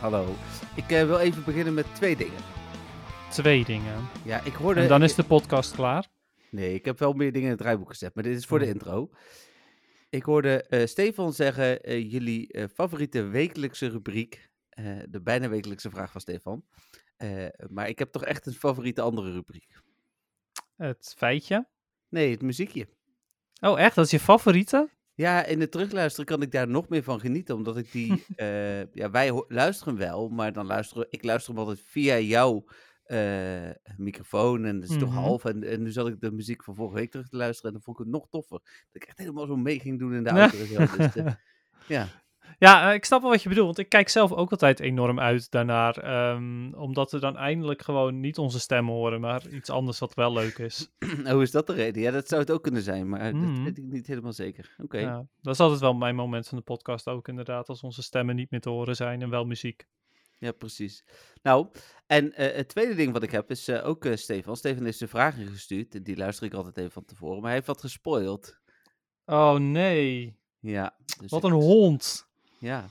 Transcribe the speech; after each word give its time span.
Hallo. 0.00 0.34
Ik 0.76 0.90
eh, 0.90 1.06
wil 1.06 1.18
even 1.18 1.44
beginnen 1.44 1.74
met 1.74 1.94
twee 1.94 2.16
dingen. 2.16 2.40
Twee 3.30 3.64
dingen. 3.64 4.08
Ja, 4.24 4.40
ik 4.44 4.52
hoorde... 4.52 4.80
En 4.80 4.88
dan 4.88 5.02
is 5.02 5.14
de 5.14 5.24
podcast 5.24 5.74
klaar. 5.74 6.08
Nee, 6.50 6.74
ik 6.74 6.84
heb 6.84 6.98
wel 6.98 7.12
meer 7.12 7.32
dingen 7.32 7.44
in 7.46 7.52
het 7.52 7.60
draaiboek 7.60 7.88
gezet, 7.88 8.14
maar 8.14 8.24
dit 8.24 8.36
is 8.36 8.46
voor 8.46 8.58
de 8.58 8.64
Oh. 8.64 8.70
intro. 8.70 9.10
Ik 10.10 10.22
hoorde 10.22 10.62
eh, 10.62 10.86
Stefan 10.86 11.32
zeggen, 11.32 11.82
eh, 11.82 12.12
jullie 12.12 12.68
favoriete 12.74 13.22
wekelijkse 13.22 13.88
rubriek. 13.88 14.44
de 15.08 15.20
bijna 15.22 15.48
wekelijkse 15.48 15.90
vraag 15.90 16.12
van 16.12 16.20
Stefan. 16.20 16.64
Maar 17.68 17.88
ik 17.88 17.98
heb 17.98 18.12
toch 18.12 18.24
echt 18.24 18.46
een 18.46 18.52
favoriete 18.52 19.00
andere 19.00 19.32
rubriek. 19.32 19.80
Het 20.76 21.14
feitje. 21.16 21.66
Nee, 22.08 22.30
het 22.30 22.42
muziekje. 22.42 22.88
Oh, 23.60 23.80
echt? 23.80 23.94
Dat 23.94 24.04
is 24.04 24.10
je 24.10 24.20
favoriete? 24.20 24.88
Ja, 25.16 25.44
in 25.44 25.60
het 25.60 25.70
terugluisteren 25.70 26.26
kan 26.26 26.42
ik 26.42 26.50
daar 26.52 26.68
nog 26.68 26.88
meer 26.88 27.02
van 27.02 27.20
genieten, 27.20 27.54
omdat 27.54 27.76
ik 27.76 27.92
die... 27.92 28.24
eh, 28.36 28.92
ja, 28.92 29.10
wij 29.10 29.44
luisteren 29.48 29.96
wel, 29.96 30.28
maar 30.28 30.52
dan 30.52 30.66
luisteren... 30.66 31.06
Ik 31.10 31.24
luister 31.24 31.50
hem 31.54 31.62
altijd 31.62 31.80
via 31.86 32.18
jouw 32.18 32.64
eh, 33.04 33.70
microfoon 33.96 34.64
en 34.64 34.80
dat 34.80 34.90
is 34.90 34.98
toch 34.98 35.08
Mhm. 35.10 35.18
half. 35.18 35.44
En, 35.44 35.62
en 35.64 35.82
nu 35.82 35.90
zat 35.90 36.08
ik 36.08 36.20
de 36.20 36.32
muziek 36.32 36.64
van 36.64 36.74
vorige 36.74 36.94
week 36.94 37.10
terug 37.10 37.28
te 37.28 37.36
luisteren 37.36 37.66
en 37.70 37.72
dan 37.76 37.82
vond 37.82 37.98
ik 37.98 38.04
het 38.04 38.14
nog 38.14 38.28
toffer. 38.28 38.58
Dat 38.58 39.02
ik 39.02 39.04
echt 39.04 39.18
helemaal 39.18 39.46
zo 39.46 39.56
mee 39.56 39.80
ging 39.80 39.98
doen 39.98 40.14
in 40.14 40.22
de 40.24 40.30
Ja. 40.30 40.40
auto. 40.40 40.96
Dus, 40.96 41.14
eh, 41.14 41.32
ja, 41.96 42.08
Ja, 42.58 42.88
eh, 42.88 42.94
ik 42.94 43.04
snap 43.04 43.20
wel 43.22 43.30
wat 43.30 43.42
je 43.42 43.48
bedoelt. 43.48 43.66
Want 43.66 43.78
ik 43.78 43.88
kijk 43.88 44.08
zelf 44.08 44.32
ook 44.32 44.50
altijd 44.50 44.80
enorm 44.80 45.20
uit 45.20 45.50
daarnaar. 45.50 45.96
ehm, 45.98 46.72
omdat 46.74 47.12
we 47.12 47.18
dan 47.18 47.36
eindelijk 47.36 47.82
gewoon 47.82 48.20
niet 48.20 48.38
onze 48.38 48.60
stem 48.60 48.86
horen, 48.88 49.20
maar 49.20 49.48
iets 49.48 49.70
anders 49.70 49.98
wat 49.98 50.14
wel 50.14 50.32
leuk 50.32 50.58
is. 50.58 50.90
hoe 51.30 51.42
is 51.46 51.50
dat 51.50 51.66
de 51.66 51.72
reden? 51.72 52.02
Ja, 52.02 52.10
dat 52.10 52.28
zou 52.28 52.40
het 52.40 52.50
ook 52.50 52.62
kunnen 52.62 52.82
zijn, 52.82 53.08
maar 53.08 53.32
dat 53.32 53.40
Mhm. 53.42 53.64
weet 53.64 53.78
ik 53.78 53.84
niet 53.84 54.06
helemaal 54.06 54.32
zeker. 54.32 54.74
Oké, 54.82 54.98
Ja, 54.98 55.26
dat 55.40 55.54
is 55.54 55.60
altijd 55.60 55.80
wel 55.80 55.94
mijn 55.94 56.14
moment 56.14 56.48
van 56.48 56.58
de 56.58 56.64
podcast 56.64 57.08
ook 57.08 57.28
inderdaad. 57.28 57.68
Als 57.68 57.82
onze 57.82 58.02
stemmen 58.02 58.36
niet 58.36 58.50
meer 58.50 58.60
te 58.60 58.68
horen 58.70 58.96
zijn 58.96 59.22
en 59.22 59.30
wel 59.30 59.44
muziek. 59.44 59.86
ja, 60.38 60.52
precies. 60.52 61.04
Nou, 61.42 61.68
en 62.06 62.32
eh, 62.34 62.56
het 62.56 62.68
tweede 62.68 62.94
ding 62.94 63.12
wat 63.12 63.22
ik 63.22 63.30
heb 63.30 63.50
is 63.50 63.68
eh, 63.68 63.86
ook 63.86 64.04
eh, 64.04 64.16
Stefan. 64.16 64.56
Stefan 64.56 64.84
heeft 64.84 64.98
zijn 64.98 65.10
vragen 65.10 65.46
gestuurd, 65.46 66.04
die 66.04 66.16
luister 66.16 66.46
ik 66.46 66.54
altijd 66.54 66.76
even 66.76 66.90
van 66.90 67.04
tevoren, 67.04 67.36
maar 67.36 67.44
hij 67.44 67.54
heeft 67.54 67.66
wat 67.66 67.80
gespoild. 67.80 68.60
Oh 69.24 69.54
nee. 69.54 70.38
Ja. 70.60 70.96
dus 71.20 71.30
Wat 71.30 71.44
een 71.44 71.50
hond. 71.52 72.25
Ja, 72.58 72.88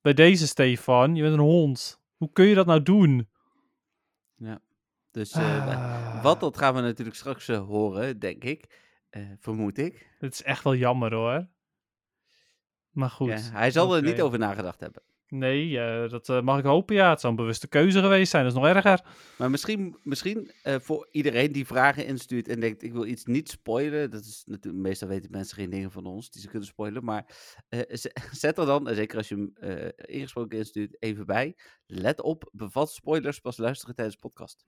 Bij 0.00 0.14
deze 0.14 0.46
Stefan, 0.46 1.14
je 1.14 1.22
bent 1.22 1.34
een 1.34 1.40
hond. 1.40 2.00
Hoe 2.16 2.32
kun 2.32 2.44
je 2.46 2.54
dat 2.54 2.66
nou 2.66 2.82
doen? 2.82 3.28
dus 5.10 5.32
eh, 5.32 5.66
Ah. 5.66 6.22
wat, 6.22 6.40
dat 6.40 6.58
gaan 6.58 6.74
we 6.74 6.80
natuurlijk 6.80 7.16
straks 7.16 7.48
eh, 7.48 7.66
horen, 7.66 8.18
denk 8.18 8.44
ik. 8.44 8.80
Eh, 9.10 9.22
vermoed 9.38 9.78
ik. 9.78 10.16
Dit 10.18 10.32
is 10.32 10.42
echt 10.42 10.64
wel 10.64 10.74
jammer 10.74 11.14
hoor. 11.14 11.46
Maar 12.90 13.10
goed. 13.10 13.28
Ja, 13.28 13.38
hij 13.38 13.70
zal 13.70 13.96
er 13.96 14.02
niet 14.02 14.20
over 14.20 14.38
nagedacht 14.38 14.80
hebben. 14.80 15.02
Nee, 15.28 15.80
eh, 15.80 16.10
dat 16.10 16.28
eh, 16.28 16.40
mag 16.40 16.58
ik 16.58 16.64
hopen. 16.64 16.94
Ja, 16.94 17.10
het 17.10 17.20
zou 17.20 17.32
een 17.32 17.38
bewuste 17.38 17.68
keuze 17.68 18.00
geweest 18.00 18.30
zijn. 18.30 18.44
Dat 18.44 18.52
is 18.52 18.58
nog 18.58 18.68
erger. 18.68 19.04
Maar 19.38 19.50
misschien, 19.50 19.96
misschien 20.02 20.50
eh, 20.62 20.78
voor 20.78 21.08
iedereen 21.10 21.52
die 21.52 21.66
vragen 21.66 22.06
instuurt 22.06 22.48
en 22.48 22.60
denkt, 22.60 22.82
ik 22.82 22.92
wil 22.92 23.06
iets 23.06 23.24
niet 23.24 23.50
spoilen. 23.50 24.10
Dat 24.10 24.24
is 24.24 24.42
natuurlijk, 24.46 24.82
meestal 24.82 25.08
weten 25.08 25.30
mensen 25.30 25.56
geen 25.56 25.70
dingen 25.70 25.90
van 25.90 26.06
ons 26.06 26.30
die 26.30 26.40
ze 26.40 26.48
kunnen 26.48 26.68
spoilen. 26.68 27.04
Maar 27.04 27.24
zet 28.32 28.58
er 28.58 28.66
dan, 28.66 28.88
zeker 28.94 29.16
als 29.16 29.28
je 29.28 29.34
hem 29.34 29.52
ingesproken 29.96 30.58
instuurt, 30.58 30.96
even 31.02 31.26
bij. 31.26 31.56
Let 31.86 32.20
op, 32.20 32.48
bevat 32.52 32.90
spoilers 32.90 33.40
pas 33.40 33.56
luisteren 33.56 33.94
tijdens 33.94 34.16
de 34.16 34.28
podcast. 34.28 34.64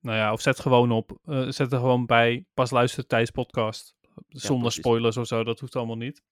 Nou 0.00 0.16
ja, 0.16 0.32
of 0.32 0.40
zet 0.40 0.60
gewoon 0.60 0.90
op. 0.90 1.18
zet 1.48 1.72
er 1.72 1.78
gewoon 1.78 2.06
bij. 2.06 2.46
Pas 2.54 2.70
luisteren 2.70 3.06
tijdens 3.06 3.30
podcast. 3.30 3.94
Zonder 4.28 4.72
spoilers 4.72 5.16
of 5.16 5.26
zo. 5.26 5.44
Dat 5.44 5.60
hoeft 5.60 5.76
allemaal 5.76 5.96
niet. 5.96 6.22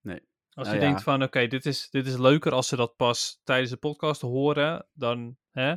Nee. 0.00 0.20
Als 0.56 0.66
Nou 0.66 0.78
je 0.78 0.82
ja. 0.84 0.88
denkt 0.88 1.02
van, 1.02 1.22
oké, 1.22 1.46
dit, 1.46 1.66
is, 1.66 1.90
dit 1.90 2.06
is 2.06 2.16
leuker 2.16 2.52
als 2.52 2.68
ze 2.68 2.76
dat 2.76 2.96
pas 2.96 3.40
tijdens 3.44 3.70
de 3.70 3.76
podcast 3.76 4.20
horen. 4.20 4.86
Dan, 4.92 5.36
hè? 5.50 5.74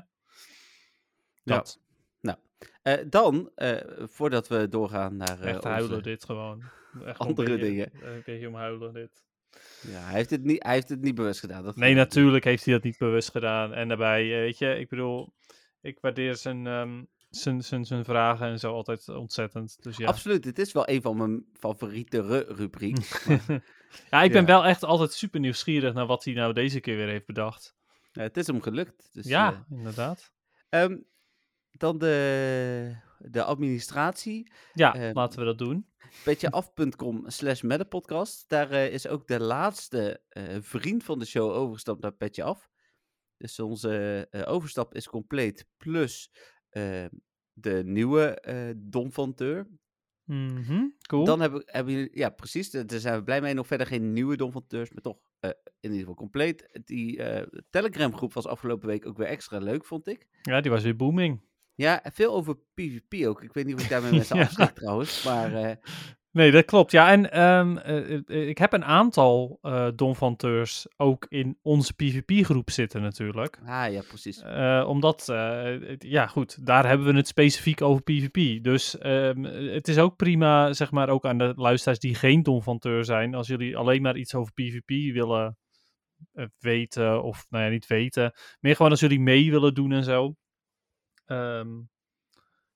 Dat. 1.44 1.80
Eh, 2.82 2.94
dan, 3.10 3.52
eh, 3.56 3.78
voordat 3.98 4.48
we 4.48 4.68
doorgaan 4.70 5.16
naar 5.18 5.40
eh, 5.40 5.50
Echt 5.50 5.64
huilen 5.64 5.90
onze- 5.90 6.02
dit 6.02 6.24
gewoon. 6.26 6.64
Echt 7.06 7.20
andere 7.20 7.52
een 7.54 7.60
beetje- 7.60 7.90
dingen. 7.92 8.16
Een 8.16 8.22
beetje 8.26 8.48
om 8.48 8.56
huilen 8.56 8.94
dit. 8.94 9.24
Ja, 9.82 10.00
hij, 10.00 10.14
heeft 10.14 10.30
het 10.30 10.44
niet, 10.44 10.64
hij 10.64 10.74
heeft 10.74 10.90
het 10.90 11.02
niet 11.02 11.16
bewust 11.16 11.40
gedaan. 11.40 11.64
Dat 11.64 11.76
Nee, 11.76 11.94
natuurlijk 11.96 12.44
heeft 12.44 12.66
hij 12.66 12.74
dat 12.74 12.84
niet 12.84 12.98
bewust 12.98 13.32
gedaan. 13.32 13.74
En 13.74 13.88
daarbij, 13.88 14.28
weet 14.28 14.58
je, 14.58 14.80
ik 14.80 14.90
bedoel, 14.90 15.34
ik 15.82 15.98
waardeer 16.02 16.36
zijn, 16.36 16.68
ehm, 16.68 17.04
zijn, 17.30 17.64
zijn, 17.64 17.86
zijn 17.86 18.06
vragen 18.06 18.48
en 18.48 18.60
zo 18.60 18.74
altijd 18.74 19.10
ontzettend. 19.10 19.84
Dus 19.84 19.98
ja. 19.98 20.08
Absoluut, 20.08 20.46
het 20.46 20.60
is 20.60 20.72
wel 20.72 20.90
een 20.90 21.02
van 21.02 21.18
mijn 21.18 21.46
favoriete 21.54 22.22
ru- 22.22 22.54
rubriek. 22.54 23.26
maar, 23.28 23.40
ja, 24.10 24.22
ik 24.22 24.32
ben 24.32 24.46
wel 24.46 24.66
echt 24.66 24.84
altijd 24.84 25.14
super 25.14 25.40
nieuwsgierig 25.40 25.94
naar 25.94 26.06
wat 26.06 26.24
hij 26.24 26.34
nou 26.34 26.54
deze 26.54 26.80
keer 26.80 26.96
weer 26.96 27.08
heeft 27.08 27.26
bedacht. 27.26 27.76
het 28.12 28.38
is 28.38 28.48
hem 28.48 28.62
gelukt. 28.62 29.10
Dus, 29.14 29.26
ja, 29.26 29.52
eh, 29.52 29.78
inderdaad. 29.78 30.32
Ehm, 30.70 30.98
dan 31.72 31.98
de, 31.98 32.96
de 33.18 33.44
administratie. 33.44 34.52
Ja, 34.74 34.96
ehm, 34.96 35.14
laten 35.14 35.40
we 35.40 35.46
dat 35.46 35.58
doen. 35.58 35.88
petjeaf.com 36.24 37.24
slash 37.30 37.62
podcast. 37.90 38.50
Daar 38.50 38.72
eh, 38.72 38.94
is 38.94 39.08
ook 39.08 39.28
de 39.28 39.40
laatste 39.40 40.22
eh, 40.30 40.58
vriend 40.60 41.04
van 41.04 41.20
de 41.20 41.26
show 41.26 41.52
overgestapt 41.52 42.02
naar 42.02 42.12
Petje 42.12 42.44
Af. 42.44 42.70
Dus 43.38 43.60
onze 43.60 44.28
overstap 44.48 44.94
is 44.94 45.08
compleet. 45.08 45.68
Plus 45.78 46.32
eh, 46.70 47.06
de 47.54 47.82
nieuwe 47.86 48.42
Don 48.78 49.12
van 49.12 49.34
Teur. 49.34 49.68
Mhm, 50.30 50.86
Cool. 51.08 51.26
Dan 51.26 51.40
hebben, 51.42 51.62
hebben 51.66 51.94
jullie, 51.94 52.10
ja 52.14 52.30
precies, 52.30 52.70
daar 52.72 53.00
zijn 53.00 53.16
we 53.18 53.24
blij 53.24 53.42
mee. 53.42 53.54
Nog 53.54 53.68
verder 53.68 53.88
geen 53.88 54.14
nieuwe 54.14 54.38
Don 54.38 54.52
van 54.52 54.68
Teurs, 54.68 54.90
maar 54.92 55.02
toch 55.02 55.18
eh, 55.40 55.50
in 55.66 55.66
ieder 55.82 56.00
geval 56.00 56.14
compleet. 56.16 56.80
Die 56.86 57.24
eh, 57.24 57.62
Telegram 57.70 58.16
groep 58.16 58.34
was 58.34 58.46
afgelopen 58.48 58.88
week 58.88 59.06
ook 59.06 59.18
weer 59.18 59.28
extra 59.28 59.58
leuk, 59.58 59.86
vond 59.86 60.08
ik. 60.08 60.28
Ja, 60.42 60.62
die 60.62 60.72
was 60.72 60.84
weer 60.84 60.96
booming. 60.96 61.42
Ja, 61.76 62.02
veel 62.14 62.34
over 62.34 62.58
PvP 62.74 63.26
ook. 63.26 63.44
Ik 63.44 63.54
weet 63.54 63.66
niet 63.66 63.76
of 63.76 63.84
ik 63.84 63.90
daarmee 63.90 64.12
mensen 64.20 64.36
Ja. 64.38 64.44
afschrik 64.44 64.70
trouwens. 64.70 65.24
Maar 65.24 65.54
eh, 65.54 65.76
Nee, 66.40 66.52
dat 66.52 66.66
klopt. 66.66 66.92
Ja, 66.92 67.12
en 67.12 67.32
ehm, 67.32 67.78
eh, 67.78 68.14
eh, 68.14 68.48
ik 68.48 68.58
heb 68.58 68.74
een 68.74 68.86
aantal 68.86 69.60
Teurs 70.38 70.88
ook 70.98 71.26
in 71.30 71.58
onze 71.62 71.94
PvP-groep 71.94 72.70
zitten 72.70 73.02
natuurlijk. 73.02 73.60
ah 73.66 73.92
ja, 73.92 74.02
precies. 74.08 74.42
Eh, 74.42 74.86
omdat, 74.88 75.26
ja 75.98 76.28
goed, 76.28 76.66
daar 76.66 76.88
hebben 76.88 77.08
we 77.08 77.14
het 77.14 77.28
specifiek 77.28 77.82
over 77.82 78.04
PvP. 78.04 78.64
Dus 78.64 78.98
ehm, 78.98 79.44
het 79.44 79.88
is 79.88 79.98
ook 79.98 80.16
prima, 80.16 80.74
zeg 80.74 80.92
maar, 80.92 81.10
ook 81.10 81.26
aan 81.26 81.38
de 81.38 81.54
luisteraars 81.56 82.00
die 82.00 82.16
geen 82.16 82.44
Don 82.44 82.64
van 82.64 82.80
Teur 82.80 83.06
zijn. 83.06 83.36
Als 83.36 83.48
jullie 83.48 83.78
alleen 83.78 84.02
maar 84.02 84.18
iets 84.18 84.36
over 84.36 84.54
PvP 84.54 85.14
willen 85.14 85.58
weten, 86.60 87.24
of 87.24 87.46
nou 87.50 87.64
ja, 87.64 87.70
niet 87.70 87.88
weten. 87.88 88.34
Meer 88.60 88.76
gewoon 88.76 88.92
als 88.92 89.00
jullie 89.00 89.20
mee 89.20 89.52
willen 89.52 89.74
doen 89.74 89.92
en 89.92 90.04
zo. 90.04 90.36
Ehm, 91.26 91.70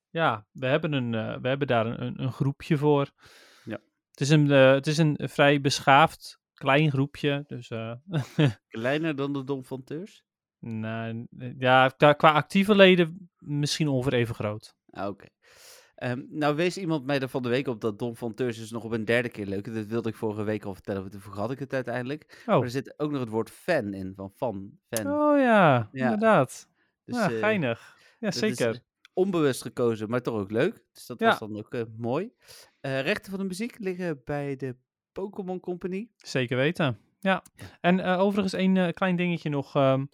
ja, 0.10 0.46
we 0.52 0.66
hebben, 0.66 0.94
een, 0.94 1.12
we 1.42 1.48
hebben 1.48 1.68
daar 1.68 1.86
een, 1.86 2.02
een, 2.02 2.24
een 2.24 2.32
groepje 2.32 2.78
voor. 2.78 3.12
Het 4.14 4.22
is 4.22 4.30
een, 4.30 4.52
eh, 4.52 4.72
het 4.72 4.88
is 4.88 4.98
een 4.98 5.20
vrij 5.24 5.62
beschaafd 5.62 6.40
klein 6.54 6.92
groepje. 6.92 7.44
Dus 7.48 7.70
eh, 7.70 7.94
Kleiner 8.68 9.16
dan 9.16 9.34
de 9.34 9.44
Don 9.44 9.64
van 9.64 9.84
Teurs? 9.84 10.24
nou, 10.60 11.28
ja, 11.58 11.88
qua, 11.88 12.32
actieve 12.32 12.76
leden 12.76 13.30
misschien 13.38 13.88
ongeveer 13.88 14.14
even 14.20 14.36
groot. 14.36 14.76
Ah, 14.90 15.08
Oké. 15.08 15.26
Ehm, 15.96 16.22
nou 16.30 16.56
wees 16.56 16.78
iemand 16.78 17.06
mij 17.06 17.20
er 17.20 17.30
van 17.30 17.42
de 17.44 17.50
week 17.50 17.68
op 17.68 17.82
dat 17.82 18.00
Don 18.00 18.16
van 18.16 18.34
Teurs 18.34 18.58
is 18.60 18.72
nog 18.72 18.84
op 18.84 18.92
een 18.92 19.06
derde 19.06 19.30
keer 19.30 19.46
leuk. 19.46 19.74
Dat 19.74 19.86
wilde 19.86 20.10
ik 20.10 20.16
vorige 20.16 20.44
week 20.44 20.64
al 20.66 20.74
vertellen, 20.74 21.02
maar 21.02 21.10
toen 21.12 21.22
vergat 21.22 21.52
ik 21.52 21.60
het 21.60 21.74
uiteindelijk. 21.74 22.44
Maar 22.46 22.58
Oh, 22.58 22.64
er 22.64 22.70
zit 22.70 23.00
ook 23.00 23.12
nog 23.12 23.20
het 23.20 23.30
woord 23.30 23.50
fan 23.50 23.94
in, 23.94 24.14
van 24.16 24.32
fan, 24.36 24.72
fan. 24.90 25.08
oh 25.08 25.38
ja, 25.40 25.90
Ja. 25.92 26.04
inderdaad. 26.04 26.68
Dus, 27.06 27.16
ja, 27.16 27.32
eh, 27.32 27.40
geinig. 27.40 27.98
Ja, 28.20 28.28
is, 28.28 28.38
zeker. 28.38 28.80
Onbewust 29.14 29.62
gekozen, 29.62 30.10
maar 30.10 30.22
toch 30.22 30.36
ook 30.40 30.52
leuk. 30.52 30.84
Dus 30.94 31.06
dat 31.06 31.20
Ja. 31.20 31.28
was 31.28 31.40
dan 31.40 31.58
ook 31.58 31.74
eh, 31.74 31.82
mooi. 31.98 32.32
Eh, 32.82 33.02
rechten 33.02 33.30
van 33.32 33.40
de 33.40 33.46
muziek 33.46 33.80
liggen 33.80 34.22
bij 34.26 34.56
de 34.56 34.76
Pokémon 35.12 35.60
Company. 35.60 36.10
Zeker 36.18 36.58
weten. 36.58 36.98
Ja. 37.20 37.44
En 37.82 38.00
eh, 38.00 38.20
overigens 38.20 38.54
een 38.54 38.78
eh, 38.78 38.90
klein 38.94 39.16
dingetje 39.16 39.50
nog 39.50 39.76
ehm, 39.76 40.06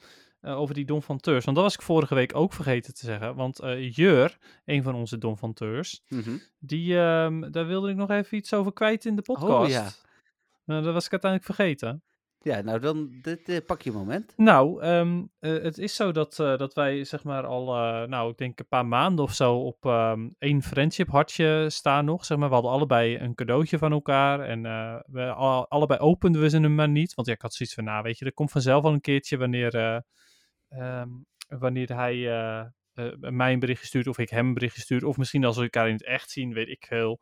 eh, 0.41 0.57
over 0.59 0.75
die 0.75 0.85
Don 0.85 1.01
van 1.01 1.17
Teurs. 1.19 1.45
Want 1.45 1.55
dat 1.57 1.65
was 1.65 1.73
ik 1.75 1.81
vorige 1.81 2.15
week 2.15 2.35
ook 2.35 2.53
vergeten 2.53 2.93
te 2.93 3.05
zeggen. 3.05 3.35
Want 3.35 3.59
Jur, 3.77 4.37
een 4.65 4.83
van 4.83 4.95
onze 4.95 5.17
Don 5.17 5.37
van 5.37 5.53
Teurs, 5.53 6.03
Mhm. 6.07 6.37
die, 6.59 6.97
ehm, 6.99 7.51
daar 7.51 7.67
wilde 7.67 7.89
ik 7.89 7.95
nog 7.95 8.09
even 8.09 8.37
iets 8.37 8.53
over 8.53 8.73
kwijt 8.73 9.05
in 9.05 9.15
de 9.15 9.21
podcast. 9.21 9.71
ja. 9.73 9.89
Nou, 10.65 10.83
dat 10.83 10.93
was 10.93 11.05
ik 11.05 11.11
uiteindelijk 11.11 11.53
vergeten. 11.55 12.03
Ja, 12.41 12.61
nou 12.61 12.79
dan 12.79 13.09
dit, 13.21 13.49
eh, 13.49 13.57
pak 13.65 13.81
je 13.81 13.91
moment. 13.91 14.33
Nou, 14.37 14.81
ehm, 14.81 15.23
eh, 15.39 15.51
het 15.51 15.77
is 15.77 15.95
zo 15.95 16.11
dat, 16.11 16.39
eh, 16.39 16.57
dat 16.57 16.73
wij 16.73 17.03
zeg 17.03 17.23
maar 17.23 17.45
al, 17.45 17.65
nou 18.07 18.31
ik 18.31 18.37
denk 18.37 18.59
een 18.59 18.67
paar 18.67 18.85
maanden 18.85 19.25
of 19.25 19.33
zo 19.33 19.55
op 19.55 19.85
ehm, 19.85 20.29
één 20.37 20.61
friendship 20.61 21.09
hartje 21.09 21.69
staan 21.69 22.05
nog. 22.05 22.25
Zeg 22.25 22.37
maar. 22.37 22.47
We 22.47 22.53
hadden 22.53 22.71
allebei 22.71 23.17
een 23.17 23.35
cadeautje 23.35 23.77
van 23.77 23.91
elkaar 23.91 24.39
en 24.39 24.61
we 25.05 25.31
al- 25.33 25.67
allebei 25.69 25.99
openden 25.99 26.41
we 26.41 26.49
ze 26.49 26.59
hem 26.59 26.75
maar 26.75 26.89
niet. 26.89 27.13
Want 27.13 27.27
ja, 27.27 27.33
ik 27.33 27.41
had 27.41 27.53
zoiets 27.53 27.75
van, 27.75 27.83
nou 27.83 28.03
weet 28.03 28.17
je, 28.17 28.25
er 28.25 28.33
komt 28.33 28.51
vanzelf 28.51 28.83
al 28.83 28.93
een 28.93 29.01
keertje 29.01 29.37
wanneer, 29.37 29.75
eh, 29.75 29.99
ehm, 30.69 31.09
wanneer 31.47 31.95
hij 31.95 32.15
mij 33.19 33.53
een 33.53 33.59
berichtje 33.59 33.87
stuurt 33.87 34.07
of 34.07 34.17
ik 34.17 34.29
hem 34.29 34.47
een 34.47 34.53
berichtje 34.53 34.81
stuur. 34.81 35.05
Of 35.05 35.17
misschien 35.17 35.45
als 35.45 35.55
we 35.55 35.63
elkaar 35.63 35.87
in 35.87 35.93
het 35.93 36.05
echt 36.05 36.29
zien, 36.31 36.53
weet 36.53 36.67
ik 36.69 36.85
veel. 36.87 37.19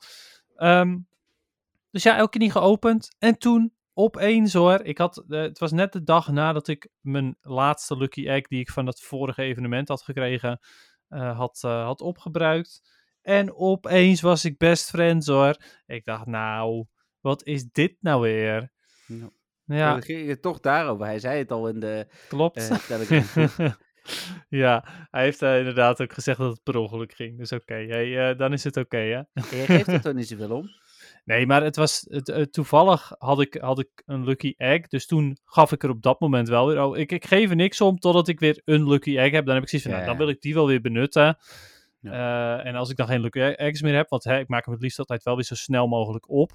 Dus 1.92 2.04
ja, 2.04 2.18
elke 2.18 2.30
keer 2.30 2.42
niet 2.42 2.52
geopend. 2.52 3.16
En 3.19 3.38
toen 3.38 3.74
opeens 3.97 4.53
hoor, 4.53 4.81
ik 4.81 4.97
had, 4.97 5.23
eh, 5.29 5.41
het 5.41 5.59
was 5.59 5.71
net 5.71 5.94
de 5.94 6.03
dag 6.03 6.31
nadat 6.31 6.67
ik 6.67 6.89
mijn 6.99 7.38
laatste 7.41 7.97
Lucky 7.97 8.27
Egg 8.27 8.47
die 8.47 8.59
ik 8.59 8.69
van 8.69 8.85
dat 8.85 9.01
vorige 9.01 9.41
evenement 9.41 9.88
had 9.88 10.01
gekregen, 10.01 10.59
eh, 11.07 11.38
had, 11.38 11.59
eh, 11.63 11.83
had 11.83 12.01
opgebruikt. 12.01 12.81
En 13.21 13.55
opeens 13.55 14.21
was 14.21 14.45
ik 14.45 14.57
best 14.57 14.89
friends 14.89 15.27
hoor. 15.27 15.55
Ik 15.85 16.05
dacht, 16.05 16.25
nou, 16.25 16.85
wat 17.19 17.44
is 17.45 17.65
dit 17.71 17.95
nou 17.99 18.21
weer? 18.21 18.71
Ja. 19.07 19.29
Ja, 19.65 19.91
Dan 19.91 20.01
ging 20.01 20.27
het 20.27 20.41
toch 20.41 20.59
daarover. 20.59 21.05
Hij 21.05 21.19
zei 21.19 21.38
het 21.38 21.51
al 21.51 21.67
in 21.67 21.79
de 21.79 22.07
klopt. 22.27 22.69
ja, 24.63 24.83
hij 25.11 25.23
heeft 25.23 25.41
inderdaad 25.41 26.01
ook 26.01 26.13
gezegd 26.13 26.38
dat 26.38 26.51
het 26.51 26.63
per 26.63 26.77
ongeluk 26.77 27.13
ging. 27.13 27.38
Dus 27.38 27.51
oké, 27.51 27.73
hey, 27.73 28.29
eh, 28.29 28.38
dan 28.38 28.53
is 28.53 28.63
het 28.63 28.77
oké, 28.77 28.97
hè? 28.97 29.21
Je 29.33 29.65
geeft 29.65 29.88
er 29.88 30.01
toch 30.01 30.13
niet 30.13 30.27
zoveel 30.27 30.51
om? 30.51 30.69
Nee, 31.27 31.45
maar 31.45 31.63
het 31.63 31.75
was 31.75 32.06
het, 32.09 32.29
eh, 32.29 32.41
toevallig 32.41 33.12
had 33.18 33.41
ik, 33.41 33.53
had 33.53 33.79
ik 33.79 34.03
een 34.06 34.24
lucky 34.24 34.53
egg. 34.57 34.88
Dus 34.88 35.06
toen 35.06 35.38
gaf 35.45 35.71
ik 35.71 35.83
er 35.83 35.89
op 35.89 36.01
dat 36.01 36.19
moment 36.19 36.47
wel 36.47 36.68
weer. 36.68 36.83
Oh, 36.83 36.97
ik, 36.97 37.12
ik 37.12 37.25
geef 37.25 37.50
er 37.50 37.56
niks 37.56 37.81
om 37.81 38.00
totdat 38.00 38.27
ik 38.27 38.39
weer 38.39 38.62
een 38.65 38.88
lucky 38.88 39.18
egg 39.18 39.31
heb. 39.31 39.45
Dan 39.45 39.53
heb 39.53 39.63
ik 39.63 39.69
zoiets 39.69 39.88
van, 39.88 39.97
Ja, 39.97 40.03
nou, 40.03 40.18
dan 40.18 40.25
wil 40.25 40.35
ik 40.35 40.41
die 40.41 40.53
wel 40.53 40.68
weer 40.68 40.81
benutten. 40.81 41.38
Eh, 42.01 42.65
en 42.65 42.75
als 42.75 42.89
ik 42.89 42.95
dan 42.95 43.07
geen 43.07 43.21
lucky 43.21 43.39
eggs 43.39 43.81
meer 43.81 43.95
heb, 43.95 44.09
want 44.09 44.24
hè, 44.24 44.39
ik 44.39 44.47
maak 44.47 44.65
hem 44.65 44.74
het 44.74 44.83
liefst 44.83 45.00
altijd 45.00 45.24
wel 45.24 45.35
weer 45.35 45.44
zo 45.44 45.56
snel 45.56 45.88
mogelijk 45.88 46.29
op. 46.29 46.51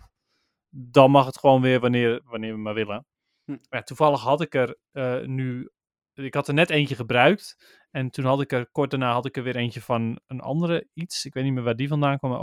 Dan 0.70 1.10
mag 1.10 1.26
het 1.26 1.38
gewoon 1.38 1.62
weer 1.62 1.80
wanneer, 1.80 2.20
wanneer 2.25 2.52
we 2.52 2.58
maar 2.58 2.75
willen. 2.75 3.06
Hm. 3.44 3.50
Maar 3.50 3.78
ja, 3.78 3.82
toevallig 3.82 4.20
had 4.20 4.40
ik 4.40 4.54
er 4.54 4.76
eh, 4.92 5.20
nu. 5.20 5.70
Ik 6.14 6.34
had 6.34 6.48
er 6.48 6.54
net 6.54 6.70
eentje 6.70 6.94
gebruikt. 6.94 7.56
En 7.90 8.10
toen 8.10 8.25
had 8.25 8.40
ik 8.40 8.52
er 8.52 8.70
kort 8.70 8.90
daarna 8.90 9.12
had 9.12 9.26
ik 9.26 9.36
er 9.36 9.42
weer 9.42 9.56
eentje 9.56 9.80
van 9.80 10.20
een 10.26 10.40
andere 10.40 10.88
iets. 10.94 11.25
Ik 11.25 11.34
weet 11.34 11.44
niet 11.44 11.52
meer 11.52 11.62
waar 11.62 11.76
die 11.76 11.88
vandaan 11.88 12.18
kwam. 12.18 12.42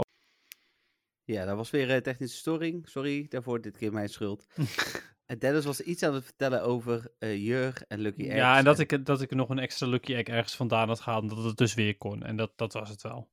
Ja, 1.32 1.44
dat 1.44 1.56
was 1.56 1.70
weer 1.70 1.90
een 1.90 2.02
technische 2.02 2.36
storing. 2.36 2.88
Sorry 2.88 3.26
daarvoor, 3.28 3.60
dit 3.60 3.76
keer 3.76 3.92
mijn 3.92 4.08
schuld. 4.08 4.46
en 5.26 5.38
Dennis 5.38 5.64
was 5.64 5.80
iets 5.80 6.02
aan 6.02 6.14
het 6.14 6.24
vertellen 6.24 6.62
over 6.62 7.12
eh 7.18 7.44
Jur 7.44 7.82
en 7.88 8.00
Lucky 8.00 8.22
Eggs. 8.22 8.34
Ja, 8.34 8.58
en 8.58 8.64
dat 8.64 8.78
ik, 8.78 9.06
dat 9.06 9.20
ik 9.22 9.30
nog 9.30 9.48
een 9.48 9.58
extra 9.58 9.86
lucky 9.86 10.14
egg 10.14 10.26
ergens 10.26 10.56
vandaan 10.56 10.88
had 10.88 11.00
gehaald. 11.00 11.28
Dat 11.28 11.44
het 11.44 11.56
dus 11.56 11.74
weer 11.74 11.98
kon. 11.98 12.22
En 12.22 12.36
dat, 12.36 12.52
dat 12.56 12.72
was 12.72 12.88
het 12.88 13.02
wel. 13.02 13.28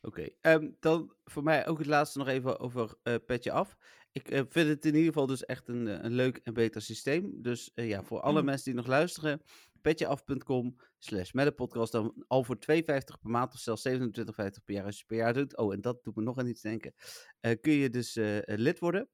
Oké, 0.00 0.28
ehm, 0.40 0.68
dan 0.80 1.12
voor 1.24 1.42
mij 1.42 1.66
ook 1.66 1.78
het 1.78 1.86
laatste 1.86 2.18
nog 2.18 2.28
even 2.28 2.60
over 2.60 2.94
eh 3.02 3.14
Petje 3.26 3.52
Af. 3.52 3.76
Ik 4.12 4.28
eh, 4.28 4.42
vind 4.48 4.68
het 4.68 4.84
in 4.84 4.94
ieder 4.94 5.08
geval 5.08 5.26
dus 5.26 5.44
echt 5.44 5.68
een, 5.68 5.88
eh, 5.88 5.98
een 6.02 6.12
leuk 6.14 6.40
en 6.42 6.54
beter 6.54 6.82
systeem. 6.82 7.42
Dus 7.42 7.70
eh, 7.74 7.88
ja, 7.88 8.02
voor 8.02 8.20
alle 8.20 8.40
Mm. 8.40 8.46
mensen 8.46 8.64
die 8.64 8.74
nog 8.74 8.86
luisteren, 8.86 9.42
petjeaf.com 9.86 10.76
slash 10.98 11.32
met 11.32 11.46
de 11.46 11.52
podcast. 11.52 11.92
Dan 11.92 12.24
al 12.26 12.44
voor 12.44 12.56
2,50 12.56 12.82
per 12.84 13.16
maand 13.20 13.54
of 13.54 13.60
zelfs 13.60 13.88
27,50 13.88 13.94
per 14.64 14.74
jaar 14.74 14.84
als 14.84 14.98
je 14.98 15.04
per 15.06 15.16
jaar 15.16 15.34
doet. 15.34 15.56
Oh, 15.56 15.72
en 15.72 15.80
dat 15.80 16.04
doet 16.04 16.16
me 16.16 16.22
nog 16.22 16.38
aan 16.38 16.46
iets 16.46 16.60
denken. 16.60 16.94
Eh, 17.40 17.60
kun 17.60 17.72
je 17.72 17.90
dus 17.90 18.16
eh, 18.16 18.36
eh, 18.36 18.42
lid 18.58 18.78
worden. 18.78 19.08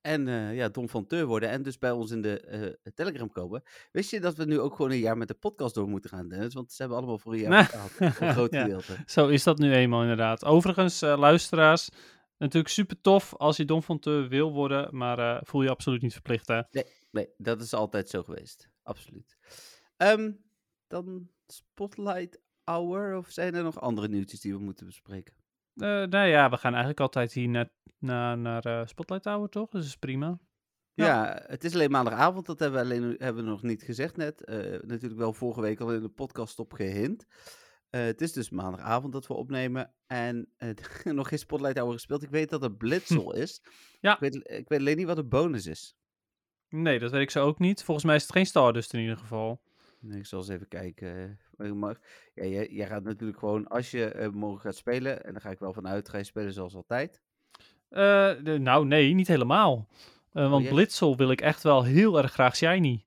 En 0.00 0.26
ja, 0.54 0.68
Don 0.68 0.88
van 0.88 1.06
Teur 1.06 1.26
worden. 1.26 1.48
En 1.48 1.62
dus 1.62 1.78
bij 1.78 1.90
ons 1.90 2.10
in 2.10 2.22
de 2.22 2.78
Telegram 2.94 3.30
komen. 3.32 3.62
Wist 3.92 4.10
je 4.10 4.20
dat 4.20 4.36
we 4.36 4.44
nu 4.44 4.60
ook 4.60 4.76
gewoon 4.76 4.90
een 4.90 4.98
jaar 4.98 5.16
met 5.16 5.28
de 5.28 5.34
podcast 5.34 5.74
door 5.74 5.88
moeten 5.88 6.10
gaan, 6.10 6.28
Dennis? 6.28 6.54
Want 6.54 6.72
ze 6.72 6.76
hebben 6.82 6.98
allemaal 6.98 7.18
voor 7.18 7.32
een 7.32 7.38
jaar 7.38 7.66
betaald. 7.66 8.00
Een 8.20 8.32
groot 8.34 8.52
Ja. 8.52 8.62
gedeelte. 8.62 8.96
Zo 9.06 9.28
is 9.28 9.42
dat 9.42 9.58
nu 9.58 9.72
eenmaal 9.72 10.02
inderdaad. 10.02 10.44
Overigens, 10.44 11.00
luisteraars. 11.00 11.88
Natuurlijk 12.38 12.72
super 12.72 13.00
tof 13.00 13.34
als 13.36 13.56
je 13.56 13.64
Don 13.64 13.82
van 13.82 13.98
Teur 13.98 14.28
wil 14.28 14.52
worden. 14.52 14.96
Maar 14.96 15.40
voel 15.46 15.62
je 15.62 15.70
absoluut 15.70 16.02
niet 16.02 16.12
verplicht 16.12 16.48
hè. 16.48 16.60
Nee, 17.10 17.28
dat 17.36 17.60
is 17.60 17.74
altijd 17.74 18.08
zo 18.08 18.22
geweest. 18.22 18.68
Absoluut. 18.82 19.36
Ehm, 19.96 20.32
dan 20.86 21.30
Spotlight 21.46 22.40
Hour. 22.64 23.16
Of 23.16 23.30
zijn 23.30 23.54
er 23.54 23.62
nog 23.62 23.80
andere 23.80 24.08
nieuwtjes 24.08 24.40
die 24.40 24.52
we 24.52 24.60
moeten 24.60 24.86
bespreken? 24.86 25.34
Eh, 25.74 25.88
nou 25.88 26.26
ja, 26.26 26.50
we 26.50 26.56
gaan 26.56 26.70
eigenlijk 26.70 27.00
altijd 27.00 27.32
hier 27.32 27.48
naar, 27.48 27.70
naar, 27.98 28.38
naar 28.38 28.64
eh, 28.64 28.86
Spotlight 28.86 29.24
Tower 29.24 29.48
toch? 29.48 29.70
Dus 29.70 29.80
dat 29.80 29.88
is 29.88 29.96
prima. 29.96 30.38
Ja. 30.96 31.06
Ja. 31.06 31.42
het 31.46 31.64
is 31.64 31.74
alleen 31.74 31.90
maandagavond. 31.90 32.46
Dat 32.46 32.58
hebben 32.58 32.80
we, 32.80 32.94
alleen, 32.94 33.14
hebben 33.18 33.44
we 33.44 33.50
nog 33.50 33.62
niet 33.62 33.82
gezegd 33.82 34.16
net. 34.16 34.44
Eh, 34.44 34.56
natuurlijk 34.82 35.20
wel 35.20 35.32
vorige 35.32 35.60
week 35.60 35.80
al 35.80 35.92
in 35.92 36.02
de 36.02 36.08
podcast 36.08 36.58
op 36.58 36.72
gehint. 36.72 37.26
Eh, 37.90 38.02
het 38.02 38.20
is 38.20 38.32
dus 38.32 38.50
maandagavond 38.50 39.12
dat 39.12 39.26
we 39.26 39.34
opnemen. 39.34 39.94
En 40.06 40.48
nog 41.04 41.28
geen 41.28 41.38
Spotlight 41.38 41.78
Hour 41.78 41.92
gespeeld. 41.92 42.22
Ik 42.22 42.30
weet 42.30 42.50
dat 42.50 42.62
het 42.62 42.78
Blitzel 42.78 43.34
is. 43.44 43.62
Ja. 44.00 44.14
Ik 44.14 44.20
weet, 44.20 44.34
ik 44.34 44.68
weet 44.68 44.78
alleen 44.78 44.96
niet 44.96 45.06
wat 45.06 45.16
de 45.16 45.24
bonus 45.24 45.66
is. 45.66 45.96
Nee, 46.68 46.98
dat 46.98 47.10
weet 47.10 47.22
ik 47.22 47.30
zo 47.30 47.44
ook 47.44 47.58
niet. 47.58 47.84
Volgens 47.84 48.06
mij 48.06 48.16
is 48.16 48.22
het 48.22 48.32
geen 48.32 48.46
Stardust 48.46 48.94
in 48.94 49.00
ieder 49.00 49.16
geval. 49.16 49.62
Ik 50.10 50.26
zal 50.26 50.38
eens 50.38 50.48
even 50.48 50.68
kijken. 50.68 51.38
eh, 51.58 51.72
Maar, 51.72 52.00
ja, 52.34 52.44
jij, 52.44 52.68
jij 52.70 52.86
gaat 52.86 53.02
natuurlijk 53.04 53.38
gewoon, 53.38 53.66
als 53.68 53.90
je 53.90 54.04
eh, 54.04 54.28
morgen 54.28 54.60
gaat 54.60 54.76
spelen, 54.76 55.24
en 55.24 55.32
daar 55.32 55.40
ga 55.42 55.50
ik 55.50 55.58
wel 55.58 55.72
vanuit, 55.72 56.08
ga 56.08 56.18
je 56.18 56.24
spelen 56.24 56.52
zoals 56.52 56.74
altijd. 56.74 57.22
Eh, 57.88 58.32
de- 58.42 58.58
nou, 58.58 58.86
nee, 58.86 59.14
niet 59.14 59.28
helemaal. 59.28 59.88
Eh, 60.32 60.50
want 60.50 60.64
Blitzel 60.68 61.16
wil 61.16 61.30
ik 61.30 61.40
echt 61.40 61.62
wel 61.62 61.84
heel 61.84 62.18
erg 62.18 62.32
graag 62.32 62.56
shiny. 62.56 63.06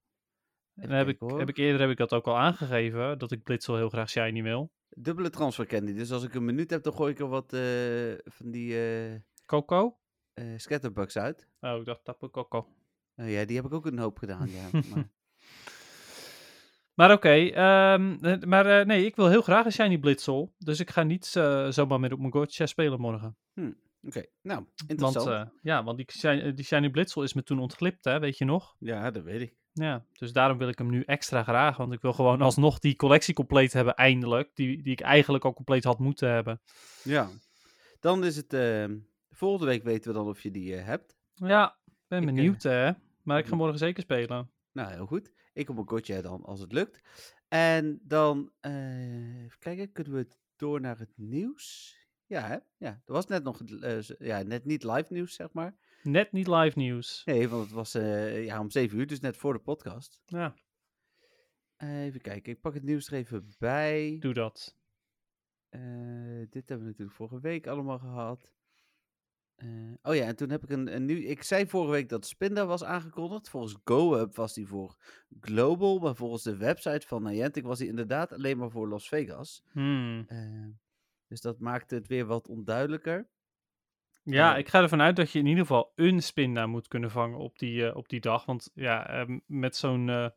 En 0.75 0.89
heb 0.91 1.07
ik, 1.07 1.19
heb 1.37 1.49
ik 1.49 1.57
eerder 1.57 1.81
heb 1.81 1.89
ik 1.89 1.97
dat 1.97 2.13
ook 2.13 2.27
al 2.27 2.37
aangegeven, 2.37 3.17
dat 3.19 3.31
ik 3.31 3.43
Blitzel 3.43 3.75
heel 3.75 3.89
graag 3.89 4.09
shiny 4.09 4.43
wil. 4.43 4.71
Dubbele 4.89 5.29
transfer 5.29 5.65
candy. 5.65 5.93
Dus 5.93 6.11
als 6.11 6.23
ik 6.23 6.33
een 6.33 6.45
minuut 6.45 6.69
heb, 6.69 6.83
dan 6.83 6.93
gooi 6.93 7.11
ik 7.11 7.19
er 7.19 7.27
wat 7.27 7.49
van 8.25 8.51
die 8.51 8.79
eh 8.81 9.15
Coco? 9.45 9.97
eh, 10.33 10.45
scatterbugs 10.57 11.17
uit. 11.17 11.47
Oh, 11.59 11.77
ik 11.79 11.85
dacht 11.85 12.03
Tapu 12.03 12.29
Coco. 12.29 12.67
Eh, 13.15 13.33
ja, 13.39 13.45
die 13.45 13.55
heb 13.55 13.65
ik 13.65 13.73
ook 13.73 13.85
een 13.85 13.99
hoop 13.99 14.17
gedaan, 14.17 14.49
ja. 14.49 14.69
Maar, 14.95 15.09
Maar 16.99 17.11
oké, 17.11 17.29
ehm, 17.29 18.17
eh, 18.21 18.41
maar 18.41 18.79
eh, 18.79 18.85
nee, 18.85 19.05
ik 19.05 19.15
wil 19.15 19.27
heel 19.29 19.41
graag 19.41 19.65
een 19.65 19.71
shiny 19.71 19.97
Blitzel. 19.97 20.53
Dus 20.57 20.79
ik 20.79 20.89
ga 20.89 21.03
niet 21.03 21.35
eh, 21.35 21.69
zomaar 21.69 21.99
meer 21.99 22.13
op 22.13 22.19
mijn 22.19 22.31
Gotcha 22.31 22.65
spelen 22.65 22.99
morgen. 22.99 23.37
Oké, 24.03 24.25
nou, 24.41 24.65
Want, 24.65 24.89
interessant. 24.89 25.27
eh, 25.27 25.45
ja, 25.61 25.83
want 25.83 25.97
die 25.97 26.11
shiny, 26.11 26.53
die 26.53 26.65
shiny 26.65 26.89
Blitzel 26.89 27.23
is 27.23 27.33
me 27.33 27.43
toen 27.43 27.59
ontglipt, 27.59 28.05
hè, 28.05 28.19
weet 28.19 28.37
je 28.37 28.45
nog? 28.45 28.75
ja, 28.79 29.11
dat 29.11 29.23
weet 29.23 29.41
ik. 29.41 29.53
Ja, 29.73 30.05
dus 30.13 30.33
daarom 30.33 30.57
wil 30.57 30.67
ik 30.67 30.77
hem 30.77 30.89
nu 30.89 31.03
extra 31.03 31.43
graag. 31.43 31.77
Want 31.77 31.93
ik 31.93 32.01
wil 32.01 32.13
gewoon 32.13 32.41
alsnog 32.41 32.79
die 32.79 32.95
collectie 32.95 33.33
compleet 33.33 33.73
hebben, 33.73 33.95
eindelijk. 33.95 34.49
Die, 34.53 34.81
die 34.83 34.91
ik 34.91 35.01
eigenlijk 35.01 35.45
al 35.45 35.53
compleet 35.53 35.83
had 35.83 35.99
moeten 35.99 36.29
hebben. 36.29 36.61
Ja. 37.03 37.29
Dan 37.99 38.25
is 38.25 38.35
het, 38.35 38.53
eh, 38.53 38.85
volgende 39.29 39.65
week 39.65 39.83
weten 39.83 40.11
we 40.11 40.17
dan 40.17 40.27
of 40.27 40.41
je 40.41 40.51
die 40.51 40.73
hebt. 40.73 41.15
Ja, 41.33 41.77
ben 42.07 42.19
Ik, 42.19 42.25
benieuwd 42.25 42.63
hè. 42.63 42.91
Maar 43.23 43.39
ik 43.39 43.45
ga 43.45 43.55
morgen 43.55 43.77
zeker 43.77 44.03
spelen. 44.03 44.51
Nou, 44.71 44.91
heel 44.91 45.05
goed. 45.05 45.31
Ik 45.59 45.69
op 45.69 45.77
een 45.77 45.85
kotje 45.85 46.21
dan, 46.21 46.43
als 46.43 46.59
het 46.59 46.71
lukt. 46.71 47.01
En 47.47 47.99
dan, 48.03 48.51
eh, 48.59 49.43
even 49.43 49.59
kijken, 49.59 49.91
kunnen 49.91 50.13
we 50.13 50.27
door 50.55 50.81
naar 50.81 50.99
het 50.99 51.11
nieuws? 51.15 51.97
Ja, 52.25 52.47
hè? 52.47 52.57
Ja, 52.77 53.01
er 53.05 53.13
was 53.13 53.27
net 53.27 53.43
nog, 53.43 53.61
eh, 53.61 54.01
ja, 54.01 54.41
net 54.41 54.65
niet 54.65 54.83
live 54.83 55.13
nieuws, 55.13 55.33
zeg 55.33 55.51
maar. 55.53 55.75
Net 56.03 56.31
niet 56.31 56.47
live 56.47 56.77
nieuws. 56.77 57.21
Nee, 57.25 57.49
want 57.49 57.63
het 57.63 57.71
was 57.71 57.93
eh, 57.93 58.45
ja, 58.45 58.59
om 58.59 58.69
7 58.69 58.97
uur, 58.97 59.07
dus 59.07 59.19
net 59.19 59.37
voor 59.37 59.53
de 59.53 59.59
podcast. 59.59 60.21
Ja, 60.25 60.55
even 61.77 62.21
kijken, 62.21 62.51
ik 62.51 62.61
pak 62.61 62.73
het 62.73 62.83
nieuws 62.83 63.07
er 63.07 63.13
even 63.13 63.53
bij. 63.57 64.17
doe 64.19 64.33
dat. 64.33 64.77
Dit 66.49 66.69
hebben 66.69 66.85
we 66.85 66.91
natuurlijk 66.91 67.17
vorige 67.17 67.39
week 67.39 67.67
allemaal 67.67 67.99
gehad. 67.99 68.51
Eh, 69.59 69.67
oh 70.03 70.15
ja, 70.15 70.25
en 70.25 70.35
toen 70.35 70.49
heb 70.49 70.63
ik 70.63 70.69
een, 70.69 70.95
een 70.95 71.05
nieuw... 71.05 71.17
Ik 71.29 71.43
zei 71.43 71.67
vorige 71.67 71.91
week 71.91 72.09
dat 72.09 72.25
Spinda 72.25 72.65
was 72.65 72.83
aangekondigd. 72.83 73.49
Volgens 73.49 73.77
GoUp 73.83 74.35
was 74.35 74.53
die 74.53 74.67
voor 74.67 74.95
Global, 75.39 75.99
maar 75.99 76.15
volgens 76.15 76.43
de 76.43 76.57
website 76.57 77.07
van 77.07 77.23
Niantic 77.23 77.63
was 77.63 77.77
die 77.77 77.87
inderdaad 77.87 78.33
alleen 78.33 78.57
maar 78.57 78.69
voor 78.69 78.87
Las 78.87 79.07
Vegas. 79.07 79.63
Hmm. 79.71 80.23
Eh, 80.27 80.65
dus 81.27 81.41
dat 81.41 81.59
maakte 81.59 81.95
het 81.95 82.07
weer 82.07 82.25
wat 82.25 82.47
onduidelijker. 82.47 83.27
Ja, 84.23 84.35
Ja. 84.49 84.57
ik 84.57 84.67
ga 84.69 84.81
ervan 84.81 85.01
uit 85.01 85.15
dat 85.15 85.31
je 85.31 85.39
in 85.39 85.45
ieder 85.45 85.61
geval 85.65 85.91
een 85.95 86.21
spinda 86.21 86.65
moet 86.67 86.87
kunnen 86.87 87.11
vangen 87.11 87.37
op 87.37 87.59
die, 87.59 87.87
eh, 87.87 87.95
op 87.95 88.09
die 88.09 88.19
dag. 88.19 88.45
Want 88.45 88.71
ja, 88.73 89.07
ehm, 89.09 89.39
met 89.45 89.75
zo'n 89.75 90.09
eh, 90.09 90.29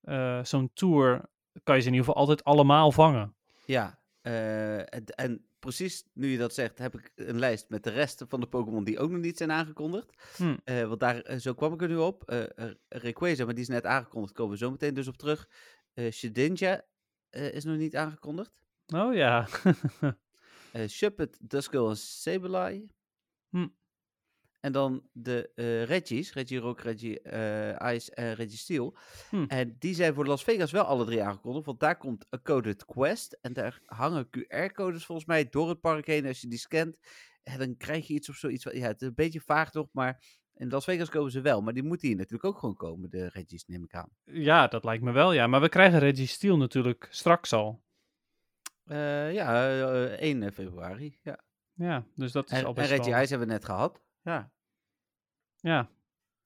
eh, 0.00 0.44
zo'n 0.44 0.70
tour 0.72 1.24
kan 1.62 1.74
je 1.74 1.80
ze 1.80 1.86
in 1.88 1.92
ieder 1.94 2.06
geval 2.08 2.20
altijd 2.20 2.44
allemaal 2.44 2.92
vangen. 2.92 3.34
Ja, 3.66 3.98
eh, 4.20 4.78
en, 4.94 5.04
en 5.04 5.46
precies 5.66 6.04
nu 6.12 6.28
je 6.28 6.38
dat 6.38 6.54
zegt, 6.54 6.78
heb 6.78 6.94
ik 6.98 7.12
een 7.14 7.38
lijst 7.38 7.68
met 7.68 7.84
de 7.84 7.90
rest 7.90 8.24
van 8.28 8.40
de 8.40 8.46
Pokémon 8.46 8.84
die 8.84 8.98
ook 8.98 9.10
nog 9.10 9.20
niet 9.20 9.36
zijn 9.36 9.52
aangekondigd. 9.52 10.36
Hm. 10.36 10.56
Eh, 10.64 10.88
want 10.88 11.00
daar, 11.00 11.20
eh, 11.20 11.38
zo 11.38 11.54
kwam 11.54 11.72
ik 11.72 11.82
er 11.82 11.88
nu 11.88 11.96
op. 11.96 12.22
Rayquaza, 12.88 13.44
maar 13.44 13.54
die 13.54 13.62
is 13.62 13.68
net 13.68 13.86
aangekondigd, 13.86 14.34
komen 14.34 14.52
we 14.52 14.58
zo 14.58 14.70
meteen 14.70 14.94
dus 14.94 15.08
op 15.08 15.16
terug. 15.16 15.48
Eh 15.94 16.12
Shedinja 16.12 16.84
is 17.30 17.64
nog 17.64 17.76
niet 17.76 17.96
aangekondigd. 17.96 18.52
Oh 18.94 19.14
ja. 19.14 19.46
Eh 20.72 20.88
Shuppet, 20.88 21.38
Duskull 21.40 21.88
en 21.88 21.96
Sableye. 21.96 22.86
Hm. 23.48 23.68
En 24.66 24.72
dan 24.72 25.02
de 25.12 25.50
eh 25.54 25.84
Reggies, 25.84 26.32
Reggie 26.32 26.58
Rock, 26.58 26.80
Reggie 26.80 27.20
eh, 27.20 27.94
Ice 27.94 28.14
en 28.14 28.34
Reggie 28.34 28.58
Steel. 28.58 28.96
Hm. 29.30 29.44
En 29.48 29.76
die 29.78 29.94
zijn 29.94 30.14
voor 30.14 30.26
Las 30.26 30.44
Vegas 30.44 30.70
wel 30.70 30.84
alle 30.84 31.04
drie 31.04 31.22
aangekondigd. 31.22 31.66
Want 31.66 31.80
daar 31.80 31.96
komt 31.96 32.26
A 32.34 32.38
Coded 32.42 32.84
Quest. 32.84 33.38
En 33.40 33.52
daar 33.52 33.80
hangen 33.84 34.28
QR-codes 34.30 35.04
volgens 35.04 35.26
mij 35.26 35.48
door 35.48 35.68
het 35.68 35.80
park 35.80 36.06
heen. 36.06 36.26
Als 36.26 36.40
je 36.40 36.48
die 36.48 36.58
scant, 36.58 36.96
ja, 37.42 37.56
dan 37.56 37.76
krijg 37.76 38.06
je 38.06 38.14
iets 38.14 38.28
of 38.28 38.36
zoiets. 38.36 38.64
Ja, 38.64 38.86
het 38.86 39.00
is 39.00 39.08
een 39.08 39.14
beetje 39.14 39.40
vaag 39.40 39.72
nog, 39.72 39.88
maar 39.92 40.24
in 40.54 40.68
Las 40.68 40.84
Vegas 40.84 41.08
komen 41.08 41.30
ze 41.30 41.40
wel. 41.40 41.62
Maar 41.62 41.74
die 41.74 41.82
moeten 41.82 42.08
hier 42.08 42.16
natuurlijk 42.16 42.44
ook 42.44 42.58
gewoon 42.58 42.76
komen, 42.76 43.10
de 43.10 43.28
Reggies, 43.28 43.64
neem 43.66 43.84
ik 43.84 43.94
aan. 43.94 44.10
Ja, 44.24 44.66
dat 44.66 44.84
lijkt 44.84 45.02
me 45.02 45.12
wel, 45.12 45.32
ja. 45.32 45.46
Maar 45.46 45.60
we 45.60 45.68
krijgen 45.68 45.98
Reggie 45.98 46.26
Steel 46.26 46.56
natuurlijk 46.56 47.08
straks 47.10 47.52
al. 47.52 47.82
Eh, 48.84 49.32
ja, 49.32 49.68
eh, 49.80 50.28
1 50.28 50.52
februari. 50.52 51.18
Ja. 51.22 51.44
Ja, 51.72 52.06
dus 52.14 52.32
dat 52.32 52.50
is 52.50 52.58
En, 52.58 52.64
al 52.64 52.68
en 52.68 52.74
best 52.74 52.90
Reggie 52.90 53.12
wel... 53.12 53.22
Ice 53.22 53.28
hebben 53.28 53.48
we 53.48 53.54
net 53.54 53.64
gehad. 53.64 54.04
Ja, 54.22 54.54
Ja. 55.66 55.88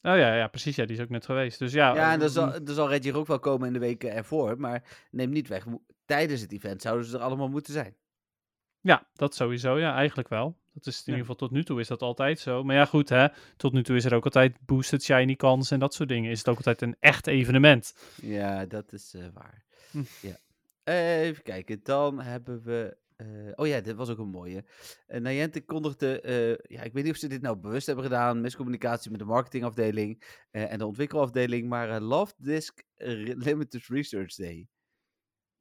Oh 0.03 0.17
ja, 0.17 0.35
ja, 0.35 0.49
precies. 0.49 0.77
Ja, 0.77 0.85
die 0.85 0.97
is 0.97 1.03
ook 1.03 1.09
net 1.09 1.25
geweest. 1.25 1.59
Dus 1.59 1.73
ja, 1.73 1.95
ja 1.95 2.09
en 2.09 2.15
eh, 2.15 2.21
dan 2.21 2.29
zal, 2.31 2.65
dan 2.65 2.75
zal 2.75 2.89
Reggie 2.89 3.15
ook 3.15 3.27
wel 3.27 3.39
komen 3.39 3.67
in 3.67 3.73
de 3.73 3.79
weken 3.79 4.13
ervoor. 4.13 4.61
Maar 4.61 4.83
neem 5.11 5.31
niet 5.31 5.49
weg, 5.49 5.67
tijdens 6.05 6.41
het 6.41 6.53
event 6.53 6.83
zouden 6.83 7.07
ze 7.07 7.17
er 7.17 7.23
allemaal 7.23 7.49
moeten 7.49 7.73
zijn. 7.73 7.97
Ja, 8.81 9.07
dat 9.15 9.35
sowieso. 9.35 9.79
Ja, 9.79 9.95
eigenlijk 9.95 10.29
wel. 10.29 10.59
Dat 10.73 10.87
is 10.87 10.97
in 10.97 11.03
Ja. 11.05 11.13
ieder 11.13 11.21
geval 11.21 11.49
tot 11.49 11.51
nu 11.51 11.65
toe 11.65 11.81
is 11.81 11.89
dat 11.89 12.03
altijd 12.03 12.39
zo. 12.39 12.65
Maar 12.65 12.77
ja, 12.77 12.85
goed 12.85 13.09
hè. 13.09 13.29
Tot 13.57 13.73
nu 13.73 13.83
toe 13.83 13.97
is 13.97 14.05
er 14.05 14.15
ook 14.15 14.25
altijd 14.25 14.57
boosted 14.67 15.03
shiny 15.03 15.37
kans 15.37 15.71
en 15.71 15.79
dat 15.79 15.95
soort 15.95 16.09
dingen. 16.09 16.31
Is 16.31 16.39
het 16.39 16.49
ook 16.49 16.57
altijd 16.57 16.83
een 16.83 16.97
echt 17.01 17.27
evenement. 17.27 17.95
Ja, 18.23 18.67
dat 18.67 18.93
is 18.93 19.15
eh, 19.15 19.25
waar. 19.35 19.65
Hm. 19.91 20.03
Ja. 20.21 20.37
Eh, 20.85 21.21
even 21.21 21.43
kijken, 21.43 21.81
dan 21.83 22.21
hebben 22.21 22.63
we... 22.63 22.97
eh, 23.21 23.53
oh 23.55 23.67
ja, 23.67 23.81
dit 23.81 23.97
was 23.97 24.11
ook 24.11 24.19
een 24.19 24.29
mooie. 24.29 24.65
Uh, 25.09 25.21
Niantic 25.21 25.67
kondigde... 25.67 26.21
eh, 26.21 26.77
ja, 26.77 26.83
ik 26.83 26.93
weet 26.93 27.05
niet 27.05 27.13
of 27.13 27.19
ze 27.19 27.29
dit 27.29 27.43
nou 27.43 27.57
bewust 27.57 27.87
hebben 27.87 28.05
gedaan. 28.05 28.41
Miscommunicatie 28.41 29.11
met 29.11 29.21
de 29.21 29.27
marketingafdeling 29.27 30.23
en 30.51 30.79
de 30.79 30.87
ontwikkelafdeling. 30.87 31.69
Maar 31.69 32.01
Love 32.01 32.35
Disc 32.37 32.83
Re- 32.95 33.35
Limited 33.37 33.87
Research 33.87 34.35
Day. 34.35 34.69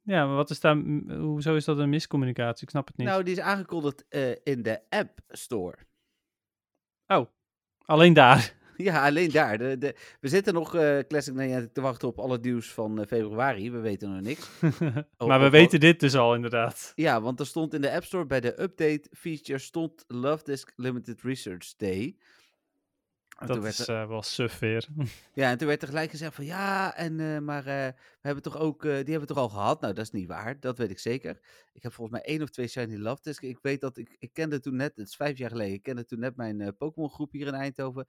Ja, 0.02 0.26
maar 0.26 0.36
wat 0.36 0.50
is 0.50 0.60
daar... 0.60 0.76
Hoezo 1.06 1.54
is 1.54 1.64
dat 1.64 1.78
een 1.78 1.88
miscommunicatie? 1.88 2.62
Ik 2.62 2.70
snap 2.70 2.86
het 2.86 2.96
niet. 2.96 3.06
Nou, 3.06 3.22
die 3.22 3.32
is 3.34 3.40
aangekondigd 3.40 4.04
in 4.42 4.62
de 4.62 4.80
App 4.88 5.20
Store. 5.28 5.78
Oh, 7.06 7.26
alleen 7.84 8.12
daar. 8.12 8.58
Ja, 8.82 9.04
alleen 9.06 9.30
daar. 9.30 9.58
De, 9.58 9.78
de, 9.78 9.94
we 10.20 10.28
zitten 10.28 10.54
nog, 10.54 10.74
eh 10.74 10.98
Classic 11.08 11.34
Niantic, 11.34 11.72
te 11.72 11.80
wachten 11.80 12.08
op 12.08 12.18
alle 12.18 12.38
nieuws 12.38 12.72
van 12.72 13.00
eh, 13.00 13.06
februari. 13.06 13.70
We 13.70 13.78
weten 13.78 14.12
nog 14.12 14.20
niks. 14.20 14.48
maar 15.18 15.40
we 15.40 15.46
oh, 15.46 15.50
weten 15.50 15.80
dit 15.80 16.00
dus 16.00 16.14
al 16.16 16.34
inderdaad. 16.34 16.92
Ja, 16.94 17.20
want 17.20 17.40
er 17.40 17.46
stond 17.46 17.74
in 17.74 17.80
de 17.80 17.92
App 17.92 18.04
Store 18.04 18.26
bij 18.26 18.40
de 18.40 18.62
update 18.62 19.02
feature 19.12 19.58
stond 19.58 20.04
Love 20.06 20.44
Disc 20.44 20.72
Limited 20.76 21.22
Research 21.22 21.76
Day. 21.76 22.16
En 23.38 23.46
Dat 23.46 23.64
is 23.64 23.88
er- 23.88 24.00
eh, 24.02 24.08
wel 24.08 24.22
suf 24.22 24.58
weer. 24.58 24.86
ja, 25.34 25.50
en 25.50 25.58
toen 25.58 25.68
werd 25.68 25.82
er 25.82 25.88
gelijk 25.88 26.10
gezegd 26.10 26.34
van 26.34 26.44
ja, 26.44 26.96
en, 26.96 27.44
maar 27.44 27.64
we 27.64 27.94
hebben 28.20 28.42
toch 28.42 28.58
ook, 28.58 28.82
die 28.82 28.90
hebben 28.92 29.20
we 29.20 29.26
toch 29.26 29.36
al 29.36 29.48
gehad? 29.48 29.80
Nou, 29.80 29.94
dat 29.94 30.04
is 30.04 30.10
niet 30.10 30.28
waar, 30.28 30.60
dat 30.60 30.78
weet 30.78 30.90
ik 30.90 30.98
zeker. 30.98 31.40
Ik 31.72 31.82
heb 31.82 31.92
volgens 31.92 32.18
mij 32.20 32.26
één 32.26 32.42
of 32.42 32.50
twee 32.50 32.68
Shiny 32.68 32.96
Love 32.96 33.22
Discs. 33.22 33.42
Ik 33.42 33.58
weet 33.62 33.80
dat 33.80 33.96
ik, 33.96 34.16
ik 34.18 34.32
kende 34.32 34.60
toen 34.60 34.76
net, 34.76 34.96
het 34.96 35.08
is 35.08 35.16
vijf 35.16 35.38
jaar 35.38 35.50
geleden, 35.50 35.74
ik 35.74 35.82
kende 35.82 36.04
toen 36.04 36.18
net 36.18 36.36
mijn 36.36 36.76
Pokémon 36.76 37.10
groep 37.10 37.32
hier 37.32 37.46
in 37.46 37.54
Eindhoven. 37.54 38.06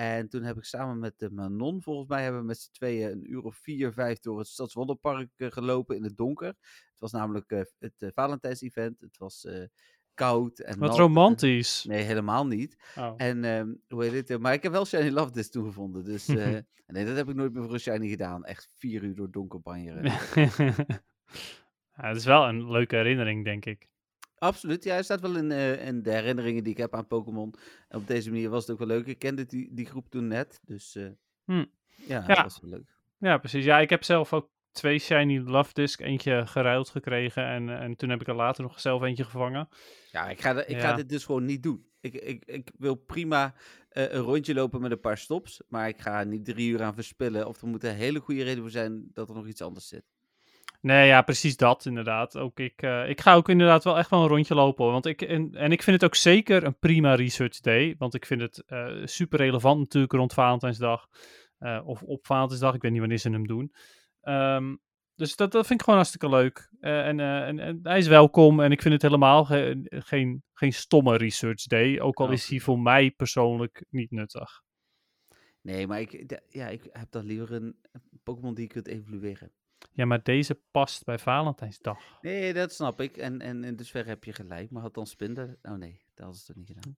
En 0.00 0.28
toen 0.28 0.42
heb 0.42 0.56
ik 0.56 0.64
samen 0.64 0.98
met 0.98 1.18
de 1.18 1.30
Manon, 1.30 1.82
volgens 1.82 2.08
mij, 2.08 2.22
hebben 2.22 2.40
we 2.40 2.46
met 2.46 2.58
z'n 2.58 2.70
tweeën 2.72 3.10
een 3.10 3.32
uur 3.32 3.42
of 3.42 3.56
vier, 3.56 3.92
vijf 3.92 4.18
door 4.20 4.38
het 4.38 4.46
Stadswonderpark 4.46 5.28
eh, 5.36 5.50
gelopen 5.50 5.96
in 5.96 6.04
het 6.04 6.16
donker. 6.16 6.48
Het 6.90 6.98
was 7.00 7.12
namelijk 7.12 7.50
eh, 7.50 7.60
het 7.78 7.92
eh, 8.02 8.08
Valentijns-event. 8.12 9.00
Het 9.00 9.18
was 9.18 9.46
koud 10.14 10.58
en 10.58 10.78
Wat 10.78 10.88
nat. 10.88 10.98
romantisch. 10.98 11.84
Nee, 11.84 12.02
helemaal 12.02 12.46
niet. 12.46 12.76
Oh. 12.98 13.14
En 13.16 13.44
ehm, 13.44 13.72
hoe 13.88 14.04
heet 14.04 14.12
het? 14.12 14.30
eh, 14.30 14.38
Maar 14.38 14.52
ik 14.52 14.62
heb 14.62 14.72
wel 14.72 14.84
Shiny 14.86 15.10
Love 15.10 15.32
Disc 15.32 15.50
toen 15.50 15.64
gevonden. 15.64 16.04
Dus 16.04 16.26
nee, 16.86 17.04
dat 17.04 17.16
heb 17.16 17.28
ik 17.28 17.34
nooit 17.34 17.52
meer 17.52 17.62
voor 17.62 17.72
een 17.72 17.80
Shiny 17.80 18.08
gedaan. 18.08 18.44
Echt 18.44 18.68
vier 18.74 19.02
uur 19.02 19.14
door 19.14 19.30
donker 19.30 19.60
banjeren. 19.60 20.02
ja, 21.96 22.06
het 22.08 22.16
is 22.16 22.24
wel 22.24 22.48
een 22.48 22.70
leuke 22.70 22.96
herinnering, 22.96 23.44
denk 23.44 23.64
ik. 23.64 23.88
Absoluut, 24.40 24.84
ja, 24.84 24.92
hij 24.92 25.02
staat 25.02 25.20
wel 25.20 25.36
in, 25.36 25.50
eh, 25.50 25.86
in 25.86 26.02
de 26.02 26.10
herinneringen 26.12 26.62
die 26.64 26.72
ik 26.72 26.78
heb 26.78 26.94
aan 26.94 27.06
Pokémon. 27.06 27.54
En 27.88 27.98
op 27.98 28.06
deze 28.06 28.30
manier 28.30 28.50
was 28.50 28.62
het 28.62 28.70
ook 28.70 28.78
wel 28.78 28.86
leuk. 28.96 29.06
Ik 29.06 29.18
kende 29.18 29.46
die, 29.46 29.74
die 29.74 29.86
groep 29.86 30.10
toen 30.10 30.26
net, 30.28 30.60
dus 30.64 30.94
eh, 30.96 31.08
Hm. 31.44 31.52
ja, 31.52 31.64
Ja. 32.06 32.26
dat 32.26 32.42
was 32.42 32.60
wel 32.60 32.70
leuk. 32.70 32.96
Ja, 33.18 33.38
precies. 33.38 33.64
Ja, 33.64 33.78
ik 33.78 33.90
heb 33.90 34.04
zelf 34.04 34.32
ook 34.32 34.48
twee 34.72 34.98
Shiny 34.98 35.38
Love 35.38 35.72
Disc. 35.72 36.00
Eentje 36.00 36.46
geruild 36.46 36.88
gekregen 36.88 37.44
en, 37.46 37.68
en 37.68 37.96
toen 37.96 38.08
heb 38.08 38.20
ik 38.20 38.28
er 38.28 38.34
later 38.34 38.62
nog 38.62 38.80
zelf 38.80 39.02
eentje 39.02 39.24
gevangen. 39.24 39.68
Ja, 40.12 40.28
ik 40.30 40.40
ga, 40.40 40.52
de- 40.54 40.66
ik 40.66 40.80
ga 40.80 40.92
dit 40.94 41.08
dus 41.08 41.24
gewoon 41.24 41.44
niet 41.44 41.62
doen. 41.62 41.84
Ik, 42.00 42.14
ik, 42.14 42.44
ik 42.44 42.70
wil 42.78 42.94
prima 42.94 43.54
eh, 43.88 44.12
een 44.12 44.20
rondje 44.20 44.54
lopen 44.54 44.80
met 44.80 44.90
een 44.90 45.00
paar 45.00 45.18
stops, 45.18 45.62
maar 45.68 45.88
ik 45.88 46.00
ga 46.00 46.24
niet 46.24 46.44
drie 46.44 46.70
uur 46.70 46.82
aan 46.82 46.94
verspillen. 46.94 47.46
Of 47.48 47.60
er 47.62 47.68
moet 47.68 47.84
een 47.84 47.94
hele 47.94 48.20
goede 48.20 48.42
reden 48.42 48.60
voor 48.60 48.70
zijn 48.70 49.10
dat 49.12 49.28
er 49.28 49.34
nog 49.34 49.46
iets 49.46 49.62
anders 49.62 49.88
zit. 49.88 50.04
Nee, 50.80 51.06
ja, 51.06 51.22
precies 51.22 51.56
dat 51.56 51.84
inderdaad. 51.86 52.36
Ook 52.36 52.58
ik, 52.60 52.82
eh, 52.82 53.08
ik 53.08 53.20
ga 53.20 53.34
ook 53.34 53.48
inderdaad 53.48 53.84
wel 53.84 53.98
echt 53.98 54.10
wel 54.10 54.22
een 54.22 54.28
rondje 54.28 54.54
lopen. 54.54 54.84
hoor. 54.84 54.92
Want 54.92 55.06
ik, 55.06 55.22
en, 55.22 55.54
en 55.54 55.72
ik 55.72 55.82
vind 55.82 55.96
het 56.00 56.04
ook 56.10 56.14
zeker 56.16 56.64
een 56.64 56.78
prima 56.78 57.14
research 57.14 57.60
day. 57.60 57.94
Want 57.98 58.14
ik 58.14 58.26
vind 58.26 58.40
het 58.40 58.62
eh, 58.66 58.96
super 59.04 59.38
relevant 59.38 59.78
natuurlijk 59.78 60.12
rond 60.12 60.32
Valentijnsdag. 60.32 61.06
eh, 61.58 61.80
of 61.84 62.02
op 62.02 62.26
Valentijnsdag, 62.26 62.74
ik 62.74 62.82
weet 62.82 62.90
niet 62.90 63.00
wanneer 63.00 63.18
ze 63.18 63.30
hem 63.30 63.46
doen. 63.46 63.72
Ehm, 64.20 64.76
dus 65.14 65.36
dat, 65.36 65.52
dat 65.52 65.66
vind 65.66 65.78
ik 65.78 65.84
gewoon 65.84 66.00
hartstikke 66.00 66.28
leuk. 66.36 66.70
En, 66.80 67.20
en, 67.20 67.58
en 67.58 67.80
hij 67.82 67.98
is 67.98 68.06
welkom. 68.06 68.60
En 68.60 68.72
ik 68.72 68.82
vind 68.82 68.94
het 68.94 69.02
helemaal 69.02 69.44
ge- 69.44 69.86
geen, 69.88 70.42
geen 70.52 70.72
stomme 70.72 71.16
research 71.16 71.62
day. 71.62 72.00
Ook 72.00 72.20
al 72.20 72.26
Oh, 72.26 72.32
is 72.32 72.48
hij 72.48 72.58
voor 72.60 72.78
mij 72.80 73.10
persoonlijk 73.10 73.84
niet 73.90 74.10
nuttig. 74.10 74.62
Nee, 75.60 75.86
maar 75.86 76.00
ik, 76.00 76.38
ja, 76.48 76.68
ik 76.68 76.88
heb 76.90 77.10
dan 77.10 77.24
liever 77.24 77.52
een 77.52 77.76
Pokémon 78.22 78.54
die 78.54 78.66
kunt 78.66 78.86
evolueren. 78.88 79.52
Ja, 79.92 80.04
maar 80.04 80.22
deze 80.22 80.60
past 80.70 81.04
bij 81.04 81.18
Valentijnsdag. 81.18 82.18
Nee, 82.20 82.52
dat 82.52 82.72
snap 82.72 83.00
ik. 83.00 83.16
En, 83.16 83.40
en 83.40 83.64
in 83.64 83.76
dusver 83.76 84.06
heb 84.06 84.24
je 84.24 84.32
gelijk. 84.32 84.70
Maar 84.70 84.82
had 84.82 84.94
dan 84.94 85.06
Spinder... 85.06 85.58
Oh 85.62 85.74
nee, 85.74 86.00
dat 86.14 86.24
hadden 86.24 86.40
ze 86.40 86.46
toch 86.46 86.56
niet 86.56 86.72
gedaan. 86.72 86.94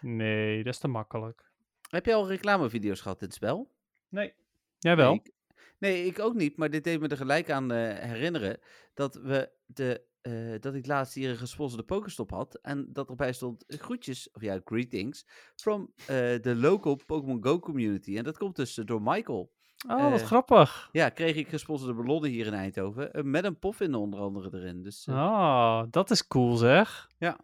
nee, 0.16 0.64
dat 0.64 0.74
is 0.74 0.80
te 0.80 0.88
makkelijk. 0.88 1.50
Heb 1.90 2.06
je 2.06 2.14
al 2.14 2.28
reclamevideo's 2.28 3.00
gehad 3.00 3.20
in 3.20 3.26
het 3.26 3.36
spel? 3.36 3.70
Nee. 4.08 4.34
Jij 4.78 4.96
wel? 4.96 5.10
Nee 5.10 5.20
ik, 5.24 5.32
nee, 5.78 6.04
ik 6.06 6.18
ook 6.18 6.34
niet. 6.34 6.56
Maar 6.56 6.70
dit 6.70 6.84
deed 6.84 7.00
me 7.00 7.08
er 7.08 7.16
gelijk 7.16 7.50
aan 7.50 7.72
eh, 7.72 7.98
herinneren 7.98 8.58
dat 8.94 9.14
we 9.14 9.50
de... 9.66 10.06
eh, 10.20 10.54
dat 10.60 10.74
ik 10.74 10.86
laatst 10.86 11.14
hier 11.14 11.30
een 11.30 11.36
gesponsorde 11.36 11.84
Pokestop 11.84 12.30
had. 12.30 12.54
En 12.62 12.92
dat 12.92 13.08
erbij 13.08 13.32
stond 13.32 13.66
eh, 13.66 13.78
groetjes, 13.78 14.30
of 14.30 14.42
ja, 14.42 14.60
greetings, 14.64 15.26
from 15.54 15.92
eh, 15.96 16.06
de 16.40 16.54
local 16.56 17.00
Pokémon 17.06 17.42
Go 17.42 17.58
community. 17.58 18.16
En 18.16 18.24
dat 18.24 18.38
komt 18.38 18.56
dus 18.56 18.74
door 18.74 19.02
Michael. 19.02 19.56
Oh, 19.88 20.10
wat 20.10 20.20
Eh, 20.20 20.26
grappig. 20.26 20.88
Ja, 20.92 21.08
kreeg 21.08 21.36
ik 21.36 21.48
gesponsorde 21.48 21.94
ballonnen 21.94 22.30
hier 22.30 22.46
in 22.46 22.54
Eindhoven. 22.54 23.12
eh, 23.12 23.22
met 23.22 23.44
een 23.44 23.58
poffin 23.58 23.94
onder 23.94 24.20
andere 24.20 24.58
erin. 24.58 24.82
Dus, 24.82 25.06
eh, 25.06 25.14
Ah, 25.14 25.86
dat 25.90 26.10
is 26.10 26.26
cool 26.26 26.56
zeg. 26.56 27.08
Ja. 27.18 27.38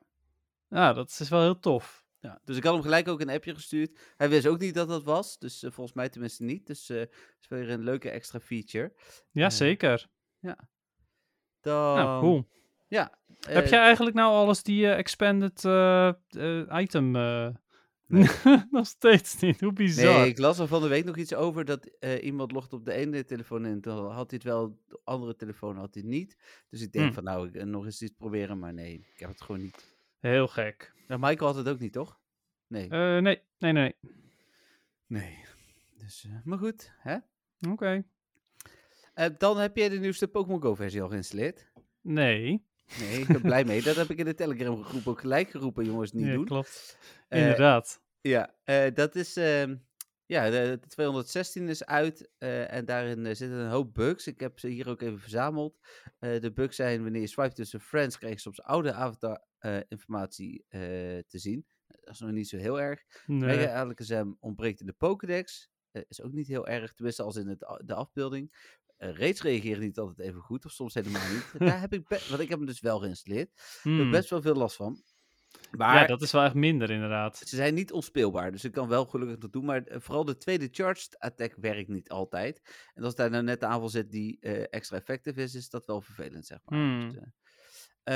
Ja, 0.68 0.92
dat 0.92 1.16
is 1.20 1.28
wel 1.28 1.40
heel 1.40 1.58
tof. 1.58 2.04
Ja, 2.20 2.40
dus 2.44 2.56
ik 2.56 2.64
had 2.64 2.72
hem 2.72 2.82
gelijk 2.82 3.08
ook 3.08 3.20
een 3.20 3.30
appje 3.30 3.54
gestuurd. 3.54 3.98
Hij 4.16 4.28
wist 4.28 4.46
ook 4.46 4.58
niet 4.58 4.74
dat 4.74 4.88
dat 4.88 5.04
was, 5.04 5.38
dus 5.38 5.58
volgens 5.60 5.92
mij 5.92 6.08
tenminste 6.08 6.42
niet. 6.44 6.66
Dus 6.66 6.88
eh 6.90 7.00
is 7.40 7.48
weer 7.48 7.70
een 7.70 7.82
leuke 7.84 8.10
extra 8.10 8.40
feature. 8.40 8.92
Ja, 9.30 9.50
zeker. 9.50 10.06
Dan, 11.60 11.94
nou, 11.96 12.20
cool. 12.20 12.48
Ja. 12.88 13.12
Heb 13.48 13.66
jij 13.66 13.80
eigenlijk 13.80 14.16
nou 14.16 14.32
alles 14.32 14.62
die 14.62 14.90
expanded 14.90 15.58
item? 16.72 17.12
Nee. 18.06 18.26
Nog 18.70 18.86
steeds 18.86 19.40
niet. 19.40 19.60
Hoe 19.60 19.72
bizar. 19.72 20.18
Nee, 20.18 20.28
ik 20.28 20.38
las 20.38 20.58
er 20.58 20.66
van 20.68 20.82
de 20.82 20.88
week 20.88 21.04
nog 21.04 21.16
iets 21.16 21.34
over 21.34 21.64
dat 21.64 21.86
eh, 21.86 22.24
iemand 22.24 22.52
logt 22.52 22.72
op 22.72 22.84
de 22.84 22.92
ene 22.92 23.24
telefoon 23.24 23.66
in. 23.66 23.80
Toen 23.80 24.10
had 24.10 24.30
hij 24.30 24.40
het 24.42 24.42
wel, 24.42 24.78
de 24.88 25.00
andere 25.04 25.36
telefoon 25.36 25.76
had 25.76 25.94
hij 25.94 26.02
het 26.02 26.12
niet. 26.12 26.36
Dus 26.70 26.80
ik 26.80 26.92
denk 26.92 27.08
Hm. 27.08 27.12
van 27.14 27.24
nou, 27.24 27.48
ik, 27.48 27.54
eh, 27.54 27.64
nog 27.64 27.84
eens 27.84 28.02
iets 28.02 28.14
proberen, 28.16 28.58
maar 28.58 28.74
nee, 28.74 28.94
ik 29.14 29.20
heb 29.20 29.28
het 29.28 29.40
gewoon 29.42 29.60
niet. 29.60 29.96
Heel 30.18 30.48
gek. 30.48 30.92
Nou, 31.08 31.20
Michael 31.20 31.46
had 31.46 31.56
het 31.56 31.68
ook 31.68 31.78
niet, 31.80 31.92
toch? 31.92 32.20
Nee. 32.66 32.88
Eh, 32.88 33.18
nee, 33.18 33.40
nee, 33.58 33.72
nee. 33.72 33.94
nee. 35.06 35.38
Dus, 35.98 36.26
maar 36.44 36.58
goed, 36.58 36.92
hè? 36.98 37.16
Oké. 37.70 38.04
Eh, 39.14 39.26
dan 39.38 39.58
heb 39.58 39.76
jij 39.76 39.88
de 39.88 39.98
nieuwste 39.98 40.28
Pokémon 40.28 40.62
Go 40.62 40.74
versie 40.74 41.02
al 41.02 41.08
geïnstalleerd. 41.08 41.70
Nee. 42.00 42.64
Nee, 43.00 43.20
ik 43.20 43.26
ben 43.26 43.40
blij 43.40 43.64
mee. 43.64 43.82
Dat 43.82 43.96
heb 43.96 44.10
ik 44.10 44.18
in 44.18 44.24
de 44.24 44.34
Telegram 44.34 44.84
groep 44.84 45.06
ook 45.08 45.20
gelijk 45.20 45.50
geroepen, 45.50 45.84
jongens, 45.84 46.12
niet 46.12 46.26
ja, 46.26 46.32
doen. 46.32 46.44
klopt. 46.44 46.98
Eh, 47.28 47.40
Inderdaad. 47.40 48.02
Ja, 48.20 48.54
eh, 48.64 48.94
dat 48.94 49.14
is. 49.14 49.36
ehm, 49.36 49.76
ja, 50.26 50.50
de, 50.50 50.78
de 50.80 50.86
216 50.86 51.68
is 51.68 51.84
uit 51.84 52.30
eh, 52.38 52.72
en 52.72 52.84
daarin 52.84 53.36
zitten 53.36 53.58
een 53.58 53.70
hoop 53.70 53.94
bugs. 53.94 54.26
Ik 54.26 54.40
heb 54.40 54.58
ze 54.58 54.68
hier 54.68 54.88
ook 54.88 55.02
even 55.02 55.18
verzameld. 55.20 55.78
De 56.18 56.52
bugs 56.54 56.76
zijn 56.76 57.02
wanneer 57.02 57.20
je 57.20 57.26
swipe 57.26 57.54
tussen 57.54 57.80
friends, 57.80 58.18
krijg 58.18 58.34
je 58.34 58.40
soms 58.40 58.62
oude 58.62 58.92
avatar-informatie 58.92 60.64
te 60.68 61.38
zien. 61.38 61.66
Dat 61.86 62.14
is 62.14 62.20
nog 62.20 62.30
niet 62.30 62.48
zo 62.48 62.56
heel 62.56 62.80
erg. 62.80 63.04
Nee. 63.26 63.56
Mega 63.56 63.72
Alakazam 63.74 64.36
ontbreekt 64.40 64.80
in 64.80 64.86
de 64.86 64.92
Pokédex. 64.92 65.70
Eh, 65.94 66.02
is 66.08 66.22
ook 66.22 66.32
niet 66.32 66.46
heel 66.46 66.66
erg, 66.66 66.94
tenminste 66.94 67.22
als 67.22 67.36
in 67.36 67.48
het, 67.48 67.80
de 67.84 67.94
afbeelding. 67.94 68.72
Eh 68.96 69.16
raids 69.16 69.42
reageren 69.42 69.80
niet 69.80 69.98
altijd 69.98 70.28
even 70.28 70.40
goed, 70.40 70.64
of 70.64 70.72
soms 70.72 70.94
helemaal 70.94 71.32
niet. 71.32 71.52
Daar 71.58 71.80
heb 71.80 71.92
ik, 71.92 72.08
want 72.08 72.40
ik 72.40 72.48
heb 72.48 72.58
hem 72.58 72.66
dus 72.66 72.80
wel 72.80 72.98
geïnstalleerd. 72.98 73.50
Heb 73.54 73.82
Hmm. 73.82 74.00
ik 74.00 74.10
best 74.10 74.30
wel 74.30 74.42
veel 74.42 74.54
last 74.54 74.76
van. 74.76 75.02
Maar 75.70 76.00
ja, 76.00 76.06
dat 76.06 76.22
is 76.22 76.32
wel 76.32 76.42
echt 76.42 76.54
minder 76.54 76.90
inderdaad. 76.90 77.38
ze 77.38 77.56
zijn 77.56 77.74
niet 77.74 77.92
onspeelbaar, 77.92 78.52
dus 78.52 78.64
ik 78.64 78.72
kan 78.72 78.88
wel 78.88 79.04
gelukkig 79.04 79.38
dat 79.38 79.52
doen. 79.52 79.64
Maar 79.64 79.82
eh, 79.82 80.00
vooral 80.00 80.24
de 80.24 80.36
tweede 80.36 80.68
charged 80.70 81.18
attack 81.18 81.54
werkt 81.56 81.88
niet 81.88 82.08
altijd. 82.10 82.60
En 82.94 83.02
als 83.02 83.14
daar 83.14 83.30
nou 83.30 83.42
net 83.42 83.60
de 83.60 83.66
aanval 83.66 83.88
zit 83.88 84.10
die 84.10 84.36
eh, 84.40 84.64
extra 84.70 84.96
effectief 84.96 85.36
is, 85.36 85.54
is 85.54 85.68
dat 85.70 85.86
wel 85.86 86.00
vervelend, 86.00 86.46
zeg 86.46 86.58
maar. 86.64 86.78
Hmm. 86.78 87.12
Dus, 87.12 87.22
eh, 88.02 88.14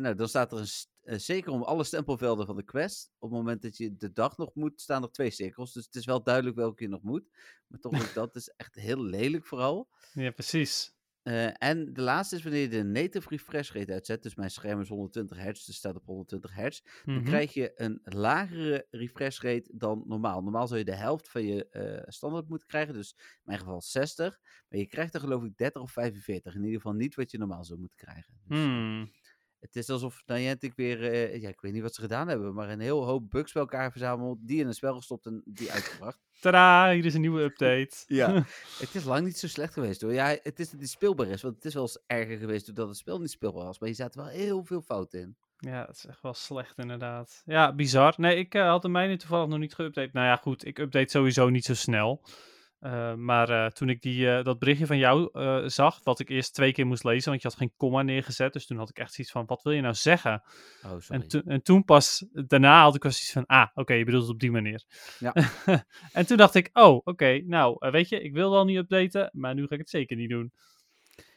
nou, 0.00 0.14
dan 0.14 0.28
staat 0.28 0.52
er 0.52 0.58
een, 0.58 0.66
eh, 1.04 1.18
zeker 1.18 1.52
om 1.52 1.62
alle 1.62 1.84
stempelvelden 1.84 2.46
van 2.46 2.56
de 2.56 2.64
quest. 2.64 3.12
Op 3.18 3.30
het 3.30 3.38
moment 3.38 3.62
dat 3.62 3.76
je 3.76 3.96
de 3.96 4.12
dag 4.12 4.36
nog 4.36 4.54
moet, 4.54 4.80
staan 4.80 5.02
er 5.02 5.10
twee 5.10 5.30
cirkels. 5.30 5.72
Dus 5.72 5.84
het 5.84 5.94
is 5.94 6.04
wel 6.04 6.22
duidelijk 6.22 6.56
welke 6.56 6.82
je 6.82 6.88
nog 6.88 7.02
moet. 7.02 7.28
Maar 7.66 7.80
toch 7.80 7.92
ook 7.94 8.14
dat 8.14 8.36
is 8.36 8.48
echt 8.56 8.74
heel 8.74 9.02
lelijk 9.02 9.46
vooral. 9.46 9.88
Ja, 10.12 10.30
precies. 10.30 10.92
Eh, 11.22 11.62
en 11.62 11.92
de 11.92 12.00
laatste 12.02 12.36
is 12.36 12.42
wanneer 12.42 12.60
je 12.60 12.68
de 12.68 12.82
native 12.82 13.28
refresh 13.28 13.70
rate 13.72 13.92
uitzet. 13.92 14.22
Dus 14.22 14.34
mijn 14.34 14.50
scherm 14.50 14.80
is 14.80 14.88
120 14.88 15.36
hertz, 15.38 15.64
dus 15.64 15.76
staat 15.76 15.96
op 15.96 16.04
120 16.06 16.54
hertz. 16.54 16.80
Dan 17.04 17.14
Mhm. 17.14 17.24
krijg 17.24 17.54
je 17.54 17.72
een 17.74 18.00
lagere 18.04 18.86
refresh 18.90 19.40
rate 19.40 19.70
dan 19.74 20.02
normaal. 20.06 20.42
Normaal 20.42 20.66
zou 20.66 20.78
je 20.78 20.84
de 20.84 20.94
helft 20.94 21.28
van 21.28 21.44
je 21.46 21.68
eh, 21.68 22.02
standaard 22.06 22.48
moeten 22.48 22.68
krijgen, 22.68 22.94
dus 22.94 23.14
in 23.18 23.40
mijn 23.42 23.58
geval 23.58 23.82
60. 23.82 24.38
Maar 24.68 24.78
je 24.78 24.86
krijgt 24.86 25.14
er 25.14 25.20
geloof 25.20 25.42
ik 25.44 25.56
30 25.56 25.82
of 25.82 25.92
45. 25.92 26.54
In 26.54 26.60
ieder 26.64 26.76
geval 26.80 26.92
niet 26.96 27.14
wat 27.14 27.30
je 27.30 27.38
normaal 27.38 27.64
zou 27.64 27.78
moeten 27.78 27.98
krijgen. 27.98 28.34
Dus, 28.44 28.58
Hmm. 28.58 29.10
Het 29.64 29.76
is 29.76 29.90
alsof 29.90 30.22
Niantic 30.26 30.72
weer, 30.76 31.12
eh, 31.12 31.40
ja, 31.40 31.48
ik 31.48 31.60
weet 31.60 31.72
niet 31.72 31.82
wat 31.82 31.94
ze 31.94 32.00
gedaan 32.00 32.28
hebben, 32.28 32.54
maar 32.54 32.68
een 32.68 32.80
heel 32.80 33.04
hoop 33.04 33.30
bugs 33.30 33.52
bij 33.52 33.62
elkaar 33.62 33.90
verzameld, 33.90 34.38
die 34.40 34.60
in 34.60 34.66
een 34.66 34.74
spel 34.74 34.96
gestopt 34.96 35.26
en 35.26 35.42
die 35.44 35.72
uitgebracht. 35.72 36.18
Tadaa, 36.40 36.92
hier 36.92 37.04
is 37.04 37.14
een 37.14 37.20
nieuwe 37.20 37.42
update. 37.42 37.96
Ja. 38.06 38.32
het 38.78 38.94
is 38.94 39.04
lang 39.04 39.24
niet 39.24 39.38
zo 39.38 39.48
slecht 39.48 39.72
geweest 39.72 40.00
hoor. 40.00 40.12
Ja, 40.12 40.36
het 40.42 40.60
is 40.60 40.70
dat 40.70 40.80
die 40.80 40.88
speelbaar 40.88 41.26
is, 41.26 41.42
want 41.42 41.54
het 41.54 41.64
is 41.64 41.74
wel 41.74 41.82
eens 41.82 41.98
erger 42.06 42.36
geweest 42.36 42.66
doordat 42.66 42.88
het 42.88 42.96
spel 42.96 43.20
niet 43.20 43.30
speelbaar 43.30 43.64
was. 43.64 43.78
Maar 43.78 43.88
je 43.88 43.94
zaten 43.94 44.20
wel 44.20 44.30
heel 44.30 44.64
veel 44.64 44.82
fouten 44.82 45.20
in. 45.20 45.36
Ja, 45.56 45.86
dat 45.86 45.96
is 45.96 46.06
echt 46.06 46.22
wel 46.22 46.34
slecht 46.34 46.78
inderdaad. 46.78 47.42
Ja, 47.44 47.74
bizar. 47.74 48.14
Nee, 48.16 48.36
ik 48.36 48.54
eh, 48.54 48.68
had 48.68 48.82
de 48.82 48.88
mijne 48.88 49.16
toevallig 49.16 49.48
nog 49.48 49.58
niet 49.58 49.74
geüpdate. 49.74 50.12
Nou 50.12 50.26
ja, 50.26 50.36
goed, 50.36 50.66
ik 50.66 50.78
update 50.78 51.10
sowieso 51.10 51.48
niet 51.48 51.64
zo 51.64 51.74
snel. 51.74 52.22
Eh, 52.84 53.14
maar 53.14 53.48
eh, 53.48 53.70
toen 53.70 53.88
ik 53.88 54.02
die, 54.02 54.30
eh, 54.30 54.44
dat 54.44 54.58
berichtje 54.58 54.86
van 54.86 54.98
jou 54.98 55.30
zag, 55.68 56.00
wat 56.02 56.20
ik 56.20 56.28
eerst 56.28 56.54
twee 56.54 56.72
keer 56.72 56.86
moest 56.86 57.04
lezen, 57.04 57.30
want 57.30 57.42
je 57.42 57.48
had 57.48 57.56
geen 57.56 57.72
komma 57.76 58.02
neergezet. 58.02 58.52
Dus 58.52 58.66
toen 58.66 58.76
had 58.78 58.88
ik 58.88 58.98
echt 58.98 59.12
zoiets 59.12 59.32
van, 59.32 59.46
wat 59.46 59.62
wil 59.62 59.72
je 59.72 59.80
nou 59.80 59.94
zeggen? 59.94 60.42
Oh, 60.84 60.90
sorry. 60.98 61.22
En, 61.22 61.28
to- 61.28 61.42
en 61.46 61.62
toen 61.62 61.84
pas, 61.84 62.26
daarna 62.32 62.82
had 62.82 62.94
ik 62.94 63.02
wel 63.02 63.12
zoiets 63.12 63.32
van, 63.32 63.46
ah, 63.46 63.66
oké, 63.74 63.94
je 63.94 64.04
bedoelt 64.04 64.22
het 64.22 64.32
op 64.32 64.40
die 64.40 64.50
manier. 64.50 64.84
Ja. 65.18 65.34
en 66.12 66.26
toen 66.26 66.36
dacht 66.36 66.54
ik, 66.54 66.70
oh, 66.72 67.00
oké, 67.04 67.40
nou, 67.46 67.76
weet 67.78 68.08
je, 68.08 68.20
ik 68.20 68.32
wil 68.32 68.50
wel 68.50 68.64
niet 68.64 68.76
updaten, 68.76 69.30
maar 69.32 69.54
nu 69.54 69.66
ga 69.66 69.74
ik 69.74 69.80
het 69.80 69.90
zeker 69.90 70.16
niet 70.16 70.30
doen. 70.30 70.52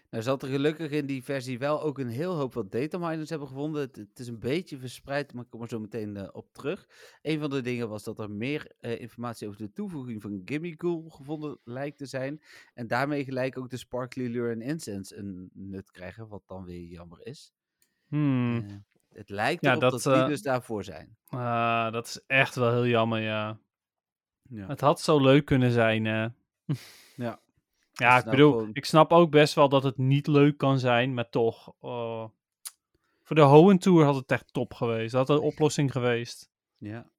Nou 0.10 0.24
zat 0.24 0.42
er 0.44 0.50
gelukkig 0.50 0.92
in 0.92 1.06
die 1.06 1.24
versie 1.24 1.60
wel 1.60 1.82
ook 1.82 2.00
een 2.00 2.08
heel 2.08 2.36
hoop 2.36 2.54
wat 2.54 2.72
dataminers 2.72 3.30
hebben 3.30 3.48
gevonden. 3.48 3.82
Het, 3.82 3.96
het 3.96 4.20
is 4.20 4.28
een 4.28 4.40
beetje 4.40 4.78
verspreid, 4.78 5.34
maar 5.34 5.44
ik 5.44 5.50
kom 5.50 5.62
er 5.62 5.68
zo 5.68 5.80
meteen 5.80 6.18
eh, 6.18 6.28
op 6.32 6.54
terug. 6.54 6.88
Een 7.22 7.40
van 7.40 7.50
de 7.50 7.62
dingen 7.62 7.90
was 7.90 8.04
dat 8.04 8.20
er 8.20 8.32
meer 8.32 8.72
eh, 8.80 9.00
informatie 9.00 9.48
over 9.48 9.60
de 9.60 9.72
toevoeging 9.72 10.22
van 10.22 10.42
Gimmighoul 10.46 11.10
gevonden 11.10 11.60
lijkt 11.64 11.98
te 11.98 12.06
zijn. 12.06 12.42
En 12.74 12.88
daarmee 12.88 13.24
gelijk 13.24 13.58
ook 13.58 13.70
de 13.70 13.78
Sparkly 13.78 14.28
Lure 14.28 14.52
en 14.52 14.62
Incense 14.62 15.16
een 15.16 15.50
nut 15.54 15.92
krijgen, 15.92 16.28
wat 16.28 16.44
dan 16.46 16.66
weer 16.66 16.82
jammer 16.84 17.26
is. 17.26 17.54
Hmm, 18.08 18.56
Eh, 18.68 18.76
het 19.10 19.30
lijkt 19.30 19.64
Ja, 19.64 19.70
erop 19.70 19.82
dat, 19.82 20.02
dat, 20.02 20.16
die 20.16 20.26
dus 20.28 20.42
daarvoor 20.42 20.84
zijn. 20.84 21.18
ah, 21.26 21.92
dat 21.92 22.08
is 22.08 22.20
echt 22.28 22.56
wel 22.56 22.72
heel 22.72 22.88
jammer, 22.88 23.20
ja. 23.22 23.60
Ja. 24.50 24.68
Het 24.68 24.82
had 24.82 25.02
zo 25.02 25.22
leuk 25.22 25.46
kunnen 25.46 25.72
zijn, 25.72 26.06
hè. 26.06 26.28
Ja. 27.16 27.40
Ja, 27.98 28.18
ik 28.18 28.24
nou 28.26 28.36
bedoel, 28.36 28.52
gewoon- 28.52 28.70
ik 28.74 28.86
snap 28.86 29.12
ook 29.12 29.32
best 29.32 29.54
wel 29.54 29.70
dat 29.70 29.84
het 29.84 29.98
niet 29.98 30.28
leuk 30.28 30.58
kan 30.58 30.80
zijn, 30.80 31.14
maar 31.14 31.30
toch. 31.30 31.74
oh. 31.80 32.30
Voor 33.24 33.36
de 33.36 33.42
Hoenn 33.42 33.78
Tour 33.78 34.06
had 34.06 34.16
het 34.16 34.32
echt 34.32 34.54
top 34.54 34.74
geweest. 34.74 35.12
Dat 35.12 35.28
had 35.28 35.38
een 35.38 35.44
oplossing 35.44 35.92
geweest. 35.92 36.50
Ja. 36.78 37.12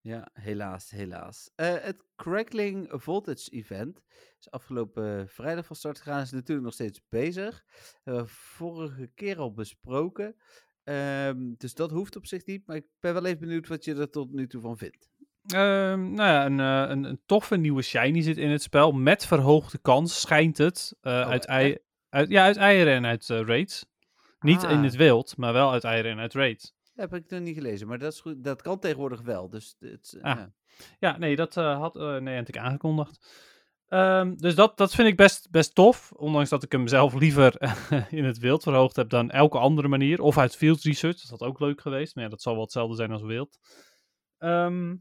Ja, 0.00 0.28
helaas, 0.32 0.90
helaas. 0.90 1.50
Eh, 1.54 1.74
het 1.80 2.04
Crackling 2.16 2.88
Voltage 2.92 3.50
Event 3.50 4.02
is 4.38 4.50
afgelopen 4.50 5.28
vrijdag 5.28 5.66
van 5.66 5.76
start 5.76 5.98
gegaan. 5.98 6.20
Is 6.22 6.30
natuurlijk 6.30 6.64
nog 6.64 6.74
steeds 6.74 7.00
bezig. 7.08 7.64
Hebben 8.02 8.22
we 8.22 8.28
vorige 8.32 9.10
keer 9.14 9.38
al 9.38 9.52
besproken. 9.52 10.36
Ehm, 10.84 11.52
dus 11.56 11.74
dat 11.74 11.90
hoeft 11.90 12.16
op 12.16 12.26
zich 12.26 12.44
niet. 12.46 12.66
Maar 12.66 12.76
ik 12.76 12.86
ben 13.00 13.14
wel 13.14 13.24
even 13.24 13.40
benieuwd 13.40 13.68
wat 13.68 13.84
je 13.84 13.94
er 13.94 14.10
tot 14.10 14.32
nu 14.32 14.46
toe 14.46 14.60
van 14.60 14.76
vindt. 14.78 15.08
Ehm, 15.52 16.10
nou 16.12 16.28
ja, 16.28 16.44
een, 16.46 16.60
eh, 16.60 16.90
een, 16.90 17.04
een 17.04 17.20
toffe 17.26 17.56
nieuwe 17.56 17.82
shiny 17.82 18.20
zit 18.22 18.36
in 18.36 18.50
het 18.50 18.62
spel. 18.62 18.92
Met 18.92 19.26
verhoogde 19.26 19.78
kans, 19.78 20.20
schijnt 20.20 20.58
het. 20.58 20.96
eh, 21.00 21.28
uit, 21.28 21.44
ei, 21.46 21.78
uit, 22.08 22.28
ja, 22.28 22.44
uit 22.44 22.56
eieren 22.56 22.94
en 22.94 23.06
uit 23.06 23.30
eh, 23.30 23.40
raids. 23.40 23.86
Niet 24.40 24.62
in 24.62 24.68
Ah. 24.78 24.82
het 24.82 24.96
wild, 24.96 25.36
maar 25.36 25.52
wel 25.52 25.72
uit 25.72 25.84
eieren 25.84 26.10
en 26.10 26.18
uit 26.18 26.34
raids. 26.34 26.74
Dat 26.94 27.10
heb 27.10 27.22
ik 27.24 27.30
nog 27.30 27.40
niet 27.40 27.54
gelezen. 27.56 27.88
Maar 27.88 27.98
dat, 27.98 28.12
is 28.12 28.20
goed. 28.20 28.44
dat 28.44 28.62
kan 28.62 28.78
tegenwoordig 28.78 29.20
wel. 29.20 29.48
Dus 29.50 29.76
het, 29.78 30.18
Ah. 30.22 30.36
ja. 30.36 30.52
Ja, 30.98 31.18
nee, 31.18 31.36
dat 31.36 31.54
had 31.54 31.96
uh, 31.96 32.16
Niantic 32.18 32.56
aangekondigd. 32.58 33.26
Ehm, 33.88 34.34
dus 34.36 34.54
dat, 34.54 34.76
dat 34.76 34.94
vind 34.94 35.08
ik 35.08 35.16
best, 35.16 35.50
best 35.50 35.74
tof. 35.74 36.12
Ondanks 36.12 36.48
dat 36.48 36.62
ik 36.62 36.72
hem 36.72 36.88
zelf 36.88 37.14
liever 37.14 37.54
in 38.10 38.24
het 38.24 38.38
wild 38.38 38.62
verhoogd 38.62 38.96
heb 38.96 39.08
dan 39.08 39.30
elke 39.30 39.58
andere 39.58 39.88
manier. 39.88 40.20
Of 40.22 40.38
uit 40.38 40.56
field 40.56 40.82
research. 40.82 41.20
Dat 41.20 41.30
had 41.40 41.48
ook 41.48 41.60
leuk 41.60 41.80
geweest. 41.80 42.14
Maar 42.14 42.24
ja, 42.24 42.30
dat 42.30 42.42
zal 42.42 42.52
wel 42.52 42.62
hetzelfde 42.62 42.96
zijn 42.96 43.10
als 43.12 43.22
wild. 43.22 43.58
Ehm, 44.38 44.94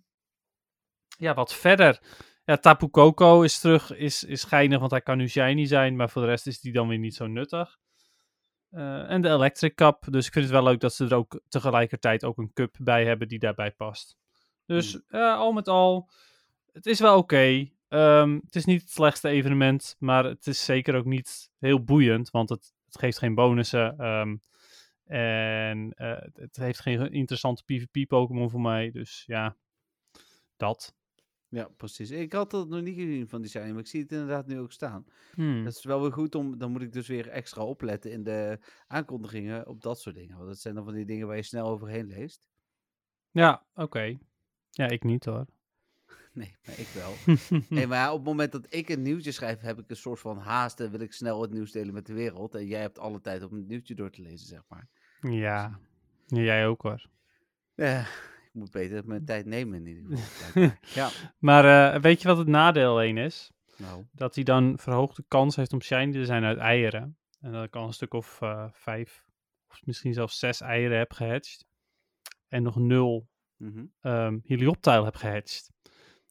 ja, 1.20 1.34
wat 1.34 1.54
verder. 1.56 2.02
Ja, 2.46 2.58
Tapu 2.58 2.88
Koko 2.88 3.42
is 3.42 3.60
terug. 3.60 3.92
Is, 3.96 4.24
is 4.24 4.44
geinig, 4.44 4.80
want 4.80 4.92
hij 4.92 5.02
kan 5.02 5.18
nu 5.18 5.28
shiny 5.28 5.66
zijn. 5.66 5.96
Maar 5.96 6.10
voor 6.10 6.22
de 6.22 6.28
rest 6.28 6.48
is 6.48 6.60
die 6.60 6.72
dan 6.72 6.88
weer 6.88 6.98
niet 6.98 7.16
zo 7.16 7.28
nuttig. 7.28 7.78
Eh, 8.70 9.10
en 9.12 9.22
de 9.22 9.30
Electric 9.30 9.74
Cup. 9.76 10.06
Dus 10.10 10.26
ik 10.28 10.34
vind 10.34 10.46
het 10.46 10.54
wel 10.54 10.64
leuk 10.64 10.80
dat 10.80 10.94
ze 10.94 11.06
er 11.06 11.16
ook 11.16 11.42
tegelijkertijd 11.50 12.24
ook 12.24 12.38
een 12.38 12.54
cup 12.54 12.76
bij 12.80 13.06
hebben 13.06 13.28
die 13.28 13.40
daarbij 13.40 13.72
past. 13.72 14.18
Dus 14.66 15.02
eh, 15.08 15.36
al 15.38 15.52
met 15.52 15.68
al, 15.68 16.10
het 16.72 16.86
is 16.86 17.00
wel 17.00 17.18
oké. 17.18 17.70
Ehm, 17.88 18.40
het 18.46 18.56
is 18.56 18.66
niet 18.66 18.82
het 18.82 18.92
slechtste 18.92 19.30
evenement, 19.30 19.96
maar 20.00 20.24
het 20.24 20.48
is 20.48 20.66
zeker 20.66 20.96
ook 20.96 21.06
niet 21.06 21.52
heel 21.60 21.84
boeiend, 21.84 22.30
want 22.30 22.50
het, 22.50 22.74
het 22.86 23.00
geeft 23.00 23.18
geen 23.18 23.36
bonussen. 23.36 23.98
ehm, 23.98 24.36
en 25.06 25.94
eh, 25.96 26.16
het- 26.20 26.38
het 26.38 26.56
heeft 26.56 26.80
geen 26.80 27.12
interessante 27.12 27.64
PvP-Pokémon 27.64 28.50
voor 28.50 28.62
mij. 28.62 28.92
Dus 28.92 29.24
ja, 29.28 29.56
dat. 30.58 30.94
Ja, 31.50 31.68
precies. 31.78 32.12
Ik 32.12 32.34
had 32.34 32.52
dat 32.52 32.70
nog 32.70 32.82
niet 32.82 32.96
gezien 32.96 33.28
van 33.28 33.42
die 33.42 33.50
shiny. 33.50 33.70
Maar 33.70 33.80
ik 33.80 33.88
zie 33.88 34.02
het 34.02 34.12
inderdaad 34.12 34.48
nu 34.48 34.60
ook 34.60 34.72
staan. 34.72 35.06
Hmm. 35.34 35.64
Dat 35.64 35.74
is 35.74 35.84
wel 35.84 36.02
weer 36.02 36.12
goed 36.12 36.36
om, 36.36 36.58
dan 36.58 36.72
moet 36.72 36.82
ik 36.82 36.94
dus 36.94 37.08
weer 37.08 37.28
extra 37.28 37.64
opletten 37.64 38.12
in 38.12 38.24
de 38.24 38.60
aankondigingen 38.88 39.68
op 39.68 39.82
dat 39.82 40.00
soort 40.00 40.16
dingen. 40.16 40.36
Want 40.36 40.48
dat 40.48 40.60
zijn 40.60 40.76
dan 40.76 40.84
van 40.84 40.94
die 40.94 41.06
dingen 41.06 41.28
waar 41.28 41.36
je 41.36 41.44
snel 41.44 41.68
overheen 41.68 42.08
leest. 42.08 42.48
Ja, 43.32 43.66
oké. 43.74 44.18
Ja, 44.70 44.88
ik 44.88 45.04
niet 45.04 45.26
hoor. 45.26 45.46
Nee, 46.34 46.56
maar 46.66 46.80
ik 46.80 46.88
wel. 46.88 47.14
nee, 47.70 47.88
maar 47.88 48.10
op 48.10 48.18
het 48.18 48.26
moment 48.26 48.52
dat 48.52 48.66
ik 48.74 48.90
een 48.90 49.02
nieuwtje 49.02 49.32
schrijf, 49.32 49.60
heb 49.60 49.80
ik 49.80 49.90
een 49.90 49.96
soort 49.96 50.20
van 50.20 50.38
haast 50.38 50.80
en 50.80 50.92
wil 50.92 51.00
ik 51.00 51.14
snel 51.14 51.42
het 51.42 51.52
nieuws 51.52 51.72
delen 51.72 51.94
met 51.94 52.06
de 52.06 52.14
wereld. 52.14 52.56
En 52.56 52.66
jij 52.66 52.82
hebt 52.82 53.00
alle 53.00 53.22
tijd 53.22 53.44
om 53.44 53.56
het 53.56 53.68
nieuwtje 53.68 53.96
door 53.96 54.10
te 54.10 54.22
lezen, 54.22 54.48
zeg 54.48 54.62
maar. 54.68 54.88
ja. 55.22 55.80
ja, 56.26 56.42
jij 56.42 56.68
ook 56.68 56.82
hoor. 56.82 57.10
Ja, 57.76 58.06
ik 58.52 58.60
moet 58.60 58.72
beter 58.72 59.06
mijn 59.06 59.26
tijd 59.26 59.46
nemen 59.46 59.86
in 59.86 59.88
ieder 59.88 60.18
geval. 60.18 60.70
ja, 61.04 61.10
Maar 61.38 61.94
eh, 61.94 62.02
weet 62.02 62.22
je 62.22 62.28
wat 62.28 62.38
het 62.38 62.48
nadeel 62.48 62.92
alleen 62.92 63.18
is? 63.18 63.52
nou, 63.80 64.06
dat 64.12 64.36
hij 64.36 64.44
dan 64.44 64.78
verhoogde 64.80 65.24
kans 65.28 65.56
heeft 65.56 65.74
om 65.74 65.82
shiny 65.82 66.12
te 66.12 66.26
zijn 66.26 66.44
uit 66.44 66.58
eieren. 66.58 67.18
En 67.40 67.52
dat 67.52 67.64
ik 67.64 67.76
al 67.76 67.86
een 67.86 67.94
stuk 67.94 68.14
of 68.14 68.42
eh, 68.42 68.66
vijf, 68.72 69.26
of 69.70 69.82
misschien 69.86 70.14
zelfs 70.14 70.40
zes 70.40 70.62
eieren 70.62 70.98
heb 70.98 71.14
gehatcht. 71.14 71.66
En 72.48 72.64
nog 72.64 72.76
nul 72.76 73.30
mhm. 73.58 73.86
um, 74.02 74.42
helioptile 74.44 75.04
heb 75.04 75.16
gehatcht. 75.16 75.72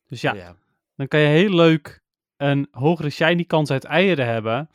Dus 0.06 0.20
ja, 0.20 0.32
Oh 0.32 0.38
ja. 0.38 0.56
dan 0.94 1.08
kan 1.08 1.20
je 1.20 1.26
heel 1.26 1.54
leuk 1.54 2.02
een 2.36 2.68
hogere 2.70 3.10
shiny 3.10 3.44
kans 3.44 3.70
uit 3.70 3.84
eieren 3.84 4.26
hebben. 4.26 4.70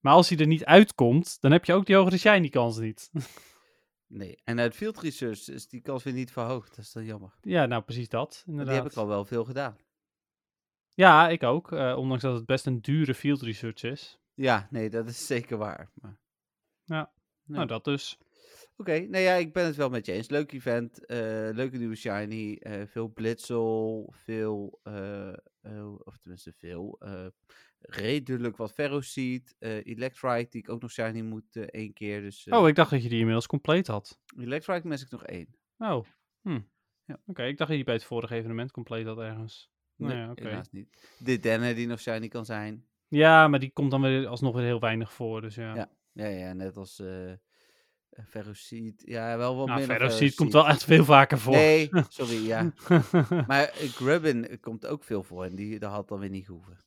Maar 0.00 0.12
als 0.12 0.28
hij 0.28 0.38
er 0.38 0.46
niet 0.46 0.64
uitkomt, 0.64 1.40
dan 1.40 1.52
heb 1.52 1.64
je 1.64 1.72
ook 1.72 1.86
die 1.86 1.96
hogere 1.96 2.18
shiny 2.18 2.48
kans 2.48 2.78
niet. 2.78 3.10
Nee, 4.06 4.40
en 4.44 4.60
uit 4.60 4.74
field 4.74 5.00
research 5.00 5.48
is 5.48 5.68
die 5.68 5.80
kans 5.80 6.02
weer 6.02 6.14
niet 6.14 6.32
verhoogd. 6.32 6.68
Dat 6.68 6.84
is 6.84 6.92
dan 6.92 7.04
jammer. 7.04 7.34
ja, 7.40 7.66
nou 7.66 7.82
precies 7.82 8.08
dat. 8.08 8.42
Inderdaad. 8.46 8.74
die 8.74 8.82
heb 8.82 8.92
ik 8.92 8.98
al 8.98 9.06
wel 9.06 9.24
veel 9.24 9.44
gedaan. 9.44 9.76
Ja, 10.94 11.28
ik 11.28 11.42
ook. 11.42 11.72
eh, 11.72 11.96
ondanks 11.98 12.22
dat 12.22 12.34
het 12.34 12.46
best 12.46 12.66
een 12.66 12.80
dure 12.80 13.14
field 13.14 13.42
research 13.42 13.82
is. 13.82 14.18
Ja, 14.34 14.68
nee, 14.70 14.90
dat 14.90 15.08
is 15.08 15.26
zeker 15.26 15.56
waar. 15.56 15.90
Maar... 15.94 16.18
Ja. 16.84 17.12
Nee. 17.44 17.56
Nou, 17.56 17.68
dat 17.68 17.84
dus. 17.84 18.18
Oké, 18.76 18.98
nou 18.98 19.22
ja, 19.22 19.34
ik 19.34 19.52
ben 19.52 19.64
het 19.64 19.76
wel 19.76 19.88
met 19.88 20.06
je 20.06 20.12
eens. 20.12 20.28
Leuk 20.28 20.52
event, 20.52 21.06
eh, 21.06 21.18
leuke 21.52 21.76
nieuwe 21.76 21.94
shiny, 21.94 22.56
eh, 22.60 22.86
veel 22.86 23.08
blitzel, 23.08 24.12
veel, 24.16 24.80
of 26.04 26.18
tenminste 26.18 26.52
veel, 26.52 26.98
redelijk 27.86 28.56
wat 28.56 28.72
ferroseed, 28.72 29.54
Electrike, 29.58 30.46
die 30.50 30.60
ik 30.62 30.68
ook 30.68 30.80
nog 30.80 30.90
shiny 30.90 31.20
moet 31.20 31.56
eh, 31.56 31.62
één 31.62 31.92
keer. 31.92 32.20
Dus 32.20 32.46
eh 32.46 32.58
Oh, 32.58 32.68
ik 32.68 32.74
dacht 32.74 32.90
dat 32.90 33.02
je 33.02 33.08
die 33.08 33.18
inmiddels 33.18 33.46
compleet 33.46 33.86
had. 33.86 34.18
Electrike 34.38 34.86
mis 34.88 35.02
ik 35.02 35.10
nog 35.10 35.24
één. 35.24 35.56
Oh, 35.78 36.04
hm. 36.42 36.60
Ja. 37.04 37.20
Oké, 37.26 37.44
ik 37.44 37.58
dacht 37.58 37.70
dat 37.70 37.78
je 37.78 37.84
bij 37.84 37.94
het 37.94 38.04
vorige 38.04 38.34
evenement 38.34 38.70
compleet 38.70 39.06
had 39.06 39.18
ergens. 39.18 39.72
Nou 39.96 40.12
Nee, 40.12 40.22
ja, 40.22 40.30
oké. 40.30 40.48
helaas 40.48 40.70
niet. 40.70 41.12
De 41.18 41.38
Denne 41.38 41.74
die 41.74 41.86
nog 41.86 42.00
shiny 42.00 42.28
kan 42.28 42.44
zijn. 42.44 42.86
Ja, 43.08 43.48
maar 43.48 43.58
die 43.58 43.70
komt 43.70 43.90
dan 43.90 44.00
weer 44.00 44.26
alsnog 44.26 44.54
weer 44.54 44.64
heel 44.64 44.80
weinig 44.80 45.12
voor, 45.12 45.40
dus 45.40 45.54
ja. 45.54 45.74
Ja. 45.74 45.90
Ja, 46.12 46.26
ja, 46.26 46.52
net 46.52 46.76
als 46.76 46.98
eh, 47.00 47.32
Eh, 48.14 48.24
Ferrocid, 48.24 49.02
ja, 49.06 49.36
wel 49.36 49.56
wat 49.56 49.66
Nou, 49.66 50.30
komt 50.34 50.52
wel 50.52 50.68
echt 50.68 50.84
veel 50.84 51.04
vaker 51.04 51.38
voor. 51.38 51.54
Nee, 51.54 51.90
sorry, 52.08 52.46
ja. 52.46 52.72
Maar 53.46 53.66
Grubbin 53.74 54.60
komt 54.60 54.86
ook 54.86 55.04
veel 55.04 55.22
voor 55.22 55.44
en 55.44 55.54
die, 55.54 55.78
dat 55.78 55.90
had 55.90 56.08
dan 56.08 56.18
weer 56.18 56.30
niet 56.30 56.44
gehoeven. 56.44 56.84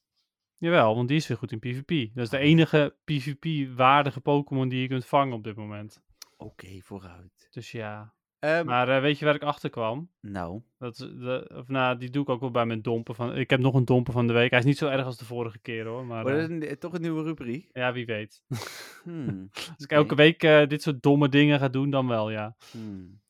Jawel, 0.57 0.95
want 0.95 1.07
die 1.07 1.17
is 1.17 1.27
weer 1.27 1.37
goed 1.37 1.51
in 1.51 1.59
PvP. 1.59 2.15
Dat 2.15 2.23
is 2.23 2.29
de 2.29 2.37
enige 2.37 2.95
PvP-waardige 3.05 4.21
Pokémon 4.21 4.69
die 4.69 4.81
je 4.81 4.87
kunt 4.87 5.05
vangen 5.05 5.33
op 5.33 5.43
dit 5.43 5.55
moment. 5.55 6.01
Oké, 6.37 6.79
vooruit. 6.81 7.47
Dus 7.51 7.71
ja. 7.71 8.15
Ehm, 8.39 8.65
Maar 8.65 8.89
eh, 8.89 9.01
weet 9.01 9.19
je 9.19 9.25
waar 9.25 9.35
ik 9.35 9.43
achter 9.43 9.69
kwam? 9.69 10.09
nou, 10.21 10.61
Dat, 10.77 10.95
de, 10.97 11.51
of, 11.55 11.67
nou, 11.67 11.97
die 11.97 12.09
doe 12.09 12.21
ik 12.21 12.29
ook 12.29 12.39
wel 12.39 12.51
bij 12.51 12.65
mijn 12.65 12.81
dompen. 12.81 13.15
Van, 13.15 13.35
ik 13.35 13.49
heb 13.49 13.59
nog 13.59 13.73
een 13.73 13.85
domper 13.85 14.13
van 14.13 14.27
de 14.27 14.33
week. 14.33 14.49
Hij 14.49 14.59
is 14.59 14.65
niet 14.65 14.77
zo 14.77 14.87
erg 14.87 15.05
als 15.05 15.17
de 15.17 15.25
vorige 15.25 15.59
keer 15.59 15.85
hoor. 15.85 16.05
Maar 16.05 16.21
wordt 16.23 16.37
eh, 16.37 16.43
het 16.43 16.51
een- 16.51 16.63
eh, 16.63 16.75
toch 16.75 16.93
een 16.93 17.01
nieuwe 17.01 17.23
rubriek? 17.23 17.69
ja, 17.73 17.93
wie 17.93 18.05
weet. 18.05 18.41
Hmm, 19.03 19.49
Als 19.75 19.83
ik 19.83 19.91
elke 19.91 20.15
week 20.15 20.43
eh, 20.43 20.67
dit 20.67 20.81
soort 20.81 21.01
domme 21.01 21.29
dingen 21.29 21.59
ga 21.59 21.67
doen, 21.69 21.89
dan 21.89 22.07
wel 22.07 22.29
ja. 22.31 22.55
hmm. 22.71 23.21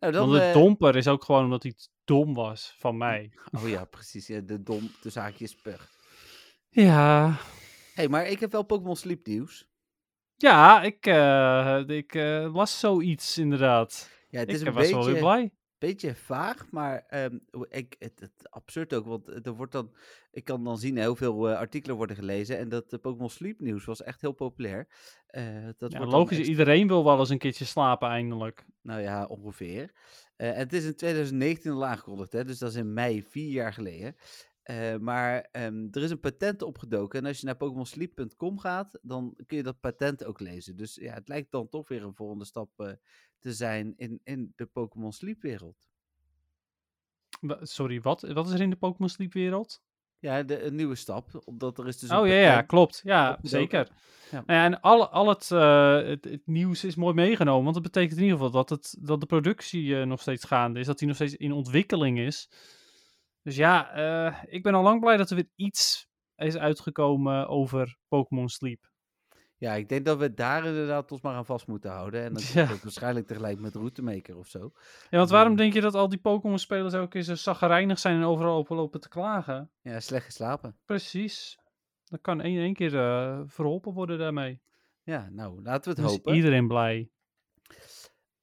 Nou, 0.00 0.12
dan... 0.12 0.28
Want 0.28 0.40
de 0.40 0.46
eh, 0.46 0.52
domper 0.54 0.96
is 0.96 1.08
ook 1.08 1.24
gewoon 1.24 1.44
omdat 1.44 1.64
iets 1.64 1.90
dom 2.04 2.34
was 2.34 2.74
van 2.78 2.96
mij. 3.06 3.32
Oh 3.62 3.68
ja, 3.68 3.84
precies. 3.84 4.26
Ja, 4.26 4.40
de 4.40 4.62
dom, 4.62 4.90
de 5.02 5.10
zaakjes 5.10 5.54
pug. 5.54 5.92
Ja, 6.74 7.36
hey, 7.94 8.08
maar 8.08 8.26
ik 8.26 8.40
heb 8.40 8.52
wel 8.52 8.62
Pokémon 8.62 8.96
Sleep 8.96 9.26
nieuws. 9.26 9.68
ja 10.36 10.82
ik, 10.82 11.06
eh, 11.06 11.82
ik 11.86 12.14
eh, 12.14 12.54
las 12.54 12.80
zoiets 12.80 13.38
inderdaad. 13.38 14.10
Ja, 14.28 14.38
het 14.40 14.48
ik 14.48 14.54
is 14.54 14.60
eh, 14.60 14.66
een 14.66 14.72
was 14.74 14.90
wel 14.90 14.98
weer 15.04 15.12
beetje, 15.12 15.20
blij. 15.20 15.52
beetje 15.78 16.14
vaag, 16.14 16.70
maar 16.70 17.04
ehm, 17.08 17.38
ik, 17.68 17.96
het, 17.98 18.20
het 18.20 18.50
absurd 18.50 18.94
ook, 18.94 19.06
want 19.06 19.46
er 19.46 19.52
wordt 19.54 19.72
dan, 19.72 19.94
ik 20.30 20.44
kan 20.44 20.64
dan 20.64 20.78
zien 20.78 21.04
hoeveel 21.04 21.48
eh, 21.50 21.56
artikelen 21.58 21.96
worden 21.96 22.16
gelezen 22.16 22.58
en 22.58 22.68
dat 22.68 23.00
Pokémon 23.00 23.30
Sleep 23.30 23.60
nieuws 23.60 23.84
was 23.84 24.02
echt 24.02 24.20
heel 24.20 24.32
populair. 24.32 24.88
Eh, 25.26 25.68
dat 25.78 25.92
Ja, 25.92 26.04
logisch, 26.06 26.38
echt- 26.38 26.48
iedereen 26.48 26.86
wil 26.88 27.04
wel 27.04 27.18
eens 27.18 27.28
een 27.30 27.38
keertje 27.38 27.64
slapen 27.64 28.08
eindelijk. 28.08 28.64
Nou 28.82 29.00
ja, 29.00 29.24
ongeveer. 29.26 29.92
Eh, 30.36 30.48
en 30.48 30.56
het 30.56 30.72
is 30.72 30.84
in 30.84 30.96
2019 30.96 31.72
al 31.72 31.86
aangekondigd, 31.86 32.32
hè, 32.32 32.44
dus 32.44 32.58
dat 32.58 32.70
is 32.70 32.76
in 32.76 32.92
mei, 32.92 33.22
vier 33.22 33.50
jaar 33.50 33.72
geleden. 33.72 34.16
Eh, 34.64 34.96
maar 34.96 35.48
ehm, 35.52 35.86
er 35.90 36.02
is 36.02 36.10
een 36.10 36.20
patent 36.20 36.62
opgedoken. 36.62 37.20
En 37.20 37.26
als 37.26 37.40
je 37.40 37.46
naar 37.46 37.56
PokémonSleep.com 37.56 38.58
gaat, 38.58 38.98
dan 39.02 39.36
kun 39.46 39.56
je 39.56 39.62
dat 39.62 39.80
patent 39.80 40.24
ook 40.24 40.40
lezen. 40.40 40.76
Dus 40.76 40.94
ja, 40.94 41.12
het 41.14 41.28
lijkt 41.28 41.50
dan 41.50 41.68
toch 41.68 41.88
weer 41.88 42.02
een 42.02 42.14
volgende 42.14 42.44
stap 42.44 42.70
eh, 42.76 42.92
te 43.38 43.52
zijn 43.52 43.94
in, 43.96 44.20
in 44.22 44.52
de 44.56 44.66
Pokémon 44.66 45.12
Sleep 45.12 45.42
wereld. 45.42 45.88
Sorry, 47.60 48.00
wat? 48.00 48.20
Wat 48.20 48.46
is 48.46 48.52
er 48.52 48.60
in 48.60 48.70
de 48.70 48.76
Pokémon 48.76 49.08
Sleep 49.08 49.32
wereld? 49.32 49.82
Ja, 50.18 50.42
de, 50.42 50.62
een 50.62 50.74
nieuwe 50.74 50.94
stap. 50.94 51.42
Omdat 51.44 51.78
er 51.78 51.86
is 51.86 51.98
dus 51.98 52.10
Oh 52.10 52.26
ja, 52.26 52.34
ja, 52.34 52.62
klopt. 52.62 53.00
Ja, 53.04 53.20
opgedoken. 53.30 53.48
zeker. 53.48 53.88
Ja. 54.30 54.42
Nou 54.46 54.58
ja, 54.58 54.64
en 54.64 54.80
al, 54.80 55.08
al 55.08 55.28
het, 55.28 55.50
eh, 55.50 55.94
het, 55.94 56.24
het 56.24 56.46
nieuws 56.46 56.84
is 56.84 56.94
mooi 56.94 57.14
meegenomen. 57.14 57.62
Want 57.62 57.74
dat 57.74 57.82
betekent 57.82 58.18
in 58.18 58.24
ieder 58.24 58.36
geval 58.36 58.52
dat, 58.52 58.68
het, 58.68 58.96
dat 59.00 59.20
de 59.20 59.26
productie 59.26 60.04
nog 60.04 60.20
steeds 60.20 60.44
gaande 60.44 60.80
is. 60.80 60.86
Dat 60.86 60.98
die 60.98 61.06
nog 61.08 61.16
steeds 61.16 61.36
in 61.36 61.52
ontwikkeling 61.52 62.18
is. 62.18 62.48
Dus 63.44 63.56
ja, 63.56 63.92
eh, 63.92 64.42
ik 64.46 64.62
ben 64.62 64.74
al 64.74 64.82
lang 64.82 65.00
blij 65.00 65.16
dat 65.16 65.30
er 65.30 65.36
weer 65.36 65.50
iets 65.54 66.08
is 66.36 66.56
uitgekomen 66.56 67.48
over 67.48 67.96
Pokémon 68.08 68.48
Sleep. 68.48 68.92
Ja, 69.56 69.72
ik 69.74 69.88
denk 69.88 70.04
dat 70.04 70.18
we 70.18 70.34
daar 70.34 70.66
inderdaad 70.66 71.12
ons 71.12 71.20
maar 71.20 71.34
aan 71.34 71.44
vast 71.46 71.66
moeten 71.66 71.90
houden. 71.90 72.22
En 72.24 72.32
dan 72.34 72.42
Ja. 72.52 72.60
komt 72.60 72.68
het 72.74 72.82
waarschijnlijk 72.82 73.26
tegelijk 73.26 73.58
met 73.60 73.74
Routemaker 73.74 74.36
of 74.36 74.46
zo. 74.48 74.70
Ja, 75.10 75.18
want 75.18 75.30
waarom 75.30 75.50
Mm. 75.50 75.56
denk 75.58 75.72
je 75.72 75.80
dat 75.80 75.94
al 75.94 76.08
die 76.08 76.18
Pokémon-spelers 76.18 76.94
ook 76.94 77.14
eens 77.14 77.26
zo 77.26 77.34
zaggerijnig 77.34 77.98
zijn 77.98 78.16
en 78.16 78.24
overal 78.24 78.58
op 78.58 78.68
lopen 78.68 79.00
te 79.00 79.08
klagen? 79.08 79.70
Ja, 79.82 80.00
slecht 80.00 80.24
geslapen. 80.24 80.76
Precies. 80.84 81.58
Dat 82.04 82.20
kan 82.20 82.40
één, 82.40 82.58
één 82.58 82.74
keer 82.74 82.98
eh, 82.98 83.40
verholpen 83.46 83.92
worden 83.92 84.18
daarmee. 84.18 84.60
Ja, 85.02 85.28
nou, 85.30 85.62
laten 85.62 85.82
we 85.94 86.00
het 86.00 86.08
Dus 86.08 86.16
hopen. 86.16 86.34
iedereen 86.34 86.68
blij. 86.68 87.10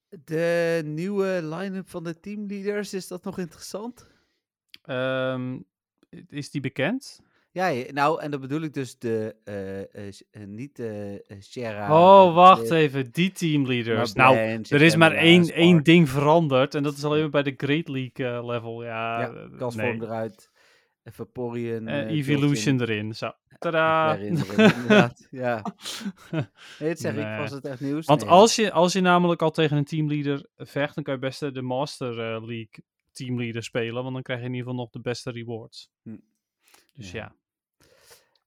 De 0.09 0.81
nieuwe 0.85 1.39
line-up 1.43 1.89
van 1.89 2.03
de 2.03 2.19
teamleaders, 2.19 2.93
is 2.93 3.07
dat 3.07 3.23
nog 3.23 3.37
interessant? 3.37 4.09
Ehm, 4.81 5.59
is 6.29 6.51
die 6.51 6.61
bekend? 6.61 7.21
Ja, 7.53 7.71
nou, 7.91 8.21
en 8.21 8.31
dan 8.31 8.39
bedoel 8.39 8.61
ik 8.61 8.73
dus 8.73 8.97
de, 8.99 9.35
eh, 9.43 9.79
eh, 9.79 10.13
eh, 10.31 10.47
niet 10.47 10.75
de 10.75 11.23
uh, 11.27 11.37
Sierra. 11.39 11.83
oh, 12.01 12.35
wacht 12.35 12.71
even. 12.71 13.11
Die 13.11 13.31
teamleaders. 13.31 14.13
Nou, 14.13 14.35
er 14.69 14.81
is 14.81 14.95
maar 14.95 15.11
één, 15.11 15.43
Spark. 15.45 15.59
één 15.59 15.83
ding 15.83 16.09
veranderd. 16.09 16.75
En 16.75 16.83
dat 16.83 16.97
is 16.97 17.03
alleen 17.03 17.21
maar 17.21 17.29
bij 17.29 17.43
de 17.43 17.53
Great 17.57 17.87
League 17.87 18.45
level. 18.45 18.83
Ja, 18.83 19.19
Ja, 19.59 19.69
nee. 19.75 20.01
eruit. 20.01 20.49
Vaporeon. 21.03 21.87
Evolution 21.87 22.81
erin. 22.81 23.15
Zo. 23.15 23.31
Tadaa. 23.59 24.15
Flareon 24.15 24.37
erin, 24.49 24.73
inderdaad. 24.73 25.27
Ja. 25.31 25.63
Nee, 26.31 26.89
dat 26.89 26.99
zeg 26.99 27.15
ik, 27.15 27.37
was 27.39 27.51
het 27.51 27.65
echt 27.65 27.79
nieuws? 27.81 28.05
Want 28.05 28.21
Nee. 28.21 28.29
als 28.29 28.55
je, 28.55 28.71
als 28.71 28.93
je 28.93 29.01
namelijk 29.01 29.41
al 29.41 29.51
tegen 29.51 29.77
een 29.77 29.85
teamleader 29.85 30.45
vecht, 30.57 30.95
dan 30.95 31.03
kan 31.03 31.13
je 31.13 31.19
best 31.19 31.39
de 31.39 31.61
Master 31.61 32.15
League 32.45 32.83
teamleader 33.25 33.63
spelen. 33.63 34.01
Want 34.01 34.13
dan 34.13 34.23
krijg 34.23 34.39
je 34.39 34.45
in 34.45 34.53
ieder 34.53 34.67
geval 34.67 34.83
nog 34.83 34.91
de 34.91 35.01
beste 35.01 35.31
rewards. 35.31 35.91
Hm. 36.01 36.17
Dus 36.93 37.11
Ja. 37.11 37.19
ja. 37.19 37.35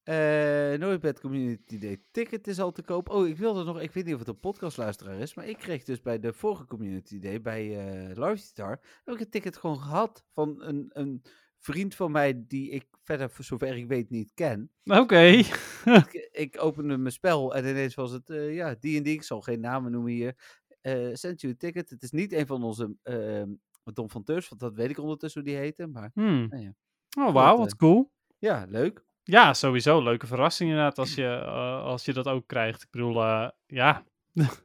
Eh 0.05 0.79
Nooitbed 0.79 1.21
Community 1.21 1.79
Day 1.79 2.03
ticket 2.11 2.47
is 2.47 2.61
al 2.61 2.73
te 2.73 2.83
koop. 2.83 3.09
Oh, 3.09 3.29
ik 3.29 3.37
wilde 3.37 3.65
nog, 3.65 3.81
ik 3.81 3.93
weet 3.93 4.05
niet 4.05 4.15
of 4.15 4.19
het 4.19 4.29
een 4.29 4.41
podcastluisteraar 4.41 5.19
is, 5.19 5.35
maar 5.35 5.49
ik 5.49 5.57
kreeg 5.57 5.85
dus 5.85 6.01
bij 6.01 6.19
de 6.19 6.33
vorige 6.33 6.67
Community 6.67 7.19
Day, 7.19 7.41
bij 7.41 7.79
eh 7.79 8.09
Live 8.09 8.37
Guitar, 8.37 8.81
heb 9.05 9.15
ik 9.15 9.21
een 9.21 9.31
ticket 9.31 9.57
gewoon 9.57 9.79
gehad 9.79 10.25
van 10.33 10.63
een, 10.63 10.91
een 10.93 11.23
vriend 11.59 11.95
van 11.95 12.11
mij 12.11 12.45
die 12.47 12.71
ik 12.71 12.87
verder, 13.03 13.31
voor 13.31 13.45
zover 13.45 13.77
ik 13.77 13.87
weet, 13.87 14.11
niet 14.11 14.31
ken. 14.35 14.71
Oké. 14.85 15.23
ik, 16.05 16.29
ik 16.33 16.63
opende 16.63 16.97
mijn 16.97 17.13
spel 17.13 17.55
en 17.55 17.67
ineens 17.67 17.95
was 17.95 18.11
het, 18.11 18.31
eh, 18.31 18.55
ja, 18.55 18.77
die 18.81 18.97
en 18.97 19.03
die, 19.03 19.15
ik 19.15 19.23
zal 19.23 19.41
geen 19.41 19.61
namen 19.61 19.93
noemen 19.93 20.13
hier, 20.13 20.63
eh 20.81 21.09
sent 21.13 21.41
you 21.41 21.53
a 21.53 21.57
ticket. 21.59 21.91
Het 21.91 22.03
is 22.03 22.11
niet 22.11 22.33
een 22.33 22.47
van 22.47 22.63
onze 22.63 22.97
uh, 23.05 23.43
Don 23.93 24.11
van 24.11 24.25
Teurs, 24.25 24.49
want 24.49 24.61
dat 24.61 24.75
weet 24.75 24.91
ik 24.91 24.99
ondertussen 24.99 25.41
hoe 25.43 25.51
die 25.51 25.59
heette, 25.59 25.87
maar 25.87 26.11
Hmm. 26.15 26.47
nou 26.49 26.63
ja. 26.63 26.75
Oh, 27.19 27.33
wauw, 27.33 27.51
Dat, 27.57 27.59
wat 27.59 27.77
cool. 27.77 28.13
ja, 28.39 28.65
leuk. 28.69 29.05
Ja, 29.23 29.55
sowieso. 29.55 30.03
Leuke 30.03 30.27
verrassing 30.27 30.71
inderdaad 30.71 30.99
als 30.99 31.15
je, 31.15 31.27
eh, 31.27 31.83
als 31.83 32.05
je 32.05 32.13
dat 32.13 32.27
ook 32.27 32.47
krijgt. 32.47 32.83
Ik 32.83 32.91
bedoel, 32.91 33.23
eh, 33.23 33.49
ja. 33.67 34.05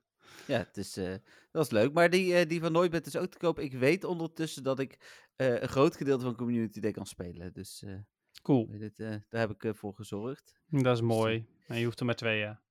Ja, 0.48 0.58
het 0.58 0.78
is, 0.78 0.98
eh, 0.98 1.14
dat 1.52 1.66
is 1.66 1.72
leuk. 1.72 1.94
Maar 1.94 2.10
die, 2.10 2.36
eh, 2.36 2.48
die 2.48 2.60
van 2.60 2.72
Nooitbed 2.72 3.06
is 3.06 3.16
ook 3.18 3.28
te 3.32 3.38
koop. 3.38 3.60
Ik 3.60 3.74
weet 3.74 4.04
ondertussen 4.04 4.64
dat 4.64 4.80
ik 4.80 4.98
eh, 5.36 5.62
een 5.62 5.68
groot 5.68 5.96
gedeelte 5.96 6.24
van 6.24 6.36
Community 6.36 6.80
Day 6.80 6.92
kan 6.92 7.06
spelen. 7.06 7.54
Dus 7.54 7.84
eh, 7.84 7.94
Cool. 8.42 8.70
eh, 8.72 8.90
daar 9.30 9.40
heb 9.42 9.50
ik 9.50 9.64
eh, 9.64 9.74
voor 9.74 9.94
gezorgd. 9.94 10.60
Dat 10.68 10.96
is 10.96 11.02
mooi. 11.02 11.46
En 11.68 11.78
je 11.78 11.86
hoeft 11.86 12.00
er 12.00 12.06
maar 12.06 12.16
twee, 12.16 12.40
ja. 12.40 12.62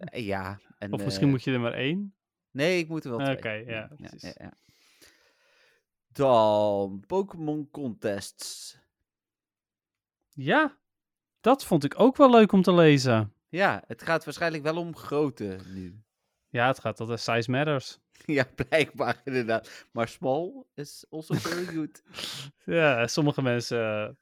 Eh, 0.00 0.26
ja. 0.26 0.58
En, 0.78 0.92
Of 0.92 1.04
misschien 1.04 1.26
eh, 1.26 1.32
moet 1.32 1.42
je 1.44 1.52
er 1.52 1.60
maar 1.60 1.72
één. 1.72 2.14
Nee, 2.50 2.78
ik 2.78 2.88
moet 2.88 3.04
er 3.04 3.10
wel 3.10 3.18
twee. 3.18 3.36
Oké, 3.36 3.50
ja, 3.50 3.90
ja, 3.96 4.10
ja. 4.18 4.52
Dan 6.12 7.04
Pokémon 7.06 7.68
Contests. 7.70 8.78
Ja, 10.28 10.78
dat 11.40 11.64
vond 11.64 11.84
ik 11.84 12.00
ook 12.00 12.16
wel 12.16 12.30
leuk 12.30 12.52
om 12.52 12.62
te 12.62 12.72
lezen. 12.72 13.34
Ja, 13.48 13.82
het 13.86 14.02
gaat 14.02 14.24
waarschijnlijk 14.24 14.62
wel 14.62 14.76
om 14.76 14.96
grootte 14.96 15.58
nu. 15.66 16.02
Ja, 16.48 16.66
het 16.66 16.78
gaat 16.78 17.00
altijd 17.00 17.20
size 17.20 17.50
matters. 17.50 17.98
ja, 18.38 18.44
blijkbaar 18.54 19.20
inderdaad. 19.24 19.86
Maar 19.92 20.08
small 20.08 20.64
is 20.74 21.04
also 21.10 21.34
very 21.34 21.64
good. 21.64 22.02
Ja, 22.64 23.06
sommige 23.06 23.42
mensen, 23.42 24.18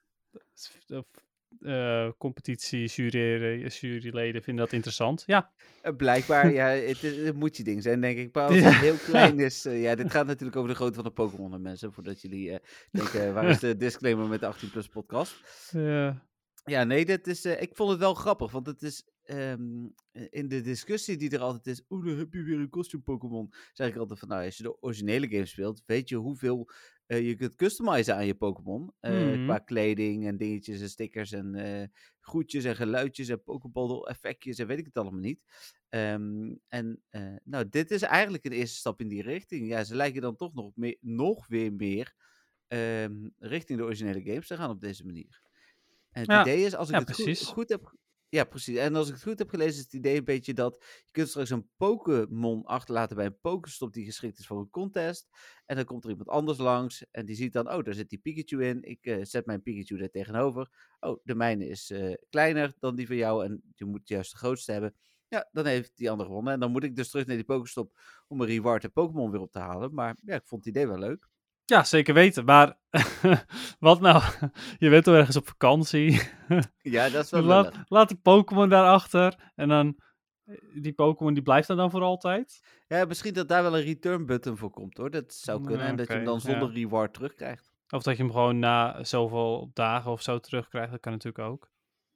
eh, 1.63 2.09
competitie, 2.19 2.87
jury, 2.87 3.67
juryleden 3.67 4.43
vinden 4.43 4.65
dat 4.65 4.73
interessant. 4.73 5.23
Ja, 5.27 5.51
Eh, 5.83 5.97
Blijkbaar, 5.97 6.53
ja, 6.53 6.67
het, 6.67 7.03
is- 7.03 7.17
het 7.17 7.35
moet 7.37 7.57
je 7.57 7.63
ding 7.65 7.83
zijn, 7.83 8.01
denk 8.01 8.19
ik. 8.19 8.35
Maar 8.35 8.47
als 8.47 8.57
Ja. 8.57 8.63
het 8.63 8.75
heel 8.81 8.97
klein 9.11 9.39
is... 9.41 9.65
eh, 9.65 9.83
ja, 9.83 9.95
dit 9.95 10.11
gaat 10.11 10.27
natuurlijk 10.27 10.57
over 10.57 10.71
de 10.71 10.77
grootte 10.77 10.95
van 10.95 11.05
de 11.05 11.11
Pokémon, 11.11 11.63
mensen. 11.63 11.93
Voordat 11.93 12.21
jullie 12.21 12.51
eh, 12.51 12.59
denken, 12.91 13.33
waar 13.35 13.49
is 13.49 13.59
de 13.59 13.77
disclaimer 13.77 14.27
met 14.29 14.41
de 14.41 14.47
18 14.47 14.71
plus 14.71 14.89
podcast? 14.89 15.35
ja. 15.73 16.27
Ja, 16.65 16.85
nee, 16.85 17.05
dat 17.05 17.27
is, 17.27 17.45
ik 17.45 17.71
vond 17.73 17.91
het 17.91 17.99
wel 17.99 18.15
grappig. 18.15 18.51
Want 18.53 18.67
het 18.67 18.83
is 18.83 19.07
ehm, 19.25 19.87
in 20.31 20.49
de 20.49 20.61
discussie 20.61 21.17
die 21.17 21.31
er 21.31 21.39
altijd 21.41 21.67
is... 21.67 21.85
Oeh, 21.91 22.07
dan 22.07 22.19
heb 22.19 22.33
je 22.33 22.43
weer 22.43 22.59
een 22.59 22.69
costume 22.69 23.03
Pokémon. 23.03 23.53
Zeg 23.73 23.89
ik 23.89 23.97
altijd 23.97 24.19
van, 24.19 24.29
nou, 24.29 24.45
als 24.45 24.57
je 24.57 24.63
de 24.63 24.83
originele 24.83 25.29
game 25.29 25.47
speelt... 25.47 25.83
weet 25.87 26.09
je 26.09 26.17
hoeveel 26.17 26.69
je 27.17 27.35
kunt 27.37 27.55
customizen 27.55 28.15
aan 28.15 28.27
je 28.27 28.35
Pokémon. 28.35 28.93
eh, 29.01 29.33
Mhm. 29.33 29.39
Qua 29.43 29.59
kleding 29.59 30.27
en 30.27 30.37
dingetjes 30.37 30.81
en 30.81 30.89
stickers 30.89 31.33
en 31.33 31.55
eh 31.55 31.87
groetjes 32.21 32.65
en 32.65 32.77
geluidjes 32.77 33.29
en 33.29 33.43
Pokéball 33.43 34.01
effectjes 34.03 34.59
en 34.59 34.67
weet 34.67 34.79
ik 34.79 34.85
het 34.87 34.99
allemaal 34.99 35.21
niet. 35.21 35.41
Ehm, 35.89 36.55
en 36.69 37.03
eh, 37.09 37.37
nou, 37.45 37.69
dit 37.69 37.91
is 37.91 38.03
eigenlijk 38.03 38.45
een 38.45 38.53
eerste 38.53 38.77
stap 38.77 39.01
in 39.01 39.09
die 39.09 39.23
richting. 39.23 39.69
Ja, 39.69 39.85
ze 39.85 39.95
lijken 39.97 40.21
dan 40.23 40.37
toch 40.37 40.55
nog, 40.55 40.73
meer, 40.77 40.97
nog 41.01 41.47
weer 41.47 41.73
meer 41.73 42.15
ehm, 42.69 43.29
richting 43.39 43.79
de 43.79 43.85
originele 43.85 44.23
games 44.23 44.47
te 44.47 44.57
gaan 44.57 44.71
op 44.71 44.81
deze 44.81 45.05
manier. 45.07 45.43
En 46.11 46.23
het 46.23 46.33
Ja. 46.33 46.33
idee 46.33 46.65
is, 46.65 46.75
als 46.75 46.91
ik 46.91 46.97
Ja, 46.97 46.99
het 46.99 47.11
goed 47.39 47.69
heb... 47.69 47.95
Ja, 48.31 48.45
precies. 48.45 48.77
En 48.77 48.95
als 48.95 49.09
ik 49.09 49.15
het 49.15 49.23
goed 49.23 49.39
heb 49.39 49.49
gelezen, 49.49 49.73
is 49.79 49.83
het 49.83 49.93
idee 49.93 50.17
een 50.17 50.25
beetje 50.25 50.55
dat 50.55 50.85
je 51.05 51.13
kunt 51.13 51.29
straks 51.29 51.51
een 51.51 51.69
Pokémon 51.77 52.65
achterlaten 52.65 53.17
bij 53.17 53.27
een 53.27 53.41
Pokéstop 53.41 53.93
die 53.93 54.05
geschikt 54.05 54.39
is 54.39 54.47
voor 54.47 54.59
een 54.59 54.71
contest. 54.71 55.29
En 55.67 55.77
dan 55.77 55.85
komt 55.85 56.05
er 56.05 56.11
iemand 56.11 56.29
anders 56.29 56.59
langs 56.59 57.05
en 57.11 57.27
die 57.27 57.37
ziet 57.37 57.53
dan, 57.53 57.73
oh, 57.73 57.85
daar 57.85 57.95
zit 57.95 58.09
die 58.09 58.19
Pikachu 58.19 58.65
in. 58.65 58.83
Ik 58.83 59.07
eh, 59.07 59.19
zet 59.23 59.47
mijn 59.47 59.63
Pikachu 59.63 59.97
daar 59.97 60.11
tegenover. 60.11 60.69
Oh, 61.01 61.21
de 61.25 61.35
mijne 61.35 61.69
is 61.69 61.91
eh, 61.91 62.15
kleiner 62.31 62.75
dan 62.79 62.97
die 62.97 63.07
van 63.07 63.17
jou 63.17 63.45
en 63.45 63.63
je 63.75 63.85
moet 63.85 64.09
juist 64.09 64.31
de 64.31 64.37
grootste 64.37 64.73
hebben. 64.73 64.95
Ja, 65.29 65.49
dan 65.53 65.67
heeft 65.67 65.97
die 65.97 66.11
ander 66.11 66.27
gewonnen. 66.27 66.53
En 66.53 66.61
dan 66.61 66.71
moet 66.71 66.85
ik 66.85 66.97
dus 66.97 67.11
terug 67.11 67.27
naar 67.27 67.37
die 67.37 67.45
Pokestop 67.45 67.99
om 68.27 68.41
een 68.41 68.47
reward 68.47 68.85
en 68.85 68.93
Pokémon 68.93 69.31
weer 69.31 69.41
op 69.41 69.53
te 69.53 69.59
halen. 69.59 69.95
Maar 69.95 70.17
ja, 70.25 70.35
ik 70.35 70.47
vond 70.47 70.65
het 70.65 70.75
idee 70.75 70.87
wel 70.87 70.99
leuk. 70.99 71.29
Ja, 71.69 71.85
zeker 71.85 72.15
weten. 72.15 72.45
Maar 72.45 72.77
wat 73.79 74.01
nou? 74.01 74.23
Je 74.79 74.91
bent 74.91 75.05
toch 75.05 75.15
ergens 75.15 75.37
op 75.37 75.49
vakantie. 75.49 76.21
Ja, 76.83 77.09
dat 77.09 77.25
is 77.25 77.31
wel 77.31 77.43
laat, 77.43 77.75
laat 77.89 78.09
de 78.09 78.15
Pokémon 78.15 78.69
daarachter. 78.69 79.53
En 79.55 79.69
dan, 79.69 79.97
die 80.75 80.93
Pokémon 80.93 81.35
die 81.35 81.43
blijft 81.43 81.69
er 81.69 81.77
dan 81.77 81.91
voor 81.91 82.03
altijd. 82.03 82.61
Ja, 82.87 83.05
misschien 83.05 83.35
dat 83.35 83.49
daar 83.49 83.63
wel 83.63 83.77
een 83.77 83.85
return 83.85 84.27
button 84.27 84.57
voor 84.57 84.71
komt 84.71 84.97
hoor. 84.97 85.11
Dat 85.11 85.35
zou 85.35 85.61
kunnen. 85.63 85.85
Ja, 85.85 85.91
en 85.91 85.97
dat 85.97 86.07
je 86.07 86.13
hem 86.13 86.25
dan 86.25 86.41
zonder 86.41 86.69
ja. 86.69 86.75
reward 86.75 87.15
terugkrijgt. 87.15 87.73
Of 87.89 88.03
dat 88.03 88.17
je 88.17 88.23
hem 88.23 88.33
gewoon 88.33 88.59
na 88.59 89.05
zoveel 89.05 89.71
dagen 89.75 90.11
of 90.11 90.23
zo 90.23 90.39
terugkrijgt. 90.39 90.91
Dat 90.91 91.01
kan 91.01 91.13
natuurlijk 91.13 91.45
ook. 91.45 91.71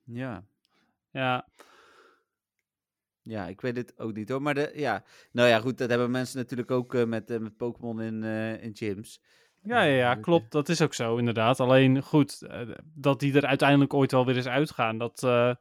Ja. 0.04 0.44
Ja, 1.10 1.48
Ja, 3.22 3.46
ik 3.46 3.60
weet 3.60 3.76
het 3.76 3.98
ook 3.98 4.14
niet 4.14 4.28
hoor. 4.28 4.42
Maar 4.42 4.54
de, 4.54 4.72
ja, 4.74 5.04
nou 5.32 5.48
ja, 5.48 5.60
goed, 5.60 5.78
dat 5.78 5.88
hebben 5.88 6.10
mensen 6.10 6.38
natuurlijk 6.38 6.70
ook 6.70 6.94
eh, 6.94 7.04
met, 7.04 7.30
eh, 7.30 7.38
met 7.38 7.56
Pokémon 7.56 8.00
in, 8.00 8.22
eh, 8.22 8.62
in 8.62 8.76
gyms. 8.76 9.20
Ja, 9.62 9.82
ja, 9.82 9.96
ja, 9.96 10.14
klopt. 10.14 10.50
Dat 10.50 10.68
is 10.68 10.82
ook 10.82 10.94
zo, 10.94 11.16
inderdaad. 11.16 11.60
Alleen 11.60 12.02
goed, 12.02 12.42
eh, 12.42 12.60
dat 12.94 13.20
die 13.20 13.34
er 13.34 13.46
uiteindelijk 13.46 13.94
ooit 13.94 14.10
wel 14.10 14.26
weer 14.26 14.36
eens 14.36 14.48
uitgaan. 14.48 14.98
Dat, 14.98 15.22
eh, 15.22 15.54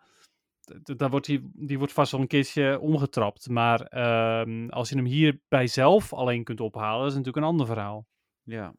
daar 0.84 1.10
wordt 1.10 1.26
die, 1.26 1.50
die 1.54 1.78
wordt 1.78 1.94
vast 1.94 2.12
wel 2.12 2.22
een 2.22 2.28
keertje 2.28 2.80
omgetrapt. 2.80 3.50
Maar 3.50 3.82
ehm, 3.82 4.70
als 4.70 4.90
je 4.90 4.96
hem 4.96 5.06
hier 5.06 5.40
bij 5.48 5.68
zelf 5.68 6.14
alleen 6.14 6.44
kunt 6.44 6.62
ophalen, 6.62 7.08
is 7.08 7.12
natuurlijk 7.12 7.38
een 7.38 7.52
ander 7.52 7.66
verhaal. 7.66 8.08
Ja. 8.44 8.74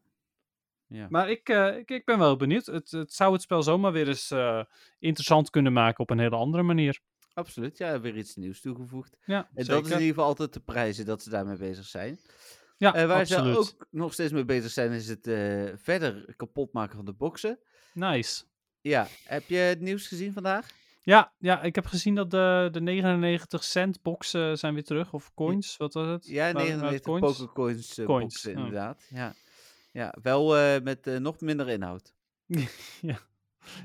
Ja. 0.87 1.07
Maar 1.09 1.29
ik, 1.29 1.49
eh, 1.49 1.77
ik, 1.77 1.91
ik 1.91 2.05
ben 2.05 2.19
wel 2.19 2.35
benieuwd. 2.35 2.65
Het, 2.65 2.91
het 2.91 3.13
zou 3.13 3.33
het 3.33 3.41
spel 3.41 3.63
zomaar 3.63 3.91
weer 3.91 4.07
eens 4.07 4.33
interessant 4.99 5.49
kunnen 5.49 5.73
maken 5.73 5.99
op 5.99 6.09
een 6.09 6.19
hele 6.19 6.35
andere 6.35 6.63
manier. 6.63 7.01
Absoluut, 7.33 7.77
ja, 7.77 7.99
weer 7.99 8.17
iets 8.17 8.35
nieuws 8.35 8.61
toegevoegd. 8.61 9.17
Ja, 9.25 9.49
En 9.53 9.65
dat 9.65 9.85
is 9.85 9.91
in 9.91 9.97
ieder 9.97 10.13
geval 10.13 10.25
altijd 10.25 10.51
te 10.51 10.59
prijzen 10.59 11.05
dat 11.05 11.23
ze 11.23 11.29
daarmee 11.29 11.57
bezig 11.57 11.85
zijn. 11.85 12.19
Ja, 12.83 12.93
Eh, 12.93 13.07
waar 13.07 13.25
ze 13.25 13.37
ook 13.41 13.87
nog 13.89 14.13
steeds 14.13 14.31
mee 14.31 14.45
bezig 14.45 14.71
zijn, 14.71 14.91
is 14.91 15.07
het 15.07 15.27
eh, 15.27 15.63
verder 15.75 16.33
kapot 16.35 16.73
maken 16.73 16.95
van 16.95 17.05
de 17.05 17.13
boxen. 17.13 17.59
Nice. 17.93 18.43
Ja, 18.81 19.07
heb 19.23 19.43
je 19.47 19.55
het 19.55 19.79
nieuws 19.79 20.07
gezien 20.07 20.33
vandaag? 20.33 20.67
Ja, 21.01 21.33
ja, 21.37 21.61
ik 21.61 21.75
heb 21.75 21.85
gezien 21.85 22.15
dat 22.15 22.31
de, 22.31 22.69
de 22.71 22.81
99 22.81 23.63
cent 23.63 24.01
boxen 24.01 24.57
zijn 24.57 24.73
weer 24.73 24.83
terug. 24.83 25.13
Of 25.13 25.33
coins, 25.33 25.77
wat 25.77 25.93
was 25.93 26.07
het? 26.07 26.27
Ja, 26.27 26.53
Waren- 26.53 26.79
waren 26.79 26.93
het 26.93 27.05
99 27.05 27.51
coins? 27.53 27.97
Eh, 27.97 28.05
Coins, 28.05 28.29
boxen, 28.31 28.51
oh. 28.51 28.57
inderdaad. 28.57 29.05
Ja. 29.09 29.33
ja, 29.91 30.15
wel 30.21 30.79
met 30.81 31.05
nog 31.05 31.39
minder 31.41 31.69
inhoud. 31.69 32.13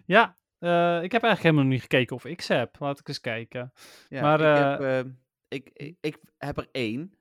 Ja, 0.05 0.37
eh, 0.59 1.03
ik 1.03 1.13
heb 1.13 1.23
eigenlijk 1.23 1.43
helemaal 1.43 1.65
niet 1.65 1.81
gekeken 1.81 2.17
of 2.17 2.25
ik 2.25 2.41
ze 2.41 2.53
heb. 2.55 2.77
Laat 2.79 2.99
ik 2.99 3.09
eens 3.09 3.21
kijken. 3.21 3.73
Ja, 4.09 4.21
Maar, 4.23 4.41
ik, 4.41 4.81
heb, 4.81 5.07
ik, 5.49 5.71
ik, 5.73 5.97
ik 6.01 6.19
heb 6.39 6.57
er 6.59 6.69
één. 6.73 7.13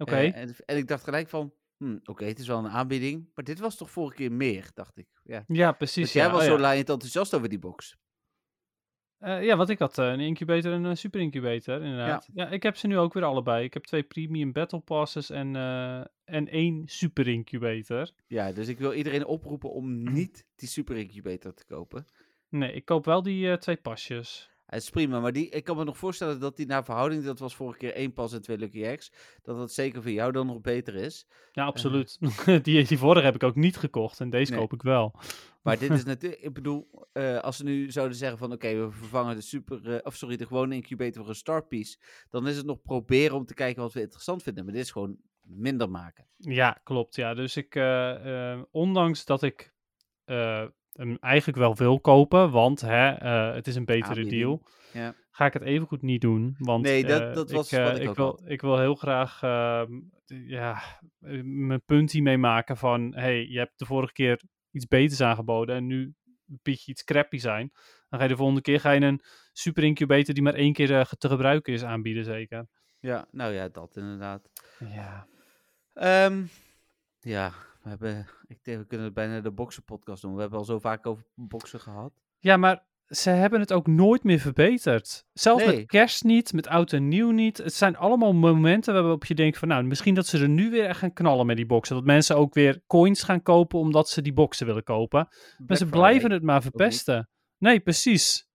Oké. 0.00 0.16
Eh, 0.16 0.36
en, 0.36 0.54
en 0.66 0.76
ik 0.76 0.88
dacht 0.88 1.04
gelijk 1.04 1.28
van, 1.28 1.52
hm, 1.76 1.98
oké, 2.04 2.24
het 2.24 2.38
is 2.38 2.46
wel 2.46 2.58
een 2.58 2.68
aanbieding. 2.70 3.30
Maar 3.34 3.44
dit 3.44 3.58
was 3.58 3.76
toch 3.76 3.90
vorige 3.90 4.16
keer 4.16 4.32
meer, 4.32 4.70
dacht 4.74 4.98
ik. 4.98 5.08
Ja. 5.24 5.44
ja, 5.46 5.72
precies. 5.72 6.02
Dus 6.02 6.12
jij 6.12 6.24
ja. 6.24 6.30
was 6.32 6.42
Oh, 6.42 6.48
zo 6.48 6.58
laaiend 6.58 6.88
enthousiast 6.88 7.34
over 7.34 7.48
die 7.48 7.58
box. 7.58 7.96
Eh, 9.18 9.44
ja, 9.44 9.56
want 9.56 9.68
ik 9.68 9.78
had 9.78 9.98
eh, 9.98 10.06
een 10.06 10.20
incubator 10.20 10.72
en 10.72 10.84
een 10.84 10.96
super 10.96 11.20
incubator, 11.20 11.82
inderdaad. 11.82 12.28
Ja. 12.34 12.48
ik 12.48 12.62
heb 12.62 12.76
ze 12.76 12.86
nu 12.86 12.98
ook 12.98 13.12
weer 13.12 13.24
allebei. 13.24 13.64
Ik 13.64 13.74
heb 13.74 13.84
twee 13.84 14.02
premium 14.02 14.52
battle 14.52 14.80
passes 14.80 15.30
en, 15.30 15.56
en 16.24 16.48
één 16.48 16.82
super 16.88 17.28
incubator. 17.28 18.10
Ja, 18.26 18.52
dus 18.52 18.68
ik 18.68 18.78
wil 18.78 18.92
iedereen 18.92 19.26
oproepen 19.26 19.70
om 19.70 20.12
niet 20.12 20.46
die 20.54 20.68
super 20.68 20.96
incubator 20.96 21.54
te 21.54 21.64
kopen. 21.66 22.06
Nee, 22.48 22.72
ik 22.72 22.84
koop 22.84 23.04
wel 23.04 23.22
die 23.22 23.58
twee 23.58 23.76
pasjes. 23.76 24.49
Het 24.70 24.82
is 24.82 24.90
prima, 24.90 25.20
maar 25.20 25.32
die, 25.32 25.48
ik 25.48 25.64
kan 25.64 25.76
me 25.76 25.84
nog 25.84 25.98
voorstellen 25.98 26.40
dat 26.40 26.56
die 26.56 26.66
naar 26.66 26.84
verhouding, 26.84 27.24
dat 27.24 27.38
was 27.38 27.54
vorige 27.54 27.78
keer 27.78 27.94
één 27.94 28.12
pas 28.12 28.32
en 28.32 28.42
twee 28.42 28.58
Lucky 28.58 28.82
Eggs, 28.82 29.12
dat 29.42 29.56
dat 29.56 29.72
zeker 29.72 30.02
voor 30.02 30.10
jou 30.10 30.32
dan 30.32 30.46
nog 30.46 30.60
beter 30.60 30.94
is. 30.94 31.26
Ja, 31.52 31.64
absoluut. 31.64 32.18
die, 32.62 32.84
die 32.84 32.98
vorige 32.98 33.24
heb 33.24 33.34
ik 33.34 33.42
ook 33.42 33.54
niet 33.54 33.76
gekocht 33.76 34.20
en 34.20 34.30
deze 34.30 34.50
Nee. 34.50 34.60
koop 34.60 34.72
ik 34.72 34.82
wel. 34.82 35.14
Maar 35.62 35.78
dit 35.78 35.90
is 35.90 36.04
natuurlijk, 36.14 36.42
ik 36.42 36.52
bedoel, 36.52 37.08
eh, 37.12 37.38
als 37.38 37.56
ze 37.56 37.64
nu 37.64 37.90
zouden 37.90 38.16
zeggen 38.16 38.38
van 38.38 38.52
oké, 38.52 38.74
we 38.74 38.90
vervangen 38.90 39.34
de 39.36 39.40
super, 39.42 39.94
eh, 39.94 39.98
of 40.02 40.16
sorry, 40.16 40.36
de 40.36 40.46
gewone 40.46 40.74
incubator 40.74 41.20
voor 41.20 41.28
een 41.28 41.34
star 41.34 41.66
piece, 41.66 41.98
dan 42.30 42.48
is 42.48 42.56
het 42.56 42.66
nog 42.66 42.82
proberen 42.82 43.36
om 43.36 43.44
te 43.44 43.54
kijken 43.54 43.82
wat 43.82 43.92
we 43.92 44.00
interessant 44.00 44.42
vinden. 44.42 44.64
Maar 44.64 44.72
dit 44.74 44.82
is 44.82 44.90
gewoon 44.90 45.16
minder 45.42 45.90
maken. 45.90 46.26
Ja, 46.36 46.80
klopt. 46.84 47.14
Ja, 47.14 47.34
dus 47.34 47.56
ik, 47.56 47.74
eh, 47.74 48.52
eh, 48.52 48.62
ondanks 48.70 49.24
dat 49.24 49.42
ik 49.42 49.72
eh, 50.24 50.66
hem 50.92 51.16
eigenlijk 51.20 51.58
wel 51.58 51.74
wil 51.76 52.00
kopen, 52.00 52.50
want 52.50 52.80
hè, 52.80 53.08
eh, 53.10 53.54
het 53.54 53.66
is 53.66 53.74
een 53.74 53.84
betere 53.84 54.26
deal, 54.26 54.62
Ja. 54.92 55.14
ga 55.30 55.46
ik 55.46 55.52
het 55.52 55.62
even 55.62 55.86
goed 55.86 56.02
niet 56.02 56.20
doen. 56.20 56.54
Want 56.58 56.84
Nee, 56.84 57.04
dat- 57.04 57.20
eh, 57.22 57.34
dat 57.34 57.50
was 57.50 57.72
ik, 57.72 57.78
wat 57.78 57.96
eh, 57.96 58.02
ik 58.02 58.08
ook 58.08 58.16
wil, 58.16 58.26
had. 58.26 58.42
ik 58.44 58.60
wil 58.60 58.78
heel 58.78 58.94
graag 58.94 59.42
ehm, 59.42 59.92
ja, 60.26 60.82
eh, 61.20 61.40
mijn 61.42 61.82
punt 61.84 62.12
hiermee 62.12 62.38
maken 62.38 62.76
van, 62.76 63.14
hey, 63.14 63.46
je 63.46 63.58
hebt 63.58 63.78
de 63.78 63.86
vorige 63.86 64.12
keer 64.12 64.42
iets 64.70 64.86
beters 64.86 65.20
aangeboden 65.20 65.76
en 65.76 65.86
nu 65.86 66.14
bied 66.46 66.84
je 66.84 66.90
iets 66.90 67.04
crappy 67.04 67.38
zijn. 67.38 67.70
Dan 68.08 68.18
ga 68.18 68.22
je 68.24 68.30
de 68.30 68.36
volgende 68.36 68.60
keer 68.60 68.80
ga 68.80 68.90
je 68.90 69.00
een 69.00 69.20
super 69.52 69.84
incubator 69.84 70.34
die 70.34 70.42
maar 70.42 70.54
één 70.54 70.72
keer 70.72 70.98
eh, 70.98 71.04
te 71.04 71.28
gebruiken 71.28 71.72
is 71.72 71.84
aanbieden, 71.84 72.24
zeker. 72.24 72.66
ja, 73.00 73.26
nou 73.30 73.52
ja, 73.52 73.68
dat 73.68 73.96
inderdaad. 73.96 74.48
Ja. 74.78 75.26
Ehm, 75.94 76.42
ja, 77.20 77.52
we 77.98 78.06
hebben, 78.08 78.26
ik 78.46 78.58
denk 78.64 78.78
we 78.78 78.86
kunnen 78.86 79.12
bijna 79.12 79.40
de 79.40 79.50
boksen 79.52 79.84
podcast 79.84 80.22
doen. 80.22 80.34
We 80.34 80.40
hebben 80.40 80.58
al 80.58 80.64
zo 80.64 80.78
vaak 80.78 81.06
over 81.06 81.24
boksen 81.34 81.80
gehad. 81.80 82.12
Ja, 82.38 82.56
maar 82.56 82.88
ze 83.06 83.30
hebben 83.30 83.60
het 83.60 83.72
ook 83.72 83.86
nooit 83.86 84.24
meer 84.24 84.38
verbeterd. 84.38 85.24
Zelfs 85.32 85.64
Nee. 85.64 85.76
met 85.76 85.86
kerst 85.86 86.24
niet, 86.24 86.52
met 86.52 86.66
oud 86.66 86.92
en 86.92 87.08
nieuw 87.08 87.30
niet. 87.30 87.58
Het 87.58 87.74
zijn 87.74 87.96
allemaal 87.96 88.32
momenten 88.32 88.94
waarop 88.94 89.24
je 89.24 89.34
denkt 89.34 89.58
van... 89.58 89.68
nou, 89.68 89.82
misschien 89.84 90.14
dat 90.14 90.26
ze 90.26 90.38
er 90.38 90.48
nu 90.48 90.70
weer 90.70 90.84
echt 90.84 90.98
gaan 90.98 91.12
knallen 91.12 91.46
met 91.46 91.56
die 91.56 91.66
boxen. 91.66 91.96
Dat 91.96 92.04
mensen 92.04 92.36
ook 92.36 92.54
weer 92.54 92.82
coins 92.86 93.22
gaan 93.22 93.42
kopen 93.42 93.78
omdat 93.78 94.08
ze 94.08 94.22
die 94.22 94.32
boxen 94.32 94.66
willen 94.66 94.82
kopen. 94.84 95.26
Maar 95.28 95.76
ze 95.76 95.86
Friday. 95.86 95.88
blijven 96.00 96.30
het 96.30 96.42
maar 96.42 96.62
verpesten. 96.62 97.28
Nee, 97.58 97.80
precies. 97.80 98.48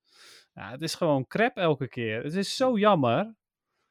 Ja, 0.53 0.71
het 0.71 0.81
is 0.81 0.95
gewoon 0.95 1.27
crap 1.27 1.57
elke 1.57 1.87
keer. 1.87 2.23
Het 2.23 2.33
is 2.33 2.55
zo 2.55 2.77
jammer. 2.77 3.35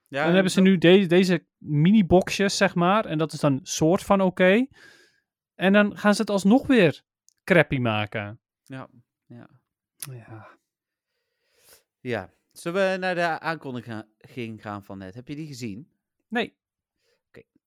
Ja, 0.06 0.18
en 0.20 0.24
dan 0.24 0.34
hebben 0.34 0.52
ze 0.52 0.60
nu 0.60 0.78
de- 0.78 1.06
deze 1.06 1.46
mini-boxjes, 1.58 2.56
zeg 2.56 2.74
maar. 2.74 3.04
En 3.04 3.18
dat 3.18 3.32
is 3.32 3.40
dan 3.40 3.60
soort 3.62 4.02
van 4.02 4.20
oké. 4.20 4.66
En 5.54 5.72
dan 5.72 5.96
gaan 5.96 6.14
ze 6.14 6.20
het 6.20 6.30
alsnog 6.30 6.66
weer 6.66 7.02
crappy 7.44 7.78
maken. 7.78 8.40
Ja, 8.64 8.88
ja. 9.26 9.48
Ja. 9.96 10.58
ja. 12.00 12.32
Zullen 12.52 12.90
we 12.92 12.96
naar 12.98 13.14
de 13.14 13.40
aankondiging 13.40 14.62
gaan 14.62 14.84
van 14.84 14.98
net? 14.98 15.14
Heb 15.14 15.28
je 15.28 15.34
die 15.34 15.46
gezien? 15.46 15.88
Nee. 16.28 16.56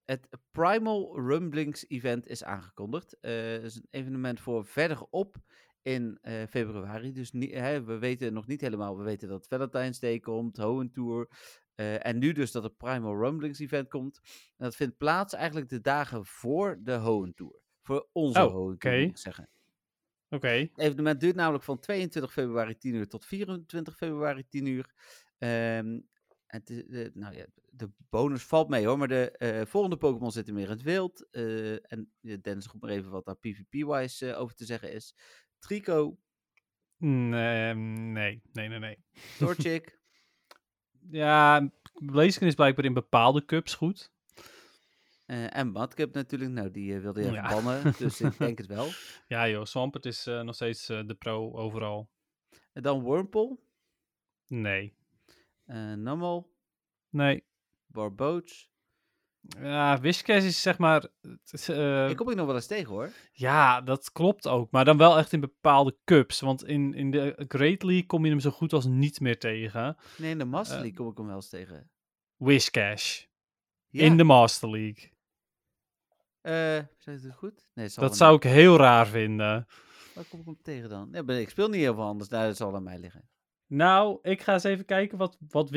Het 0.06 0.28
Primal 0.52 1.19
Rumblings 1.19 1.88
event 1.88 2.28
is 2.28 2.43
aangekondigd. 2.43 3.19
Eh, 3.19 3.32
Het 3.34 3.63
is 3.63 3.76
een 3.76 3.88
evenement 3.89 4.39
voor 4.39 4.65
verderop 4.65 5.36
in 5.82 6.17
eh, 6.21 6.34
februari. 6.50 7.12
Dus 7.12 7.32
niet, 7.32 7.54
hè, 7.54 7.84
we 7.84 7.97
weten 7.97 8.34
nog 8.34 8.47
niet 8.47 8.62
helemaal. 8.62 8.97
We 8.97 9.04
weten 9.04 9.28
dat 9.28 9.47
Valentine's 9.47 10.00
Day 10.00 10.19
komt, 10.19 10.58
Hoenn 10.58 10.91
Tour. 10.91 11.28
eh, 11.76 12.06
en 12.06 12.17
nu 12.17 12.32
dus 12.32 12.52
dat 12.52 12.63
het 12.63 12.78
Primal 12.78 13.15
Rumblings 13.17 13.60
event 13.60 13.89
komt. 13.89 14.19
En 14.58 14.63
dat 14.65 14.76
vindt 14.76 14.97
plaats 14.97 15.34
eigenlijk 15.34 15.69
de 15.69 15.82
dagen 15.82 16.26
voor 16.26 16.78
de 16.82 16.95
Hoenn 16.97 17.34
Tour. 17.34 17.60
Voor 17.88 18.08
onze 18.12 18.45
Oh, 18.45 18.65
moet 18.65 18.84
ik 18.84 19.17
zeggen. 19.17 19.50
Oké. 20.30 20.47
Het 20.47 20.71
evenement 20.76 21.19
duurt 21.19 21.36
namelijk 21.36 21.63
van 21.63 21.80
22 21.80 22.34
februari 22.34 22.78
10 22.78 22.93
uur 22.93 23.08
tot 23.08 23.26
24 23.26 23.95
februari 23.95 24.47
10 24.50 24.65
uur. 24.65 24.93
Ehm, 25.38 26.00
het, 26.45 26.67
de, 26.67 27.12
nou 27.13 27.36
ja, 27.36 27.45
de 27.71 27.89
bonus 28.10 28.43
valt 28.43 28.69
mee 28.69 28.86
hoor, 28.86 28.97
maar 28.97 29.08
de 29.08 29.32
eh, 29.32 29.65
volgende 29.65 29.97
Pokémon 29.97 30.32
zitten 30.32 30.54
meer 30.54 30.63
in 30.63 30.69
het 30.69 30.82
wild. 30.82 31.28
eh, 31.32 31.91
en 31.91 32.12
eh, 32.21 32.38
Dennis, 32.41 32.67
roep 32.67 32.82
maar 32.82 32.89
even 32.89 33.12
wat 33.12 33.26
daar 33.26 33.36
PvP-wise 33.38 34.32
eh, 34.32 34.39
over 34.39 34.56
te 34.56 34.65
zeggen 34.65 34.91
is. 34.93 35.15
Trico, 35.60 36.17
Nee, 36.97 37.73
nee, 37.73 38.41
nee, 38.54 38.67
nee, 38.67 38.80
nee. 38.80 38.97
Torchic, 39.38 40.00
Ja, 41.10 41.69
Blaziken 41.93 42.47
is 42.47 42.56
blijkbaar 42.56 42.86
in 42.86 42.93
bepaalde 42.93 43.45
cups 43.45 43.73
goed. 43.73 44.12
Eh, 45.27 45.57
en 45.57 45.71
Madcap 45.71 46.13
natuurlijk. 46.13 46.51
Nou, 46.51 46.71
die 46.71 46.95
eh, 46.95 47.01
wilde 47.01 47.21
je 47.23 47.31
Ja. 47.31 47.49
bannen, 47.49 47.93
dus 47.97 48.21
ik 48.21 48.37
denk 48.47 48.57
het 48.57 48.67
wel. 48.67 48.87
Ja 49.27 49.49
joh, 49.49 49.65
Swampert 49.65 50.05
is 50.05 50.27
eh, 50.27 50.41
nog 50.41 50.55
steeds 50.55 50.85
de 50.85 51.15
pro 51.19 51.53
overal. 51.53 52.09
En 52.73 52.81
dan 52.81 53.03
Wurmple, 53.03 53.57
Nee. 54.47 54.95
Numel, 55.95 56.53
Nee. 57.09 57.43
Barboots. 57.85 58.69
Ja, 59.59 59.99
Wishcash 59.99 60.43
is 60.43 60.61
zeg 60.61 60.77
maar... 60.77 61.07
eh, 61.67 62.05
Die 62.07 62.15
kom 62.15 62.29
ik 62.29 62.35
nog 62.35 62.45
wel 62.45 62.55
eens 62.55 62.67
tegen 62.67 62.89
hoor. 62.93 63.11
Ja, 63.31 63.81
dat 63.81 64.11
klopt 64.11 64.47
ook. 64.47 64.71
Maar 64.71 64.85
dan 64.85 64.97
wel 64.97 65.17
echt 65.17 65.33
in 65.33 65.39
bepaalde 65.39 65.97
cups. 66.03 66.39
Want 66.39 66.63
in, 66.65 66.93
in 66.93 67.11
de 67.11 67.45
Great 67.47 67.83
League 67.83 68.05
kom 68.05 68.23
je 68.23 68.29
hem 68.31 68.39
zo 68.39 68.49
goed 68.51 68.73
als 68.73 68.85
niet 68.85 69.19
meer 69.19 69.39
tegen. 69.39 69.97
Nee, 70.17 70.31
in 70.31 70.37
de 70.37 70.45
Master 70.45 70.77
League 70.79 70.93
kom 70.97 71.09
ik 71.09 71.17
hem 71.17 71.25
wel 71.25 71.35
eens 71.35 71.49
tegen. 71.49 71.89
Wishcash. 72.35 73.23
Ja. 73.89 74.03
In 74.03 74.17
de 74.17 74.23
Master 74.23 74.69
League. 74.69 75.11
Eh, 76.47 76.77
ik 76.77 77.01
het 77.23 77.36
goed? 77.36 77.69
Nee, 77.73 77.86
het 77.86 77.93
zal 77.93 78.03
Dat 78.03 78.17
zou 78.17 78.36
ik 78.36 78.43
heel 78.43 78.77
raar 78.77 79.07
vinden. 79.07 79.67
Waar 80.13 80.25
kom 80.29 80.39
ik 80.39 80.45
hem 80.45 80.62
tegen 80.62 80.89
dan? 80.89 81.10
Ja, 81.12 81.23
ik 81.33 81.49
speel 81.49 81.67
niet 81.69 81.81
heel 81.81 81.93
veel 81.93 82.03
anders. 82.03 82.29
Nou, 82.29 82.47
dat 82.47 82.57
zal 82.57 82.75
aan 82.75 82.83
mij 82.83 82.99
liggen. 82.99 83.29
Nou, 83.65 84.19
ik 84.21 84.41
ga 84.41 84.53
eens 84.53 84.63
even 84.63 84.86
kijken 84.86 85.17
wat, 85.17 85.38
wat 85.47 85.69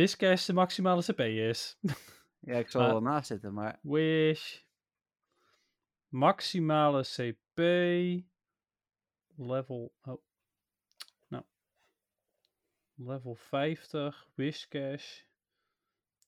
de 0.46 0.52
maximale 0.52 1.02
CP 1.02 1.20
is. 1.20 1.76
Ja, 2.42 2.56
ik 2.58 2.70
zal 2.70 2.80
Maar- 2.80 2.90
wel 2.90 3.00
naast 3.00 3.26
zitten, 3.26 3.54
maar 3.54 3.78
Wish. 3.82 4.60
Maximale 6.08 7.02
CP. 7.02 7.58
Level. 9.36 9.94
Oh. 10.02 10.22
Nou. 11.28 11.44
Level 12.94 13.34
50. 13.34 14.28
Wishcash. 14.34 15.20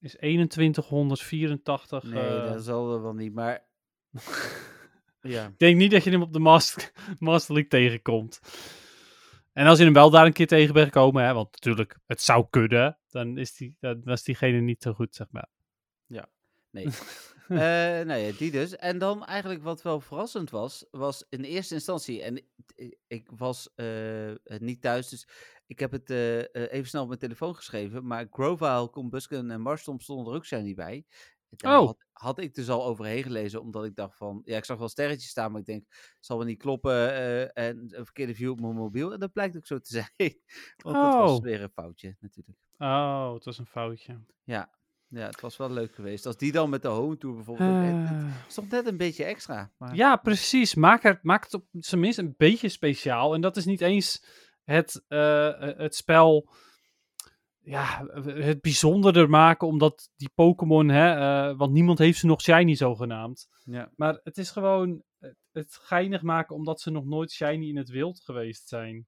Is 0.01 0.17
2184. 0.49 2.03
nee, 2.03 2.23
eh, 2.23 2.53
dat 2.53 2.65
zal 2.65 2.95
er 2.95 3.03
wel 3.03 3.15
niet. 3.15 3.35
Maar 3.35 3.71
ja, 5.21 5.47
Ik 5.47 5.59
denk 5.59 5.77
niet 5.77 5.91
dat 5.91 6.05
je 6.05 6.11
hem 6.11 6.23
op 6.23 6.33
de 6.33 6.39
Master, 6.39 6.93
Master 7.19 7.55
League 7.55 7.71
tegenkomt. 7.71 8.41
En 9.53 9.67
als 9.67 9.79
je 9.79 9.85
hem 9.85 9.93
wel 9.93 10.11
daar 10.11 10.27
een 10.27 10.33
keer 10.33 10.47
tegen 10.47 10.75
bent 10.75 10.87
gekomen, 10.87 11.25
hè, 11.25 11.33
want 11.33 11.53
natuurlijk, 11.53 11.99
het 12.07 12.23
zou 12.23 12.47
kunnen, 12.51 12.99
dan 13.09 13.39
is, 13.39 13.55
die, 13.55 13.77
dan 13.81 14.01
was 14.05 14.23
diegene 14.23 14.61
niet 14.61 14.83
zo 14.83 14.93
goed, 14.93 15.15
zeg 15.15 15.27
maar. 15.31 15.49
nee. 16.71 16.87
Eh 17.49 17.59
nou 18.07 18.15
ja, 18.15 18.33
die 18.33 18.51
dus. 18.51 18.77
En 18.77 18.99
dan 18.99 19.25
eigenlijk 19.25 19.63
wat 19.63 19.83
wel 19.83 20.01
verrassend 20.01 20.51
was, 20.51 20.87
was 20.91 21.27
in 21.29 21.45
eerste 21.45 21.75
instantie, 21.75 22.23
en 22.23 22.37
ik, 22.75 22.99
ik 23.07 23.31
was 23.37 23.75
eh, 23.75 24.33
niet 24.59 24.81
thuis, 24.81 25.09
dus 25.09 25.29
ik 25.67 25.79
heb 25.79 25.91
het 25.91 26.11
eh, 26.11 26.41
eh, 26.41 26.47
even 26.73 26.89
snel 26.89 27.03
op 27.03 27.09
mijn 27.09 27.21
telefoon 27.21 27.55
geschreven, 27.55 28.07
maar 28.07 28.27
Grovile, 28.31 28.91
Combusken 28.91 29.51
en 29.51 29.61
Marstom 29.61 30.01
stonden 30.01 30.33
er 30.33 30.39
ook 30.39 30.45
zijn 30.45 30.65
niet 30.65 30.77
bij. 30.77 31.05
Daar 31.57 31.79
Oh. 31.81 31.87
had, 31.87 32.05
had 32.13 32.39
ik 32.39 32.55
dus 32.55 32.69
al 32.69 32.85
overheen 32.87 33.23
gelezen, 33.23 33.61
omdat 33.61 33.85
ik 33.85 33.95
dacht 33.95 34.17
van, 34.17 34.43
ja, 34.45 34.57
ik 34.57 34.65
zag 34.65 34.79
wel 34.79 34.89
sterretjes 34.89 35.31
staan, 35.31 35.51
maar 35.53 35.61
ik 35.61 35.67
denk, 35.67 35.85
zal 36.21 36.37
wel 36.37 36.47
niet 36.47 36.59
kloppen 36.59 37.13
eh, 37.15 37.43
en 37.67 37.79
een 37.79 38.05
verkeerde 38.05 38.35
view 38.35 38.51
op 38.51 38.61
mijn 38.61 38.75
mobiel. 38.75 39.13
En 39.13 39.21
dat 39.21 39.33
blijkt 39.33 39.57
ook 39.57 39.67
zo 39.67 39.79
te 39.79 39.93
zijn, 40.17 40.39
want 40.77 40.97
dat 40.97 41.15
was 41.15 41.31
Oh. 41.31 41.43
weer 41.43 41.63
een 41.63 41.71
foutje 41.75 42.17
natuurlijk. 42.21 42.59
Oh, 42.79 43.35
het 43.35 43.45
was 43.45 43.59
een 43.59 43.67
foutje. 43.67 44.21
Ja, 44.45 44.71
het 45.15 45.41
was 45.41 45.57
wel 45.57 45.71
leuk 45.71 45.95
geweest. 45.95 46.27
Als 46.27 46.37
die 46.37 46.53
dan 46.53 46.71
met 46.71 46.83
de 46.83 46.89
home 46.89 47.17
tour 47.19 47.35
bijvoorbeeld, 47.37 47.69
het 47.71 48.11
Eh, 48.11 48.27
is 48.49 48.55
toch 48.55 48.69
net 48.69 48.87
een 48.87 48.97
beetje 48.97 49.25
extra. 49.25 49.73
Maar... 49.79 49.95
ja, 49.95 50.17
precies. 50.17 50.75
Maak, 50.75 51.05
er, 51.05 51.19
maak 51.23 51.45
het 51.45 51.55
op 51.55 51.65
zijn 51.73 52.01
minst 52.01 52.19
een 52.19 52.35
beetje 52.37 52.69
speciaal. 52.69 53.35
En 53.35 53.41
dat 53.41 53.57
is 53.57 53.65
niet 53.65 53.81
eens 53.81 54.25
het, 54.65 55.05
eh, 55.09 55.51
het 55.59 55.95
spel 55.95 56.51
ja, 57.63 58.07
het 58.25 58.61
bijzonderder 58.61 59.31
maken, 59.31 59.67
omdat 59.67 60.11
die 60.17 60.31
Pokémon, 60.35 60.89
hè, 60.89 61.15
eh, 61.15 61.57
want 61.57 61.73
niemand 61.73 61.99
heeft 61.99 62.19
ze 62.19 62.27
nog 62.27 62.41
shiny 62.41 62.75
zogenaamd. 62.75 63.49
Ja. 63.65 63.91
Maar 63.97 64.21
het 64.25 64.39
is 64.39 64.51
gewoon 64.51 65.03
het, 65.53 65.79
geinig 65.83 66.23
maken 66.23 66.57
omdat 66.57 66.81
ze 66.81 66.91
nog 66.91 67.05
nooit 67.05 67.33
shiny 67.33 67.69
in 67.69 67.77
het 67.77 67.89
wild 67.89 68.21
geweest 68.21 68.69
zijn. 68.69 69.07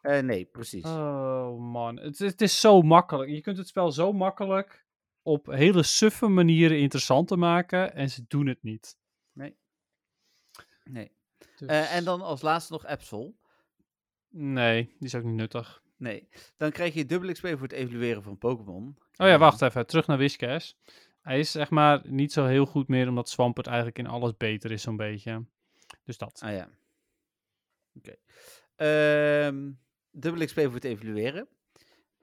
Eh, 0.00 0.22
nee, 0.22 0.44
precies. 0.44 0.84
Oh 0.84 1.58
man, 1.58 1.98
het, 1.98 2.18
het 2.18 2.40
is 2.40 2.60
zo 2.60 2.82
makkelijk. 2.82 3.30
Je 3.30 3.40
kunt 3.40 3.58
het 3.58 3.68
spel 3.68 3.92
zo 3.92 4.12
makkelijk 4.12 4.86
op 5.22 5.46
hele 5.46 5.82
suffe 5.82 6.26
manieren 6.26 6.78
interessant 6.78 7.28
te 7.28 7.36
maken 7.36 7.94
en 7.94 8.10
ze 8.10 8.24
doen 8.28 8.46
het 8.46 8.62
niet. 8.62 8.98
nee. 10.84 11.14
Dus- 11.56 11.68
Eh, 11.68 11.94
en 11.94 12.04
dan 12.04 12.20
als 12.20 12.42
laatste 12.42 12.72
nog 12.72 12.84
Absol. 12.84 13.34
Nee, 14.28 14.84
die 14.84 15.06
is 15.06 15.14
ook 15.14 15.22
niet 15.22 15.34
nuttig. 15.34 15.82
Nee. 15.96 16.28
Dan 16.56 16.70
krijg 16.70 16.94
je 16.94 17.06
dubbel 17.06 17.32
XP 17.32 17.46
voor 17.46 17.62
het 17.62 17.72
evalueren 17.72 18.22
van 18.22 18.38
Pokémon. 18.38 18.96
Oh 19.16 19.26
ja, 19.26 19.38
wacht 19.38 19.62
even. 19.62 19.86
Terug 19.86 20.06
naar 20.06 20.16
Whiscash. 20.16 20.72
Hij 21.20 21.38
is 21.38 21.50
zeg 21.50 21.70
maar 21.70 22.02
niet 22.04 22.32
zo 22.32 22.44
heel 22.44 22.66
goed 22.66 22.88
meer, 22.88 23.08
omdat 23.08 23.28
Swampert 23.28 23.66
eigenlijk 23.66 23.98
in 23.98 24.06
alles 24.06 24.36
beter 24.36 24.70
is 24.70 24.82
zo'n 24.82 24.96
beetje. 24.96 25.44
Dus 26.04 26.18
dat. 26.18 26.40
Ah 26.44 26.52
ja. 26.52 26.68
Oké. 27.94 28.14
Ehm, 28.76 29.72
dubbel 30.10 30.46
XP 30.46 30.60
voor 30.60 30.74
het 30.74 30.84
evalueren. 30.84 31.48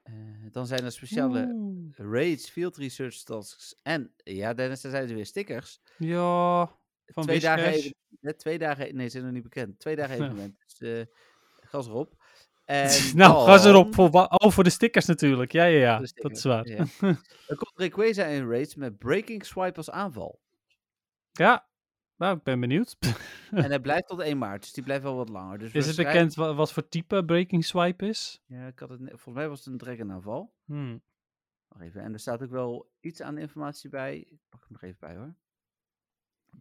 Eh, 0.02 0.14
dan 0.50 0.66
zijn 0.66 0.84
er 0.84 0.92
speciale 0.92 1.52
Oeh. 1.52 1.94
raids, 1.96 2.50
field 2.50 2.76
research 2.76 3.16
tasks 3.16 3.80
en, 3.82 4.12
ja 4.16 4.54
Dennis, 4.54 4.84
er 4.84 4.90
zijn 4.90 5.08
er 5.08 5.14
weer 5.14 5.26
stickers. 5.26 5.80
Ja, 5.98 6.70
van 7.06 7.22
twee 7.22 7.40
dagen 7.40 7.66
even, 7.66 8.36
twee 8.36 8.58
dagen, 8.58 8.94
nee, 8.96 9.04
ze 9.04 9.10
zijn 9.10 9.24
nog 9.24 9.32
niet 9.32 9.42
bekend. 9.42 9.78
Twee 9.78 9.96
dagen 9.96 10.14
evenement. 10.22 10.64
Dus 10.66 10.78
eh, 10.90 11.14
gas 11.68 11.86
erop. 11.86 12.22
En 12.64 12.88
nou, 13.16 13.46
ga 13.46 13.58
ze 13.58 13.64
dan- 13.64 13.74
erop 13.74 13.94
voor, 13.94 14.10
oh, 14.10 14.50
voor 14.50 14.64
de 14.64 14.70
stickers 14.70 15.06
natuurlijk. 15.06 15.52
Ja, 15.52 15.64
ja, 15.64 15.78
ja. 15.78 15.98
Dat 16.14 16.30
is 16.32 16.44
waar. 16.44 16.66
ja. 16.68 16.84
Er 17.48 17.56
komt 17.56 17.72
Rayquaza 17.74 18.24
in 18.24 18.48
raids 18.50 18.74
met 18.74 18.98
Breaking 18.98 19.44
Swipe 19.46 19.76
als 19.76 19.90
aanval. 19.90 20.40
Ja, 21.32 21.66
nou, 22.16 22.36
ik 22.36 22.42
ben 22.42 22.60
benieuwd. 22.60 22.96
en 23.50 23.64
hij 23.64 23.80
blijft 23.80 24.06
tot 24.08 24.20
1 24.20 24.38
maart, 24.38 24.62
dus 24.62 24.72
die 24.72 24.84
blijft 24.84 25.02
wel 25.02 25.16
wat 25.16 25.28
langer. 25.28 25.58
Dus 25.58 25.72
Is 25.72 25.86
het 25.86 25.96
bekend 25.96 26.34
wa- 26.34 26.54
wat 26.54 26.72
voor 26.72 26.88
type 26.88 27.24
Breaking 27.24 27.64
Swipe 27.64 28.06
is? 28.06 28.42
Ja, 28.46 28.66
ik 28.66 28.78
had 28.78 28.88
het, 28.88 28.98
volgens 29.00 29.34
mij 29.34 29.48
was 29.48 29.58
het 29.58 29.66
een 29.68 29.78
dragon 29.78 30.12
aanval. 30.12 30.54
Hmm. 30.64 31.02
Wacht 31.68 31.82
even, 31.84 32.02
en 32.02 32.12
er 32.12 32.18
staat 32.20 32.42
ook 32.42 32.50
wel 32.50 32.90
iets 33.00 33.20
aan 33.22 33.38
informatie 33.38 33.90
bij. 33.90 34.16
Ik 34.18 34.38
pak 34.48 34.60
hem 34.60 34.72
nog 34.72 34.82
even 34.82 34.96
bij 35.00 35.16
hoor. 35.16 35.34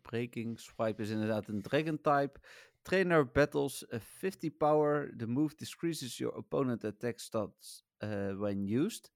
Breaking 0.01 0.59
Swipe 0.59 1.01
is 1.01 1.09
inderdaad 1.09 1.47
een 1.47 1.61
dragon 1.61 2.01
type. 2.01 2.39
Trainer 2.83 3.31
battles 3.31 3.85
a 3.93 3.99
50 3.99 4.49
power. 4.49 5.13
The 5.17 5.27
move 5.27 5.55
decreases 5.55 6.17
your 6.17 6.35
opponent 6.35 6.83
attack 6.83 7.19
stats 7.19 7.83
eh, 7.97 8.37
when 8.39 8.67
used. 8.67 9.11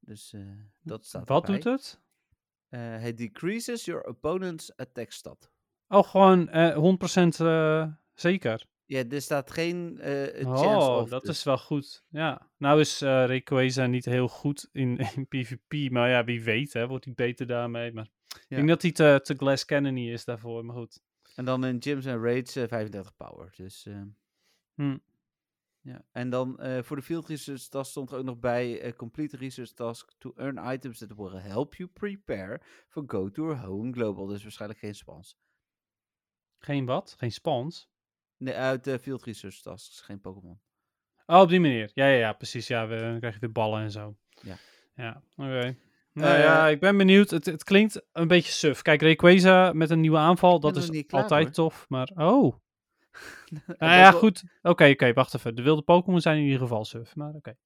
Dus 0.00 0.32
eh, 0.32 0.40
dat 0.82 1.04
staat 1.06 1.28
Wat 1.28 1.44
erbij. 1.44 1.60
doet 1.60 1.72
het? 1.72 2.00
Eh, 2.68 2.80
hij 2.80 3.14
decreases 3.14 3.84
your 3.84 4.04
opponent's 4.04 4.76
attack 4.76 5.10
stat. 5.12 5.50
Oh, 5.88 6.02
gewoon 6.08 6.48
eh 6.48 6.76
100% 6.76 7.40
eh, 7.40 7.92
zeker. 8.14 8.66
Ja, 8.84 9.04
er 9.08 9.22
staat 9.22 9.50
geen 9.50 9.98
eh, 10.00 10.44
chance 10.44 10.90
Oh, 10.90 11.10
dat 11.10 11.24
dus. 11.24 11.36
is 11.36 11.44
wel 11.44 11.58
goed. 11.58 12.04
Ja. 12.08 12.50
Nou 12.58 12.80
is 12.80 13.02
eh 13.02 13.08
Rayquaza 13.08 13.86
niet 13.86 14.04
heel 14.04 14.28
goed 14.28 14.68
in, 14.72 14.98
in 15.16 15.26
PvP, 15.28 15.90
maar 15.90 16.08
ja, 16.10 16.24
wie 16.24 16.42
weet, 16.42 16.72
hè, 16.72 16.86
wordt 16.86 17.04
hij 17.04 17.14
beter 17.14 17.46
daarmee. 17.46 17.92
Maar 17.92 18.04
ik 18.28 18.44
Ja. 18.48 18.56
denk 18.56 18.68
dat 18.68 18.82
hij 18.82 18.92
te, 18.92 19.20
te 19.22 19.34
Glass 19.34 19.64
Cannon 19.64 19.96
is 19.96 20.24
daarvoor, 20.24 20.64
maar 20.64 20.76
goed. 20.76 21.00
En 21.36 21.44
dan 21.44 21.64
in 21.64 21.82
gyms 21.82 22.04
en 22.04 22.20
raids 22.22 22.56
eh, 22.56 22.68
35 22.68 23.16
power. 23.16 23.52
Dus, 23.56 23.86
eh, 23.86 24.02
Hm. 24.74 24.96
ja. 25.80 26.04
En 26.12 26.30
dan 26.30 26.58
eh, 26.60 26.82
voor 26.82 26.96
de 26.96 27.02
field 27.02 27.28
research 27.28 27.62
task 27.62 27.90
stond 27.90 28.10
er 28.10 28.18
ook 28.18 28.24
nog 28.24 28.38
bij 28.38 28.80
eh, 28.80 28.92
complete 28.92 29.36
research 29.36 29.70
task 29.72 30.12
to 30.18 30.32
earn 30.36 30.72
items 30.72 30.98
that 30.98 31.14
will 31.16 31.38
help 31.40 31.74
you 31.74 31.88
prepare 31.88 32.60
for 32.88 33.04
go 33.06 33.30
to 33.30 33.54
home 33.54 33.92
global. 33.92 34.26
Dus 34.26 34.42
waarschijnlijk 34.42 34.80
geen 34.80 34.94
spans. 34.94 35.38
Geen 36.58 36.84
wat? 36.86 37.14
Geen 37.18 37.32
spans? 37.32 37.88
Nee, 38.36 38.54
uit 38.54 38.84
de 38.84 38.98
field 38.98 39.24
research 39.24 39.60
tasks, 39.60 40.00
geen 40.00 40.20
Pokémon. 40.20 40.60
Oh, 41.26 41.40
op 41.40 41.48
die 41.48 41.60
manier. 41.60 41.90
Ja, 41.94 42.06
ja, 42.06 42.18
ja 42.18 42.32
precies. 42.32 42.66
Ja, 42.66 42.86
we, 42.86 42.96
dan 43.00 43.18
krijg 43.18 43.34
je 43.34 43.40
weer 43.40 43.52
ballen 43.52 43.82
en 43.82 43.90
zo. 43.90 44.16
Ja. 44.42 44.56
Ja, 44.94 45.22
oké. 45.36 45.76
Nou 46.16 46.34
Eh, 46.34 46.40
ja, 46.40 46.68
ik 46.68 46.80
ben 46.80 46.96
benieuwd. 46.96 47.30
Het, 47.30 47.46
het 47.46 47.64
klinkt 47.64 48.02
een 48.12 48.28
beetje 48.28 48.52
suf. 48.52 48.82
Kijk, 48.82 49.02
Rayquaza 49.02 49.72
met 49.72 49.90
een 49.90 50.00
nieuwe 50.00 50.16
aanval, 50.18 50.60
dat 50.60 50.76
is 50.76 51.04
klaar, 51.06 51.22
altijd 51.22 51.42
hoor. 51.44 51.52
tof. 51.52 51.84
Maar, 51.88 52.10
oh. 52.14 52.54
Nou 53.78 53.92
ja, 53.92 54.10
goed. 54.10 54.42
Oké, 54.62 54.88
oké, 54.88 55.12
wacht 55.12 55.34
even. 55.34 55.54
De 55.54 55.62
wilde 55.62 55.82
Pokémon 55.82 56.20
zijn 56.20 56.38
in 56.38 56.44
ieder 56.44 56.58
geval 56.60 56.84
suf, 56.84 57.14
maar 57.16 57.32
oké. 57.34 57.56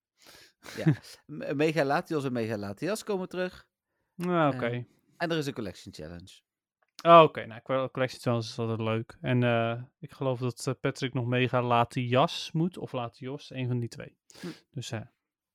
M- 1.26 1.56
Mega 1.56 1.84
Latios 1.84 2.24
en 2.24 2.32
Mega 2.32 2.56
Latias 2.56 3.04
komen 3.04 3.28
terug. 3.28 3.66
Nou, 4.14 4.54
oké. 4.54 4.66
Eh, 4.66 4.82
En 5.16 5.30
er 5.30 5.36
is 5.38 5.46
een 5.46 5.52
collection 5.52 5.94
challenge. 5.94 6.40
Oh, 7.02 7.22
oké. 7.22 7.46
Nou, 7.46 7.60
Collection 7.90 8.20
Challenge 8.20 8.44
is 8.44 8.58
altijd 8.58 8.80
leuk. 8.80 9.16
En 9.20 9.42
eh, 9.42 9.82
ik 9.98 10.12
geloof 10.12 10.38
dat 10.40 10.66
eh, 10.66 10.74
Patrick 10.80 11.14
nog 11.14 11.26
mega 11.26 11.62
Latias 11.62 12.50
moet, 12.52 12.78
of 12.78 12.92
Latios, 12.92 13.50
een 13.50 13.66
van 13.68 13.78
die 13.78 13.88
twee. 13.88 14.16
Hm. 14.40 14.46
Dus, 14.70 14.90
eh, 14.90 15.00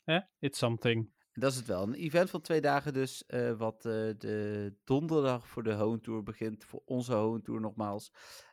eh, 0.04 0.22
it's 0.40 0.58
something. 0.60 1.10
Dat 1.36 1.52
is 1.52 1.58
het 1.58 1.68
wel. 1.68 1.84
Een 1.84 1.94
event 1.94 2.30
van 2.30 2.42
twee 2.42 2.62
dagen 2.62 2.94
dus, 2.94 3.26
eh, 3.26 3.52
wat 3.52 3.76
eh, 3.76 3.92
de 4.18 4.74
donderdag 4.84 5.48
voor 5.48 5.64
de 5.64 5.74
Home 5.74 6.00
Tour 6.00 6.24
begint. 6.24 6.66
Voor 6.66 6.82
onze 6.86 7.14
Home 7.14 7.42
Tour 7.42 7.62
nogmaals. 7.62 8.12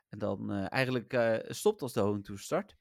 En 0.09 0.19
dan 0.19 0.51
eh, 0.51 0.71
eigenlijk 0.71 1.43
stopt 1.47 1.81
als 1.81 1.93
de 1.93 1.99
Home 1.99 2.21
Tour 2.21 2.39
start. 2.39 2.75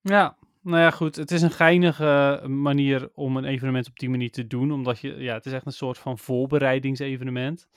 Ja, 0.00 0.36
nou 0.60 0.78
ja, 0.78 0.90
goed. 0.90 1.16
Het 1.16 1.30
is 1.30 1.42
een 1.42 1.50
geinige 1.50 2.42
manier 2.46 3.10
om 3.14 3.36
een 3.36 3.44
evenement 3.44 3.88
op 3.88 3.98
die 3.98 4.10
manier 4.10 4.30
te 4.30 4.46
doen. 4.46 4.72
Omdat 4.72 4.98
je, 4.98 5.14
ja, 5.14 5.34
het 5.34 5.46
is 5.46 5.52
echt 5.52 5.66
een 5.66 5.72
soort 5.72 5.98
van 5.98 6.18
voorbereidingsevenement. 6.18 7.68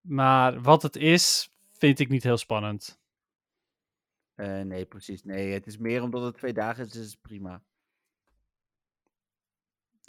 Maar 0.00 0.62
wat 0.62 0.82
het 0.82 0.96
is, 0.96 1.50
vind 1.72 1.98
ik 1.98 2.08
niet 2.08 2.22
heel 2.22 2.36
spannend. 2.36 2.98
Nee, 4.36 4.84
precies. 4.84 5.24
Nee, 5.24 5.52
het 5.52 5.66
is 5.66 5.78
meer 5.78 6.02
omdat 6.02 6.22
het 6.22 6.34
twee 6.34 6.52
dagen 6.52 6.86
is, 6.86 6.96
is 6.96 7.10
het 7.10 7.20
prima. 7.20 7.62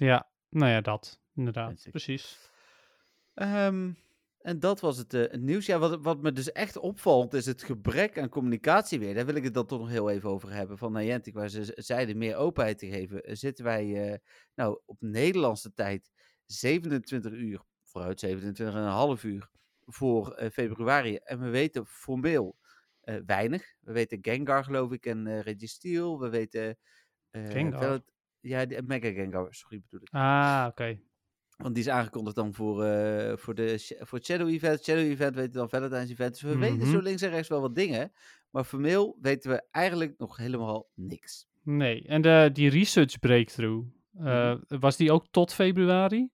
Ja, 0.05 0.29
nou 0.49 0.71
ja, 0.71 0.81
dat. 0.81 1.21
Inderdaad, 1.35 1.87
precies. 1.89 2.49
Ehm, 3.33 3.91
en 4.41 4.59
dat 4.59 4.79
was 4.79 4.97
het, 4.97 5.13
eh, 5.13 5.21
het 5.21 5.41
nieuws. 5.41 5.65
Ja, 5.65 5.79
wat, 5.79 6.01
wat 6.01 6.21
me 6.21 6.31
dus 6.31 6.51
echt 6.51 6.77
opvalt, 6.77 7.33
is 7.33 7.45
het 7.45 7.63
gebrek 7.63 8.19
aan 8.19 8.29
communicatie 8.29 8.99
weer. 8.99 9.13
Daar 9.13 9.25
wil 9.25 9.35
ik 9.35 9.43
het 9.43 9.53
dan 9.53 9.65
toch 9.65 9.79
nog 9.79 9.89
heel 9.89 10.09
even 10.09 10.29
over 10.29 10.51
hebben. 10.51 10.77
Van 10.77 10.93
Niantic, 10.93 11.33
waar 11.33 11.49
ze 11.49 11.71
zeiden 11.75 12.17
meer 12.17 12.35
openheid 12.35 12.77
te 12.77 12.87
geven. 12.87 13.23
eh, 13.23 13.35
Zitten 13.35 13.65
wij 13.65 14.11
eh, 14.11 14.17
nou, 14.55 14.81
op 14.85 14.97
Nederlandse 15.01 15.73
tijd 15.73 16.11
27 16.45 17.31
uur, 17.31 17.61
vooruit 17.83 18.19
27,5 19.17 19.23
uur, 19.23 19.49
voor 19.85 20.49
februari. 20.53 21.15
En 21.15 21.39
we 21.39 21.49
weten 21.49 21.85
formeel 21.85 22.57
weinig. 23.25 23.73
We 23.79 23.91
weten 23.91 24.17
Gengar, 24.21 24.63
geloof 24.63 24.91
ik, 24.91 25.05
en 25.05 25.41
Registeel. 25.41 26.19
We 26.19 26.29
weten... 26.29 26.77
Gengar? 27.31 28.01
Ja, 28.41 28.65
die, 28.65 28.81
Mega 28.81 29.11
Gengar, 29.11 29.47
sorry 29.53 29.81
bedoel 29.89 30.01
ik. 30.01 30.07
Ah, 30.13 30.65
oké. 30.69 30.99
Want 31.57 31.75
die 31.75 31.83
is 31.83 31.89
aangekondigd 31.89 32.35
dan 32.35 32.53
voor, 32.53 32.83
eh, 32.83 33.37
voor, 33.37 33.55
de, 33.55 33.95
voor 33.99 34.17
het 34.17 34.27
Shadow 34.27 34.49
Event. 34.49 34.83
Shadow 34.83 35.03
Event 35.03 35.35
weten 35.35 35.51
we 35.51 35.57
dan 35.57 35.69
Valentine's 35.69 36.09
Event. 36.09 36.31
Dus 36.31 36.41
we 36.41 36.57
weten 36.57 36.77
Mhm. 36.77 36.91
zo 36.91 36.99
links 36.99 37.21
en 37.21 37.29
rechts 37.29 37.47
wel 37.49 37.61
wat 37.61 37.75
dingen. 37.75 38.11
Maar 38.49 38.63
formeel 38.63 39.17
weten 39.21 39.51
we 39.51 39.63
eigenlijk 39.71 40.13
nog 40.17 40.37
helemaal 40.37 40.87
niks. 40.95 41.47
Nee, 41.63 42.03
en 42.07 42.21
de, 42.21 42.49
die 42.53 42.69
research 42.69 43.19
breakthrough, 43.19 43.85
eh, 44.17 44.23
Mhm. 44.23 44.79
was 44.79 44.97
die 44.97 45.11
ook 45.11 45.25
tot 45.31 45.53
februari? 45.53 46.29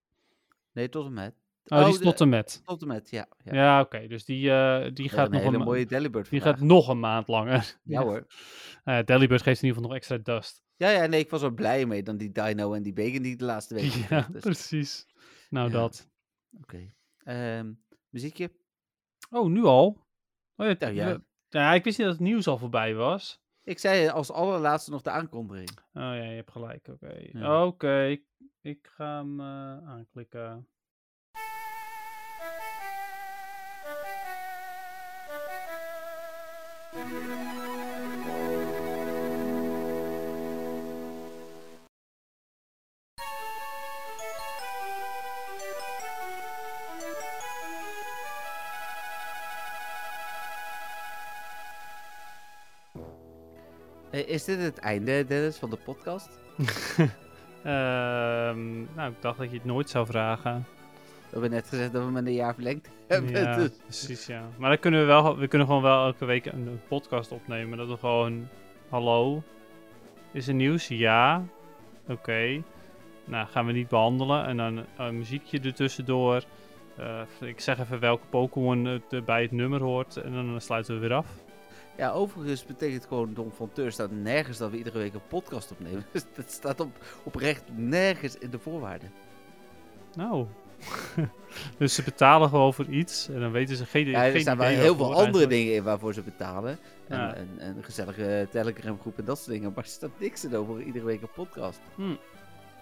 Nee, 0.72 0.90
tot 0.90 1.06
en 1.06 1.14
met. 1.14 1.34
Oh, 1.66 1.80
die 1.84 1.88
is 1.94 1.98
de- 1.98 2.04
tot 2.04 2.22
en 2.22 2.30
met. 2.30 2.62
Tot 2.66 2.82
en 2.82 2.88
met, 2.88 3.10
ja. 3.10 3.28
ja. 3.44 3.54
Ja, 3.54 3.82
oké. 3.82 4.08
Dus 4.08 4.26
die, 4.26 4.52
eh, 4.52 4.92
die 4.94 5.10
gaat 5.10 5.26
een 5.26 5.32
nog 5.34 5.42
hele 5.42 5.58
een, 5.58 5.64
mooie 5.64 5.86
Delibird 5.86 6.30
die 6.30 6.42
vandaag. 6.42 6.60
gaat 6.60 6.68
nog 6.68 6.88
een 6.88 7.00
maand 7.00 7.28
langer. 7.28 7.78
Ja 7.84 8.02
hoor. 8.04 8.26
Eh 8.84 9.00
Delibird 9.06 9.42
geeft 9.42 9.62
in 9.62 9.68
ieder 9.68 9.82
geval 9.84 9.84
nog 9.90 9.94
extra 9.94 10.18
dust. 10.18 10.64
Ja, 10.78 10.90
ja, 10.90 11.06
nee, 11.06 11.20
ik 11.20 11.30
was 11.30 11.42
er 11.42 11.54
blij 11.54 11.86
mee 11.86 12.04
dan 12.04 12.18
die 12.18 12.32
Dino 12.32 12.74
en 12.74 12.84
die 12.84 12.94
Bacon 12.94 13.22
die 13.22 13.32
ik 13.32 13.40
de 13.40 13.46
laatste 13.46 13.74
week 13.74 13.92
Ja, 14.10 14.28
dus- 14.32 14.42
precies. 14.42 15.08
Nou, 15.50 15.68
Ja. 15.72 15.74
dat. 15.80 16.10
Oké. 16.62 16.94
Ehm, 17.24 17.74
muziekje? 18.10 18.52
Oh, 19.30 19.50
nu 19.50 19.64
al? 19.64 19.86
Oh, 20.56 20.66
ja, 20.68 20.76
Ja, 20.80 20.88
ja. 20.90 21.22
ja, 21.50 21.74
ik 21.74 21.84
wist 21.84 21.98
niet 21.98 22.08
dat 22.08 22.16
het 22.18 22.26
nieuws 22.26 22.48
al 22.48 22.58
voorbij 22.58 22.96
was. 22.96 23.42
Ik 23.64 23.80
zei 23.80 24.08
als 24.10 24.32
allerlaatste 24.32 24.92
nog 24.92 25.02
de 25.02 25.10
aankondiging. 25.10 25.70
Oh 25.70 25.80
ja, 25.94 26.14
je 26.14 26.36
hebt 26.36 26.52
gelijk. 26.52 26.88
Oké. 26.88 27.28
Ja. 27.32 27.66
Oké, 27.66 28.06
ik, 28.06 28.24
ik 28.62 28.88
ga 28.96 29.18
hem 29.18 29.40
eh, 29.40 29.90
aanklikken. 29.90 30.68
Is 54.26 54.44
dit 54.44 54.62
het 54.62 54.78
einde, 54.78 55.26
Dennis, 55.26 55.58
van 55.58 55.70
de 55.70 55.78
podcast? 55.86 56.30
Ehm, 57.64 58.96
nou, 58.96 59.12
ik 59.12 59.22
dacht 59.22 59.38
dat 59.38 59.50
je 59.50 59.56
het 59.56 59.66
nooit 59.66 59.90
zou 59.90 60.06
vragen. 60.06 60.66
We 61.28 61.34
hebben 61.34 61.50
net 61.50 61.68
gezegd 61.68 61.92
dat 61.94 62.06
we 62.06 62.12
met 62.12 62.26
een 62.26 62.34
jaar 62.34 62.54
verlengd 62.54 62.90
hebben. 63.08 63.32
Ja, 63.32 63.56
dus- 63.56 63.72
precies, 63.84 64.26
ja. 64.26 64.44
Maar 64.58 64.70
dan 64.70 64.80
kunnen 64.80 65.00
we 65.00 65.06
wel, 65.06 65.38
we 65.38 65.48
kunnen 65.48 65.68
gewoon 65.68 65.82
wel 65.82 66.06
elke 66.06 66.26
week 66.26 66.46
een, 66.46 66.82
podcast 66.88 67.32
opnemen. 67.32 67.78
Dat 67.78 67.88
we 67.88 67.98
gewoon, 67.98 68.48
hallo, 68.90 69.44
is 70.32 70.48
er 70.48 70.54
nieuws? 70.54 70.88
Ja. 70.88 71.44
Oké. 72.08 72.62
Nou, 73.26 73.48
gaan 73.48 73.66
we 73.66 73.72
niet 73.72 73.88
behandelen. 73.88 74.46
En 74.46 74.58
dan 74.58 74.86
een 74.98 75.18
muziekje 75.18 75.60
ertussendoor. 75.60 76.44
Eh, 76.96 77.22
ik 77.40 77.60
zeg 77.60 77.80
even 77.80 78.00
welke 78.00 78.26
Pokémon 78.30 78.86
het 78.86 79.14
eh, 79.14 79.22
bij 79.22 79.42
het 79.42 79.52
nummer 79.52 79.82
hoort. 79.82 80.16
En 80.16 80.32
dan 80.32 80.62
sluiten 80.62 80.94
we 80.94 81.00
weer 81.00 81.14
af. 81.14 81.28
Ja, 81.98 82.12
overigens 82.12 82.66
betekent 82.66 83.06
gewoon 83.06 83.34
Don 83.34 83.52
van 83.56 83.70
Teur 83.74 83.92
staat 83.92 84.12
nergens 84.12 84.58
dat 84.58 84.72
we 84.72 84.78
iedere 84.78 84.98
week 84.98 85.14
een 85.14 85.28
podcast 85.28 85.72
opnemen. 85.72 86.06
Dus 86.12 86.24
dat 86.36 86.52
staat 86.52 86.80
op, 86.80 86.90
oprecht 87.24 87.64
nergens 87.76 88.38
in 88.38 88.50
de 88.50 88.60
voorwaarden. 88.60 89.12
Nou. 90.16 90.46
dus 91.78 91.96
ze 91.96 92.04
betalen 92.04 92.50
gewoon 92.50 92.74
voor 92.74 92.86
iets. 92.86 93.30
En 93.30 93.40
dan 93.40 93.52
weten 93.52 93.76
ze 93.76 93.86
geen, 93.86 94.06
Ja, 94.08 94.26
er 94.26 94.32
geen 94.32 94.42
staan 94.42 94.58
wel 94.58 94.68
heel 94.68 94.96
veel 94.96 95.06
andere 95.06 95.22
eigenlijk. 95.24 95.50
dingen 95.50 95.74
in 95.74 95.84
waarvoor 95.84 96.14
ze 96.14 96.22
betalen. 96.22 96.78
En, 97.08 97.18
Ja. 97.18 97.34
en, 97.34 97.50
en 97.58 97.78
een 97.78 97.84
gezellige 97.84 98.48
Telegram 98.52 99.00
groep 99.02 99.18
en 99.18 99.26
dat 99.26 99.38
soort 99.38 99.50
dingen. 99.50 99.72
Maar 99.76 99.84
er 99.84 99.90
staat 99.90 100.20
niks 100.20 100.46
in 100.46 100.56
over 100.56 100.82
iedere 100.82 101.06
week 101.06 101.22
een 101.22 101.32
podcast. 101.36 101.80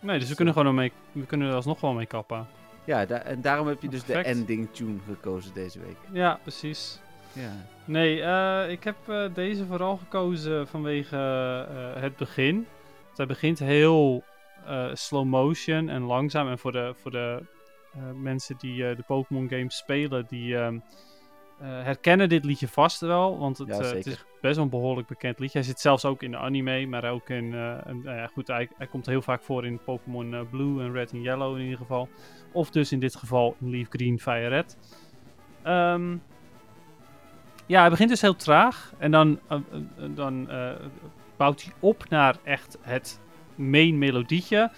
Nee, 0.01 0.20
dus 0.20 0.30
we 0.30 0.36
kunnen 0.36 0.53
gewoon 0.53 0.76
mee, 0.76 0.91
we 1.11 1.26
kunnen 1.26 1.49
er 1.49 1.55
alsnog 1.55 1.82
wel 1.82 1.93
mee 1.93 2.05
kappen. 2.05 2.47
Ja, 2.84 3.05
da- 3.05 3.22
en 3.24 3.41
daarom 3.41 3.68
heb 3.68 3.82
je 3.82 3.89
dus 3.89 4.01
Perfect. 4.03 4.26
de 4.28 4.32
ending 4.39 4.68
tune 4.72 4.97
gekozen 5.07 5.53
deze 5.53 5.80
week. 5.80 5.97
Ja, 6.11 6.39
precies. 6.41 6.99
Ja. 7.36 7.51
Nee, 7.86 8.21
eh, 8.21 8.71
ik 8.71 8.83
heb 8.83 8.95
eh, 9.07 9.33
deze 9.33 9.65
vooral 9.65 9.97
gekozen 9.97 10.67
vanwege 10.67 11.17
eh, 11.69 12.01
het 12.01 12.15
begin. 12.15 12.67
Hij 13.15 13.25
begint 13.25 13.59
heel 13.59 14.23
slow 14.93 15.25
motion 15.25 15.89
en 15.89 16.01
langzaam. 16.01 16.47
En 16.49 16.57
voor 16.59 16.71
de, 16.71 16.93
voor 17.01 17.11
de 17.11 17.43
mensen 18.15 18.55
die 18.59 18.77
de 18.77 19.03
Pokémon 19.07 19.49
games 19.49 19.75
spelen, 19.77 20.25
die 20.29 20.57
ehm, 20.57 20.79
eh, 21.59 21.67
herkennen 21.67 22.29
dit 22.29 22.45
liedje 22.45 22.67
vast 22.67 22.99
wel. 23.01 23.38
Want 23.38 23.57
het, 23.57 23.67
Ja, 23.67 23.77
het 23.81 24.05
is 24.05 24.25
best 24.41 24.55
wel 24.55 24.63
een 24.63 24.69
behoorlijk 24.69 25.07
bekend 25.07 25.39
liedje. 25.39 25.57
Hij 25.57 25.67
zit 25.67 25.79
zelfs 25.79 26.05
ook 26.05 26.23
in 26.23 26.31
de 26.31 26.38
anime, 26.38 26.86
maar 26.86 27.09
ook 27.11 27.29
in... 27.29 27.53
een- 27.53 28.01
nou 28.03 28.17
ja, 28.17 28.27
goed, 28.27 28.47
hij, 28.47 28.69
hij 28.77 28.88
komt 28.88 29.05
heel 29.05 29.21
vaak 29.21 29.41
voor 29.41 29.65
in 29.65 29.79
Pokémon 29.86 30.47
Blue 30.49 30.81
en 30.83 30.91
Red 30.91 31.11
en 31.11 31.21
Yellow 31.21 31.55
in 31.55 31.63
ieder 31.63 31.77
geval. 31.77 32.09
Of 32.51 32.69
dus 32.69 32.91
in 32.91 32.99
dit 32.99 33.15
geval 33.15 33.55
in 33.61 33.69
Leaf 33.69 33.88
Green, 33.89 34.19
Fire 34.19 34.47
Red. 34.47 34.77
Ehm, 35.63 36.17
ja, 37.66 37.80
hij 37.80 37.89
begint 37.89 38.09
dus 38.09 38.22
heel 38.22 38.36
traag. 38.36 38.93
En 38.97 39.11
dan, 39.11 39.39
eh, 39.47 39.59
eh, 39.97 40.72
eh, 40.72 40.76
bouwt 41.38 41.63
hij 41.63 41.74
op 41.80 42.09
naar 42.09 42.36
echt 42.43 42.78
het 42.82 43.20
main 43.55 43.97
melodietje. 43.97 44.72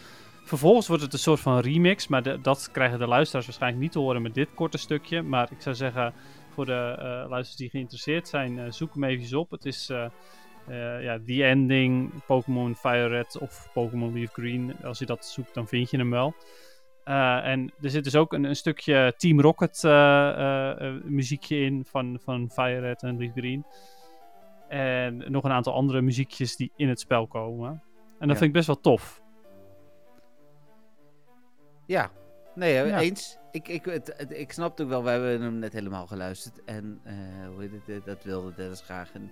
Vervolgens 0.44 0.88
wordt 0.88 1.04
het 1.04 1.14
een 1.14 1.20
soort 1.20 1.40
van 1.40 1.60
remix. 1.60 2.08
Maar 2.08 2.42
dat 2.42 2.70
krijgen 2.72 3.00
de 3.00 3.08
luisteraars 3.08 3.46
waarschijnlijk 3.46 3.82
niet 3.82 3.92
te 3.92 4.00
horen 4.00 4.22
met 4.22 4.34
dit 4.34 4.54
korte 4.54 4.78
stukje. 4.78 5.22
Maar 5.22 5.48
ik 5.52 5.62
zou 5.62 5.76
zeggen, 5.76 6.14
voor 6.54 6.66
de 6.66 6.96
luisteraars 7.00 7.56
die 7.56 7.70
geïnteresseerd 7.70 8.28
zijn, 8.28 8.74
zoek 8.74 8.94
hem 8.94 9.04
even 9.04 9.40
op. 9.40 9.52
Het 9.52 9.66
is 9.66 9.88
ja, 11.02 11.20
The 11.26 11.44
Ending, 11.44 12.12
Pokémon 12.26 12.76
Fire 12.76 13.08
Red 13.08 13.38
of 13.38 13.70
Pokémon 13.74 14.14
Leaf 14.14 14.32
Green. 14.32 14.76
Als 14.84 15.00
je 15.00 15.06
dat 15.06 15.26
zoekt, 15.26 15.54
dan 15.54 15.68
vind 15.68 15.90
je 15.90 15.98
hem 15.98 16.10
wel. 16.10 16.36
Eh, 17.08 17.46
en 17.48 17.74
er 17.82 17.90
zit 17.90 18.04
dus 18.04 18.16
ook 18.16 18.34
een, 18.34 18.44
een 18.44 18.56
stukje 18.56 19.14
Team 19.18 19.42
Rocket 19.42 19.84
eh, 19.84 20.70
eh, 20.72 21.04
muziekje 21.04 21.58
in 21.60 21.86
van, 21.90 22.20
van 22.24 22.50
Fire 22.52 22.80
Red 22.80 23.04
en 23.04 23.18
Leaf 23.18 23.32
Green. 23.32 23.66
En 24.68 25.32
nog 25.32 25.44
een 25.44 25.52
aantal 25.52 25.74
andere 25.74 26.02
muziekjes 26.02 26.56
die 26.56 26.72
in 26.76 26.90
het 26.90 27.00
spel 27.00 27.28
komen. 27.28 27.70
En 28.20 28.28
dat 28.28 28.30
Ja. 28.30 28.36
vind 28.36 28.42
ik 28.42 28.52
best 28.54 28.68
wel 28.68 28.80
tof. 28.80 29.22
Ja, 31.86 32.12
nee, 32.56 32.74
Ja. 32.74 33.00
eens. 33.00 33.38
Ik, 33.52 33.68
ik, 33.68 33.86
het, 33.86 34.14
het- 34.18 34.38
ik 34.40 34.52
snap 34.52 34.70
het 34.72 34.82
ook 34.82 34.90
wel, 34.90 35.04
we 35.04 35.10
hebben 35.10 35.42
hem 35.42 35.60
net 35.60 35.74
helemaal 35.74 36.08
geluisterd. 36.08 36.64
En 36.64 37.00
eh, 37.04 37.14
hoe 37.54 37.62
heet 37.62 37.72
het, 37.86 38.06
dat 38.06 38.24
wilde 38.24 38.54
Dennis 38.56 38.82
graag. 38.82 39.12
En, 39.14 39.32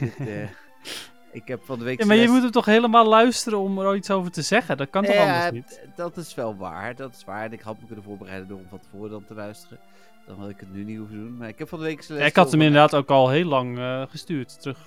het, 0.00 0.50
ik 1.34 1.48
heb 1.48 1.64
van 1.64 1.78
de 1.78 1.84
week... 1.84 2.00
Ja, 2.00 2.06
maar 2.06 2.16
je 2.16 2.28
moet 2.28 2.42
hem 2.42 2.50
toch 2.50 2.64
helemaal 2.64 3.08
luisteren 3.08 3.58
om 3.58 3.78
er 3.78 3.96
iets 3.96 4.10
over 4.10 4.30
te 4.30 4.42
zeggen? 4.42 4.76
Dat 4.76 4.90
kan 4.90 5.04
toch 5.04 5.14
Ja, 5.14 5.34
anders 5.34 5.52
niet? 5.52 5.80
Dat 5.96 6.16
is 6.16 6.34
wel 6.34 6.56
waar, 6.56 6.94
dat 6.94 7.14
is 7.14 7.24
waar. 7.24 7.44
En 7.44 7.52
ik 7.52 7.60
had 7.60 7.80
me 7.80 7.86
kunnen 7.86 8.04
voorbereiden 8.04 8.48
door 8.48 8.58
hem 8.58 8.68
van 8.68 8.80
tevoren 8.80 9.10
dan 9.10 9.24
te 9.24 9.34
luisteren. 9.34 9.78
Dan 10.26 10.38
had 10.38 10.48
ik 10.48 10.60
het 10.60 10.72
nu 10.72 10.84
niet 10.84 10.98
hoeven 10.98 11.16
doen. 11.16 11.36
Maar 11.36 11.48
ik 11.48 11.58
heb 11.58 11.68
van 11.68 11.78
de 11.78 11.84
week 11.84 11.96
Ja, 11.96 12.02
Celestial 12.02 12.28
ik 12.28 12.36
had 12.36 12.50
hem 12.50 12.60
inderdaad 12.60 12.94
ook 12.94 13.10
al 13.10 13.30
heel 13.30 13.46
lang 13.46 13.78
eh, 13.78 14.02
gestuurd 14.08 14.60
terug. 14.60 14.78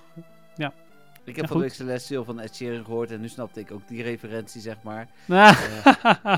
Ik 1.26 1.36
heb 1.36 1.46
Ja, 1.46 1.50
van 1.52 1.58
de 1.58 1.64
week 1.64 1.74
Celestial 1.74 2.24
van 2.24 2.40
Ed 2.40 2.56
Sheeran 2.56 2.86
gehoord. 2.86 3.12
En 3.12 3.22
nu 3.22 3.28
snapte 3.28 3.60
ik 3.60 3.72
ook 3.72 3.88
die 3.88 4.04
referentie, 4.04 4.62
zeg 4.62 4.76
maar. 4.84 5.08
Eh, 5.28 6.38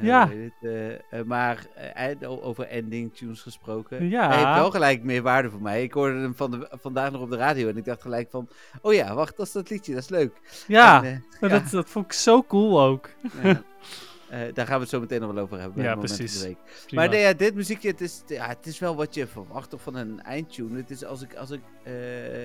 Ja. 0.00 0.30
eh, 0.60 1.22
maar 1.22 1.66
eh, 1.74 2.10
eh, 2.10 2.30
o- 2.30 2.40
over 2.42 2.66
ending 2.66 3.14
tunes 3.14 3.40
gesproken. 3.42 4.08
Ja. 4.08 4.28
Hij 4.28 4.36
heeft 4.38 4.54
wel 4.58 4.70
gelijk 4.70 5.02
meer 5.02 5.22
waarde 5.22 5.50
voor 5.50 5.62
mij. 5.62 5.82
Ik 5.82 5.92
hoorde 5.92 6.18
hem 6.20 6.34
van 6.34 6.50
de, 6.50 6.68
vandaag 6.70 7.10
nog 7.10 7.20
op 7.20 7.30
de 7.30 7.36
radio. 7.36 7.68
En 7.68 7.76
ik 7.76 7.84
dacht 7.84 8.02
gelijk 8.02 8.30
van... 8.30 8.48
Oh 8.82 8.92
ja, 8.92 9.14
wacht, 9.14 9.36
dat 9.36 9.46
is 9.46 9.52
dat 9.52 9.70
liedje. 9.70 9.94
Dat 9.94 10.02
is 10.02 10.08
leuk. 10.08 10.64
ja, 10.66 11.04
En, 11.04 11.24
maar 11.40 11.50
ja. 11.50 11.58
Dat, 11.58 11.70
dat 11.70 11.90
vond 11.90 12.04
ik 12.04 12.12
zo 12.12 12.42
cool 12.42 12.80
ook. 12.80 13.08
ja. 13.42 13.62
Daar 14.54 14.66
gaan 14.66 14.74
we 14.76 14.80
het 14.80 14.88
zo 14.88 15.00
meteen 15.00 15.20
nog 15.20 15.32
wel 15.32 15.42
over 15.42 15.60
hebben. 15.60 15.82
Ja, 15.82 15.94
precies. 15.94 16.42
week. 16.42 16.56
Maar 16.90 17.08
nee, 17.08 17.20
ja, 17.20 17.32
dit 17.32 17.54
muziekje, 17.54 17.88
het 17.90 18.00
is, 18.00 18.22
ja, 18.26 18.46
het 18.48 18.66
is 18.66 18.78
wel 18.78 18.96
wat 18.96 19.14
je 19.14 19.26
verwacht 19.26 19.70
toch 19.70 19.82
van 19.82 19.94
een 19.94 20.22
eindtune. 20.22 20.76
Het 20.76 20.90
is 20.90 21.04
als 21.04 21.22
ik, 21.22 21.34
als 21.34 21.50
ik, 21.50 21.60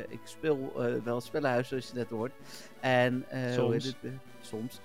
ik 0.10 0.20
speel 0.24 0.72
wel 1.04 1.22
spellenhuis, 1.22 1.68
zoals 1.68 1.88
je 1.88 1.94
net 1.94 2.10
hoort. 2.10 2.32
En, 2.80 3.26
Soms. 3.54 3.86
het? 3.86 3.96
soms. 4.42 4.80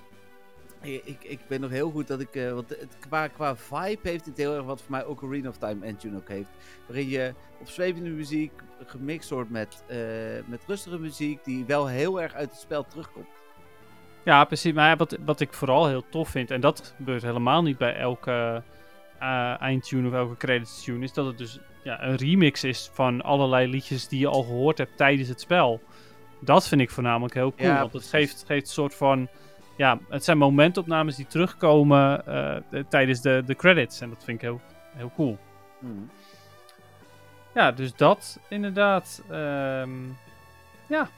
Ik, 0.87 1.25
ik, 1.25 1.41
weet 1.47 1.61
nog 1.61 1.71
heel 1.71 1.91
goed 1.91 2.07
dat 2.07 2.21
ik, 2.21 2.35
eh, 2.35 2.53
want 2.53 2.69
het, 2.69 2.97
qua, 3.09 3.27
qua 3.27 3.57
vibe 3.57 4.09
heeft 4.09 4.27
het 4.27 4.37
heel 4.37 4.55
erg 4.55 4.65
wat 4.65 4.83
voor 4.83 4.91
mij 4.91 5.05
ook 5.05 5.23
Arena 5.23 5.49
of 5.49 5.57
Time 5.57 5.87
Endtune 5.87 6.17
ook 6.17 6.29
heeft. 6.29 6.51
Waarin 6.87 7.09
je 7.09 7.35
op 7.61 7.69
zwevende 7.69 8.11
muziek 8.11 8.53
gemixt 8.85 9.31
wordt 9.31 9.51
met, 9.51 9.85
eh, 9.87 9.99
met 10.47 10.65
rustige 10.67 10.99
muziek 10.99 11.45
die 11.45 11.65
wel 11.65 11.87
heel 11.87 12.23
erg 12.23 12.35
uit 12.35 12.51
het 12.51 12.61
spel 12.61 12.87
terugkomt. 12.87 13.27
Ja, 14.25 14.45
precies. 14.45 14.73
Maar 14.73 14.97
wat, 14.97 15.19
wat 15.25 15.41
ik 15.41 15.53
vooral 15.53 15.87
heel 15.87 16.05
tof 16.11 16.29
vind, 16.29 16.51
en 16.51 16.61
dat 16.61 16.95
gebeurt 16.97 17.23
helemaal 17.23 17.63
niet 17.63 17.79
bij 17.79 17.97
elke 17.97 18.63
eh, 19.19 19.61
eindtune 19.61 20.09
of 20.09 20.15
elke 20.15 20.37
credits 20.37 20.85
tune, 20.85 21.05
is 21.05 21.13
dat 21.13 21.27
het 21.27 21.39
dus 21.39 21.59
ja, 21.83 22.03
een 22.03 22.17
remix 22.17 22.65
is 22.65 22.91
van 22.93 23.23
allerlei 23.23 23.69
liedjes 23.69 24.09
die 24.09 24.21
je 24.21 24.29
al 24.29 24.43
gehoord 24.43 24.79
hebt 24.79 24.97
tijdens 24.97 25.29
het 25.29 25.41
spel. 25.41 25.81
Dat 26.41 26.69
vind 26.69 26.81
ik 26.81 26.91
voornamelijk 26.91 27.35
heel 27.35 27.55
cool, 27.55 27.69
Ja, 27.69 27.81
want 27.81 27.93
het 27.93 28.07
geeft, 28.07 28.45
geeft 28.47 28.67
een 28.67 28.73
soort 28.73 28.95
van... 28.95 29.29
Ja, 29.77 29.99
het 30.09 30.25
zijn 30.25 30.39
momentopnames 30.39 31.17
die 31.17 31.27
terugkomen 31.27 32.27
eh, 32.27 32.83
tijdens 32.89 33.21
de, 33.21 33.43
de 33.47 33.55
credits. 33.55 34.01
En 34.01 34.09
dat 34.09 34.25
vind 34.25 34.37
ik 34.37 34.43
heel, 34.43 34.61
heel 34.95 35.11
cool. 35.15 35.39
Hmm. 35.79 36.11
Ja, 37.55 37.73
dus 37.73 37.95
dat 37.95 38.39
inderdaad. 38.49 39.23
ehm, 39.31 39.91
ja. 40.89 41.09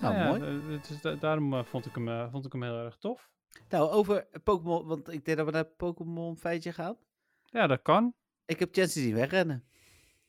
Nou, 0.00 0.14
ja, 0.14 0.26
mooi. 0.28 0.40
eh, 0.42 0.80
dus 0.88 1.00
da- 1.00 1.14
daarom 1.14 1.54
eh, 1.54 1.60
vond, 1.64 1.86
ik 1.86 1.94
hem, 1.94 2.30
vond 2.30 2.46
ik 2.46 2.52
hem 2.52 2.62
heel 2.62 2.84
erg 2.84 2.96
tof. 2.96 3.28
Nou, 3.68 3.90
over 3.90 4.26
Pokémon, 4.44 4.86
want 4.86 5.12
ik 5.12 5.24
denk 5.24 5.36
dat 5.36 5.46
we 5.46 5.52
naar 5.52 5.64
Pokémon 5.64 6.36
feitje 6.36 6.72
gaan. 6.72 6.96
Ja, 7.44 7.66
dat 7.66 7.82
kan. 7.82 8.14
Ik 8.46 8.58
heb 8.58 8.68
Chansey 8.74 9.02
zien 9.02 9.14
wegrennen. 9.14 9.64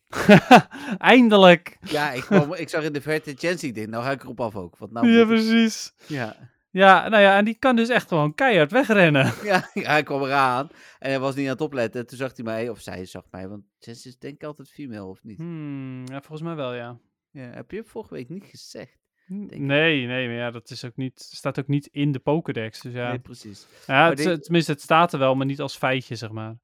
Eindelijk! 0.98 1.78
Ja, 1.82 2.12
ik, 2.12 2.22
kwam, 2.22 2.54
ik 2.54 2.70
zag 2.70 2.84
in 2.84 2.94
de 2.94 3.02
verte 3.02 3.34
Chansey, 3.38 3.70
ik 3.70 3.76
denk, 3.76 3.88
nou 3.88 4.04
ga 4.04 4.12
ik 4.12 4.24
erop 4.24 4.42
af 4.42 4.56
ook. 4.56 4.78
Want 4.78 4.92
nou 4.92 5.08
Ja, 5.08 5.26
precies. 5.26 5.94
ja. 6.08 6.36
Ja, 6.74 7.10
nou 7.10 7.24
ja, 7.24 7.38
en 7.38 7.46
die 7.46 7.56
kan 7.60 7.76
dus 7.76 7.90
echt 7.90 8.08
gewoon 8.08 8.36
keihard 8.36 8.72
wegrennen. 8.72 9.34
Ja, 9.44 9.70
ja, 9.74 9.90
hij 9.90 10.04
kwam 10.04 10.24
eraan 10.24 10.70
en 11.00 11.10
hij 11.10 11.20
was 11.20 11.36
niet 11.36 11.46
aan 11.46 11.52
het 11.52 11.62
opletten. 11.62 12.08
Toen 12.08 12.18
zag 12.18 12.36
hij 12.36 12.46
mij, 12.46 12.70
of 12.70 12.80
zij 12.80 13.06
zag 13.06 13.24
mij, 13.32 13.48
want 13.48 13.64
Chansey 13.80 14.12
is 14.12 14.18
denk 14.18 14.34
ik 14.34 14.44
altijd 14.44 14.72
female, 14.72 15.06
of 15.06 15.24
niet? 15.24 15.38
Hmm, 15.38 16.06
ja, 16.06 16.22
volgens 16.22 16.42
mij 16.42 16.56
wel, 16.56 16.74
ja. 16.74 17.00
Ja, 17.32 17.42
heb 17.42 17.72
je 17.72 17.84
vorige 17.84 18.14
week 18.14 18.30
niet 18.30 18.44
gezegd? 18.44 18.98
ik. 19.28 19.60
Nee, 19.60 20.06
nee, 20.06 20.28
maar 20.28 20.36
ja, 20.36 20.52
dat 20.52 20.70
is 20.70 20.86
ook 20.86 20.96
niet, 20.96 21.20
staat 21.20 21.60
ook 21.60 21.68
niet 21.68 21.88
in 21.88 22.12
de 22.12 22.20
Pokédex. 22.20 22.82
Dus 22.82 22.94
ja, 22.94 23.10
Nee, 23.10 23.20
precies. 23.20 23.68
ja 23.88 24.10
het, 24.10 24.44
tenminste, 24.44 24.72
het 24.72 24.82
staat 24.82 25.14
er 25.14 25.20
wel, 25.20 25.36
maar 25.36 25.46
niet 25.46 25.62
als 25.62 25.78
feitje, 25.78 26.16
zeg 26.16 26.32
maar. 26.32 26.56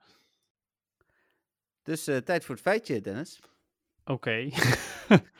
Dus 1.83 2.07
eh, 2.07 2.17
tijd 2.17 2.45
voor 2.45 2.55
het 2.55 2.63
feitje, 2.63 3.01
Dennis. 3.01 3.39
Oké. 4.09 4.49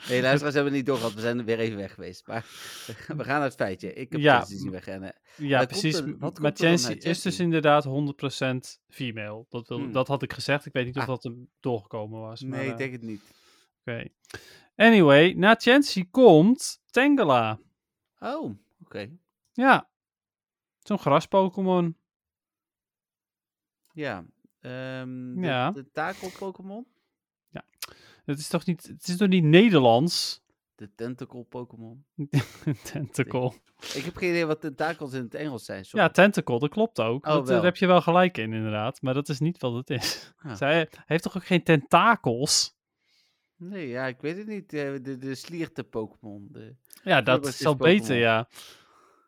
Nee, 0.10 0.22
luisteraars 0.28 0.54
hebben 0.56 0.74
niet 0.74 0.86
doorgehad. 0.86 1.14
We 1.14 1.22
zijn 1.22 1.46
weer 1.46 1.60
even 1.60 1.78
weg 1.78 1.94
geweest. 1.94 2.28
Maar 2.28 2.46
we 3.18 3.24
gaan 3.24 3.26
naar 3.26 3.42
het 3.42 3.56
feitje. 3.56 3.94
Ik 3.94 4.12
heb 4.12 4.22
Ja. 4.22 4.38
Chansey 4.38 4.58
zien 4.58 4.72
wegrennen. 4.72 5.16
ja, 5.38 5.58
komt 5.58 5.70
precies. 5.70 6.02
maar 6.02 6.52
uit 6.86 7.04
is 7.06 7.22
dus 7.22 7.40
inderdaad 7.40 7.86
100% 7.86 8.80
female. 8.90 9.46
Dat, 9.50 9.68
wil, 9.68 9.78
Hmm. 9.80 9.92
dat 9.92 10.08
had 10.08 10.24
ik 10.24 10.34
gezegd. 10.34 10.66
Ik 10.66 10.74
weet 10.74 10.86
niet 10.86 10.96
of 10.96 11.02
Ah. 11.02 11.08
dat 11.08 11.24
hem 11.24 11.50
doorgekomen 11.60 12.20
was. 12.20 12.42
maar, 12.44 12.58
Nee, 12.58 12.66
eh, 12.66 12.72
ik 12.72 12.78
denk 12.78 12.92
het 12.92 13.02
niet. 13.02 13.22
Oké. 13.82 14.08
Anyway, 14.76 15.32
na 15.34 15.56
Chansey 15.60 16.08
komt 16.12 16.82
Tangela. 16.86 17.60
Oh, 18.20 18.56
oké. 18.84 19.10
Ja. 19.54 19.90
Zo'n 20.80 21.00
gras-Pokémon. 21.00 21.98
Ja. 23.94 24.26
Ja. 25.36 25.72
De, 25.72 25.84
de 25.84 25.92
takel-Pokémon? 25.92 26.86
Het 28.30 28.40
is 28.40 28.48
toch 28.48 28.66
niet, 28.66 28.88
het 28.88 29.08
is 29.08 29.18
toch 29.18 29.28
niet 29.28 29.44
Nederlands? 29.44 30.42
De 30.76 30.90
tentacle-Pokémon? 30.96 32.06
Tentacle. 32.92 33.54
Ik 33.94 34.04
heb 34.04 34.16
geen 34.18 34.30
idee 34.30 34.46
wat 34.46 34.62
tentakels 34.62 35.14
in 35.14 35.24
het 35.24 35.34
Engels 35.34 35.66
zijn. 35.66 35.86
sorry. 35.86 36.06
Ja, 36.06 36.12
tentacle, 36.12 36.60
dat 36.60 36.70
klopt 36.70 37.00
ook. 37.00 37.26
Oh, 37.26 37.34
dat, 37.34 37.48
wel. 37.48 37.56
Daar 37.56 37.66
heb 37.66 37.76
je 37.78 37.88
wel 37.88 38.02
gelijk 38.02 38.38
in, 38.38 38.54
inderdaad. 38.54 39.02
Maar 39.02 39.14
dat 39.14 39.30
is 39.30 39.40
niet 39.40 39.60
wat 39.60 39.74
het 39.74 39.90
is. 39.90 40.34
Ah. 40.38 40.56
Zij 40.56 40.90
heeft 41.06 41.24
toch 41.24 41.36
ook 41.38 41.46
geen 41.46 41.64
tentakels? 41.64 42.78
Nee, 43.56 43.88
ja, 43.88 44.06
ik 44.08 44.22
weet 44.22 44.38
het 44.38 44.48
niet. 44.48 44.74
Eh, 44.74 44.94
De, 45.02 45.18
de 45.18 45.36
slierte-Pokémon. 45.36 46.48
De... 46.52 46.76
Ja, 47.04 47.22
dat 47.22 47.46
is 47.46 47.66
al 47.66 47.76
beter, 47.76 48.00
Pokémon. 48.00 48.22
ja. 48.22 48.48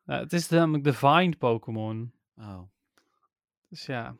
Ja, 0.06 0.20
Het 0.20 0.34
is 0.34 0.49
namelijk 0.49 0.84
de 0.84 0.93
Vine 0.93 1.36
Pokémon. 1.36 2.14
Oh, 2.38 2.62
Dus 3.70 3.86
ja. 3.86 4.16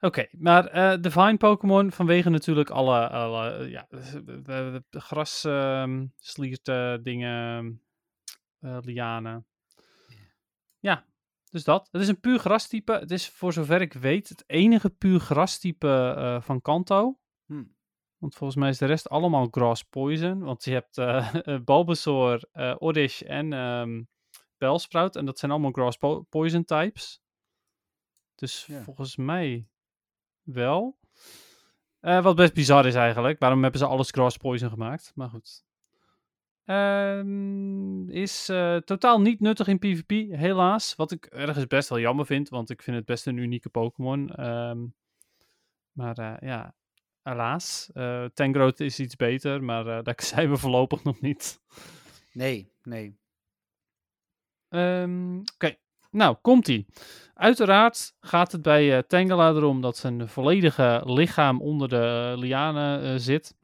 Oké. 0.00 0.26
Maar 0.30 0.66
eh, 0.66 1.00
de 1.00 1.10
Vine 1.10 1.36
Pokémon 1.36 1.92
vanwege 1.92 2.30
natuurlijk 2.30 2.70
alle, 2.70 3.08
alle 3.08 3.50
eh, 3.52 3.70
ja, 3.70 3.86
de, 3.88 4.42
de, 4.42 4.84
de 4.90 5.00
gras, 5.00 5.40
slierte, 6.16 7.00
dingen, 7.02 7.82
eh, 8.58 8.78
lianen. 8.80 9.46
Ja, 10.78 11.06
dus 11.50 11.64
dat. 11.64 11.88
Het 11.90 12.02
is 12.02 12.08
een 12.08 12.20
puur 12.20 12.38
grastype. 12.38 12.92
Het 12.92 13.10
is 13.10 13.28
voor 13.28 13.52
zover 13.52 13.80
ik 13.80 13.92
weet 13.92 14.28
het 14.28 14.44
enige 14.46 14.90
puur 14.90 15.20
grastype 15.20 16.38
van 16.42 16.60
Kanto. 16.60 17.18
Hm. 17.46 17.64
Want 18.18 18.34
volgens 18.34 18.58
mij 18.58 18.68
is 18.68 18.78
de 18.78 18.86
rest 18.86 19.08
allemaal 19.08 19.48
grass 19.50 19.84
poison. 19.84 20.40
Want 20.40 20.64
je 20.64 20.70
hebt 20.72 20.96
Bulbasaur, 21.64 22.48
Oddish 22.78 23.22
en 23.22 23.52
ehm 23.52 24.02
Bellsprout. 24.60 25.16
En 25.16 25.24
dat 25.24 25.38
zijn 25.38 25.50
allemaal 25.50 25.70
grass 25.70 25.96
po- 25.96 26.22
poison 26.22 26.64
types. 26.64 27.22
Dus 28.34 28.66
Ja. 28.66 28.82
volgens 28.82 29.16
mij 29.16 29.68
wel. 30.54 30.98
Eh, 32.00 32.22
wat 32.22 32.36
best 32.36 32.54
bizar 32.54 32.86
is 32.86 32.94
eigenlijk. 32.94 33.38
Waarom 33.38 33.62
hebben 33.62 33.80
ze 33.80 33.86
alles 33.86 34.10
grass 34.10 34.36
poison 34.36 34.70
gemaakt? 34.70 35.12
Maar 35.14 35.28
goed. 35.28 35.64
Ehm, 36.64 38.08
is 38.08 38.48
eh, 38.48 38.76
totaal 38.76 39.20
niet 39.20 39.40
nuttig 39.40 39.68
in 39.68 39.78
PvP, 39.78 40.10
helaas. 40.36 40.94
Wat 40.94 41.10
ik 41.10 41.24
ergens 41.26 41.66
best 41.66 41.88
wel 41.88 41.98
jammer 41.98 42.26
vind, 42.26 42.48
want 42.48 42.70
ik 42.70 42.82
vind 42.82 42.96
het 42.96 43.04
best 43.04 43.26
een 43.26 43.36
unieke 43.36 43.68
Pokémon. 43.68 44.30
Ehm, 44.30 44.86
maar 45.92 46.18
eh, 46.18 46.48
ja, 46.48 46.74
helaas. 47.22 47.90
Eh 47.92 48.24
Tangrowth 48.24 48.80
is 48.80 49.00
iets 49.00 49.16
beter, 49.16 49.62
maar 49.64 50.02
daar 50.02 50.22
zijn 50.34 50.50
we 50.50 50.56
voorlopig 50.56 51.04
nog 51.04 51.20
niet. 51.20 51.60
Nee, 52.32 52.72
nee. 52.82 53.18
Ehm, 54.68 55.38
Oké, 55.54 55.76
nou, 56.10 56.36
komt-ie. 56.42 56.86
Uiteraard 57.34 58.14
gaat 58.20 58.52
het 58.52 58.62
bij 58.62 58.96
eh, 58.96 59.02
Tangela 59.02 59.48
erom 59.48 59.80
dat 59.80 59.96
zijn 59.96 60.28
volledige 60.28 61.02
lichaam 61.04 61.60
onder 61.60 61.88
de 61.88 62.34
lianen 62.36 63.02
eh, 63.02 63.14
zit. 63.16 63.56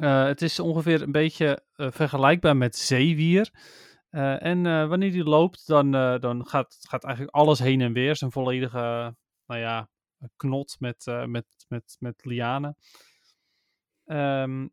Eh, 0.00 0.24
het 0.24 0.42
is 0.42 0.60
ongeveer 0.60 1.02
een 1.02 1.12
beetje 1.12 1.62
eh, 1.74 1.90
vergelijkbaar 1.90 2.56
met 2.56 2.76
zeewier. 2.76 3.50
Eh, 4.10 4.42
en 4.44 4.66
eh, 4.66 4.88
wanneer 4.88 5.12
die 5.12 5.24
loopt, 5.24 5.66
dan, 5.66 5.94
eh, 5.94 6.18
dan 6.18 6.46
gaat, 6.46 6.76
gaat 6.88 7.04
eigenlijk 7.04 7.34
alles 7.36 7.58
heen 7.58 7.80
en 7.80 7.92
weer. 7.92 8.16
Zijn 8.16 8.32
volledige, 8.32 9.14
nou 9.46 9.60
ja, 9.60 9.88
knot 10.36 10.76
met, 10.78 11.06
eh, 11.06 11.24
met, 11.24 11.46
met, 11.68 11.96
met 11.98 12.24
lianen. 12.24 12.76
Ehm, 14.04 14.66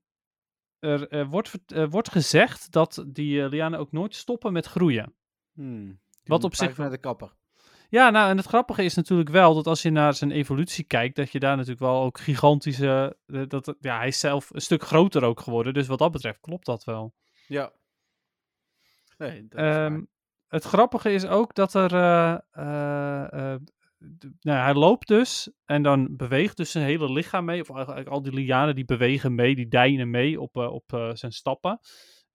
er 0.79 1.07
eh, 1.07 1.29
wordt, 1.29 1.71
eh, 1.71 1.89
wordt 1.89 2.11
gezegd 2.11 2.71
dat 2.71 3.05
die 3.07 3.43
eh, 3.43 3.49
lianen 3.49 3.79
ook 3.79 3.91
nooit 3.91 4.15
stoppen 4.15 4.53
met 4.53 4.65
groeien. 4.65 5.13
Hm. 5.53 5.93
Wat 6.28 6.43
op 6.43 6.55
zich 6.55 6.78
naar 6.78 6.89
de 6.89 6.97
kapper. 6.97 7.34
Ja, 7.89 8.09
nou, 8.09 8.30
en 8.30 8.38
het 8.38 8.45
grappige 8.45 8.84
is 8.84 8.93
natuurlijk 8.93 9.30
wel 9.30 9.53
dat 9.55 9.67
als 9.67 9.82
je 9.82 9.89
naar 9.89 10.13
zijn 10.13 10.32
evolutie 10.32 10.84
kijkt, 10.84 11.15
dat 11.15 11.32
je 11.32 11.39
daar 11.39 11.55
natuurlijk 11.55 11.82
wel 11.82 12.01
ook 12.01 12.19
gigantische. 12.19 13.17
eh, 13.25 13.41
Dat, 13.47 13.75
ja, 13.80 13.97
hij 13.97 14.07
is 14.07 14.19
zelf 14.19 14.49
een 14.53 14.61
stuk 14.61 14.84
groter 14.84 15.23
ook 15.23 15.39
geworden. 15.39 15.73
Dus 15.73 15.88
wat 15.88 15.99
dat 15.99 16.11
betreft 16.11 16.39
klopt 16.39 16.65
dat 16.65 16.84
wel. 16.84 17.13
Ja. 17.47 17.71
Nee, 19.17 19.47
dat 19.47 19.59
is 19.59 19.65
Ehm, 19.65 20.01
het 20.47 20.63
grappige 20.63 21.11
is 21.11 21.25
ook 21.25 21.53
dat 21.55 21.73
er. 21.73 21.93
eh, 21.93 22.34
eh, 23.53 23.59
nou, 24.39 24.59
hij 24.59 24.73
loopt 24.73 25.07
dus 25.07 25.51
en 25.65 25.84
dan 25.84 26.15
beweegt 26.15 26.57
dus 26.57 26.71
zijn 26.71 26.86
hele 26.86 27.11
lichaam 27.11 27.45
mee. 27.45 27.61
Of 27.61 27.69
eigenlijk 27.75 28.07
al 28.07 28.21
die 28.21 28.34
lianen 28.34 28.75
die 28.75 28.86
bewegen 28.86 29.36
mee, 29.36 29.55
die 29.55 29.67
deinen 29.67 30.09
mee 30.09 30.41
op, 30.41 30.55
op 30.55 31.11
zijn 31.13 31.32
stappen. 31.32 31.80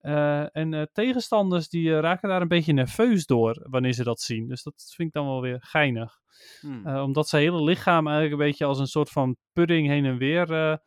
Eh, 0.03 0.55
en 0.55 0.73
eh, 0.73 0.81
tegenstanders 0.91 1.69
die 1.69 1.93
eh, 1.93 1.99
raken 1.99 2.29
daar 2.29 2.41
een 2.41 2.47
beetje 2.47 2.73
nerveus 2.73 3.25
door 3.25 3.65
wanneer 3.69 3.93
ze 3.93 4.03
dat 4.03 4.21
zien. 4.21 4.47
Dus 4.47 4.63
dat 4.63 4.91
vind 4.95 5.07
ik 5.07 5.13
dan 5.13 5.25
wel 5.25 5.41
weer 5.41 5.61
geinig. 5.61 6.19
Hm. 6.59 6.87
Eh, 6.87 7.01
omdat 7.03 7.27
zijn 7.27 7.43
hele 7.43 7.63
lichaam 7.63 8.07
eigenlijk 8.07 8.41
een 8.41 8.47
beetje 8.47 8.65
als 8.65 8.79
een 8.79 8.87
soort 8.87 9.09
van 9.09 9.37
pudding 9.53 9.87
heen 9.87 10.05
en 10.05 10.17
weer 10.17 10.51
eh, 10.53 10.77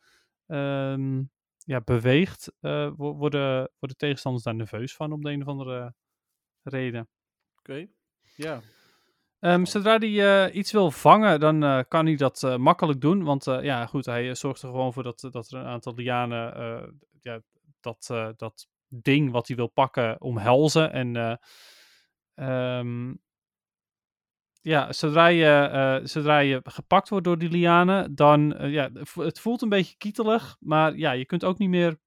ehm, 0.47 1.23
ja, 1.57 1.81
beweegt, 1.81 2.51
wo- 2.59 3.15
worden, 3.15 3.71
worden 3.79 3.97
tegenstanders 3.97 4.43
daar 4.43 4.55
nerveus 4.55 4.95
van 4.95 5.11
op 5.11 5.23
de 5.23 5.31
een 5.31 5.41
of 5.41 5.47
andere 5.47 5.93
reden. 6.63 7.09
Oké. 7.59 7.87
Ja. 8.35 8.61
Ehm, 9.39 9.65
zodra 9.65 9.97
hij 9.97 10.51
iets 10.51 10.71
wil 10.71 10.91
vangen, 10.91 11.39
dan 11.39 11.85
kan 11.87 12.05
hij 12.05 12.15
dat 12.15 12.57
makkelijk 12.57 13.01
doen. 13.01 13.23
Want 13.23 13.45
ja, 13.45 13.85
goed, 13.85 14.05
hij 14.05 14.35
zorgt 14.35 14.61
er 14.61 14.69
gewoon 14.69 14.93
voor 14.93 15.03
dat, 15.03 15.27
dat 15.31 15.51
er 15.51 15.59
een 15.59 15.65
aantal 15.65 15.93
lianen 15.95 16.53
ja, 17.21 17.41
dat, 17.79 18.33
dat 18.37 18.67
ding 18.87 19.31
wat 19.31 19.47
hij 19.47 19.55
wil 19.55 19.67
pakken 19.67 20.21
omhelzen. 20.21 20.91
En 20.91 21.15
eh, 21.15 21.35
ehm, 22.33 23.13
ja, 24.67 24.93
zodra 24.93 25.27
je, 25.27 25.45
eh, 25.45 26.05
zodra 26.07 26.39
je 26.39 26.61
gepakt 26.63 27.09
wordt 27.09 27.25
door 27.25 27.37
die 27.37 27.49
lianen, 27.49 28.15
dan 28.15 28.55
eh, 28.55 28.71
ja, 28.71 28.89
het 29.13 29.39
voelt 29.39 29.61
een 29.61 29.69
beetje 29.69 29.97
kietelig. 29.97 30.57
Maar 30.59 30.95
ja, 30.95 31.11
je 31.11 31.25
kunt 31.25 31.43
ook 31.43 31.57
niet 31.57 31.69
meer 31.69 31.99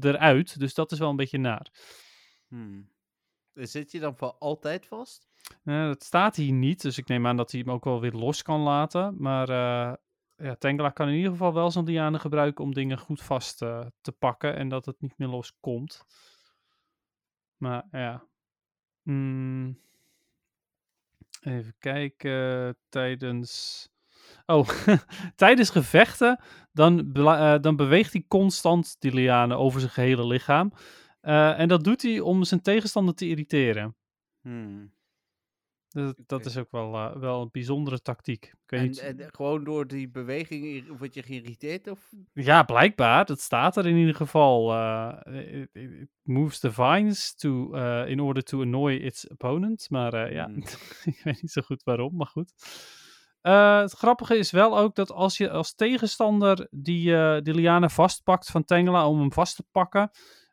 eruit. 0.00 0.58
Dus 0.58 0.74
dat 0.74 0.92
is 0.92 0.98
wel 0.98 1.10
een 1.10 1.16
beetje 1.16 1.38
naar. 1.38 1.70
Hm. 2.48 2.82
Zit 3.52 3.92
je 3.92 4.00
dan 4.00 4.16
voor 4.16 4.32
altijd 4.38 4.86
vast? 4.86 5.28
Eh, 5.64 5.86
dat 5.86 6.04
staat 6.04 6.36
hier 6.36 6.52
niet, 6.52 6.82
dus 6.82 6.98
ik 6.98 7.08
neem 7.08 7.26
aan 7.26 7.36
dat 7.36 7.50
hij 7.50 7.60
hem 7.60 7.70
ook 7.70 7.84
wel 7.84 8.00
weer 8.00 8.12
los 8.12 8.42
kan 8.42 8.60
laten. 8.60 9.16
Maar 9.18 9.48
ja, 10.36 10.90
kan 10.90 11.08
in 11.08 11.14
ieder 11.14 11.30
geval 11.30 11.54
wel 11.54 11.70
zijn 11.70 11.84
lianen 11.84 12.20
gebruiken 12.20 12.64
om 12.64 12.74
dingen 12.74 12.98
goed 12.98 13.22
vast 13.22 13.62
eh, 13.62 13.86
te 14.00 14.12
pakken 14.12 14.56
en 14.56 14.68
dat 14.68 14.86
het 14.86 15.00
niet 15.00 15.18
meer 15.18 15.28
loskomt. 15.28 16.04
Maar 17.56 17.84
ja. 17.90 18.24
Mm. 19.02 19.78
Even 21.40 21.74
kijken. 21.78 22.76
Tijdens. 22.88 23.88
Oh, 24.46 24.68
tijdens 25.36 25.70
gevechten. 25.70 26.40
Dan, 26.72 27.14
eh, 27.14 27.58
dan 27.60 27.76
beweegt 27.76 28.12
hij 28.12 28.24
constant 28.28 28.96
die 28.98 29.14
lianen 29.14 29.58
over 29.58 29.80
zijn 29.80 29.92
gehele 29.92 30.26
lichaam. 30.26 30.72
Eh, 31.20 31.58
en 31.58 31.68
dat 31.68 31.84
doet 31.84 32.02
hij 32.02 32.20
om 32.20 32.44
zijn 32.44 32.62
tegenstander 32.62 33.14
te 33.14 33.28
irriteren. 33.28 33.96
Hm. 34.40 34.86
Dat, 36.26 36.46
is 36.46 36.56
ook 36.56 36.70
wel, 36.70 36.94
eh, 36.94 37.16
wel 37.16 37.42
een 37.42 37.48
bijzondere 37.52 38.00
tactiek. 38.00 38.44
Ik 38.44 38.70
weet 38.70 38.80
En, 38.80 38.86
niet, 38.86 38.98
en 38.98 39.28
gewoon 39.34 39.64
door 39.64 39.86
die 39.86 40.08
beweging 40.08 40.84
word 40.98 41.14
je 41.14 41.22
geïrriteerd? 41.22 41.88
Of? 41.90 42.12
Ja, 42.32 42.62
blijkbaar. 42.62 43.24
Dat 43.24 43.40
staat 43.40 43.76
er 43.76 43.86
in 43.86 43.96
ieder 43.96 44.14
geval. 44.14 44.72
eh, 44.72 45.68
it, 45.72 46.08
moves 46.22 46.58
the 46.58 46.72
vines 46.72 47.34
to, 47.34 47.72
eh, 47.74 48.08
in 48.10 48.20
order 48.20 48.42
to 48.42 48.60
annoy 48.62 48.92
its 48.94 49.28
opponent. 49.28 49.86
Maar 49.90 50.14
eh, 50.14 50.32
ja, 50.32 50.44
Hmm. 50.44 50.62
ik 51.14 51.20
weet 51.24 51.42
niet 51.42 51.50
zo 51.50 51.62
goed 51.62 51.82
waarom, 51.82 52.16
maar 52.16 52.26
goed. 52.26 52.52
Eh, 53.40 53.80
het 53.80 53.92
grappige 53.92 54.36
is 54.36 54.50
wel 54.50 54.78
ook 54.78 54.94
dat 54.94 55.10
als 55.12 55.36
je 55.36 55.50
als 55.50 55.74
tegenstander 55.74 56.66
die, 56.70 57.16
eh 57.16 57.40
die 57.42 57.54
lianen 57.54 57.90
vastpakt 57.90 58.50
van 58.50 58.64
Tengela 58.64 59.08
om 59.08 59.18
hem 59.20 59.32
vast 59.32 59.56
te 59.56 59.64
pakken, 59.70 60.10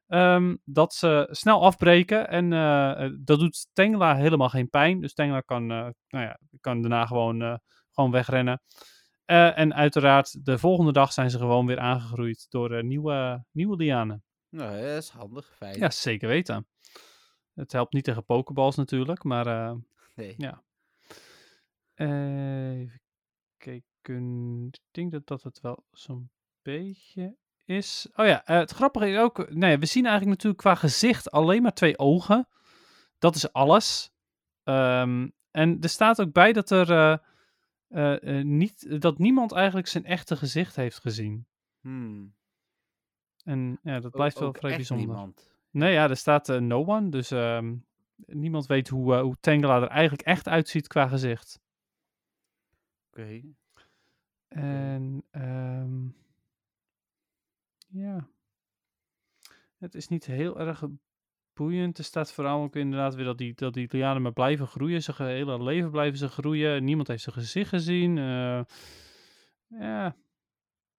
ehm, 0.07 0.55
dat 0.65 0.93
ze 0.93 1.27
snel 1.31 1.61
afbreken. 1.61 2.29
En 2.29 2.53
eh, 2.53 3.05
eh, 3.05 3.13
dat 3.19 3.39
doet 3.39 3.67
Tengela 3.73 4.15
helemaal 4.15 4.49
geen 4.49 4.69
pijn. 4.69 5.01
Dus 5.01 5.13
Tengela 5.13 5.41
kan, 5.41 5.71
eh, 5.71 5.87
nou 6.07 6.25
ja, 6.25 6.39
kan 6.59 6.81
daarna 6.81 7.05
gewoon, 7.05 7.59
gewoon 7.91 8.11
wegrennen. 8.11 8.61
En 9.25 9.73
uiteraard, 9.73 10.45
de 10.45 10.57
volgende 10.57 10.91
dag 10.91 11.13
zijn 11.13 11.29
ze 11.29 11.37
gewoon 11.37 11.65
weer 11.65 11.79
aangegroeid 11.79 12.45
door 12.49 12.83
nieuwe, 12.83 13.45
nieuwe 13.51 13.75
lianen. 13.75 14.23
Nou, 14.49 14.81
dat 14.81 15.03
is 15.03 15.09
handig, 15.09 15.53
fijn. 15.55 15.77
Ja, 15.77 15.89
zeker 15.89 16.27
weten. 16.27 16.67
Het 17.53 17.71
helpt 17.71 17.93
niet 17.93 18.03
tegen 18.03 18.25
pokeballs 18.25 18.75
natuurlijk, 18.75 19.23
maar 19.23 19.75
Nee. 20.15 20.33
ja. 20.37 20.63
Even 21.95 23.01
kijken. 23.57 24.67
Ik 24.71 24.79
denk 24.91 25.11
dat 25.11 25.27
dat 25.27 25.43
het 25.43 25.61
wel 25.61 25.85
zo'n 25.91 26.31
beetje 26.61 27.37
is. 27.65 28.07
Oh 28.15 28.25
ja, 28.25 28.45
eh, 28.45 28.57
het 28.57 28.71
grappige 28.71 29.09
is 29.09 29.17
ook... 29.17 29.49
Nee, 29.49 29.77
we 29.77 29.85
zien 29.85 30.05
eigenlijk 30.05 30.35
natuurlijk 30.35 30.61
qua 30.63 30.75
gezicht 30.75 31.31
alleen 31.31 31.61
maar 31.61 31.73
twee 31.73 31.97
ogen. 31.99 32.47
Dat 33.19 33.35
is 33.35 33.53
alles. 33.53 34.11
Ehm, 34.63 35.29
en 35.51 35.77
er 35.81 35.89
staat 35.89 36.21
ook 36.21 36.31
bij 36.31 36.53
dat 36.53 36.69
er... 36.69 36.91
eh, 36.91 38.37
eh, 38.37 38.45
niet, 38.45 39.01
dat 39.01 39.17
niemand 39.17 39.51
eigenlijk 39.51 39.87
zijn 39.87 40.05
echte 40.05 40.35
gezicht 40.35 40.75
heeft 40.75 40.99
gezien. 40.99 41.47
Hmm. 41.81 42.35
En 43.43 43.79
ja, 43.83 43.95
dat 43.95 44.05
Ook- 44.05 44.11
blijft 44.11 44.39
wel 44.39 44.47
ook 44.47 44.57
vrij 44.57 44.75
bijzonder. 44.75 45.05
niemand. 45.07 45.51
Nee, 45.69 45.93
ja, 45.93 46.09
er 46.09 46.17
staat 46.17 46.47
no 46.47 46.85
one. 46.85 47.09
Dus 47.09 47.31
ehm, 47.31 47.75
niemand 48.15 48.65
weet 48.65 48.87
hoe, 48.87 49.15
hoe 49.15 49.37
Tangela 49.39 49.81
er 49.81 49.87
eigenlijk 49.87 50.21
echt 50.27 50.47
uitziet 50.47 50.87
qua 50.87 51.07
gezicht. 51.07 51.59
Oké. 53.09 53.41
En 54.47 55.23
ehm, 55.31 56.07
ja, 57.93 58.27
het 59.77 59.95
is 59.95 60.07
niet 60.07 60.25
heel 60.25 60.59
erg 60.59 60.83
boeiend. 61.53 61.97
Er 61.97 62.03
staat 62.03 62.31
vooral 62.33 62.63
ook 62.63 62.75
inderdaad 62.75 63.15
weer 63.15 63.25
dat 63.25 63.37
die, 63.37 63.53
dat 63.53 63.73
die 63.73 63.87
lianen 63.91 64.21
maar 64.21 64.33
blijven 64.33 64.67
groeien. 64.67 65.03
Zijn 65.03 65.27
hele 65.29 65.63
leven 65.63 65.91
blijven 65.91 66.17
ze 66.17 66.27
groeien. 66.27 66.83
Niemand 66.83 67.07
heeft 67.07 67.23
zijn 67.23 67.35
gezicht 67.35 67.69
gezien. 67.69 68.17
Eh, 68.17 68.61
ja, 69.67 70.15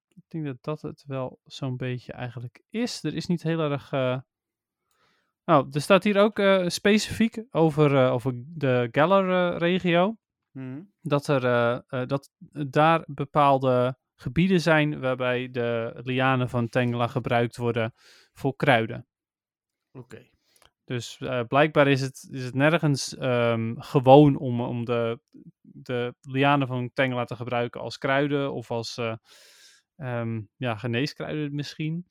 ik 0.07 0.23
denk 0.27 0.45
dat 0.45 0.57
dat 0.63 0.81
het 0.81 1.03
wel 1.07 1.39
zo'n 1.43 1.77
beetje 1.77 2.13
eigenlijk 2.13 2.63
is. 2.69 3.03
Er 3.03 3.15
is 3.15 3.25
niet 3.25 3.43
heel 3.43 3.59
erg... 3.59 3.91
eh, 3.91 4.19
Nou, 5.45 5.67
er 5.71 5.81
staat 5.81 6.03
hier 6.03 6.17
ook 6.17 6.39
eh, 6.39 6.67
specifiek 6.67 7.43
over, 7.49 8.09
over 8.09 8.33
de 8.35 8.87
Galar-regio 8.91 10.17
Hmm. 10.51 10.93
dat 11.01 11.27
er 11.27 11.41
dat 12.07 12.31
daar 12.67 13.03
bepaalde 13.07 13.97
gebieden 14.15 14.61
zijn 14.61 14.99
waarbij 14.99 15.51
de 15.51 15.99
lianen 16.03 16.49
van 16.49 16.69
Tengela 16.69 17.07
gebruikt 17.07 17.57
worden 17.57 17.93
voor 18.33 18.55
kruiden. 18.55 19.07
Oké. 19.91 20.29
Dus 20.83 21.17
eh, 21.17 21.41
blijkbaar 21.47 21.87
is 21.87 22.01
het, 22.01 22.27
is 22.31 22.43
het 22.43 22.53
nergens 22.53 23.17
ehm, 23.17 23.75
gewoon 23.77 24.37
om, 24.37 24.61
om 24.61 24.85
de, 24.85 25.19
de 25.61 26.15
lianen 26.21 26.67
van 26.67 26.91
Tengela 26.93 27.25
te 27.25 27.35
gebruiken 27.35 27.81
als 27.81 27.97
kruiden 27.97 28.53
of 28.53 28.71
als 28.71 28.97
eh, 28.97 29.15
ehm, 29.95 30.41
ja, 30.55 30.75
geneeskruiden 30.75 31.55
misschien. 31.55 32.05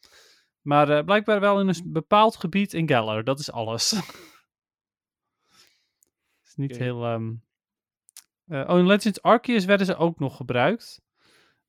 Maar 0.64 0.88
eh, 0.88 1.05
blijkbaar 1.05 1.40
wel 1.40 1.61
in 1.61 1.68
een 1.68 1.92
bepaald 1.92 2.36
gebied 2.36 2.72
in 2.72 2.88
Galar. 2.88 3.24
Dat 3.24 3.38
is 3.38 3.52
alles. 3.52 3.92
is 6.46 6.55
niet 6.55 6.76
heel... 6.76 7.05
ehm, 7.05 7.34
eh, 8.46 8.68
oh, 8.68 8.78
in 8.78 8.86
Legends 8.86 9.22
Arceus 9.22 9.64
werden 9.64 9.86
ze 9.86 9.96
ook 9.96 10.18
nog 10.18 10.36
gebruikt. 10.36 11.02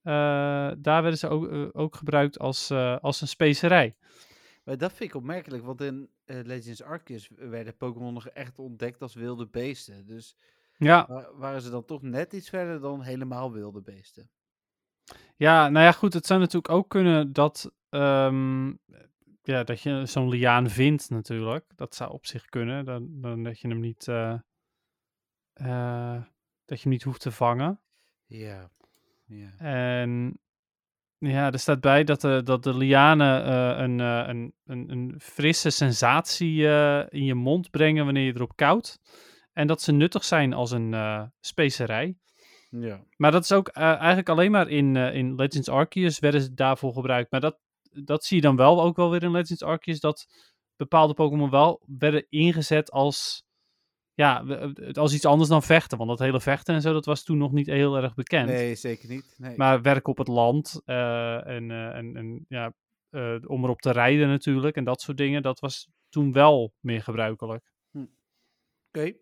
Eh, 0.06 0.72
daar 0.78 1.02
werden 1.02 1.18
ze 1.18 1.28
ook, 1.28 1.48
eh, 1.52 1.68
ook 1.72 1.96
gebruikt 1.96 2.40
als, 2.40 2.70
eh, 2.70 2.98
als 2.98 3.22
een 3.22 3.28
specerij. 3.28 3.96
Maar 4.64 4.78
dat 4.78 4.94
vind 4.94 5.10
ik 5.10 5.16
opmerkelijk, 5.16 5.64
want 5.64 5.82
in 5.82 6.10
Legends 6.26 6.82
Arceus 6.84 7.30
werden 7.36 7.78
Pokémon 7.78 8.14
nog 8.14 8.28
echt 8.28 8.60
ontdekt 8.60 9.02
als 9.02 9.14
wilde 9.14 9.48
beesten. 9.48 10.06
Dus 10.06 10.36
Ja, 10.78 11.06
wa- 11.08 11.32
waren 11.36 11.62
ze 11.62 11.70
dan 11.70 11.86
toch 11.86 12.02
net 12.02 12.34
iets 12.34 12.50
verder 12.50 12.80
dan 12.80 13.02
helemaal 13.02 13.52
wilde 13.52 13.82
beesten? 13.82 14.30
ja, 15.36 15.70
nou 15.70 15.86
ja, 15.86 15.92
goed. 15.92 16.14
Het 16.14 16.26
zou 16.26 16.40
natuurlijk 16.40 16.74
ook 16.74 16.90
kunnen 16.90 17.34
dat, 17.34 17.72
ehm, 17.90 18.68
ja, 19.44 19.64
dat 19.64 19.82
je 19.82 20.06
zo'n 20.06 20.30
liaan 20.30 20.70
vindt 20.70 21.10
natuurlijk. 21.10 21.66
Dat 21.76 21.96
zou 21.96 22.12
op 22.12 22.26
zich 22.26 22.46
kunnen. 22.46 22.86
Dan, 22.86 23.08
dan 23.22 23.44
dat 23.44 23.60
je 23.60 23.68
hem 23.68 23.80
niet, 23.80 24.06
dat 26.66 26.80
je 26.80 26.82
hem 26.82 26.90
niet 26.92 27.04
hoeft 27.04 27.22
te 27.22 27.32
vangen. 27.32 27.80
Ja. 28.26 28.70
En 29.58 30.40
ja, 31.18 31.52
er 31.52 31.60
staat 31.60 31.80
bij 31.80 32.04
dat 32.04 32.22
de, 32.22 32.42
dat 32.44 32.64
de 32.64 32.78
lianen 32.78 33.46
eh, 33.46 33.84
een, 33.84 34.00
eh, 34.00 34.28
een, 34.28 34.54
een, 34.66 34.92
een 34.92 35.16
frisse 35.20 35.70
sensatie 35.70 36.68
eh, 36.68 37.06
in 37.10 37.24
je 37.24 37.34
mond 37.34 37.70
brengen 37.70 38.06
wanneer 38.06 38.26
je 38.26 38.36
erop 38.36 38.56
koudt. 38.56 39.00
En 39.54 39.68
dat 39.68 39.82
ze 39.82 39.92
nuttig 39.92 40.24
zijn 40.24 40.54
als 40.54 40.72
een 40.72 40.96
specerij. 41.40 42.18
Ja. 42.70 43.04
Maar 43.18 43.32
dat 43.32 43.44
is 43.44 43.52
ook 43.52 43.68
eigenlijk 43.68 44.30
alleen 44.30 44.52
maar 44.52 44.68
in, 44.68 44.96
in 44.96 45.36
Legends 45.36 45.70
Arceus 45.70 46.20
werden 46.20 46.42
ze 46.42 46.54
daarvoor 46.54 46.94
gebruikt. 46.94 47.32
Maar 47.32 47.40
dat, 47.40 47.60
dat 48.04 48.26
zie 48.26 48.36
je 48.36 48.42
dan 48.42 48.56
wel 48.56 48.84
ook 48.84 48.96
wel 48.96 49.10
weer 49.10 49.24
in 49.24 49.32
Legends 49.32 49.64
Arceus, 49.64 50.00
dat 50.00 50.28
bepaalde 50.76 51.14
Pokémon 51.14 51.50
wel 51.50 51.82
werden 51.86 52.26
ingezet 52.30 52.92
als, 52.92 53.45
ja, 54.16 54.46
we- 54.46 54.92
als 54.94 55.14
iets 55.14 55.26
anders 55.26 55.50
dan 55.50 55.64
vechten. 55.64 55.98
Want 55.98 56.10
dat 56.10 56.20
hele 56.20 56.42
vechten 56.42 56.76
en 56.76 56.82
zo, 56.82 56.94
dat 56.94 57.06
was 57.06 57.24
toen 57.24 57.38
nog 57.38 57.52
niet 57.52 57.68
heel 57.68 57.96
erg 57.96 58.14
bekend. 58.14 58.48
Nee, 58.50 58.76
zeker 58.76 59.10
niet. 59.10 59.36
Nee. 59.38 59.58
Maar 59.58 59.82
werk 59.82 60.08
op 60.08 60.18
het 60.18 60.28
land 60.28 60.82
eh, 60.86 61.48
en, 61.48 61.72
eh, 61.72 61.96
en, 61.96 62.16
en 62.16 62.46
ja, 62.48 62.74
eh, 63.10 63.36
om 63.48 63.64
erop 63.64 63.82
te 63.82 63.92
rijden 63.92 64.28
natuurlijk 64.28 64.76
en 64.76 64.84
dat 64.84 65.02
soort 65.02 65.18
dingen, 65.18 65.42
dat 65.42 65.60
was 65.60 65.88
toen 66.10 66.32
wel 66.32 66.74
meer 66.80 67.02
gebruikelijk. 67.04 67.72
Oké. 68.88 69.14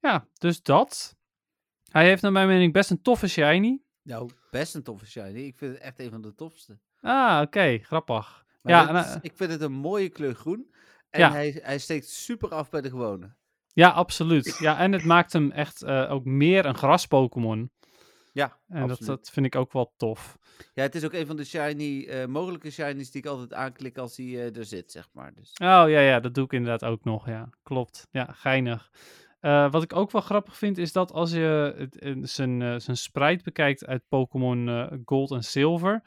Ja, 0.00 0.26
dus 0.38 0.62
dat. 0.62 1.16
Hij 1.90 2.04
heeft 2.06 2.22
naar 2.22 2.32
mijn 2.32 2.48
mening 2.48 2.72
best 2.72 2.90
een 2.90 3.02
toffe 3.02 3.28
shiny. 3.28 3.82
Nou, 4.02 4.30
best 4.50 4.74
een 4.74 4.82
toffe 4.82 5.06
shiny. 5.06 5.38
Ik 5.40 5.56
vind 5.56 5.72
het 5.74 5.82
echt 5.82 5.98
een 6.00 6.10
van 6.10 6.22
de 6.22 6.34
tofste. 6.34 6.78
Ah, 7.00 7.40
oké, 7.44 7.78
grappig. 7.78 8.44
Maar 8.62 8.72
Ja, 8.72 8.80
dit 8.80 8.90
en, 8.90 8.96
is- 9.04 9.14
eh, 9.14 9.18
ik 9.22 9.32
vind 9.36 9.50
het 9.50 9.60
een 9.60 9.72
mooie 9.72 10.08
kleur 10.08 10.34
groen. 10.34 10.74
En 11.10 11.20
Ja. 11.20 11.30
hij, 11.32 11.58
hij 11.62 11.78
steekt 11.78 12.08
super 12.08 12.48
af 12.54 12.70
bij 12.70 12.80
de 12.80 12.88
gewone. 12.90 13.34
Ja, 13.74 13.88
absoluut. 13.88 14.56
Ja, 14.58 14.78
en 14.78 14.92
het 14.92 15.04
maakt 15.04 15.32
hem 15.32 15.50
echt 15.50 15.82
eh, 15.82 16.10
ook 16.10 16.24
meer 16.24 16.66
een 16.66 16.76
gras-Pokémon. 16.76 17.70
Ja, 18.32 18.58
En 18.68 18.88
dat, 18.88 19.00
dat 19.00 19.30
vind 19.32 19.46
ik 19.46 19.56
ook 19.56 19.72
wel 19.72 19.94
tof. 19.96 20.38
Ja, 20.74 20.82
het 20.82 20.94
is 20.94 21.04
ook 21.04 21.12
een 21.12 21.26
van 21.26 21.36
de 21.36 21.44
shiny, 21.44 22.04
eh, 22.04 22.26
mogelijke 22.26 22.70
shinies 22.70 23.10
die 23.10 23.22
ik 23.22 23.28
altijd 23.28 23.54
aanklik 23.54 23.98
als 23.98 24.16
hij 24.16 24.26
eh, 24.26 24.56
er 24.56 24.64
zit, 24.64 24.92
zeg 24.92 25.08
maar. 25.12 25.34
Dus, 25.34 25.50
Oh 25.50 25.84
ja, 25.88 26.00
ja, 26.00 26.20
dat 26.20 26.34
doe 26.34 26.44
ik 26.44 26.52
inderdaad 26.52 26.84
ook 26.84 27.04
nog. 27.04 27.26
Ja, 27.28 27.48
klopt. 27.62 28.08
Ja, 28.10 28.32
geinig. 28.32 28.90
Wat 29.40 29.82
ik 29.82 29.96
ook 29.96 30.10
wel 30.10 30.20
grappig 30.20 30.56
vind, 30.56 30.78
is 30.78 30.92
dat 30.92 31.12
als 31.12 31.30
je 31.30 31.88
zijn, 32.22 32.80
zijn 32.80 32.96
sprite 32.96 33.44
bekijkt 33.44 33.86
uit 33.86 34.02
Pokémon 34.08 34.90
Gold 35.04 35.30
en 35.30 35.42
Silver, 35.42 36.02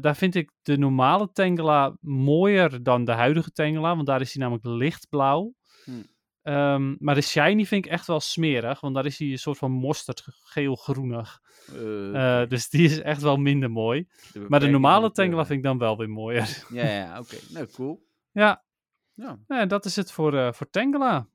daar 0.00 0.16
vind 0.16 0.34
ik 0.34 0.50
de 0.62 0.78
normale 0.78 1.30
Tangela 1.32 1.96
mooier 2.00 2.82
dan 2.82 3.04
de 3.04 3.12
huidige 3.12 3.50
Tangela, 3.50 3.94
want 3.94 4.06
daar 4.06 4.20
is 4.20 4.34
hij 4.34 4.42
namelijk 4.42 4.66
lichtblauw. 4.66 5.54
Hmm. 5.84 6.04
Ehm, 6.44 6.94
maar 6.98 7.14
de 7.14 7.20
shiny 7.20 7.64
vind 7.64 7.84
ik 7.84 7.90
echt 7.90 8.06
wel 8.06 8.20
smerig, 8.20 8.80
want 8.80 8.94
daar 8.94 9.06
is 9.06 9.18
hij 9.18 9.28
een 9.28 9.38
soort 9.38 9.58
van 9.58 9.70
mosterd 9.70 10.24
geel-groenig. 10.44 11.42
eh, 11.72 12.40
Eh, 12.42 12.48
dus 12.48 12.68
die 12.68 12.84
is 12.84 13.00
echt 13.00 13.22
wel 13.22 13.36
minder 13.36 13.70
mooi. 13.70 14.08
Maar 14.48 14.60
de 14.60 14.66
normale 14.68 15.06
de 15.06 15.12
Tangela 15.12 15.46
vind 15.46 15.58
ik 15.58 15.64
dan 15.64 15.78
wel 15.78 15.96
weer 15.96 16.08
mooier. 16.10 16.64
Ja, 16.70 16.84
ja, 16.88 17.18
oké. 17.20 17.36
Nou, 17.50 17.66
cool. 17.66 18.06
ja, 18.32 18.64
Ja, 19.12 19.38
ja, 19.46 19.66
dat 19.66 19.84
is 19.84 19.96
het 19.96 20.12
voor, 20.12 20.34
eh 20.38 20.52
voor 20.52 20.70
Tangela. 20.70 21.28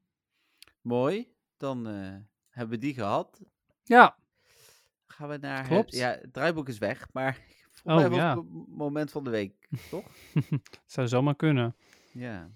mooi. 0.81 1.27
Dan 1.57 1.87
eh, 1.87 2.15
hebben 2.49 2.79
we 2.79 2.85
die 2.85 2.93
gehad. 2.93 3.41
Ja, 3.83 4.17
Gaan 5.07 5.29
we 5.29 5.37
naar 5.37 5.67
Klopt. 5.67 5.91
het... 5.91 5.99
Ja, 5.99 6.09
het 6.09 6.33
draaiboek 6.33 6.67
is 6.67 6.77
weg, 6.77 7.07
maar 7.13 7.39
Oh, 7.83 7.99
ja. 8.13 8.35
het 8.35 8.35
mo- 8.49 8.65
moment 8.67 9.11
van 9.11 9.23
de 9.23 9.29
week, 9.29 9.67
toch? 9.91 10.05
zou 10.85 11.07
zomaar 11.07 11.35
kunnen. 11.35 11.75
Ja. 12.11 12.51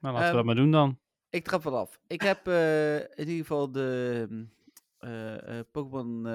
Maar 0.00 0.12
laten 0.12 0.18
we 0.20 0.24
Ehm, 0.26 0.36
dat 0.36 0.44
maar 0.44 0.54
doen 0.54 0.70
dan. 0.70 0.98
Ik 1.30 1.44
trap 1.44 1.62
wel 1.62 1.76
af. 1.76 2.00
Ik 2.06 2.22
heb 2.22 2.46
eh, 2.46 2.96
in 2.98 3.28
ieder 3.28 3.36
geval 3.36 3.70
de 3.70 4.26
mm, 4.30 4.52
eh, 4.98 5.58
eh, 5.58 5.66
Pokémon 5.70 6.26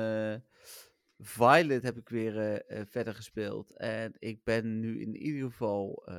Violet 1.20 1.84
heb 1.84 1.98
ik 1.98 2.10
weer 2.10 2.64
verder 2.90 3.16
gespeeld. 3.16 3.78
En 3.78 4.14
ik 4.20 4.44
ben 4.44 4.80
nu 4.80 5.02
in 5.02 5.16
ieder 5.16 5.50
geval... 5.50 6.10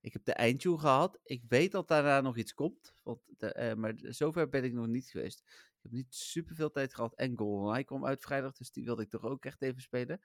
Ik 0.00 0.12
heb 0.12 0.24
de 0.24 0.32
eindtune 0.32 0.78
gehad. 0.78 1.18
Ik 1.24 1.42
weet 1.48 1.72
dat 1.72 1.88
daarna 1.88 2.20
nog 2.20 2.36
iets 2.36 2.54
komt. 2.54 2.94
Want 3.02 3.20
de, 3.38 3.74
maar 3.76 3.94
zover 3.96 4.48
ben 4.48 4.64
ik 4.64 4.72
nog 4.72 4.86
niet 4.86 5.06
geweest. 5.06 5.42
Ik 5.46 5.82
heb 5.82 5.92
niet 5.92 6.14
super 6.14 6.54
veel 6.54 6.70
tijd 6.70 6.94
gehad. 6.94 7.14
En 7.14 7.36
GoldenEye 7.36 7.84
kwam 7.84 8.06
uit 8.06 8.22
vrijdag. 8.22 8.52
Dus 8.52 8.70
die 8.70 8.84
wilde 8.84 9.02
ik 9.02 9.10
toch 9.10 9.22
ook 9.22 9.44
echt 9.44 9.62
even 9.62 9.82
spelen. 9.82 10.20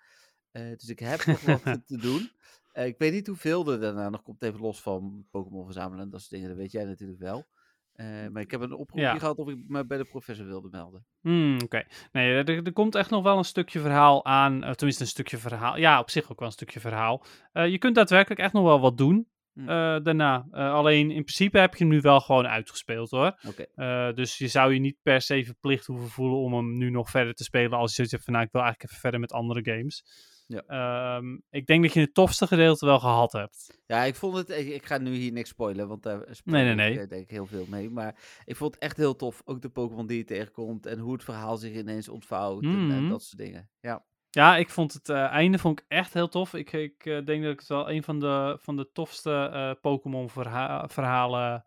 Dus 0.52 0.90
ik 0.90 1.00
heb 1.00 1.26
nog 1.26 1.42
wat 1.42 1.64
te 1.88 1.98
doen. 1.98 2.32
Eh, 2.80 2.86
ik 2.86 2.98
weet 2.98 3.12
niet 3.14 3.28
hoeveel 3.28 3.72
er 3.72 3.80
daarna 3.80 4.10
nog 4.10 4.22
komt. 4.22 4.44
Even 4.44 4.60
los 4.60 4.82
van 4.82 5.26
Pokémon 5.32 5.66
verzamelen 5.66 6.04
en 6.04 6.10
dat 6.10 6.20
soort 6.20 6.32
dingen. 6.32 6.48
Dat 6.48 6.58
weet 6.58 6.72
jij 6.72 6.86
natuurlijk 6.86 7.20
wel. 7.20 7.46
Eh, 7.94 8.06
maar 8.32 8.42
ik 8.42 8.52
heb 8.52 8.62
een 8.62 8.74
oproepje 8.74 9.06
Ja. 9.06 9.18
gehad 9.18 9.38
of 9.38 9.50
ik 9.50 9.58
me 9.68 9.86
bij 9.86 9.98
de 9.98 10.06
professor 10.06 10.46
wilde 10.46 10.68
melden. 10.72 11.06
Hmm, 11.22 11.58
Oké. 11.64 11.84
Nee, 12.12 12.34
er, 12.34 12.64
er 12.66 12.74
komt 12.74 12.96
echt 12.96 13.10
nog 13.10 13.24
wel 13.24 13.38
een 13.38 13.44
stukje 13.46 13.80
verhaal 13.80 14.26
aan. 14.26 14.64
eh, 14.64 14.72
tenminste, 14.72 15.04
een 15.04 15.10
stukje 15.10 15.38
verhaal. 15.38 15.78
Ja, 15.78 16.00
op 16.00 16.10
zich 16.10 16.32
ook 16.32 16.40
wel 16.40 16.48
een 16.48 16.54
stukje 16.54 16.80
verhaal. 16.80 17.26
Je 17.52 17.78
kunt 17.78 17.96
daadwerkelijk 17.96 18.42
echt 18.42 18.54
nog 18.54 18.64
wel 18.64 18.80
wat 18.80 18.98
doen. 18.98 19.28
Hm. 19.54 19.66
daarna. 20.04 20.48
Alleen 20.52 21.06
in 21.12 21.24
principe 21.24 21.60
heb 21.60 21.76
je 21.76 21.84
hem 21.84 21.94
nu 21.94 22.02
wel 22.02 22.20
gewoon 22.20 22.48
uitgespeeld 22.48 23.10
hoor. 23.10 23.40
Eh, 23.76 24.14
dus 24.14 24.38
je 24.38 24.48
zou 24.48 24.74
je 24.74 24.80
niet 24.80 24.98
per 25.02 25.22
se 25.22 25.44
verplicht 25.46 25.86
hoeven 25.86 26.10
voelen 26.10 26.38
om 26.38 26.54
hem 26.54 26.78
nu 26.78 26.90
nog 26.90 27.10
verder 27.10 27.34
te 27.34 27.44
spelen. 27.44 27.72
Als 27.78 27.90
je 27.90 27.96
zoiets 27.96 28.14
hebt 28.14 28.24
van 28.24 28.34
nou, 28.34 28.46
ik 28.46 28.52
wil 28.52 28.62
eigenlijk 28.62 28.92
even 28.92 29.02
verder 29.02 29.20
met 29.20 29.32
andere 29.32 29.64
games. 29.64 30.04
Ja. 30.52 30.64
Ehm, 30.68 31.38
ik 31.50 31.66
denk 31.66 31.84
dat 31.84 31.94
je 31.94 32.00
het 32.00 32.14
tofste 32.14 32.48
gedeelte 32.48 32.86
wel 32.86 33.00
gehad 33.00 33.32
hebt. 33.32 33.80
Ja, 33.86 34.04
ik 34.04 34.16
vond 34.16 34.36
het. 34.38 34.50
Ik, 34.50 34.68
ik 34.68 34.86
ga 34.86 34.98
nu 34.98 35.16
hier 35.16 35.32
niks 35.32 35.50
spoilen, 35.50 35.88
want 35.88 36.04
daar 36.04 36.20
spoil 36.30 36.56
Nee, 36.56 36.76
nee, 36.76 36.88
ik 36.90 36.96
nee. 36.96 37.04
eh, 37.04 37.10
denk 37.10 37.24
ik 37.24 37.30
heel 37.30 37.46
veel 37.46 37.66
mee. 37.70 37.90
Maar 37.90 38.42
ik 38.46 38.56
vond 38.56 38.74
het 38.74 38.84
echt 38.84 38.98
heel 38.98 39.16
tof. 39.16 39.42
Ook 39.46 39.62
de 39.62 39.70
Pokémon 39.70 40.08
die 40.08 40.18
je 40.18 40.24
tegenkomt 40.24 40.86
en 40.86 41.00
hoe 41.00 41.14
het 41.14 41.24
verhaal 41.24 41.58
zich 41.58 41.74
ineens 41.76 42.10
ontvouwt 42.10 42.64
en, 42.64 42.70
en 42.70 42.86
Mhm. 43.02 43.10
dat 43.10 43.24
soort 43.24 43.38
dingen. 43.42 43.70
Ja. 43.80 44.06
Ja, 44.30 44.58
ik 44.58 44.70
vond 44.70 44.94
het 44.94 45.10
eh, 45.10 45.26
einde 45.26 45.58
vond 45.58 45.80
ik 45.80 45.86
echt 45.88 46.14
heel 46.14 46.28
tof. 46.30 46.54
Ik, 46.54 46.72
ik 46.72 47.06
eh, 47.06 47.26
denk 47.26 47.44
dat 47.44 47.52
ik 47.54 47.60
het 47.60 47.68
wel 47.68 47.90
een 47.92 48.04
van 48.04 48.20
de, 48.20 48.58
van 48.62 48.76
de 48.76 48.90
tofste 48.94 49.78
Pokémon 49.82 50.30
verha- 50.30 50.88
verhalen 50.88 51.66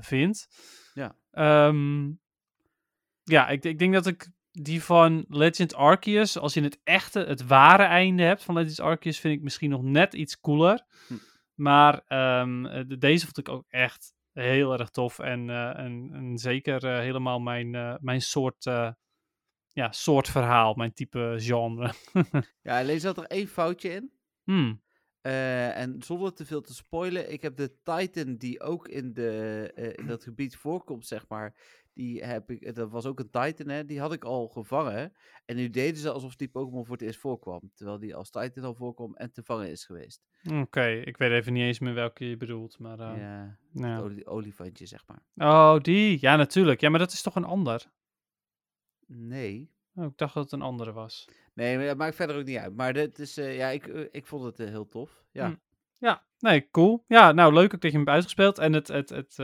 vind. 0.00 0.46
Ja. 0.94 1.16
Ehm, 1.30 2.10
ja, 3.22 3.48
ik, 3.48 3.64
ik 3.64 3.78
denk 3.78 3.92
dat 3.92 4.06
ik 4.06 4.28
die 4.62 4.82
van 4.82 5.24
Legend 5.28 5.74
Arceus, 5.74 6.38
als 6.38 6.54
je 6.54 6.62
het 6.62 6.80
echte, 6.84 7.20
het 7.20 7.46
ware 7.46 7.82
einde 7.82 8.22
hebt 8.22 8.44
van 8.44 8.54
Legend 8.54 8.80
Arceus, 8.80 9.20
vind 9.20 9.34
ik 9.36 9.42
misschien 9.42 9.70
nog 9.70 9.82
net 9.82 10.14
iets 10.14 10.40
cooler. 10.40 10.84
Hm. 11.06 11.14
Maar 11.54 12.02
ehm, 12.06 12.66
eh, 12.66 12.84
de- 12.88 12.98
deze 12.98 13.24
vond 13.24 13.38
ik 13.38 13.48
ook 13.48 13.64
echt 13.68 14.14
heel 14.32 14.72
erg 14.78 14.90
tof. 14.90 15.18
En, 15.18 15.50
eh, 15.50 15.78
en, 15.78 16.10
en 16.12 16.38
zeker 16.38 16.84
eh, 16.84 16.98
helemaal 16.98 17.38
mijn, 17.38 17.98
mijn 18.00 18.20
soort, 18.22 18.64
ja, 19.72 19.92
soort 19.92 20.28
verhaal, 20.28 20.74
mijn 20.74 20.92
type 20.92 21.34
genre. 21.38 21.92
ja, 22.62 22.78
alleen 22.80 23.00
zat 23.00 23.18
er 23.18 23.24
één 23.24 23.48
foutje 23.48 23.88
in. 23.90 24.12
Hmm. 24.44 24.82
En 25.22 26.02
zonder 26.02 26.34
te 26.34 26.46
veel 26.46 26.60
te 26.60 26.74
spoilen, 26.74 27.32
ik 27.32 27.42
heb 27.42 27.56
de 27.56 27.76
Titan 27.82 28.36
die 28.36 28.60
ook 28.60 28.88
in, 28.88 29.12
de, 29.12 29.94
in 29.96 30.06
dat 30.06 30.22
gebied 30.22 30.56
voorkomt, 30.56 31.06
zeg 31.06 31.28
maar. 31.28 31.54
Die 31.94 32.24
heb 32.24 32.50
ik, 32.50 32.74
dat 32.74 32.90
was 32.90 33.06
ook 33.06 33.18
een 33.18 33.30
Titan, 33.30 33.68
hè? 33.68 33.84
Die 33.84 34.00
had 34.00 34.12
ik 34.12 34.24
al 34.24 34.48
gevangen. 34.48 35.12
En 35.44 35.56
nu 35.56 35.70
deden 35.70 35.96
ze 35.96 36.10
alsof 36.10 36.36
die 36.36 36.48
Pokémon 36.48 36.84
voor 36.84 36.96
het 36.96 37.04
eerst 37.04 37.20
voorkwam. 37.20 37.70
Terwijl 37.74 37.98
die 37.98 38.14
als 38.14 38.30
Titan 38.30 38.64
al 38.64 38.74
voorkwam 38.74 39.14
en 39.14 39.32
te 39.32 39.42
vangen 39.42 39.70
is 39.70 39.84
geweest. 39.84 40.24
Oké, 40.52 40.86
ik 40.86 41.16
weet 41.16 41.30
even 41.30 41.52
niet 41.52 41.62
eens 41.62 41.78
meer 41.78 41.94
welke 41.94 42.28
je 42.28 42.36
bedoelt. 42.36 42.78
Maar, 42.78 42.98
eh, 42.98 43.18
ja, 43.18 43.58
nou 43.72 44.14
ja. 44.14 44.24
olifantje, 44.24 44.86
zeg 44.86 45.04
maar. 45.06 45.22
Oh, 45.48 45.80
die. 45.80 46.18
Ja, 46.20 46.36
natuurlijk. 46.36 46.80
Ja, 46.80 46.90
maar 46.90 46.98
dat 46.98 47.12
is 47.12 47.22
toch 47.22 47.34
een 47.34 47.44
ander? 47.44 47.90
Nee. 49.06 49.72
Oh, 49.94 50.04
ik 50.04 50.16
dacht 50.18 50.34
dat 50.34 50.42
het 50.42 50.52
een 50.52 50.62
andere 50.62 50.92
was. 50.92 51.28
Nee, 51.54 51.76
maar 51.76 51.86
dat 51.86 51.96
maakt 51.96 52.14
verder 52.14 52.36
ook 52.36 52.44
niet 52.44 52.58
uit. 52.58 52.76
Maar 52.76 52.92
dit 52.92 53.18
is, 53.18 53.36
eh, 53.36 53.56
ja, 53.56 53.68
ik, 53.68 53.86
eh, 53.86 54.04
ik 54.10 54.26
vond 54.26 54.44
het 54.44 54.58
heel 54.58 54.88
tof. 54.88 55.24
Ja. 55.30 55.46
Hm. 55.46 55.54
Ja, 55.98 56.26
nee, 56.38 56.70
cool. 56.70 57.04
Ja, 57.08 57.32
nou, 57.32 57.52
leuk 57.52 57.74
ook 57.74 57.80
dat 57.80 57.82
je 57.82 57.88
hem 57.88 57.98
hebt 57.98 58.10
uitgespeeld. 58.10 58.58
En 58.58 58.72
het, 58.72 58.88
het, 58.88 59.08
het 59.08 59.38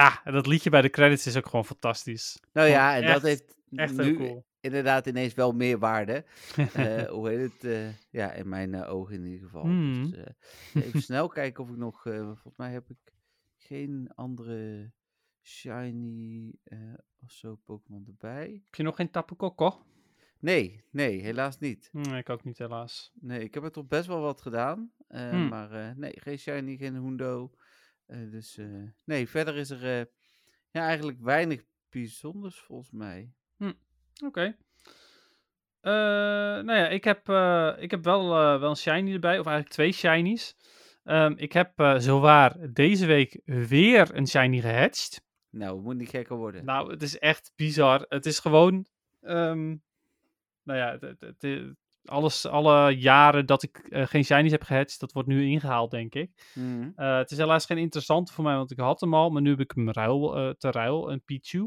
ja, 0.00 0.20
en 0.24 0.32
dat 0.32 0.46
liedje 0.46 0.70
bij 0.70 0.82
de 0.82 0.90
credits 0.90 1.26
is 1.26 1.36
ook 1.36 1.46
gewoon 1.46 1.64
fantastisch. 1.64 2.40
Nou 2.52 2.68
ja, 2.68 2.96
en 2.96 3.02
echt- 3.02 3.12
dat 3.12 3.22
heeft 3.22 3.54
Echt 3.74 3.96
nu 3.96 4.16
cool. 4.16 4.44
inderdaad 4.60 5.06
ineens 5.06 5.34
wel 5.34 5.52
meer 5.52 5.78
waarde. 5.78 6.24
Eh, 6.74 7.02
hoe 7.08 7.28
heet 7.28 7.52
het? 7.52 7.64
eh, 7.64 7.88
ja, 8.10 8.32
in 8.32 8.48
mijn 8.48 8.74
eh, 8.74 8.92
ogen 8.92 9.14
in 9.14 9.24
ieder 9.24 9.44
geval. 9.48 9.62
Dus, 9.64 10.12
eh, 10.12 10.82
even 10.84 11.02
snel 11.10 11.28
kijken 11.28 11.64
of 11.64 11.70
ik 11.70 11.76
nog... 11.76 12.02
volgens 12.02 12.56
mij 12.56 12.72
heb 12.72 12.90
ik 12.90 13.12
geen 13.58 14.10
andere 14.14 14.90
shiny 15.42 16.52
of 17.22 17.30
zo 17.30 17.54
Pokémon 17.64 18.04
erbij. 18.06 18.60
heb 18.64 18.74
je 18.74 18.82
nog 18.82 18.96
geen 18.96 19.10
Tapu 19.10 19.34
Koko? 19.34 19.82
Nee, 20.38 20.84
nee, 20.90 21.20
helaas 21.20 21.58
niet. 21.58 21.88
Nee, 21.92 22.18
ik 22.18 22.28
ook 22.30 22.44
niet, 22.44 22.58
helaas. 22.58 23.12
Nee, 23.20 23.40
ik 23.40 23.54
heb 23.54 23.62
er 23.62 23.70
toch 23.72 23.86
best 23.86 24.06
wel 24.06 24.20
wat 24.20 24.40
gedaan. 24.40 24.90
Hmm. 25.08 25.48
Maar 25.48 25.94
nee, 25.96 26.12
geen 26.20 26.38
shiny, 26.38 26.76
geen 26.76 26.94
hundo. 26.94 27.50
Eh, 28.06 28.30
dus 28.30 28.56
eh, 28.58 28.66
nee, 29.04 29.28
verder 29.28 29.56
is 29.56 29.70
er 29.70 29.98
eh, 29.98 30.04
ja, 30.70 30.86
eigenlijk 30.86 31.20
weinig 31.20 31.64
bijzonders 31.90 32.58
volgens 32.60 32.90
mij. 32.90 33.32
Oké. 34.24 34.56
Eh, 35.80 35.92
nou 36.62 36.72
ja, 36.74 36.88
ik 36.88 37.04
heb, 37.04 37.18
ik 37.82 37.90
heb 37.90 38.04
wel, 38.04 38.28
wel 38.28 38.70
een 38.70 38.76
shiny 38.76 39.12
erbij, 39.12 39.38
of 39.38 39.46
eigenlijk 39.46 39.74
twee 39.74 39.92
shinies. 39.92 40.56
Ehm, 41.04 41.32
ik 41.36 41.52
heb 41.52 41.94
zowaar 41.98 42.72
deze 42.72 43.06
week 43.06 43.40
weer 43.44 44.14
een 44.16 44.26
shiny 44.28 44.60
gehatcht. 44.60 45.24
Nou, 45.50 45.74
het 45.76 45.84
moet 45.84 45.96
niet 45.96 46.08
gekker 46.08 46.36
worden. 46.36 46.64
Nou, 46.64 46.90
het 46.90 47.02
is 47.02 47.18
echt 47.18 47.52
bizar. 47.56 48.04
Het 48.08 48.26
is 48.26 48.38
gewoon. 48.38 48.86
ehm, 49.20 49.66
nou 50.62 50.78
ja, 50.78 50.90
het, 50.90 51.00
het, 51.00 51.20
het- 51.20 51.42
het- 51.42 51.76
alles, 52.08 52.46
alle 52.46 52.90
jaren 52.96 53.46
dat 53.46 53.62
ik 53.62 53.78
eh, 53.78 54.06
geen 54.06 54.24
shinies 54.24 54.50
heb 54.50 54.62
gehatcht, 54.62 55.00
dat 55.00 55.12
wordt 55.12 55.28
nu 55.28 55.46
ingehaald, 55.46 55.90
denk 55.90 56.14
ik. 56.14 56.50
Mhm. 56.54 56.90
Eh, 56.96 57.16
het 57.16 57.30
is 57.30 57.38
helaas 57.38 57.66
geen 57.66 57.78
interessante 57.78 58.32
voor 58.32 58.44
mij, 58.44 58.56
want 58.56 58.70
ik 58.70 58.78
had 58.78 59.00
hem 59.00 59.14
al, 59.14 59.30
maar 59.30 59.42
nu 59.42 59.50
heb 59.50 59.60
ik 59.60 59.72
hem 59.74 59.90
ruil, 59.90 60.36
eh, 60.36 60.50
te 60.50 60.70
ruil, 60.70 61.10
een 61.10 61.22
Pichu. 61.24 61.60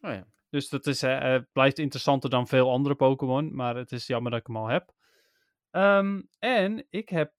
Oh 0.00 0.12
ja. 0.12 0.26
Dus 0.50 0.68
dat 0.68 0.86
is, 0.86 1.00
blijft 1.52 1.78
interessanter 1.78 2.30
dan 2.30 2.46
veel 2.48 2.70
andere 2.70 2.94
Pokémon, 2.94 3.54
maar 3.54 3.76
het 3.76 3.92
is 3.92 4.06
jammer 4.06 4.30
dat 4.30 4.40
ik 4.40 4.46
hem 4.46 4.56
al 4.56 4.66
heb. 4.66 4.92
Ehm, 5.70 6.22
en 6.38 6.86
ik 6.90 7.08
heb 7.08 7.32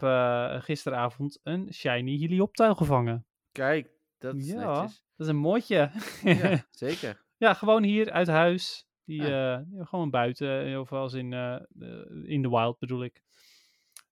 gisteravond 0.64 1.40
een 1.44 1.74
shiny 1.74 2.18
Helioptile 2.18 2.76
gevangen. 2.76 3.26
Kijk, 3.52 3.90
dat 4.18 4.36
is 4.36 4.48
Ja. 4.48 4.56
netjes. 4.56 5.04
Dat 5.16 5.28
is 5.28 5.34
een 5.34 5.40
mooitje. 5.40 5.92
Ja, 6.24 6.66
zeker. 6.72 7.26
Ja, 7.38 7.54
gewoon 7.54 7.84
hier 7.84 8.12
uit 8.12 8.28
huis. 8.28 8.87
Die, 9.08 9.22
Ah. 9.22 9.28
eh, 9.28 9.66
ja, 9.72 9.84
gewoon 9.86 10.10
buiten, 10.10 10.66
eh, 10.66 10.80
of 10.80 10.92
als 10.92 11.14
in, 11.14 11.34
eh, 11.34 11.60
in 12.24 12.42
de 12.42 12.50
wild 12.50 12.80
bedoel 12.80 13.04
ik. 13.04 13.22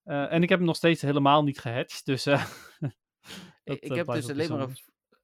En 0.04 0.44
ik 0.44 0.50
heb 0.50 0.58
hem 0.58 0.68
nog 0.68 0.76
steeds 0.76 1.02
helemaal 1.02 1.44
niet 1.44 1.60
gehatcht, 1.60 2.06
dus... 2.06 2.24
dat, 3.64 3.78
ik 3.80 3.96
heb 3.96 4.08
dus 4.08 4.30
alleen 4.30 4.50
maar 4.50 4.60
een 4.62 4.76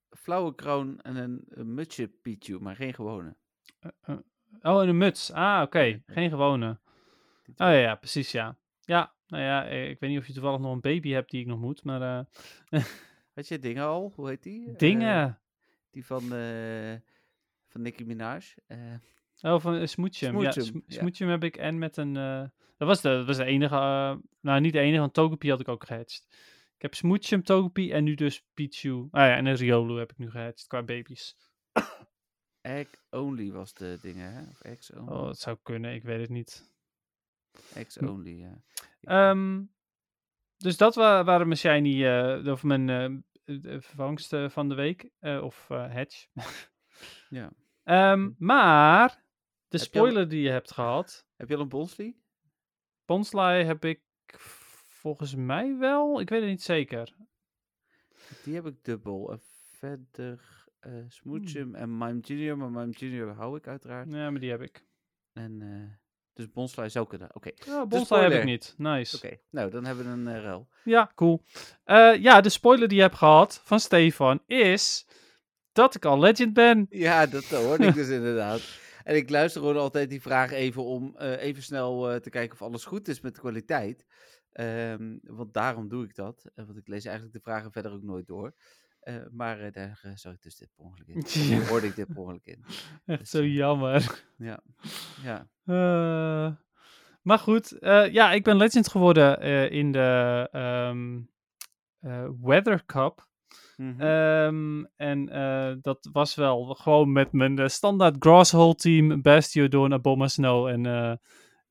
flauwe 0.09 0.55
kroon 0.55 1.01
en 1.01 1.15
een, 1.15 1.43
een 1.47 1.73
mutsje 1.73 2.07
Pichu, 2.07 2.59
maar 2.59 2.75
geen 2.75 2.93
gewone. 2.93 3.35
Oh, 4.61 4.81
en 4.81 4.87
een 4.89 4.97
muts. 4.97 5.31
Ah, 5.31 5.61
oké. 5.61 6.01
Geen 6.05 6.29
gewone. 6.29 6.79
Oh 7.47 7.55
ja, 7.55 7.71
ja, 7.71 7.95
precies, 7.95 8.31
ja. 8.31 8.57
Ja, 8.79 9.13
nou 9.27 9.43
ja, 9.43 9.63
ik 9.65 9.99
weet 9.99 10.09
niet 10.09 10.19
of 10.19 10.27
je 10.27 10.33
toevallig 10.33 10.59
nog 10.59 10.73
een 10.73 10.81
baby 10.81 11.09
hebt 11.09 11.31
die 11.31 11.41
ik 11.41 11.47
nog 11.47 11.59
moet, 11.59 11.83
maar... 11.83 12.27
eh, 12.69 12.83
Had 13.35 13.47
je 13.47 13.59
dingen 13.59 13.83
al? 13.83 14.11
Hoe 14.15 14.27
heet 14.29 14.43
die? 14.43 14.75
Dingen! 14.75 15.39
die 15.91 16.05
van, 16.05 16.33
eh 16.33 16.95
van 17.67 17.81
Nicki 17.81 18.05
Minaj. 18.05 18.41
Eh, 19.41 19.53
Oh, 19.53 19.59
van 19.61 19.75
uh, 19.75 19.85
Smoochum. 19.85 20.41
Ja, 20.41 20.51
Smoochum, 20.51 20.63
Sm- 20.63 20.91
ja. 20.93 20.99
Smoochum 20.99 21.29
heb 21.29 21.43
ik 21.43 21.57
en 21.57 21.77
met 21.77 21.97
een... 21.97 22.17
eh, 22.17 22.43
dat, 22.77 22.87
was 22.87 23.01
de, 23.01 23.09
dat 23.09 23.25
was 23.25 23.37
de 23.37 23.43
enige... 23.45 23.75
eh, 23.75 24.15
nou, 24.41 24.59
niet 24.61 24.73
de 24.73 24.79
enige, 24.79 24.99
want 24.99 25.13
Togepi 25.13 25.49
had 25.49 25.59
ik 25.59 25.67
ook 25.67 25.85
gehatcht. 25.85 26.27
Ik 26.75 26.81
heb 26.81 26.93
Smoochum, 26.95 27.43
Togepi 27.43 27.91
en 27.91 28.03
nu 28.03 28.15
dus 28.15 28.45
Pichu. 28.53 29.07
Ah 29.11 29.21
ja, 29.27 29.35
en 29.35 29.45
een 29.45 29.55
Riolu 29.55 29.99
heb 29.99 30.11
ik 30.11 30.17
nu 30.17 30.29
gehatcht 30.29 30.67
qua 30.67 30.83
baby's. 30.83 31.35
egg 32.61 32.87
Only 33.09 33.51
was 33.51 33.73
de 33.73 33.97
dingen, 34.01 34.33
hè? 34.33 34.41
Of 34.49 34.61
Eggs 34.61 34.91
Only? 34.93 35.11
Oh, 35.13 35.25
dat 35.25 35.39
zou 35.39 35.57
kunnen, 35.63 35.93
ik 35.93 36.03
weet 36.03 36.19
het 36.21 36.29
niet. 36.29 36.73
Eggs 37.73 37.95
hm. 37.95 38.07
Only, 38.07 38.39
ja. 38.39 38.61
Ehm, 39.01 39.63
dus 40.57 40.77
dat 40.77 40.95
wa- 40.95 41.23
waren 41.23 41.47
mijn 41.47 41.59
shiny, 41.59 42.05
eh, 42.05 42.51
of 42.51 42.63
mijn 42.63 42.89
eh, 42.89 43.05
eh, 43.73 43.81
vervangsten 43.81 44.51
van 44.51 44.69
de 44.69 44.75
week. 44.75 45.09
eh, 45.19 45.43
of 45.43 45.69
eh 45.69 45.93
hatch. 45.93 46.27
ja. 47.29 47.51
Ehm, 47.83 48.29
maar, 48.37 49.23
de 49.71 49.77
Heb 49.77 49.93
je 49.93 49.99
al- 49.99 50.05
spoiler 50.05 50.29
die 50.29 50.41
je 50.41 50.49
hebt 50.49 50.71
gehad, 50.71 51.25
Heb 51.35 51.49
je 51.49 51.55
al 51.55 51.61
een 51.61 51.69
Bonsly? 51.69 52.15
Bonsly 53.05 53.63
heb 53.63 53.85
ik 53.85 53.99
volgens 54.87 55.35
mij 55.35 55.77
wel, 55.77 56.19
ik 56.21 56.29
weet 56.29 56.39
het 56.41 56.49
niet 56.49 56.63
zeker. 56.63 57.13
Die 58.43 58.55
heb 58.55 58.65
ik 58.65 58.83
dubbel. 58.83 59.31
En 59.31 59.39
verder 59.77 60.39
Hmm. 60.81 61.05
Smoochum 61.09 61.75
en 61.75 61.97
Mime 61.97 62.19
Junior. 62.19 62.57
Maar 62.57 62.69
Mime 62.71 62.91
Junior 62.91 63.29
hou 63.33 63.57
ik 63.57 63.67
uiteraard. 63.67 64.07
Ja, 64.11 64.29
maar 64.29 64.39
die 64.39 64.49
heb 64.49 64.61
ik. 64.61 64.85
En, 65.33 65.61
eh, 65.61 65.97
dus 66.33 66.51
Bonsly 66.51 66.89
zou 66.89 67.07
kunnen. 67.07 67.35
Oké, 67.35 67.51
Ja, 67.65 67.85
Bonsly 67.85 68.19
heb 68.21 68.31
ik 68.31 68.43
niet. 68.43 68.73
Nice. 68.77 69.15
oké. 69.15 69.37
Nou, 69.49 69.69
dan 69.71 69.85
hebben 69.85 70.05
we 70.05 70.11
een 70.11 70.35
eh, 70.35 70.41
ruil. 70.43 70.67
Ja, 70.83 71.11
cool. 71.15 71.41
Ja, 72.19 72.41
de 72.41 72.49
spoiler 72.49 72.87
die 72.87 72.97
je 72.97 73.03
hebt 73.03 73.15
gehad 73.17 73.61
van 73.63 73.79
Stefan 73.79 74.43
is 74.45 75.07
dat 75.71 75.95
ik 75.95 76.05
al 76.05 76.19
legend 76.19 76.53
ben. 76.53 76.85
Ja, 76.89 77.25
dat 77.25 77.43
hoorde 77.45 77.85
ik 77.85 77.93
dus 77.93 78.09
inderdaad. 78.09 78.61
En 79.03 79.15
ik 79.15 79.29
luister 79.29 79.61
gewoon 79.61 79.77
altijd 79.77 80.09
die 80.09 80.21
vraag 80.21 80.51
even 80.51 80.83
om 80.83 81.15
eh, 81.17 81.41
even 81.43 81.63
snel 81.63 82.09
eh, 82.11 82.19
te 82.19 82.29
kijken 82.29 82.53
of 82.53 82.61
alles 82.61 82.85
goed 82.85 83.07
is 83.07 83.21
met 83.21 83.33
de 83.35 83.39
kwaliteit. 83.41 84.05
Ehm, 84.51 85.17
want 85.21 85.53
daarom 85.53 85.87
doe 85.87 86.03
ik 86.03 86.15
dat. 86.15 86.45
Eh, 86.55 86.65
want 86.65 86.77
ik 86.77 86.87
lees 86.87 87.05
eigenlijk 87.05 87.35
de 87.35 87.41
vragen 87.41 87.71
verder 87.71 87.91
ook 87.91 88.03
nooit 88.03 88.27
door. 88.27 88.53
Maar 89.31 89.71
daar 89.71 89.99
zag 90.15 90.33
ik 90.33 90.41
dus 90.41 90.55
dit 90.55 90.69
per 90.75 90.85
ongeluk 90.85 91.07
in. 91.07 91.23
Ja. 91.57 91.67
hoorde 91.67 91.87
ik 91.87 91.95
dit 91.95 92.07
per 92.07 92.17
ongeluk 92.17 92.45
in. 92.45 92.63
Echt 93.05 93.19
Dus, 93.19 93.29
zo 93.29 93.45
jammer. 93.45 94.23
Ja, 94.37 94.63
ja. 95.23 95.47
Maar 97.21 97.39
goed, 97.39 97.77
ja, 98.11 98.31
ik 98.31 98.43
ben 98.43 98.57
legend 98.57 98.87
geworden 98.87 99.39
in 99.71 99.91
de 99.91 100.47
ehm, 100.51 101.19
eh, 102.01 102.29
Weather 102.41 102.85
Cup. 102.85 103.29
Mhm. 103.81 104.01
Ehm, 104.01 104.83
en 104.95 105.29
eh, 105.29 105.75
dat 105.81 106.09
was 106.11 106.35
wel 106.35 106.65
gewoon 106.65 107.11
met 107.11 107.31
mijn 107.31 107.59
eh, 107.59 107.67
standaard 107.67 108.15
Grasshole 108.19 108.75
team, 108.75 109.21
Bastiodon, 109.21 109.93
Aboma 109.93 110.27
Snow 110.27 110.67
en, 110.67 110.85
eh 110.85 111.13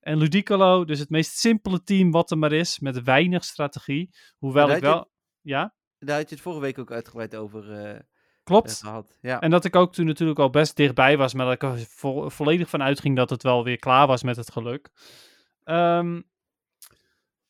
en 0.00 0.18
Ludicolo. 0.18 0.84
Dus 0.84 0.98
het 0.98 1.10
meest 1.10 1.38
simpele 1.38 1.82
team 1.82 2.10
wat 2.10 2.30
er 2.30 2.38
maar 2.38 2.52
is, 2.52 2.78
met 2.78 3.02
weinig 3.02 3.44
strategie. 3.44 4.10
Hoewel 4.38 4.70
ik 4.70 4.80
wel... 4.80 5.10
Ja, 5.40 5.74
Daar 5.98 6.18
had 6.18 6.28
je 6.28 6.34
het 6.34 6.44
vorige 6.44 6.60
week 6.62 6.78
ook 6.78 6.90
uitgebreid 6.92 7.36
over 7.36 7.64
klopt. 8.42 8.80
gehad. 8.80 9.18
Ja. 9.20 9.40
En 9.40 9.50
dat 9.50 9.64
ik 9.64 9.76
ook 9.76 9.92
toen 9.92 10.06
natuurlijk 10.06 10.38
al 10.38 10.50
best 10.50 10.76
dichtbij 10.76 11.16
was, 11.16 11.34
maar 11.34 11.44
dat 11.46 11.54
ik 11.54 11.62
er 11.62 11.78
vo- 11.88 12.28
volledig 12.28 12.68
van 12.68 12.82
uitging 12.82 13.16
dat 13.16 13.30
het 13.30 13.42
wel 13.42 13.64
weer 13.64 13.78
klaar 13.78 14.06
was 14.06 14.22
met 14.22 14.36
het 14.36 14.52
geluk. 14.52 14.90
Ehm, 15.64 16.20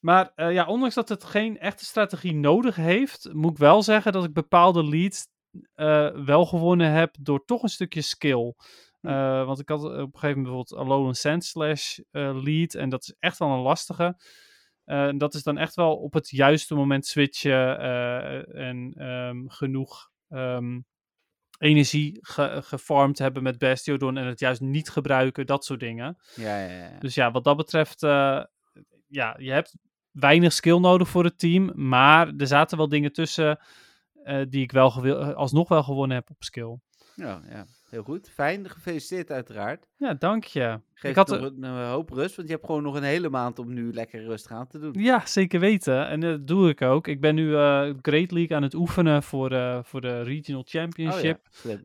maar 0.00 0.32
eh, 0.34 0.52
ja, 0.52 0.66
ondanks 0.66 0.94
dat 0.94 1.08
het 1.08 1.24
geen 1.24 1.58
echte 1.58 1.84
strategie 1.84 2.34
nodig 2.34 2.76
heeft, 2.76 3.32
moet 3.32 3.50
ik 3.50 3.58
wel 3.58 3.82
zeggen 3.82 4.12
dat 4.12 4.24
ik 4.24 4.32
bepaalde 4.32 4.84
leads 4.84 5.26
eh, 5.74 6.10
wel 6.24 6.46
gewonnen 6.46 6.90
heb 6.90 7.16
door 7.20 7.44
toch 7.44 7.62
een 7.62 7.68
stukje 7.68 8.02
skill. 8.02 8.54
Hm. 9.00 9.08
Eh, 9.08 9.46
want 9.46 9.60
ik 9.60 9.68
had 9.68 9.84
op 9.84 9.90
een 9.90 9.96
gegeven 9.96 10.28
moment 10.28 10.42
bijvoorbeeld 10.42 10.74
Alolan 10.74 11.14
Sand 11.14 11.44
Slash 11.44 11.98
lead 12.12 12.74
en 12.74 12.88
dat 12.88 13.02
is 13.02 13.14
echt 13.18 13.38
wel 13.38 13.48
een 13.48 13.60
lastige. 13.60 14.20
Dat 15.16 15.34
is 15.34 15.42
dan 15.42 15.58
echt 15.58 15.74
wel 15.74 15.96
op 15.96 16.12
het 16.12 16.30
juiste 16.30 16.74
moment 16.74 17.06
switchen 17.06 17.78
en 18.54 18.92
ehm, 18.96 19.46
genoeg 19.46 20.10
ehm, 20.28 20.80
energie 21.58 22.18
ge 22.20 22.62
gefarmd 22.62 23.18
hebben 23.18 23.42
met 23.42 23.58
Bastiodon 23.58 24.16
en 24.16 24.26
het 24.26 24.40
juist 24.40 24.60
niet 24.60 24.90
gebruiken, 24.90 25.46
dat 25.46 25.64
soort 25.64 25.80
dingen. 25.80 26.18
Ja, 26.34 26.58
ja, 26.58 26.88
ja. 26.88 26.98
Dus 26.98 27.14
ja, 27.14 27.30
wat 27.30 27.44
dat 27.44 27.56
betreft, 27.56 28.00
ja, 29.06 29.36
je 29.38 29.52
hebt 29.52 29.76
weinig 30.12 30.52
skill 30.52 30.78
nodig 30.78 31.08
voor 31.08 31.24
het 31.24 31.38
team, 31.38 31.72
maar 31.74 32.32
er 32.36 32.46
zaten 32.46 32.76
wel 32.76 32.88
dingen 32.88 33.12
tussen 33.12 33.58
eh, 34.22 34.42
die 34.48 34.62
ik 34.62 34.72
wel 34.72 35.04
eh, 35.04 35.34
alsnog 35.34 35.68
wel 35.68 35.82
gewonnen 35.82 36.16
heb 36.16 36.30
op 36.30 36.42
skill. 36.42 36.78
Ja, 37.14 37.40
ja, 37.48 37.66
heel 37.90 38.02
goed. 38.02 38.30
Fijn, 38.34 38.70
gefeliciteerd 38.70 39.30
uiteraard. 39.30 39.88
Ja, 39.96 40.14
dank 40.14 40.44
je. 40.44 40.80
Geef 40.94 41.10
ik 41.10 41.16
had 41.16 41.30
een, 41.30 41.62
een 41.62 41.86
hoop 41.90 42.10
rust, 42.10 42.36
want 42.36 42.48
je 42.48 42.54
hebt 42.54 42.66
gewoon 42.66 42.82
nog 42.82 42.94
een 42.96 43.02
hele 43.02 43.28
maand 43.28 43.58
om 43.58 43.72
nu 43.74 43.92
lekker 43.92 44.24
rustig 44.24 44.52
aan 44.52 44.66
te 44.66 44.78
doen. 44.78 44.92
Ja, 44.98 45.26
zeker 45.26 45.60
weten. 45.60 46.08
En 46.08 46.20
dat 46.20 46.46
doe 46.46 46.68
ik 46.68 46.82
ook. 46.82 47.06
Ik 47.08 47.20
ben 47.20 47.34
nu 47.34 47.54
eh, 47.56 47.90
Great 48.02 48.30
League 48.30 48.56
aan 48.56 48.62
het 48.62 48.74
oefenen 48.74 49.22
voor, 49.22 49.50
eh, 49.52 49.78
voor 49.82 50.00
de 50.00 50.22
Regional 50.22 50.60
Oh 50.62 50.68
Championship. 50.68 51.48
ja. 51.62 51.78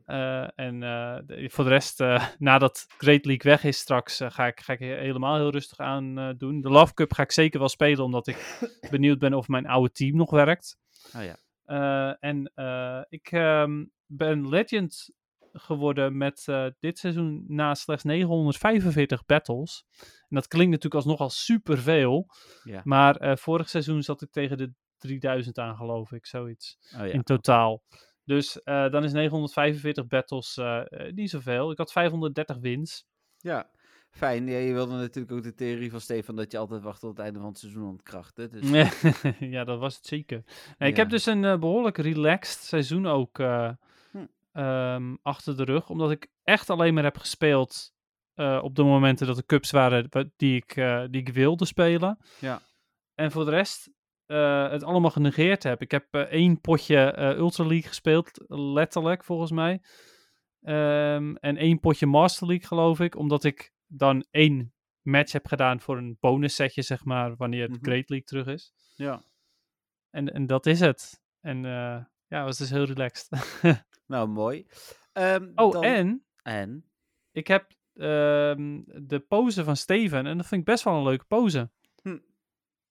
Eh, 0.54 0.66
en 0.66 0.82
eh, 0.82 1.16
de- 1.26 1.48
voor 1.50 1.64
de 1.64 1.70
rest, 1.70 2.00
eh, 2.00 2.26
nadat 2.38 2.86
Great 2.98 3.24
League 3.24 3.50
weg 3.52 3.64
is 3.64 3.78
straks, 3.78 4.20
eh, 4.20 4.30
ga, 4.30 4.46
ik, 4.46 4.60
ga 4.60 4.72
ik 4.72 4.78
he- 4.78 4.98
helemaal 4.98 5.36
heel 5.36 5.50
rustig 5.50 5.78
aan 5.78 6.18
eh, 6.18 6.28
doen. 6.38 6.60
De 6.60 6.68
Love 6.70 6.94
Cup 6.94 7.12
ga 7.12 7.22
ik 7.22 7.32
zeker 7.32 7.58
wel 7.58 7.68
spelen, 7.68 8.04
omdat 8.04 8.26
ik 8.26 8.58
benieuwd 8.90 9.18
ben 9.18 9.34
of 9.34 9.48
mijn 9.48 9.66
oude 9.66 9.92
team 9.92 10.16
nog 10.16 10.30
werkt. 10.30 10.78
Oh 11.16 11.22
ja. 11.22 11.36
Eh, 11.64 12.14
en 12.30 12.50
eh, 12.54 13.00
ik 13.08 13.28
ehm, 13.32 13.84
ben 14.06 14.48
Legend 14.48 15.10
geworden 15.58 16.16
met 16.16 16.42
eh, 16.46 16.66
dit 16.80 16.98
seizoen 16.98 17.44
na 17.48 17.74
slechts 17.74 18.04
945 18.04 19.24
battles. 19.26 19.84
En 20.00 20.36
dat 20.36 20.48
klinkt 20.48 20.70
natuurlijk 20.70 20.94
alsnog 20.94 21.20
al 21.20 21.30
superveel. 21.30 22.26
Ja. 22.64 22.80
Maar 22.84 23.16
eh, 23.16 23.36
vorig 23.36 23.68
seizoen 23.68 24.02
zat 24.02 24.22
ik 24.22 24.30
tegen 24.30 24.56
de 24.56 24.72
3000 24.98 25.58
aan, 25.58 25.76
geloof 25.76 26.12
ik, 26.12 26.26
zoiets 26.26 26.78
Oh 26.94 27.06
ja. 27.06 27.12
in 27.12 27.22
totaal. 27.22 27.82
Dus 28.24 28.62
eh, 28.62 28.90
dan 28.90 29.04
is 29.04 29.12
945 29.12 30.06
battles 30.06 30.60
niet 31.10 31.30
zoveel. 31.30 31.70
Ik 31.70 31.78
had 31.78 31.92
530 31.92 32.56
wins. 32.58 33.06
ja. 33.38 33.70
Fijn. 34.10 34.46
Ja, 34.48 34.58
je 34.58 34.72
wilde 34.72 34.94
natuurlijk 34.94 35.34
ook 35.34 35.42
de 35.42 35.54
theorie 35.54 35.90
van 35.90 36.00
Stefan 36.00 36.36
dat 36.36 36.52
je 36.52 36.58
altijd 36.58 36.82
wacht 36.82 37.00
tot 37.00 37.10
het 37.10 37.18
einde 37.18 37.38
van 37.38 37.48
het 37.48 37.58
seizoen 37.58 37.88
ontkrachten. 37.88 38.50
Dus 38.50 38.70
ja, 39.54 39.64
dat 39.64 39.78
was 39.78 39.96
het 39.96 40.06
zeker. 40.06 40.42
Nee, 40.78 40.90
Ik 40.90 40.96
heb 40.96 41.08
dus 41.08 41.26
een 41.26 41.44
eh, 41.44 41.58
behoorlijk 41.58 41.96
relaxed 41.96 42.62
seizoen 42.62 43.06
ook 43.06 43.38
eh, 44.56 44.62
Hm. 44.62 44.68
ehm, 44.68 45.16
achter 45.22 45.56
de 45.56 45.64
rug. 45.64 45.88
Omdat 45.88 46.10
ik 46.10 46.28
echt 46.42 46.70
alleen 46.70 46.94
maar 46.94 47.04
heb 47.04 47.16
gespeeld 47.18 47.94
eh, 48.34 48.60
op 48.62 48.74
de 48.74 48.82
momenten 48.82 49.26
dat 49.26 49.36
er 49.36 49.46
cups 49.46 49.70
waren 49.70 50.06
wa- 50.10 50.24
die 50.36 50.56
ik, 50.56 50.76
eh, 50.76 51.04
die 51.10 51.20
ik 51.20 51.28
wilde 51.28 51.64
spelen. 51.64 52.18
Ja. 52.40 52.60
En 53.14 53.30
voor 53.30 53.44
de 53.44 53.50
rest 53.50 53.90
eh, 54.26 54.70
het 54.70 54.82
allemaal 54.82 55.10
genegeerd 55.10 55.62
heb. 55.62 55.80
Ik 55.82 55.90
heb 55.90 56.14
één 56.14 56.60
potje 56.60 57.18
Ultra 57.18 57.64
League 57.64 57.88
gespeeld, 57.88 58.44
letterlijk 58.48 59.24
volgens 59.24 59.50
mij. 59.50 59.82
Ehm, 60.62 61.34
en 61.34 61.56
één 61.56 61.80
potje 61.80 62.06
Master 62.06 62.46
League 62.46 62.66
geloof 62.66 63.00
ik. 63.00 63.16
Omdat 63.16 63.44
ik 63.44 63.72
dan 63.86 64.26
één 64.30 64.74
match 65.02 65.32
heb 65.32 65.46
gedaan 65.46 65.80
voor 65.80 65.96
een 65.98 66.16
bonus 66.20 66.54
setje, 66.54 66.82
zeg 66.82 67.04
maar, 67.04 67.36
wanneer 67.36 67.62
het 67.62 67.70
Mhm. 67.70 67.84
Great 67.84 68.08
League 68.08 68.26
terug 68.26 68.46
is. 68.46 68.72
ja. 68.94 69.22
En, 70.10 70.32
en 70.32 70.46
dat 70.46 70.66
is 70.66 70.80
het. 70.80 71.20
En 71.40 71.62
ja, 71.62 72.08
het 72.28 72.44
was 72.44 72.58
dus 72.58 72.70
heel 72.70 72.84
relaxed. 72.84 73.28
Nou, 74.06 74.28
mooi. 74.28 74.66
Ehm, 75.12 75.50
oh, 75.54 75.72
dan- 75.72 75.82
en 75.84 76.24
En? 76.42 76.84
ik 77.32 77.46
heb 77.46 77.74
ehm, 77.94 78.82
de 78.84 79.24
pose 79.28 79.64
van 79.64 79.76
Steven. 79.76 80.26
En 80.26 80.36
dat 80.36 80.46
vind 80.46 80.60
ik 80.60 80.66
best 80.66 80.84
wel 80.84 80.94
een 80.94 81.02
leuke 81.02 81.24
pose. 81.24 81.70
Hm. 82.02 82.18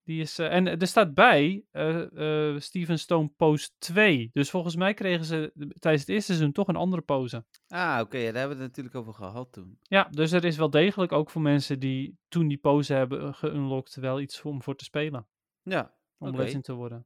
Die 0.03 0.22
is, 0.22 0.39
eh, 0.39 0.53
en 0.53 0.68
er 0.80 0.88
staat 0.88 1.13
bij 1.13 1.66
eh, 1.72 2.49
eh, 2.51 2.59
Steven 2.59 2.99
Stone 2.99 3.28
pose 3.28 3.70
2. 3.78 4.30
Dus 4.34 4.49
volgens 4.49 4.76
mij 4.76 4.93
kregen 4.93 5.26
ze 5.26 5.51
tijdens 5.80 6.03
het 6.03 6.09
eerste 6.11 6.32
seizoen 6.34 6.51
toch 6.51 6.68
een 6.68 6.76
andere 6.76 7.01
pose. 7.01 7.45
Ah, 7.68 7.99
oké. 8.01 8.18
ja, 8.18 8.32
daar 8.32 8.39
hebben 8.39 8.57
we 8.57 8.63
het 8.63 8.72
natuurlijk 8.76 8.95
over 8.95 9.13
gehad 9.13 9.51
toen. 9.53 9.78
Ja, 9.82 10.03
dus 10.03 10.32
er 10.32 10.45
is 10.45 10.57
wel 10.57 10.70
degelijk 10.70 11.11
ook 11.11 11.30
voor 11.30 11.41
mensen 11.41 11.80
die 11.80 12.18
toen 12.28 12.47
die 12.47 12.57
pose 12.57 12.93
hebben 12.93 13.34
geunlocked 13.34 13.95
wel 13.95 14.20
iets 14.22 14.41
om 14.41 14.61
voor 14.61 14.76
te 14.76 14.84
spelen. 14.84 15.28
Ja. 15.61 15.95
Om 16.18 16.28
Oké. 16.28 16.38
legend 16.38 16.63
te 16.63 16.74
worden. 16.74 17.05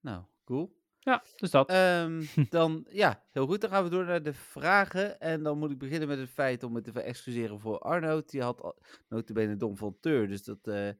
Nou, 0.00 0.24
cool. 0.44 0.77
Ja, 1.08 1.22
dus 1.36 1.50
dat. 1.50 1.68
Ehm, 1.68 2.24
dan, 2.50 2.86
ja, 2.90 3.24
heel 3.30 3.46
goed. 3.46 3.60
Dan 3.60 3.70
gaan 3.70 3.84
we 3.84 3.90
door 3.90 4.04
naar 4.04 4.22
de 4.22 4.32
vragen. 4.34 5.20
En 5.20 5.42
dan 5.42 5.58
moet 5.58 5.70
ik 5.70 5.78
beginnen 5.78 6.08
met 6.08 6.18
het 6.18 6.30
feit 6.30 6.62
om 6.62 6.72
me 6.72 6.80
te 6.80 7.00
excuseren 7.00 7.60
voor 7.60 7.78
Arnoud. 7.78 8.30
Die 8.30 8.42
had 8.42 8.74
notabene 9.08 9.56
Dom 9.56 9.76
van 9.76 9.96
Teur. 10.00 10.28
Dus 10.28 10.42
dat, 10.42 10.58
eh, 10.62 10.88
eh, 10.88 10.94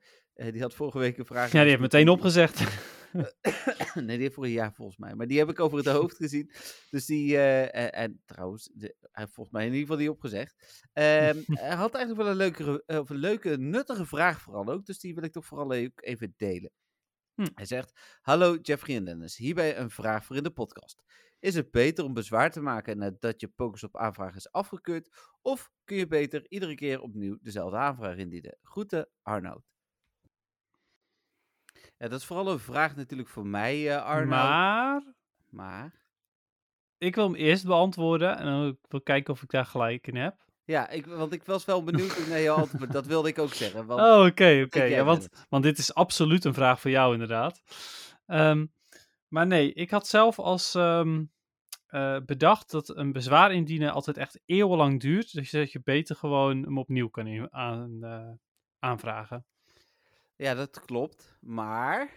die 0.53 0.61
had 0.61 0.75
vorige 0.75 0.99
week 0.99 1.19
een 1.19 1.27
vraag. 1.27 1.53
ja, 1.53 1.61
die 1.61 1.69
heeft 1.69 1.81
meteen 1.81 2.09
opgezegd. 2.09 2.61
nee, 3.95 4.07
die 4.07 4.19
heeft 4.19 4.35
voor 4.35 4.45
een 4.45 4.51
jaar 4.51 4.73
volgens 4.73 4.97
mij. 4.99 5.15
Maar 5.15 5.27
die 5.27 5.39
heb 5.39 5.49
ik 5.49 5.61
over 5.61 5.79
het 5.79 5.87
hoofd 5.87 6.17
gezien. 6.17 6.51
Dus 6.91 7.07
die, 7.07 7.37
eh, 7.37 7.63
en, 7.85 7.93
en 7.93 8.23
trouwens, 8.27 8.71
de- 8.75 8.97
hij 9.01 9.23
heeft 9.23 9.35
volgens 9.35 9.57
mij 9.57 9.67
in 9.67 9.73
ieder 9.73 9.87
geval 9.87 9.97
die 10.01 10.11
opgezegd. 10.11 10.85
Ehm, 10.93 11.37
hij 11.65 11.75
had 11.75 11.95
eigenlijk 11.95 12.17
wel 12.17 12.31
een 12.31 12.37
leuke, 12.37 12.83
of 12.87 13.11
een 13.11 13.17
leuke, 13.17 13.57
nuttige 13.59 14.07
vraag 14.07 14.41
vooral 14.41 14.69
ook. 14.69 14.87
Dus 14.87 14.99
die 14.99 15.15
wil 15.15 15.25
ik 15.25 15.33
toch 15.33 15.47
vooral 15.47 15.73
even 15.73 16.35
delen. 16.37 16.71
Hm. 17.39 17.47
Hij 17.55 17.65
zegt, 17.65 18.19
hallo 18.21 18.57
Jeffrey 18.63 18.97
en 18.97 19.05
Dennis. 19.05 19.37
Hierbij 19.37 19.79
een 19.79 19.91
vraag 19.91 20.25
voor 20.25 20.37
in 20.37 20.43
de 20.43 20.51
podcast. 20.51 21.03
Is 21.39 21.55
het 21.55 21.71
beter 21.71 22.05
om 22.05 22.15
bezwaar 22.15 22.51
te 22.51 22.61
maken 22.61 22.99
nadat 22.99 23.41
je 23.41 23.49
Pokers 23.49 23.85
op 23.85 23.97
aanvraag 23.97 24.35
is 24.35 24.53
afgekeurd? 24.53 25.33
Of 25.43 25.71
kun 25.85 25.97
je 25.97 26.07
beter 26.07 26.47
iedere 26.49 26.75
keer 26.75 27.01
opnieuw 27.01 27.39
dezelfde 27.43 27.77
aanvraag 27.77 28.17
indienen? 28.17 28.59
Groeten, 28.63 29.09
Arnoud. 29.23 29.63
Ja, 31.73 32.09
dat 32.09 32.21
is 32.21 32.25
vooral 32.27 32.51
een 32.51 32.59
vraag 32.59 32.97
natuurlijk 32.97 33.29
voor 33.29 33.47
mij, 33.47 33.97
eh 33.97 34.05
Arnoud. 34.05 34.29
maar 34.29 35.15
Maar, 35.49 36.11
ik 36.99 37.15
wil 37.15 37.25
hem 37.25 37.35
eerst 37.35 37.67
beantwoorden. 37.67 38.37
En 38.39 38.45
dan 38.45 38.61
wil 38.61 38.99
ik 38.99 39.05
kijken 39.05 39.33
of 39.33 39.43
ik 39.43 39.51
daar 39.51 39.67
gelijk 39.67 40.07
in 40.07 40.17
heb. 40.17 40.48
Ja, 40.69 40.89
ik, 40.89 41.07
want 41.07 41.33
ik 41.33 41.45
was 41.45 41.65
wel 41.65 41.85
benieuwd 41.85 42.27
naar 42.29 42.41
jouw 42.41 42.57
antwoord. 42.57 42.93
Dat 42.93 43.07
wilde 43.07 43.29
ik 43.29 43.39
ook 43.39 43.53
zeggen. 43.53 43.87
Want, 43.87 44.01
Oh, 44.01 44.27
oké, 44.27 44.63
oké. 44.67 44.83
Ja, 44.83 45.05
want, 45.05 45.29
want 45.49 45.63
dit 45.63 45.79
is 45.79 45.95
absoluut 45.95 46.45
een 46.45 46.55
vraag 46.55 46.81
voor 46.81 46.91
jou, 46.91 47.13
inderdaad. 47.13 47.63
Ehm, 48.27 48.67
maar 49.29 49.47
nee, 49.47 49.73
ik 49.73 49.91
had 49.91 50.07
zelf 50.07 50.39
als 50.39 50.75
ehm, 50.75 51.25
eh, 51.87 52.17
bedacht 52.27 52.71
dat 52.71 52.97
een 52.97 53.13
bezwaar 53.13 53.53
indienen 53.53 53.93
altijd 53.93 54.17
echt 54.17 54.41
eeuwenlang 54.47 55.01
duurt. 55.01 55.33
Dus 55.33 55.51
dat 55.51 55.73
je 55.73 55.81
beter 55.85 56.17
gewoon 56.17 56.63
hem 56.63 56.79
opnieuw 56.79 57.09
kan 57.09 57.53
aan, 57.53 57.99
eh, 58.05 58.31
aanvragen. 58.79 59.47
Ja, 60.37 60.55
dat 60.55 60.85
klopt. 60.85 61.37
Maar 61.41 62.11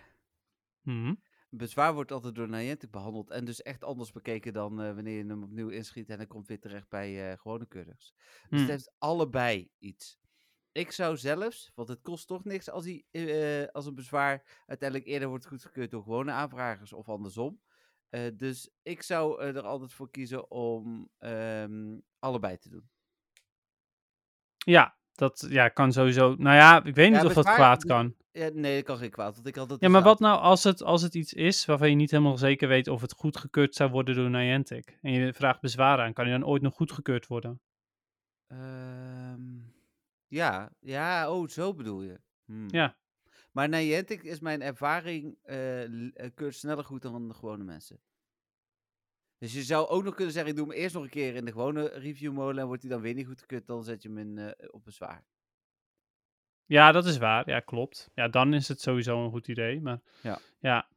Mhm. 0.82 1.14
Bezwaar 1.52 1.94
wordt 1.94 2.12
altijd 2.12 2.36
door 2.36 2.50
Niantic 2.50 2.92
behandeld. 2.92 3.30
En 3.30 3.46
dus 3.46 3.62
echt 3.62 3.84
anders 3.84 4.12
bekeken 4.12 4.54
dan 4.54 4.82
eh, 4.82 4.94
wanneer 4.94 5.18
je 5.18 5.26
hem 5.30 5.44
opnieuw 5.44 5.70
inschiet. 5.70 6.10
En 6.10 6.18
hij 6.18 6.28
komt 6.28 6.48
weer 6.48 6.60
terecht 6.60 6.90
bij 6.90 7.32
eh, 7.32 7.38
gewone 7.38 7.66
keurders. 7.68 8.14
Dus 8.50 8.60
Hm. 8.60 8.66
het 8.66 8.70
heeft 8.70 8.92
allebei 8.98 9.72
iets. 9.80 10.20
Ik 10.72 10.92
zou 10.92 11.18
zelfs, 11.18 11.72
want 11.76 11.88
het 11.90 12.02
kost 12.02 12.28
toch 12.28 12.44
niks 12.44 12.70
als, 12.70 12.86
hij, 12.86 13.06
eh, 13.12 13.68
als 13.72 13.86
een 13.86 13.96
bezwaar 13.96 14.64
uiteindelijk 14.66 15.10
eerder 15.10 15.28
wordt 15.30 15.48
goedgekeurd 15.48 15.92
door 15.92 16.04
gewone 16.04 16.32
aanvragers 16.32 16.94
of 16.94 17.10
andersom. 17.10 17.62
Dus 18.36 18.72
ik 18.82 19.02
zou 19.02 19.42
er 19.42 19.62
altijd 19.62 19.94
voor 19.94 20.12
kiezen 20.12 20.52
om 20.52 21.10
ehm, 21.18 22.00
allebei 22.20 22.58
te 22.58 22.70
doen. 22.70 22.90
Ja, 24.66 24.98
dat 25.22 25.46
ja, 25.50 25.70
kan 25.70 25.92
sowieso. 25.92 26.36
Nou 26.38 26.56
ja, 26.56 26.84
ik 26.84 26.96
weet 26.96 27.12
niet 27.12 27.22
Ja, 27.22 27.28
of 27.28 27.34
dat 27.34 27.54
kwaad 27.54 27.86
kan. 27.86 28.16
Ja, 28.32 28.50
nee, 28.54 28.76
dat 28.76 28.84
kan 28.84 28.98
geen 28.98 29.10
kwaad. 29.10 29.36
Want 29.36 29.48
ik 29.48 29.56
had 29.56 29.76
Ja, 29.80 29.90
maar 29.90 30.02
wat 30.02 30.20
nou 30.20 30.40
als 30.40 30.64
het, 30.64 30.84
als 30.84 31.02
het 31.02 31.16
iets 31.16 31.34
is 31.34 31.66
waarvan 31.66 31.90
je 31.90 31.96
niet 31.96 32.12
helemaal 32.12 32.38
zeker 32.38 32.68
weet 32.68 32.88
of 32.88 33.02
het 33.02 33.14
goedgekeurd 33.14 33.76
zou 33.76 33.92
worden 33.92 34.16
door 34.16 34.30
Niantic? 34.30 34.98
En 35.02 35.12
je 35.12 35.34
vraagt 35.34 35.62
bezwaar 35.62 36.00
aan, 36.00 36.14
kan 36.14 36.26
die 36.26 36.34
dan 36.34 36.46
ooit 36.46 36.62
nog 36.62 36.74
goedgekeurd 36.74 37.28
worden? 37.28 37.62
Ehm, 38.48 39.42
ja, 40.28 40.72
ja, 40.80 41.32
oh, 41.32 41.48
zo 41.48 41.74
bedoel 41.74 42.02
je. 42.02 42.20
Hmm. 42.46 42.68
Ja. 42.70 42.98
Maar 43.52 43.70
Niantic 43.70 44.24
is 44.24 44.40
mijn 44.40 44.62
ervaring 44.62 45.38
eh, 45.42 45.58
keurt 46.34 46.56
sneller 46.56 46.84
goed 46.84 47.02
dan 47.02 47.28
de 47.28 47.34
gewone 47.34 47.64
mensen. 47.64 48.00
Dus 49.42 49.54
je 49.54 49.64
zou 49.64 49.88
ook 49.88 50.04
nog 50.04 50.16
kunnen 50.16 50.34
zeggen, 50.34 50.52
ik 50.52 50.58
doe 50.58 50.68
hem 50.68 50.78
eerst 50.78 50.94
nog 50.94 51.04
een 51.04 51.10
keer 51.10 51.36
in 51.36 51.46
de 51.46 51.52
gewone 51.52 51.88
review 51.88 52.34
molen 52.34 52.58
en 52.58 52.68
wordt 52.68 52.82
hij 52.82 52.92
dan 52.92 53.02
weer 53.02 53.14
niet 53.14 53.26
goedgekeurd, 53.26 53.68
dan 53.68 53.84
zet 53.84 54.04
je 54.04 54.10
hem 54.10 54.18
in, 54.18 54.38
eh, 54.38 54.68
op 54.72 54.84
bezwaar. 54.84 55.24
Ja, 56.66 56.92
dat 56.92 57.06
is 57.06 57.18
waar. 57.18 57.50
Ja, 57.50 57.60
klopt. 57.60 58.10
Ja, 58.14 58.28
dan 58.28 58.54
is 58.54 58.68
het 58.68 58.82
sowieso 58.82 59.24
een 59.24 59.30
goed 59.30 59.48
idee. 59.48 59.82
Maar 59.82 60.02
Ja. 60.22 60.40
ja. 60.60 60.90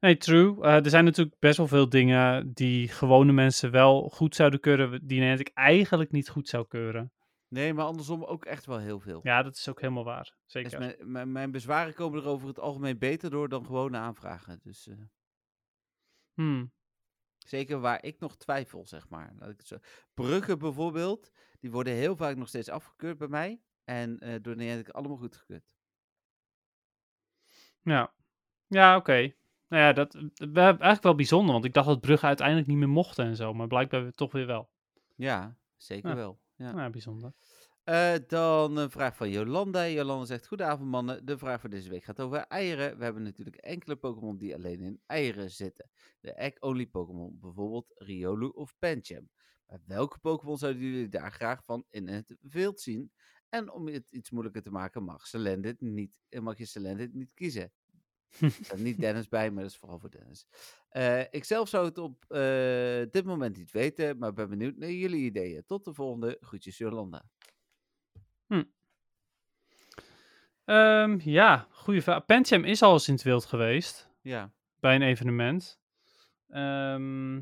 Nee, 0.00 0.16
true. 0.16 0.62
Eh, 0.62 0.84
er 0.84 0.90
zijn 0.90 1.04
natuurlijk 1.04 1.38
best 1.38 1.56
wel 1.56 1.66
veel 1.66 1.88
dingen 1.88 2.52
die 2.52 2.88
gewone 2.88 3.32
mensen 3.32 3.70
wel 3.70 4.08
goed 4.08 4.34
zouden 4.34 4.60
keuren, 4.60 5.06
die 5.06 5.20
Niantic 5.20 5.50
eigenlijk 5.54 6.10
niet 6.10 6.28
goed 6.28 6.48
zou 6.48 6.66
keuren. 6.66 7.12
Nee, 7.48 7.74
maar 7.74 7.84
andersom 7.84 8.24
ook 8.24 8.44
echt 8.44 8.66
wel 8.66 8.78
heel 8.78 9.00
veel. 9.00 9.20
Ja, 9.22 9.42
dat 9.42 9.56
is 9.56 9.68
ook 9.68 9.80
helemaal 9.80 10.04
waar. 10.04 10.34
Dus 10.42 10.52
Zeker. 10.52 10.78
mijn, 10.78 10.94
mijn, 11.00 11.32
mijn 11.32 11.50
bezwaren 11.50 11.94
komen 11.94 12.22
er 12.22 12.28
over 12.28 12.48
het 12.48 12.58
algemeen 12.58 12.98
beter 12.98 13.30
door 13.30 13.48
dan 13.48 13.64
gewone 13.64 13.96
aanvragen. 13.96 14.60
Dus 14.62 14.88
eh, 14.88 14.94
Hmm. 16.34 16.72
Zeker 17.46 17.80
waar 17.80 18.04
ik 18.04 18.18
nog 18.20 18.36
twijfel, 18.36 18.86
zeg 18.86 19.08
maar. 19.08 19.32
Laat 19.38 19.50
ik 19.50 19.56
het 19.58 19.66
zo. 19.66 19.76
Bruggen 20.14 20.58
bijvoorbeeld, 20.58 21.30
die 21.60 21.70
worden 21.70 21.92
heel 21.92 22.16
vaak 22.16 22.36
nog 22.36 22.48
steeds 22.48 22.68
afgekeurd 22.68 23.18
bij 23.18 23.28
mij. 23.28 23.60
En 23.84 24.18
eh 24.18 24.34
door 24.42 24.56
Niantic 24.56 24.88
allemaal 24.88 25.16
goedgekeurd. 25.16 25.74
Ja, 27.82 28.12
ja 28.66 28.96
oké. 28.96 29.32
Nou 29.68 29.82
ja, 29.82 29.92
dat 29.92 30.12
we- 30.34 30.60
eigenlijk 30.60 31.02
wel 31.02 31.14
bijzonder, 31.14 31.52
want 31.52 31.64
ik 31.64 31.74
dacht 31.74 31.86
dat 31.86 32.00
Brugge 32.00 32.26
uiteindelijk 32.26 32.66
niet 32.66 32.76
meer 32.76 32.88
mochten 32.88 33.24
en 33.24 33.36
zo, 33.36 33.54
maar 33.54 33.66
blijkbaar 33.66 34.10
toch 34.12 34.32
weer 34.32 34.46
wel. 34.46 34.70
Ja, 35.16 35.56
zeker 35.76 36.08
Ja. 36.10 36.16
wel. 36.16 36.40
Ja. 36.56 36.70
Ja, 36.76 36.90
bijzonder. 36.90 37.32
Eh, 37.90 38.14
dan 38.26 38.76
een 38.76 38.90
vraag 38.90 39.16
van 39.16 39.30
Jolanda. 39.30 39.88
Jolanda 39.88 40.24
zegt, 40.24 40.46
goedenavond 40.46 40.90
mannen. 40.90 41.26
De 41.26 41.38
vraag 41.38 41.60
voor 41.60 41.70
deze 41.70 41.90
week 41.90 42.04
gaat 42.04 42.20
over 42.20 42.38
eieren. 42.38 42.98
We 42.98 43.04
hebben 43.04 43.22
natuurlijk 43.22 43.56
enkele 43.56 43.96
Pokémon 43.96 44.36
die 44.36 44.54
alleen 44.54 44.80
in 44.80 45.00
eieren 45.06 45.50
zitten. 45.50 45.90
De 46.20 46.32
egg-only 46.32 46.86
Pokémon, 46.86 47.38
bijvoorbeeld 47.40 47.92
Riolu 47.94 48.46
of 48.46 48.74
Pancham. 48.78 49.28
Maar 49.66 49.80
welke 49.86 50.18
Pokémon 50.18 50.58
zouden 50.58 50.82
jullie 50.82 51.08
daar 51.08 51.32
graag 51.32 51.64
van 51.64 51.84
in 51.90 52.08
het 52.08 52.36
wild 52.40 52.80
zien? 52.80 53.12
En 53.48 53.72
om 53.72 53.88
het 53.88 54.10
iets 54.10 54.30
moeilijker 54.30 54.62
te 54.62 54.70
maken, 54.70 55.02
mag, 55.02 55.26
Celendit 55.26 55.80
niet, 55.80 56.20
eh, 56.28 56.40
mag 56.40 56.58
je 56.58 56.66
Celendit 56.66 57.14
niet 57.14 57.34
kiezen. 57.34 57.72
Er 58.40 58.50
staat 58.50 58.78
niet 58.78 59.00
Dennis 59.00 59.28
bij, 59.28 59.50
maar 59.50 59.62
dat 59.62 59.72
is 59.72 59.78
vooral 59.78 59.98
voor 59.98 60.10
Dennis. 60.10 60.46
Eh, 60.88 61.20
ik 61.30 61.44
zelf 61.44 61.68
zou 61.68 61.86
het 61.86 61.98
op 61.98 62.24
dit 63.10 63.24
moment 63.24 63.56
niet 63.56 63.70
weten, 63.70 64.18
maar 64.18 64.32
ben 64.32 64.48
benieuwd 64.48 64.76
naar 64.76 64.90
jullie 64.90 65.24
ideeën. 65.24 65.64
Tot 65.66 65.84
de 65.84 65.94
volgende. 65.94 66.36
Groetjes 66.40 66.78
Jolanda. 66.78 67.24
Ehm, 70.64 71.18
ja, 71.22 71.68
goede 71.70 72.02
vraag. 72.02 72.24
Pancham 72.24 72.64
is 72.64 72.82
al 72.82 72.92
eens 72.92 73.08
in 73.08 73.14
het 73.14 73.22
wild 73.22 73.44
geweest, 73.44 74.10
Ja. 74.22 74.52
bij 74.80 74.94
een 74.94 75.02
evenement. 75.02 75.80
Ehm, 76.48 77.36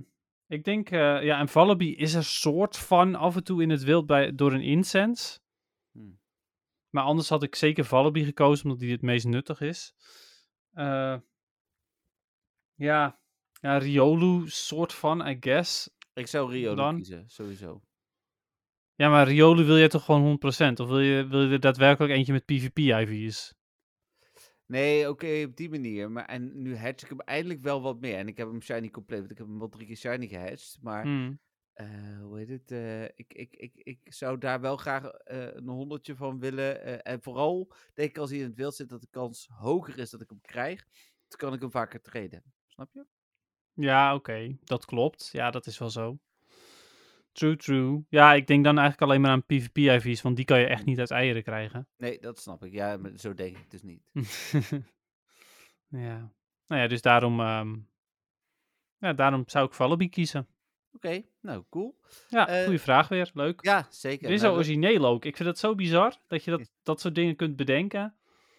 ik 0.47 0.65
denk, 0.65 0.91
eh, 0.91 1.23
ja, 1.23 1.39
en 1.39 1.49
Vallaby 1.49 1.85
is 1.85 2.15
er 2.15 2.25
soort 2.25 2.77
van 2.77 3.15
af 3.15 3.37
en 3.37 3.45
toe 3.45 3.63
in 3.63 3.71
het 3.71 3.83
wild 3.83 4.07
bij, 4.07 4.35
door 4.35 4.53
een 4.53 4.63
incense. 4.63 5.39
Hmm. 5.93 6.21
Maar 6.91 7.05
anders 7.05 7.29
had 7.29 7.43
ik 7.43 7.55
zeker 7.55 7.85
Vallaby 7.85 8.25
gekozen, 8.25 8.65
omdat 8.65 8.81
die 8.81 8.93
het 8.93 9.03
meest 9.03 9.27
nuttig 9.27 9.61
is. 9.61 9.95
Eh, 10.73 11.17
ja, 12.75 13.21
ja, 13.61 13.79
Riolu, 13.79 14.49
soort 14.49 14.93
van, 14.93 15.29
I 15.29 15.37
guess. 15.41 15.91
Ik 16.15 16.27
zou 16.27 16.51
Rio 16.51 16.75
Dan? 16.75 16.97
kiezen, 16.97 17.29
sowieso. 17.29 17.83
Ja, 18.99 19.09
maar 19.09 19.27
Riolu 19.29 19.65
wil 19.65 19.77
je 19.77 19.89
toch 19.89 20.05
gewoon 20.05 20.23
100%? 20.23 20.81
Of 20.81 20.89
wil 20.89 21.01
je, 21.01 21.27
wil 21.27 21.43
je 21.43 21.53
er 21.53 21.61
daadwerkelijk 21.61 22.13
eentje 22.13 22.33
met 22.33 22.45
PvP-IV's? 22.45 23.55
Nee, 24.67 25.09
oké, 25.09 25.45
op 25.47 25.57
die 25.57 25.71
manier. 25.71 26.11
Maar 26.11 26.25
en 26.25 26.63
nu 26.63 26.77
hatch 26.77 27.03
ik 27.03 27.09
hem 27.09 27.21
eindelijk 27.21 27.61
wel 27.61 27.83
wat 27.83 28.01
meer. 28.01 28.17
En 28.17 28.29
ik 28.29 28.37
heb 28.37 28.49
hem 28.49 28.63
shiny 28.63 28.91
compleet, 28.91 29.19
want 29.19 29.31
ik 29.31 29.39
heb 29.39 29.47
hem 29.47 29.59
wel 29.59 29.69
drie 29.69 29.87
keer 29.87 29.97
shiny 29.97 30.27
gehatcht. 30.27 30.79
Maar, 30.83 31.03
Hmm. 31.03 31.39
eh, 31.73 32.21
hoe 32.23 32.39
heet 32.39 32.49
het? 32.49 32.71
eh, 32.71 33.05
ik, 33.05 33.35
ik, 33.35 33.55
ik, 33.57 33.73
ik 33.75 34.13
zou 34.13 34.39
daar 34.39 34.61
wel 34.61 34.77
graag 34.77 35.05
eh, 35.05 35.55
een 35.55 35.69
honderdje 35.69 36.17
van 36.17 36.39
willen. 36.39 37.05
en 37.05 37.23
vooral, 37.23 37.73
denk 37.95 38.09
ik, 38.11 38.19
als 38.19 38.31
hij 38.31 38.39
in 38.39 38.45
het 38.45 38.57
wild 38.57 38.75
zit, 38.75 38.89
dat 38.89 39.01
de 39.01 39.09
kans 39.11 39.49
hoger 39.53 39.99
is 39.99 40.11
dat 40.11 40.21
ik 40.21 40.29
hem 40.31 40.41
krijg. 40.41 40.85
Dan 41.29 41.39
kan 41.39 41.53
ik 41.53 41.61
hem 41.61 41.71
vaker 41.71 42.01
treden. 42.01 42.43
Snap 42.67 42.91
je? 42.93 43.07
Ja, 43.73 44.15
oké, 44.15 44.57
dat 44.65 44.85
klopt. 44.85 45.29
Ja, 45.33 45.51
dat 45.51 45.67
is 45.67 45.79
wel 45.79 45.91
zo. 45.91 46.19
True, 47.39 47.57
true. 47.57 48.05
Ja, 48.09 48.35
ik 48.35 48.47
denk 48.47 48.65
dan 48.65 48.79
eigenlijk 48.79 49.11
alleen 49.11 49.21
maar 49.21 49.31
aan 49.31 49.45
PvP-IV's, 49.47 50.23
want 50.23 50.37
die 50.37 50.45
kan 50.45 50.61
je 50.61 50.67
echt 50.67 50.85
niet 50.85 50.99
uit 50.99 51.11
eieren 51.11 51.43
krijgen. 51.43 51.89
Nee, 51.97 52.19
dat 52.21 52.39
snap 52.39 52.65
ik. 52.65 52.73
Ja, 52.73 52.97
maar 52.97 53.11
zo 53.17 53.35
denk 53.35 53.59
ik 53.59 53.71
dus 53.71 53.83
niet. 53.83 54.03
ja. 56.07 56.33
Nou 56.67 56.83
ja, 56.83 56.87
dus 56.87 57.03
daarom, 57.03 57.41
ehm, 57.41 57.77
ja, 58.99 59.13
daarom 59.13 59.43
zou 59.47 59.67
ik 59.67 59.73
Vallaby 59.73 60.09
kiezen. 60.09 60.47
Oké, 60.93 61.23
nou, 61.41 61.65
cool. 61.71 61.99
Ja, 62.29 62.49
Eh, 62.49 62.63
goede 62.65 62.79
vraag 62.79 63.09
weer. 63.09 63.31
Leuk. 63.35 63.65
Ja, 63.65 63.87
zeker. 63.91 64.27
Dit 64.29 64.37
is 64.37 64.41
Nou, 64.43 64.53
zo 64.53 64.59
origineel 64.59 65.07
ook. 65.07 65.25
Ik 65.25 65.37
vind 65.37 65.49
het 65.49 65.59
zo 65.59 65.75
bizar 65.75 66.17
dat 66.27 66.45
je 66.45 66.51
dat, 66.51 66.71
dat 66.83 67.01
soort 67.01 67.15
dingen 67.15 67.37
kunt 67.37 67.57
bedenken. 67.57 68.15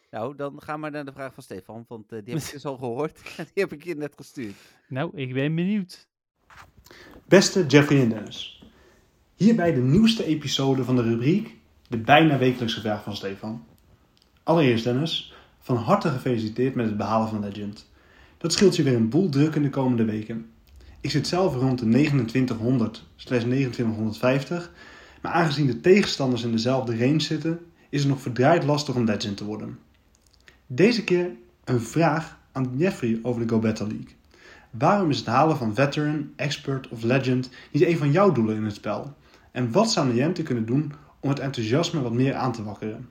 nou, 0.10 0.36
dan 0.36 0.62
ga 0.62 0.78
maar 0.78 0.92
naar 0.92 1.06
de 1.06 1.14
vraag 1.14 1.34
van 1.34 1.44
Stefan, 1.44 1.86
want 1.88 2.12
eh, 2.12 2.24
die 2.24 2.34
heb 2.34 2.44
ik 2.44 2.52
dus 2.54 2.66
al 2.66 2.78
gehoord. 2.78 3.34
En 3.38 3.44
die 3.54 3.64
heb 3.64 3.72
ik 3.72 3.84
je 3.84 3.96
net 3.96 4.16
gestuurd. 4.16 4.56
Nou, 4.88 5.18
ik 5.18 5.34
ben 5.34 5.56
benieuwd. 5.56 6.08
Beste 7.28 7.66
Jeffrey 7.66 8.02
en 8.02 8.10
Dennis. 8.10 8.59
Hierbij 9.40 9.74
de 9.74 9.82
nieuwste 9.82 10.26
episode 10.26 10.84
van 10.84 10.96
de 10.96 11.02
rubriek 11.02 11.56
De 11.88 11.98
bijna 11.98 12.38
wekelijkse 12.38 12.80
vraag 12.80 13.04
van 13.04 13.16
Stefan. 13.16 13.64
Allereerst 14.44 14.84
Dennis, 14.84 15.34
van 15.60 15.76
harte 15.78 16.10
gefeliciteerd 16.10 16.76
met 16.76 16.86
het 16.86 16.98
behalen 16.98 17.30
van 17.30 17.40
Legend. 17.40 17.90
Dat 18.38 18.54
scheelt 18.54 18.76
je 18.76 18.84
weer 18.84 18.96
een 18.96 19.10
boel 19.10 19.30
druk 19.30 19.56
in 19.56 19.62
de 19.62 19.70
komende 19.70 20.06
weken. 20.06 20.50
Ik 21.02 21.12
zit 21.12 21.28
zelf 21.28 21.56
rond 21.56 21.80
de 21.80 21.86
2900 21.86 23.06
2950, 23.16 24.72
maar 25.22 25.32
aangezien 25.32 25.68
de 25.68 25.82
tegenstanders 25.82 26.44
in 26.44 26.52
dezelfde 26.52 26.98
range 26.98 27.20
zitten, 27.20 27.60
is 27.90 28.00
het 28.00 28.10
nog 28.10 28.22
verdraaid 28.22 28.64
lastig 28.64 28.96
om 28.96 29.06
Legend 29.06 29.38
te 29.38 29.46
worden. 29.46 29.80
Deze 30.68 31.04
keer 31.04 31.32
een 31.64 31.82
vraag 31.82 32.40
aan 32.52 32.72
Jeffrey 32.76 33.20
over 33.22 33.42
de 33.42 33.50
Go 33.50 33.60
Battle 33.60 33.88
League. 33.88 34.16
Waarom 34.70 35.10
is 35.10 35.18
het 35.18 35.28
halen 35.28 35.58
van 35.58 35.76
Veteran, 35.76 36.32
Expert 36.36 36.88
of 36.88 37.04
Legend 37.04 37.50
niet 37.72 37.84
een 37.84 37.98
van 37.98 38.12
jouw 38.12 38.32
doelen 38.32 38.56
in 38.56 38.64
het 38.64 38.76
spel? 38.76 39.18
En 39.52 39.72
wat 39.72 39.92
zou 39.92 40.14
Niantic 40.14 40.46
kunnen 40.46 40.66
doen 40.66 40.94
om 41.20 41.30
het 41.30 41.40
enthousiasme 41.40 42.02
wat 42.02 42.14
meer 42.14 42.36
aan 42.36 42.52
te 42.52 42.64
wakkeren? 42.64 43.10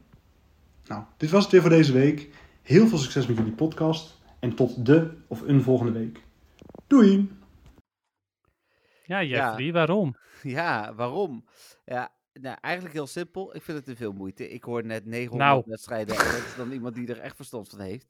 Nou, 0.86 1.02
dit 1.16 1.30
was 1.30 1.42
het 1.42 1.52
weer 1.52 1.60
voor 1.60 1.70
deze 1.70 1.92
week. 1.92 2.28
Heel 2.62 2.86
veel 2.86 2.98
succes 2.98 3.26
met 3.26 3.36
jullie 3.36 3.52
podcast 3.52 4.18
en 4.38 4.54
tot 4.54 4.86
de 4.86 5.10
of 5.26 5.40
een 5.40 5.62
volgende 5.62 5.92
week. 5.92 6.22
Doei! 6.86 7.30
Ja, 9.04 9.22
Jeffrey, 9.22 9.72
waarom? 9.72 10.16
Ja, 10.42 10.94
waarom? 10.94 11.44
Ja, 11.84 12.12
nou, 12.32 12.56
eigenlijk 12.60 12.94
heel 12.94 13.06
simpel. 13.06 13.54
Ik 13.56 13.62
vind 13.62 13.76
het 13.76 13.86
te 13.86 13.96
veel 13.96 14.12
moeite. 14.12 14.50
Ik 14.50 14.64
hoor 14.64 14.84
net 14.84 15.04
900 15.06 15.50
Nou. 15.50 15.62
wedstrijden. 15.66 16.16
En 16.16 16.24
dat 16.24 16.44
is 16.46 16.54
dan 16.56 16.72
iemand 16.72 16.94
die 16.94 17.08
er 17.08 17.18
echt 17.20 17.36
verstand 17.36 17.68
van 17.68 17.80
heeft. 17.80 18.06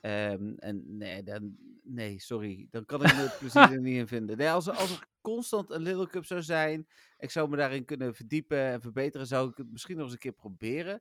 Ehm, 0.00 0.52
en 0.56 0.96
nee, 0.96 1.22
dan, 1.22 1.56
nee, 1.88 2.20
sorry. 2.20 2.66
Dan 2.70 2.84
kan 2.84 3.04
ik 3.04 3.14
me 3.14 3.20
het 3.20 3.38
plezier 3.40 3.72
er 3.72 3.80
niet 3.80 3.96
in 3.96 4.06
vinden. 4.08 4.36
Nee, 4.36 4.50
als, 4.50 4.66
er- 4.66 4.76
als 4.76 4.90
er 4.98 5.06
constant 5.20 5.70
een 5.70 5.82
Little 5.82 6.06
Cup 6.08 6.24
zou 6.24 6.42
zijn, 6.42 6.86
ik 7.18 7.30
zou 7.30 7.48
me 7.48 7.56
daarin 7.56 7.84
kunnen 7.84 8.14
verdiepen 8.14 8.58
en 8.58 8.80
verbeteren, 8.80 9.26
zou 9.26 9.50
ik 9.50 9.56
het 9.56 9.70
misschien 9.72 9.94
nog 9.96 10.04
eens 10.04 10.12
een 10.12 10.18
keer 10.18 10.32
proberen. 10.32 11.00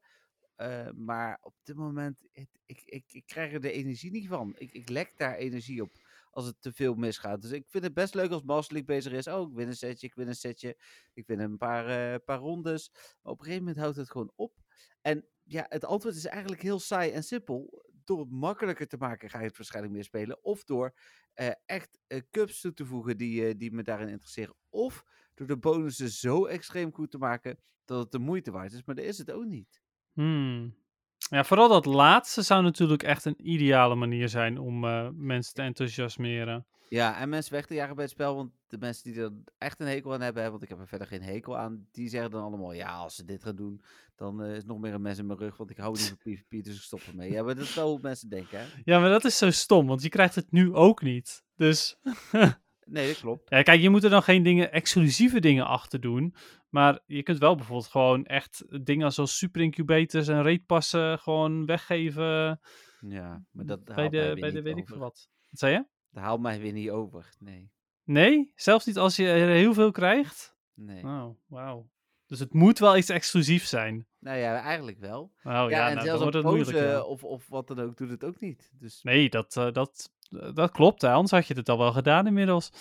Eh, 0.56 0.90
maar 0.96 1.38
op 1.42 1.56
dit 1.64 1.76
moment, 1.76 2.18
ik, 2.32 2.50
ik, 2.66 2.82
ik, 2.86 3.04
ik 3.12 3.26
krijg 3.26 3.54
er 3.54 3.62
de 3.62 3.72
energie 3.72 4.12
niet 4.12 4.28
van. 4.28 4.56
Ik, 4.58 4.72
ik 4.72 4.90
lek 4.90 5.14
daar 5.18 5.36
energie 5.36 5.82
op 5.82 5.92
als 6.32 6.46
het 6.46 6.62
te 6.62 6.74
veel 6.74 6.94
misgaat. 6.96 7.42
Dus 7.42 7.52
ik 7.52 7.66
vind 7.68 7.84
het 7.84 7.94
best 7.94 8.14
leuk 8.14 8.32
als 8.32 8.44
Master 8.44 8.74
League 8.76 8.96
bezig 8.96 9.14
is. 9.14 9.28
Oh, 9.28 9.50
ik 9.50 9.56
win 9.56 9.68
een 9.68 9.76
setje, 9.76 10.08
ik 10.08 10.16
win 10.16 10.28
een 10.28 10.36
setje. 10.36 10.78
Ik 11.14 11.28
win 11.28 11.40
een 11.40 11.58
paar, 11.58 12.14
eh, 12.14 12.20
paar 12.26 12.40
rondes. 12.40 12.90
Maar 12.94 13.32
op 13.34 13.40
een 13.40 13.46
gegeven 13.46 13.66
moment 13.66 13.78
houdt 13.84 13.98
het 13.98 14.12
gewoon 14.12 14.32
op. 14.36 14.54
En 15.02 15.26
ja, 15.44 15.66
het 15.70 15.86
antwoord 15.86 16.16
is 16.16 16.26
eigenlijk 16.26 16.62
heel 16.62 16.80
saai 16.80 17.12
en 17.12 17.24
simpel. 17.24 17.85
Door 18.06 18.20
het 18.20 18.32
makkelijker 18.32 18.88
te 18.88 18.98
maken 18.98 19.30
ga 19.30 19.40
je 19.40 19.46
het 19.46 19.58
waarschijnlijk 19.58 19.94
meer 19.94 20.04
spelen. 20.04 20.44
Of 20.44 20.64
door 20.64 20.94
eh, 21.34 21.52
echt 21.66 22.00
eh, 22.08 22.22
cups 22.32 22.62
toe 22.62 22.74
te 22.74 22.86
voegen 22.86 23.18
die, 23.18 23.48
eh, 23.48 23.54
die 23.58 23.72
me 23.72 23.84
daarin 23.84 24.08
interesseren. 24.08 24.56
Of 24.70 25.04
door 25.34 25.48
de 25.48 25.58
bonussen 25.58 26.10
zo 26.10 26.46
extreem 26.46 26.94
goed 26.94 27.12
te 27.12 27.18
maken 27.18 27.60
dat 27.86 28.00
het 28.00 28.12
de 28.12 28.20
moeite 28.20 28.52
waard 28.52 28.74
is. 28.74 28.84
Maar 28.84 28.96
dat 28.96 29.06
is 29.06 29.18
het 29.18 29.32
ook 29.32 29.46
niet. 29.46 29.82
Hmm. 30.14 30.76
Ja, 31.18 31.44
vooral 31.44 31.68
dat 31.68 31.86
laatste 31.86 32.42
zou 32.42 32.64
natuurlijk 32.64 33.04
echt 33.04 33.26
een 33.26 33.50
ideale 33.50 33.96
manier 33.96 34.30
zijn 34.30 34.58
om 34.58 34.80
mensen 35.26 35.54
te 35.54 35.62
enthousiasmeren. 35.62 36.68
Ja, 36.96 37.20
en 37.20 37.30
mensen 37.30 37.54
weg 37.54 37.66
te 37.66 37.74
jagen 37.74 37.96
bij 37.96 38.04
het 38.04 38.14
spel, 38.14 38.36
want 38.36 38.52
de 38.68 38.78
mensen 38.78 39.12
die 39.12 39.22
er 39.22 39.32
echt 39.58 39.80
een 39.80 39.88
hekel 39.88 40.14
aan 40.14 40.22
hebben, 40.22 40.52
want 40.52 40.64
ik 40.64 40.70
heb 40.70 40.80
er 40.80 40.88
verder 40.88 41.08
geen 41.08 41.22
hekel 41.22 41.58
aan, 41.58 41.88
die 41.92 42.10
zeggen 42.10 42.32
dan 42.32 42.44
allemaal, 42.44 42.74
ja, 42.74 42.96
als 42.96 43.16
ze 43.16 43.26
dit 43.26 43.44
gaan 43.44 43.56
doen, 43.56 43.82
dan 44.16 44.44
eh, 44.44 44.56
is 44.56 44.66
nog 44.66 44.80
meer 44.80 44.94
een 44.94 45.02
mes 45.02 45.18
in 45.18 45.26
mijn 45.26 45.40
rug, 45.40 45.58
want 45.58 45.70
ik 45.70 45.78
hou 45.78 45.92
niet 45.92 46.08
van 46.08 46.34
PvP, 46.34 46.64
dus 46.64 46.76
ik 46.76 46.82
stop 46.82 47.02
ermee. 47.08 47.32
Ja, 47.32 47.44
maar 47.44 47.56
dat 47.56 47.64
is 47.64 47.76
wel 47.76 47.90
hoe 47.90 48.00
mensen 48.02 48.30
denken, 48.30 48.60
hè? 48.60 48.66
Ja, 48.84 49.00
maar 49.00 49.10
dat 49.10 49.26
is 49.26 49.38
zo 49.38 49.52
stom, 49.52 49.88
want 49.88 50.02
je 50.02 50.10
krijgt 50.10 50.36
het 50.36 50.52
nu 50.52 50.74
ook 50.74 51.02
niet. 51.02 51.44
Dus 51.56 52.00
Nee, 52.86 53.08
dat 53.08 53.20
klopt. 53.20 53.50
ja, 53.50 53.62
kijk, 53.62 53.82
je 53.82 53.90
moet 53.90 54.04
er 54.04 54.10
dan 54.10 54.24
geen 54.24 54.44
dingen, 54.44 54.72
exclusieve 54.72 55.40
dingen 55.40 55.66
achter 55.66 56.00
doen. 56.00 56.36
Maar 56.70 57.00
je 57.06 57.24
kunt 57.24 57.38
wel 57.38 57.56
bijvoorbeeld 57.56 57.88
gewoon 57.88 58.26
echt 58.26 58.86
dingen 58.86 59.12
zoals 59.12 59.38
super 59.38 59.62
incubators 59.62 60.28
en 60.28 60.44
raidpassen 60.44 61.20
gewoon 61.20 61.66
weggeven 61.66 62.60
Ja, 63.00 63.44
maar 63.52 63.66
dat 63.66 63.84
bij 63.84 64.10
de, 64.10 64.38
bij 64.40 64.52
de 64.52 64.62
weet 64.62 64.78
ik 64.78 64.88
veel 64.88 64.98
wat. 64.98 65.30
Wat 65.50 65.60
zei 65.60 65.74
je? 65.74 65.86
Dat 66.16 66.24
haalt 66.24 66.42
mij 66.42 66.60
weer 66.60 66.72
niet 66.72 66.90
over, 66.90 67.30
nee. 67.40 67.70
Nee? 68.04 68.52
Zelfs 68.56 68.86
niet 68.86 68.98
als 68.98 69.16
je 69.16 69.28
er 69.28 69.48
heel 69.48 69.74
veel 69.74 69.92
krijgt? 69.92 70.56
Nee. 70.74 71.04
Oh, 71.04 71.30
wauw. 71.46 71.90
Dus 72.26 72.40
het 72.40 72.54
moet 72.54 72.80
wel 72.80 72.98
iets 72.98 73.10
exclusiefs 73.10 73.70
zijn. 73.70 74.08
Nou 74.20 74.38
ja, 74.38 74.62
eigenlijk 74.62 75.00
wel. 75.00 75.20
Oh 75.22 75.32
ja, 75.44 75.52
ja, 75.52 75.70
en 75.70 75.70
nou, 75.70 75.96
dan 75.96 76.04
zelfs 76.06 76.22
wordt 76.22 76.36
op 76.36 76.58
het 76.58 76.70
ja. 76.70 77.02
of, 77.02 77.24
of 77.24 77.48
wat 77.48 77.68
dan 77.68 77.80
ook 77.80 77.98
doet 77.98 78.10
het 78.10 78.24
ook 78.24 78.40
niet. 78.40 78.72
Dus 78.80 79.02
Nee, 79.04 79.30
dat, 79.30 79.58
eh, 79.58 79.72
dat, 79.72 80.12
dat 80.54 80.72
klopt. 80.72 81.02
Hè. 81.02 81.12
Anders 81.12 81.32
had 81.32 81.48
je 81.48 81.54
het 81.54 81.70
al 81.70 81.78
wel 81.78 81.92
gedaan 81.92 82.28
inmiddels. 82.28 82.72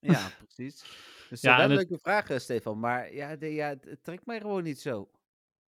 ja, 0.00 0.28
precies. 0.44 0.84
Dus 1.28 1.40
Ja, 1.40 1.56
wel 1.56 1.64
en 1.64 1.70
een 1.70 1.76
het- 1.78 1.88
leuke 1.88 2.02
vraag, 2.02 2.30
eh, 2.30 2.38
Stefan. 2.38 2.80
Maar 2.80 3.14
ja, 3.14 3.36
de, 3.36 3.46
ja, 3.54 3.68
het, 3.68 3.84
het 3.84 4.04
trekt 4.04 4.26
mij 4.26 4.40
gewoon 4.40 4.62
niet 4.62 4.80
zo. 4.80 5.10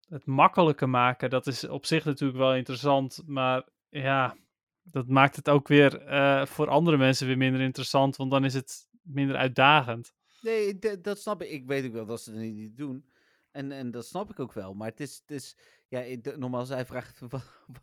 Het 0.08 0.26
makkelijker 0.26 0.88
maken, 0.88 1.30
dat 1.30 1.46
is 1.46 1.68
op 1.68 1.86
zich 1.86 2.04
natuurlijk 2.04 2.38
wel 2.38 2.54
interessant. 2.54 3.22
Maar 3.26 3.62
ja, 3.88 4.36
dat 4.82 5.06
maakt 5.08 5.36
het 5.36 5.48
ook 5.48 5.68
weer 5.68 6.02
eh, 6.02 6.46
voor 6.46 6.68
andere 6.68 6.96
mensen 6.96 7.26
weer 7.26 7.36
minder 7.36 7.60
interessant. 7.60 8.16
Want 8.16 8.30
dan 8.30 8.44
is 8.44 8.54
het 8.54 8.88
minder 9.02 9.36
uitdagend. 9.36 10.12
Nee, 10.40 10.78
dat 11.00 11.18
snap 11.20 11.42
ik. 11.42 11.50
Ik 11.50 11.66
weet 11.66 11.86
ook 11.86 11.92
wel 11.92 12.06
dat 12.06 12.20
ze 12.20 12.30
het 12.32 12.40
niet, 12.40 12.76
doen. 12.76 13.10
En, 13.50 13.72
en 13.72 13.90
dat 13.90 14.06
snap 14.06 14.30
ik 14.30 14.40
ook 14.40 14.52
wel. 14.52 14.74
Maar 14.74 14.88
het 14.88 15.00
is, 15.00 15.22
het 15.26 15.30
is 15.30 15.56
ja, 15.88 16.04
normaal 16.36 16.66
zij 16.66 16.86
vraagt 16.86 17.20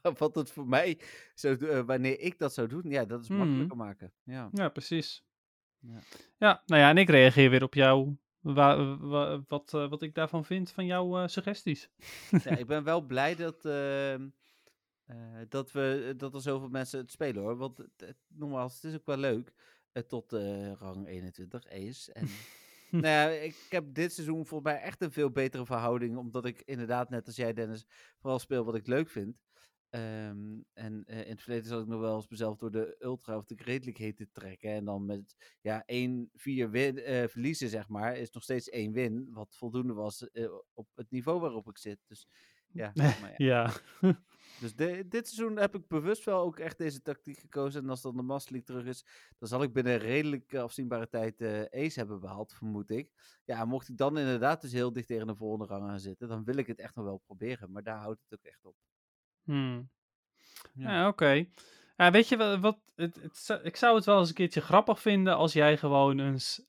wat, 0.02 0.18
wat 0.18 0.36
het 0.36 0.52
voor 0.52 0.68
mij 0.68 1.00
zou 1.36 1.58
doen, 1.58 1.70
eh, 1.70 1.80
wanneer 1.82 2.20
ik 2.20 2.38
dat 2.38 2.54
zou 2.54 2.68
doen. 2.68 2.84
Ja, 2.84 3.06
dat 3.06 3.22
is 3.22 3.28
Mhm. 3.30 3.38
makkelijker 3.39 3.78
maken. 3.78 4.14
Ja. 4.24 4.50
Ja, 4.52 4.70
precies. 4.70 5.24
Ja. 5.80 6.00
Ja, 6.38 6.64
nou 6.66 6.82
ja, 6.82 6.89
en 6.89 6.97
ik 6.97 7.10
reageer 7.10 7.50
weer 7.50 7.64
op 7.64 7.74
jou. 7.74 8.16
Wa- 8.39 8.97
wa- 8.97 9.41
wat, 9.47 9.74
eh, 9.74 9.89
wat 9.89 10.02
ik 10.02 10.14
daarvan 10.16 10.45
vind 10.45 10.72
van 10.72 10.86
jouw 10.86 11.28
suggesties. 11.28 11.89
ja, 12.43 12.58
ik 12.58 12.68
ben 12.68 12.84
wel 12.84 13.02
blij 13.02 13.36
dat, 13.36 13.66
eh, 15.10 15.41
dat, 15.49 15.72
we, 15.72 16.14
dat 16.18 16.34
er 16.34 16.41
zoveel 16.41 16.70
mensen 16.70 16.99
het 16.99 17.12
spelen 17.12 17.41
hoor. 17.41 17.57
Want 17.57 17.78
het, 17.78 17.89
het- 17.97 18.18
nogmaals, 18.28 18.76
het 18.76 18.84
is 18.84 18.93
ook 18.95 19.05
wel 19.05 19.18
leuk. 19.18 19.53
eh, 19.91 20.03
tot 20.03 20.34
eh, 20.34 20.72
rang 20.72 21.07
21 21.07 21.68
Ace. 21.70 22.14
En 22.14 22.28
nou 22.91 23.05
ja, 23.05 23.30
ik 23.30 23.55
heb 23.70 23.93
dit 23.93 24.14
seizoen 24.14 24.45
volgens 24.45 24.72
mij 24.74 24.82
echt 24.82 25.01
een 25.01 25.12
veel 25.12 25.30
betere 25.32 25.66
verhouding. 25.66 26.18
Omdat 26.18 26.45
ik 26.45 26.62
inderdaad, 26.66 27.10
net 27.10 27.26
als 27.28 27.36
jij 27.36 27.53
Dennis, 27.53 27.86
vooral 28.20 28.39
speel 28.39 28.66
wat 28.66 28.76
ik 28.76 28.88
leuk 28.88 29.10
vind. 29.10 29.38
Ehm, 29.89 30.60
en 30.74 31.03
eh, 31.05 31.20
in 31.26 31.30
het 31.32 31.41
verleden 31.41 31.68
zat 31.68 31.82
ik 31.82 31.88
nog 31.88 31.99
wel 31.99 32.16
eens 32.16 32.28
mezelf 32.28 32.57
door 32.57 32.72
de 32.72 32.95
ultra 32.99 33.38
of 33.38 33.45
de 33.45 33.55
heen 33.93 34.16
te 34.16 34.30
trekken. 34.32 34.70
En 34.72 34.86
dan 34.86 35.05
met 35.05 35.36
ja, 35.62 35.84
1, 35.86 36.30
4 36.34 36.70
win, 36.70 36.97
eh, 36.99 37.28
verliezen, 37.28 37.70
zeg 37.70 37.88
maar, 37.88 38.18
is 38.18 38.32
nog 38.32 38.43
steeds 38.43 38.70
één 38.70 38.91
win. 38.91 39.28
Wat 39.32 39.55
voldoende 39.55 39.93
was 39.93 40.30
eh, 40.30 40.51
op 40.74 40.88
het 40.95 41.12
niveau 41.12 41.39
waarop 41.39 41.70
ik 41.70 41.78
zit. 41.78 41.99
Dus 42.07 42.28
ja, 42.72 42.91
maar 43.22 43.34
ja. 43.38 43.72
Ja, 44.01 44.20
Dus 44.60 44.76
de- 44.76 45.07
dit 45.07 45.28
seizoen 45.28 45.57
heb 45.57 45.76
ik 45.76 45.88
bewust 45.88 46.24
wel 46.24 46.41
ook 46.41 46.60
echt 46.60 46.78
deze 46.78 47.01
tactiek 47.01 47.38
gekozen. 47.39 47.84
En 47.84 47.89
als 47.89 48.01
dan 48.01 48.16
de 48.16 48.22
Master 48.22 48.51
League 48.51 48.76
terug 48.76 48.88
is, 48.89 49.05
dan 49.38 49.47
zal 49.47 49.64
ik 49.64 49.74
binnen 49.74 49.97
redelijk 49.97 50.53
eh, 50.53 50.62
afzienbare 50.62 51.10
tijd 51.10 51.41
eh 51.41 51.62
Ace 51.86 51.99
hebben 51.99 52.20
behaald, 52.20 52.53
vermoed 52.53 52.89
ik. 52.89 53.12
Ja, 53.45 53.66
mocht 53.66 53.89
ik 53.89 53.97
dan 53.97 54.18
inderdaad 54.18 54.62
dus 54.62 54.72
heel 54.72 54.93
dicht 54.93 55.07
tegen 55.07 55.28
de 55.28 55.36
volgende 55.36 55.66
rang 55.66 55.88
gaan 55.88 55.99
zitten, 55.99 56.28
dan 56.28 56.43
wil 56.43 56.55
ik 56.57 56.68
het 56.68 56.80
echt 56.80 56.95
nog 56.95 57.05
wel 57.05 57.22
proberen. 57.26 57.72
Maar 57.72 57.84
daar 57.84 57.99
houdt 57.99 58.22
het 58.30 58.39
ook 58.39 58.45
echt 58.45 58.66
op. 58.66 58.76
Hmm. 59.43 59.89
Ja. 60.74 60.91
Ja, 60.91 61.07
oké. 61.07 61.45
Ja, 61.97 62.12
weet 62.12 62.28
je 62.28 62.38
wat? 62.38 62.60
wat 62.60 62.80
het, 62.95 63.16
het, 63.22 63.60
ik 63.64 63.76
zou 63.76 63.95
het 63.95 64.05
wel 64.05 64.20
eens 64.20 64.30
een 64.30 64.36
keertje 64.36 64.62
grappig 64.62 64.99
vinden 65.01 65.36
als 65.36 65.53
jij 65.53 65.78
gewoon 65.78 66.20
eens 66.20 66.64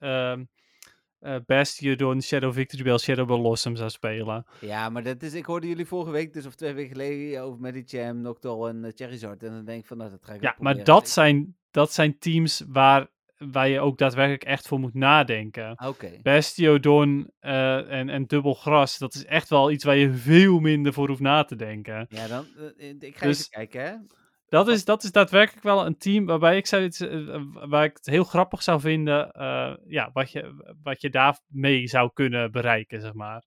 eh 1.20 1.36
Bastion, 1.46 2.22
Shadow 2.22 2.52
Victory 2.52 2.82
Bell, 2.82 2.98
Shadow 2.98 3.26
Blossom 3.26 3.76
zou 3.76 3.90
spelen. 3.90 4.46
Ja, 4.60 4.88
maar 4.88 5.02
dat 5.02 5.22
is, 5.22 5.34
ik 5.34 5.44
hoorde 5.44 5.68
jullie 5.68 5.86
vorige 5.86 6.10
week, 6.10 6.32
dus 6.32 6.46
of 6.46 6.54
twee 6.54 6.72
weken 6.72 6.90
geleden, 6.90 7.42
over 7.42 7.60
Medicham, 7.60 8.20
Noctowl 8.20 8.68
en 8.68 8.84
uh, 8.84 8.90
Charizard. 8.94 9.42
En 9.42 9.50
dan 9.50 9.64
denk 9.64 9.80
ik 9.80 9.86
van, 9.86 9.96
nou, 9.96 10.10
dat 10.10 10.20
ga 10.24 10.32
ik 10.32 10.42
Ja, 10.42 10.54
maar 10.58 10.84
dat 10.84 11.08
zijn, 11.08 11.56
dat 11.70 11.92
zijn 11.92 12.18
teams 12.18 12.64
waar, 12.68 13.06
waar 13.38 13.68
je 13.68 13.80
ook 13.80 13.98
daadwerkelijk 13.98 14.44
echt 14.44 14.68
voor 14.68 14.80
moet 14.80 14.94
nadenken. 14.94 15.82
Oké. 15.86 16.10
Bastiodon 16.22 17.30
eh 17.40 17.90
en, 17.92 18.08
en 18.08 18.26
dubbel 18.26 18.54
gras, 18.54 18.98
dat 18.98 19.14
is 19.14 19.24
echt 19.24 19.48
wel 19.48 19.70
iets 19.70 19.84
waar 19.84 19.96
je 19.96 20.12
veel 20.12 20.58
minder 20.60 20.92
voor 20.92 21.08
hoeft 21.08 21.20
na 21.20 21.44
te 21.44 21.56
denken. 21.56 22.06
Ja, 22.08 22.26
dan, 22.28 22.46
eh, 22.78 22.90
eh, 22.90 22.96
ik 23.00 23.16
ga 23.16 23.26
Dus- 23.26 23.38
even 23.38 23.50
kijken, 23.50 23.84
hè. 23.84 24.18
Dat 24.50 24.68
is, 24.68 24.84
dat 24.84 25.02
is 25.02 25.12
daadwerkelijk 25.12 25.62
wel 25.62 25.86
een 25.86 25.96
team 25.96 26.26
waarbij 26.26 26.56
ik 26.56 26.66
zou 26.66 26.82
het, 26.82 27.00
eh, 27.00 27.42
waar 27.52 27.84
ik 27.84 27.96
het 27.96 28.06
heel 28.06 28.24
grappig 28.24 28.62
zou 28.62 28.80
vinden, 28.80 29.30
eh, 29.30 29.74
ja, 29.86 30.10
wat 30.12 30.32
je, 30.32 30.74
wat 30.82 31.00
je 31.00 31.10
daarmee 31.10 31.86
zou 31.86 32.10
kunnen 32.12 32.52
bereiken, 32.52 33.00
zeg 33.00 33.12
maar. 33.12 33.44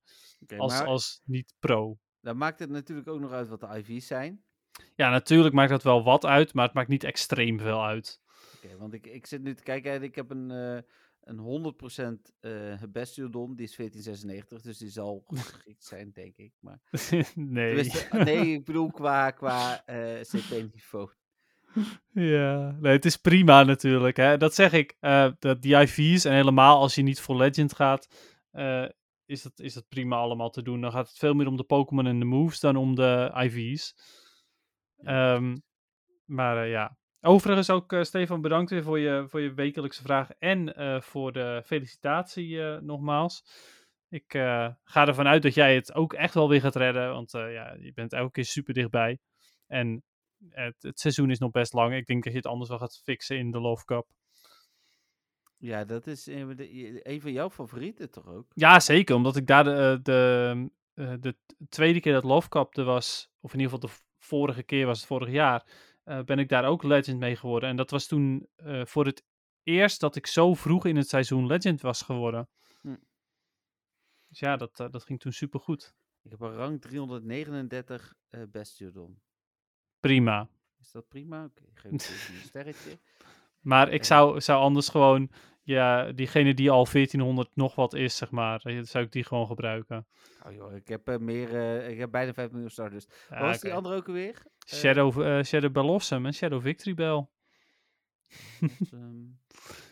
Als, 0.58 0.74
maar 0.74 0.86
als 0.86 1.22
niet-pro. 1.24 1.98
dan 2.22 2.38
maakt 2.38 2.60
het 2.60 2.70
natuurlijk 2.70 3.08
ook 3.08 3.20
nog 3.20 3.32
uit 3.32 3.48
wat 3.48 3.60
de 3.60 3.68
IV's 3.78 4.08
zijn. 4.08 4.44
Ja, 4.96 5.10
natuurlijk 5.10 5.56
maakt 5.56 5.70
dat 5.70 5.84
wel 5.84 6.04
wat 6.04 6.26
uit, 6.26 6.54
maar 6.54 6.66
het 6.66 6.74
maakt 6.74 6.88
niet 6.88 7.04
extreem 7.04 7.60
veel 7.60 7.86
uit. 7.86 8.22
Oké, 8.56 8.78
want 8.78 8.94
ik, 8.94 9.08
ik 9.08 9.26
zit 9.26 9.42
nu 9.42 9.56
te 9.56 9.64
kijken 9.64 9.92
en 9.92 10.04
ik 10.04 10.16
heb 10.16 10.30
een, 10.30 10.52
eh 10.52 10.78
een 11.24 11.38
100% 11.38 12.34
eh 12.40 12.82
Bastiodon, 12.90 13.56
die 13.56 13.66
is 13.66 13.76
1496, 13.76 14.62
dus 14.62 14.78
die 14.78 14.90
zal 14.90 15.24
geschikt 15.28 15.86
zijn, 15.86 16.12
denk 16.12 16.38
ik. 16.38 16.54
Maar, 16.60 16.80
nee. 17.36 17.76
Tenminste, 17.76 18.08
nee, 18.24 18.54
ik 18.54 18.66
bedoel 18.66 18.92
qua, 18.92 19.32
qua 19.32 19.86
eh, 19.86 20.22
CP-niveau. 20.22 21.10
Ja, 22.12 22.72
nee, 22.80 22.92
het 22.92 23.06
is 23.06 23.18
prima 23.18 23.64
natuurlijk. 23.64 24.18
Hè. 24.18 24.38
Dat 24.38 24.54
zeg 24.56 24.74
ik. 24.74 24.98
eh 25.00 25.32
dat 25.40 25.62
die 25.62 25.76
IV's 25.76 26.26
en 26.26 26.34
helemaal 26.34 26.80
als 26.80 26.96
je 26.96 27.02
niet 27.02 27.20
voor 27.20 27.36
Legend 27.38 27.74
gaat, 27.74 28.08
eh, 28.52 28.86
is, 29.26 29.42
dat, 29.42 29.60
is 29.60 29.74
dat 29.74 29.88
prima 29.88 30.16
allemaal 30.16 30.50
te 30.50 30.62
doen. 30.62 30.82
Dan 30.82 30.92
gaat 30.92 31.08
het 31.08 31.18
veel 31.18 31.34
meer 31.34 31.48
om 31.48 31.58
de 31.58 31.64
Pokémon 31.64 32.06
en 32.08 32.20
de 32.20 32.26
moves 32.26 32.60
dan 32.60 32.76
om 32.76 32.96
de 32.96 33.32
IV's. 33.36 33.96
Ehm, 34.98 35.58
maar 36.26 36.68
ja. 36.68 36.98
Overigens 37.26 37.70
ook, 37.70 37.94
eh, 37.94 38.04
Stefan, 38.04 38.42
bedankt 38.42 38.72
weer 38.72 38.84
voor 38.84 39.00
je, 39.00 39.26
voor 39.28 39.42
je 39.42 39.54
wekelijkse 39.54 40.02
vraag 40.02 40.30
en 40.40 40.76
eh, 40.76 41.02
voor 41.02 41.32
de 41.32 41.62
felicitatie 41.66 42.64
eh, 42.64 42.82
nogmaals. 42.82 43.46
Ik 44.10 44.34
eh, 44.34 44.70
ga 44.84 45.08
ervan 45.08 45.28
uit 45.28 45.42
dat 45.42 45.54
jij 45.54 45.76
het 45.76 45.94
ook 45.94 46.14
echt 46.14 46.34
wel 46.34 46.50
weer 46.50 46.62
gaat 46.62 46.76
redden, 46.76 47.12
want 47.12 47.32
ja, 47.32 47.76
je 47.80 47.92
bent 47.94 48.14
elke 48.14 48.32
keer 48.32 48.46
super 48.46 48.74
dichtbij. 48.74 49.20
En 49.68 50.04
het, 50.50 50.76
het 50.80 51.00
seizoen 51.00 51.30
is 51.30 51.40
nog 51.40 51.52
best 51.52 51.74
lang. 51.74 51.94
Ik 51.94 52.06
denk 52.06 52.24
dat 52.24 52.32
je 52.32 52.38
het 52.38 52.48
anders 52.48 52.70
wel 52.70 52.80
gaat 52.80 53.02
fixen 53.04 53.38
in 53.38 53.52
de 53.52 53.60
Love 53.60 53.86
Cup. 53.86 54.08
Ja, 55.58 55.86
dat 55.86 56.08
is 56.08 56.26
een, 56.26 57.22
van 57.22 57.32
jouw 57.32 57.50
favorieten 57.50 58.12
toch 58.12 58.28
ook? 58.28 58.52
Ja, 58.54 58.80
zeker. 58.80 59.16
Omdat 59.16 59.36
ik 59.36 59.48
daar 59.48 59.64
de, 59.64 60.00
de, 60.04 60.70
de 61.20 61.36
tweede 61.70 62.00
keer 62.00 62.14
dat 62.14 62.24
Love 62.24 62.50
Cup 62.50 62.78
er 62.78 62.84
was, 62.84 63.30
of 63.40 63.54
in 63.54 63.60
ieder 63.60 63.74
geval 63.74 63.90
de 63.90 63.96
vorige 64.20 64.64
keer 64.64 64.86
was 64.86 64.98
het 64.98 65.08
vorig 65.08 65.30
jaar, 65.30 65.66
ben 66.04 66.40
ik 66.40 66.50
daar 66.50 66.66
ook 66.66 66.84
Legend 66.84 67.20
mee 67.20 67.36
geworden. 67.36 67.70
En 67.70 67.76
dat 67.76 67.90
was 67.90 68.08
toen 68.08 68.48
eh, 68.56 68.86
voor 68.86 69.06
het 69.06 69.24
eerst 69.64 70.00
dat 70.00 70.16
ik 70.16 70.28
zo 70.28 70.54
vroeg 70.54 70.86
in 70.86 70.96
het 70.96 71.10
seizoen 71.10 71.46
Legend 71.46 71.82
was 71.82 72.02
geworden. 72.02 72.50
Hm. 72.82 72.96
Dus 74.28 74.40
ja, 74.40 74.58
dat, 74.58 74.80
eh, 74.80 74.90
dat 74.90 75.04
ging 75.04 75.20
toen 75.20 75.32
super 75.32 75.60
goed. 75.60 75.94
Ik 76.22 76.32
heb 76.32 76.40
een 76.40 76.54
rang 76.54 76.82
339 76.82 78.16
eh 78.30 78.42
Bastiodon. 78.52 79.22
Prima. 80.00 80.50
Is 80.80 80.92
dat 80.92 81.08
prima? 81.08 81.44
Oké, 81.44 81.64
geef 81.74 81.92
ik 81.92 81.92
een 81.92 82.46
sterretje. 82.50 83.00
Maar 83.60 83.92
ik 83.92 84.04
zou, 84.04 84.42
zou 84.42 84.62
anders 84.62 84.90
gewoon, 84.90 85.32
ja, 85.64 86.12
diegene 86.12 86.54
die 86.54 86.72
al 86.72 86.86
1400 86.86 87.50
nog 87.56 87.76
wat 87.76 87.94
is, 87.94 88.18
zeg 88.18 88.32
maar, 88.32 88.62
eh, 88.64 88.80
zou 88.82 89.04
ik 89.06 89.12
die 89.12 89.24
gewoon 89.24 89.48
gebruiken. 89.48 90.08
Oh 90.46 90.54
joh, 90.54 90.76
ik 90.76 90.88
heb, 90.88 91.08
eh, 91.08 91.18
meer, 91.18 91.56
eh, 91.56 91.90
ik 91.90 91.98
heb 91.98 92.12
bijna 92.12 92.34
5 92.34 92.52
miljoen 92.52 92.70
starters. 92.70 93.06
Ja, 93.30 93.40
Wat 93.40 93.48
was 93.48 93.60
die 93.60 93.74
andere 93.74 93.96
ook 93.96 94.08
alweer? 94.08 94.46
Eh, 94.58 94.78
Shadow, 94.78 95.22
eh 95.22 95.44
Shadow 95.44 96.02
en 96.26 96.34
Shadow 96.34 96.62
Victory 96.62 96.96
Bell. 96.96 97.28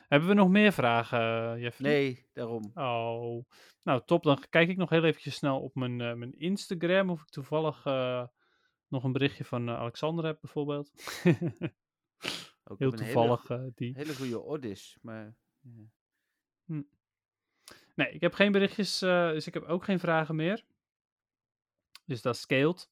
Hebben 0.07 0.29
we 0.29 0.35
nog 0.35 0.49
meer 0.49 0.71
vragen, 0.71 1.59
Jeffrey? 1.59 1.89
nee, 1.89 2.25
daarom. 2.33 2.71
Oh, 2.73 3.45
nou 3.83 4.01
top. 4.05 4.23
Dan 4.23 4.43
kijk 4.49 4.69
ik 4.69 4.77
nog 4.77 4.89
heel 4.89 5.03
eventjes 5.03 5.35
snel 5.35 5.61
op 5.61 5.75
mijn, 5.75 5.95
mijn 5.95 6.39
Instagram 6.39 7.09
of 7.09 7.21
ik 7.21 7.29
toevallig 7.29 7.83
nog 8.87 9.03
een 9.03 9.11
berichtje 9.11 9.45
van 9.45 9.69
Alexander 9.69 10.25
heb 10.25 10.37
bijvoorbeeld. 10.41 10.91
Ook 12.71 12.79
heel 12.79 12.91
toevallig 12.91 13.49
eh, 13.49 13.63
die. 13.75 13.87
Hele, 13.87 13.99
hele 13.99 14.15
goede 14.15 14.41
Oddish, 14.41 14.95
maar... 15.01 15.35
Ja. 15.61 15.89
Nee, 17.95 18.11
ik 18.11 18.21
heb 18.21 18.33
geen 18.33 18.51
berichtjes, 18.51 19.01
eh, 19.01 19.29
dus 19.29 19.47
ik 19.47 19.53
heb 19.53 19.63
ook 19.63 19.83
geen 19.83 19.99
vragen 19.99 20.35
meer. 20.35 20.63
Dus 22.05 22.21
dat 22.21 22.37
scheelt. 22.37 22.89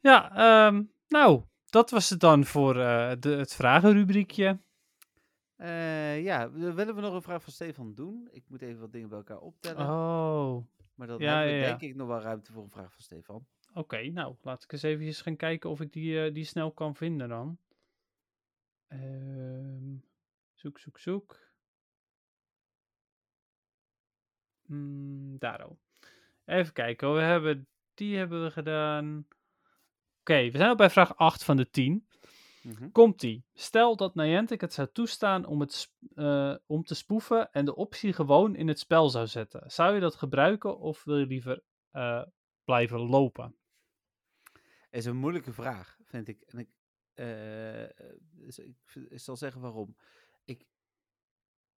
Ja, 0.00 0.36
ehm, 0.36 0.84
nou, 1.08 1.42
dat 1.64 1.90
was 1.90 2.10
het 2.10 2.20
dan 2.20 2.44
voor 2.44 2.76
eh, 2.76 3.12
de, 3.20 3.30
het 3.30 3.54
vragenrubriekje. 3.54 4.60
Eh, 5.56 6.22
ja, 6.22 6.50
willen 6.50 6.94
we 6.94 7.00
nog 7.00 7.14
een 7.14 7.22
vraag 7.22 7.42
van 7.42 7.52
Stefan 7.52 7.94
doen? 7.94 8.28
Ik 8.30 8.44
moet 8.48 8.62
even 8.62 8.80
wat 8.80 8.92
dingen 8.92 9.08
bij 9.08 9.18
elkaar 9.18 9.40
optellen. 9.40 9.86
Oh, 9.86 10.66
maar 10.94 11.06
dan 11.06 11.18
ja, 11.18 11.36
hebben 11.36 11.52
we 11.52 11.58
ja, 11.58 11.64
ja. 11.64 11.68
denk 11.68 11.80
ik 11.92 11.96
nog 11.96 12.08
wel 12.08 12.20
ruimte 12.20 12.52
voor 12.52 12.62
een 12.62 12.70
vraag 12.70 12.92
van 12.92 13.02
Stefan. 13.02 13.46
oké. 13.74 14.10
nou, 14.10 14.36
laat 14.42 14.62
ik 14.62 14.72
eens 14.72 14.82
even 14.82 15.14
gaan 15.14 15.36
kijken 15.36 15.70
of 15.70 15.80
ik 15.80 15.92
die, 15.92 16.32
die 16.32 16.44
snel 16.44 16.72
kan 16.72 16.94
vinden 16.94 17.28
dan. 17.28 17.58
Ehm, 18.86 19.96
zoek, 20.60 20.78
zoek, 20.78 20.98
zoek. 20.98 21.38
Mm, 24.66 25.38
daar 25.38 25.62
al. 25.62 25.78
Even 26.44 26.72
kijken, 26.72 27.14
we 27.14 27.20
hebben, 27.20 27.68
die 27.94 28.16
hebben 28.16 28.42
we 28.42 28.50
gedaan. 28.50 29.26
Oké, 30.20 30.50
we 30.50 30.56
zijn 30.56 30.68
al 30.68 30.74
bij 30.74 30.90
vraag 30.90 31.16
8 31.16 31.44
van 31.44 31.56
de 31.56 31.70
10. 31.70 32.06
Mhm. 32.62 32.90
Komt-ie. 32.90 33.44
Stel 33.54 33.96
dat 33.96 34.14
Niantic 34.14 34.60
het 34.60 34.72
zou 34.72 34.88
toestaan 34.92 35.44
om, 35.44 35.60
het, 35.60 35.92
eh, 36.14 36.54
om 36.66 36.84
te 36.84 36.94
spoeven 36.94 37.52
en 37.52 37.64
de 37.64 37.74
optie 37.74 38.12
gewoon 38.12 38.56
in 38.56 38.68
het 38.68 38.78
spel 38.78 39.08
zou 39.08 39.26
zetten. 39.26 39.70
Zou 39.70 39.94
je 39.94 40.00
dat 40.00 40.14
gebruiken 40.14 40.78
of 40.78 41.04
wil 41.04 41.18
je 41.18 41.26
liever 41.26 41.62
eh, 41.90 42.22
blijven 42.64 42.98
lopen? 42.98 43.54
is 44.90 45.04
een 45.04 45.16
moeilijke 45.16 45.52
vraag, 45.52 45.98
vind 46.04 46.28
ik. 46.28 46.40
En 46.40 46.58
ik, 46.58 46.68
eh, 47.14 48.06
dus 48.30 48.58
ik 48.58 48.76
zal 49.10 49.36
zeggen 49.36 49.60
waarom. 49.60 49.96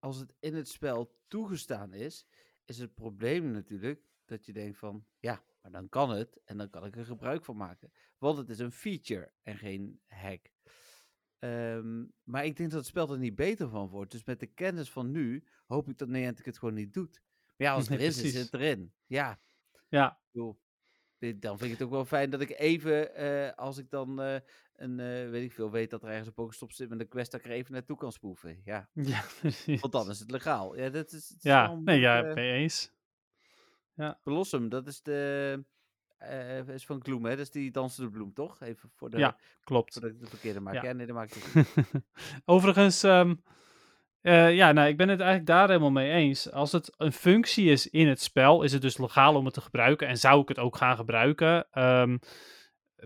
Als 0.03 0.17
het 0.17 0.35
in 0.39 0.55
het 0.55 0.67
spel 0.67 1.15
toegestaan 1.27 1.93
is, 1.93 2.27
is 2.65 2.77
het 2.77 2.93
probleem 2.93 3.51
natuurlijk 3.51 4.01
dat 4.25 4.45
je 4.45 4.53
denkt 4.53 4.77
van, 4.77 5.05
ja, 5.19 5.43
maar 5.61 5.71
dan 5.71 5.89
kan 5.89 6.09
het 6.09 6.41
en 6.45 6.57
dan 6.57 6.69
kan 6.69 6.85
ik 6.85 6.95
er 6.95 7.05
gebruik 7.05 7.45
van 7.45 7.57
maken. 7.57 7.91
Want 8.17 8.37
het 8.37 8.49
is 8.49 8.59
een 8.59 8.71
feature 8.71 9.31
en 9.43 9.57
geen 9.57 10.01
hack. 10.07 10.51
Ehm, 11.39 12.05
maar 12.23 12.45
ik 12.45 12.57
denk 12.57 12.69
dat 12.69 12.79
het 12.79 12.87
spel 12.87 13.11
er 13.11 13.17
niet 13.17 13.35
beter 13.35 13.69
van 13.69 13.87
wordt. 13.87 14.11
Dus 14.11 14.23
met 14.23 14.39
de 14.39 14.47
kennis 14.47 14.91
van 14.91 15.11
nu 15.11 15.43
hoop 15.65 15.89
ik 15.89 15.97
dat 15.97 16.07
Niantic 16.07 16.45
het 16.45 16.57
gewoon 16.57 16.73
niet 16.73 16.93
doet. 16.93 17.21
Maar 17.57 17.67
ja, 17.67 17.73
als 17.73 17.87
het 17.87 17.97
Nee, 17.99 18.07
erin 18.07 18.23
is, 18.23 18.33
is 18.33 18.41
het 18.41 18.53
erin. 18.53 18.93
Ja, 19.05 19.41
Ja, 19.87 20.21
bedoel, 20.31 20.59
dan 21.17 21.57
vind 21.57 21.71
ik 21.71 21.77
het 21.77 21.81
ook 21.81 21.93
wel 21.93 22.05
fijn 22.05 22.29
dat 22.29 22.41
ik 22.41 22.49
even, 22.49 23.15
eh, 23.15 23.53
als 23.57 23.77
ik 23.77 23.89
dan 23.89 24.21
eh, 24.21 24.39
een, 24.75 24.99
eh, 24.99 25.29
weet 25.29 25.43
ik 25.43 25.51
veel, 25.53 25.71
weet 25.71 25.89
dat 25.89 26.03
er 26.03 26.09
ergens 26.09 26.27
een 26.27 26.33
Pokestop 26.33 26.71
zit 26.71 26.89
met 26.89 26.99
een 26.99 27.07
quest, 27.07 27.31
dat 27.31 27.39
ik 27.39 27.45
er 27.45 27.51
even 27.51 27.73
naartoe 27.73 27.97
kan 27.97 28.11
spoeven. 28.11 28.61
Ja, 28.63 28.89
ja 29.13 29.23
precies. 29.39 29.81
want 29.81 29.93
dan 29.93 30.09
is 30.09 30.19
het 30.19 30.31
legaal. 30.31 30.77
Ja, 30.77 30.89
dat 30.89 31.11
is, 31.11 31.29
het 31.29 31.43
Ja, 31.43 31.75
nee, 31.75 31.99
ja, 31.99 32.21
mee 32.21 32.51
eens. 32.51 32.91
Blossom, 34.23 34.69
dat 34.69 34.87
is 34.87 35.01
de, 35.01 35.63
eh, 36.17 36.67
is 36.67 36.85
van 36.85 37.03
Gloom, 37.03 37.25
hè? 37.25 37.29
Dat 37.29 37.39
is 37.39 37.51
die 37.51 37.71
dansende 37.71 38.09
bloem, 38.09 38.33
toch? 38.33 38.61
Even 38.61 38.89
voor 38.95 39.09
de, 39.09 39.17
Ja, 39.17 39.37
Klopt. 39.63 39.93
voordat 39.93 40.11
ik 40.11 40.19
de 40.19 40.27
verkeerde 40.27 40.59
maak. 40.59 40.73
Ja. 40.73 40.83
Ja, 40.83 40.91
nee, 40.93 41.05
dat 41.05 41.15
maakt 41.15 41.55
niet. 41.55 41.65
Overigens, 42.45 43.03
ehm, 43.03 43.35
eh, 44.21 44.55
ja, 44.55 44.71
nou, 44.71 44.87
ik 44.87 44.97
ben 44.97 45.09
het 45.09 45.19
eigenlijk 45.19 45.49
daar 45.49 45.67
helemaal 45.67 45.91
mee 45.91 46.11
eens. 46.11 46.51
Als 46.51 46.71
het 46.71 46.93
een 46.97 47.11
functie 47.11 47.71
is 47.71 47.89
in 47.89 48.07
het 48.07 48.21
spel, 48.21 48.63
is 48.63 48.73
het 48.73 48.81
dus 48.81 48.97
legaal 48.97 49.35
om 49.35 49.45
het 49.45 49.53
te 49.53 49.61
gebruiken. 49.61 50.07
En 50.07 50.17
zou 50.17 50.41
ik 50.41 50.47
het 50.47 50.59
ook 50.59 50.77
gaan 50.77 50.95
gebruiken. 50.95 51.67
Ehm, 51.71 52.17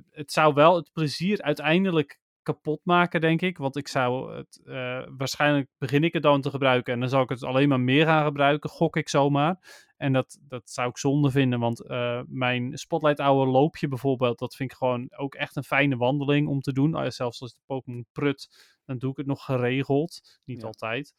het 0.10 0.32
zou 0.32 0.54
wel 0.54 0.76
het 0.76 0.90
plezier 0.94 1.42
uiteindelijk 1.42 2.20
kapot 2.48 2.80
maken, 2.84 3.22
denk 3.22 3.42
ik. 3.42 3.58
Want 3.58 3.76
ik 3.76 3.88
zou 3.88 4.36
het, 4.36 4.62
eh, 4.66 5.04
waarschijnlijk 5.18 5.70
begin 5.78 6.04
ik 6.04 6.14
het 6.14 6.24
dan 6.24 6.42
te 6.42 6.50
gebruiken. 6.50 6.94
En 6.94 7.00
dan 7.00 7.10
zal 7.10 7.22
ik 7.22 7.30
het 7.30 7.44
alleen 7.44 7.70
maar 7.70 7.80
meer 7.80 8.06
gaan 8.06 8.26
gebruiken, 8.26 8.70
gok 8.70 8.96
ik 8.96 9.10
zomaar. 9.10 9.86
En 9.98 10.14
dat, 10.14 10.40
dat 10.42 10.70
zou 10.70 10.90
ik 10.90 10.98
zonde 10.98 11.32
vinden, 11.32 11.60
want 11.60 11.82
eh, 11.82 12.22
mijn 12.28 12.78
Spotlight 12.78 13.20
Hour 13.20 13.48
loopje 13.48 13.88
bijvoorbeeld, 13.88 14.40
dat 14.40 14.56
vind 14.56 14.72
ik 14.72 14.78
gewoon 14.78 15.08
ook 15.16 15.36
echt 15.36 15.56
een 15.56 15.64
fijne 15.64 15.98
wandeling 15.98 16.48
om 16.48 16.62
te 16.62 16.74
doen. 16.74 16.96
Eh, 16.96 17.10
zelfs 17.10 17.42
als 17.42 17.54
de 17.54 17.62
Pokémon 17.66 18.06
prut, 18.12 18.50
dan 18.86 18.98
doe 18.98 19.12
ik 19.12 19.18
het 19.18 19.26
nog 19.26 19.46
geregeld. 19.46 20.40
Niet 20.46 20.62
Ja. 20.62 20.68
altijd. 20.68 21.14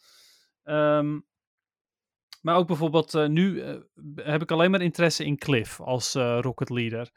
Ehm, 0.62 1.20
maar 2.42 2.56
ook 2.56 2.66
bijvoorbeeld 2.66 3.28
nu 3.28 3.62
heb 4.14 4.42
ik 4.42 4.50
alleen 4.50 4.70
maar 4.70 4.80
interesse 4.82 5.24
in 5.24 5.38
Cliff 5.38 5.80
als 5.80 6.14
Rocket 6.14 6.70
Leader. 6.70 7.10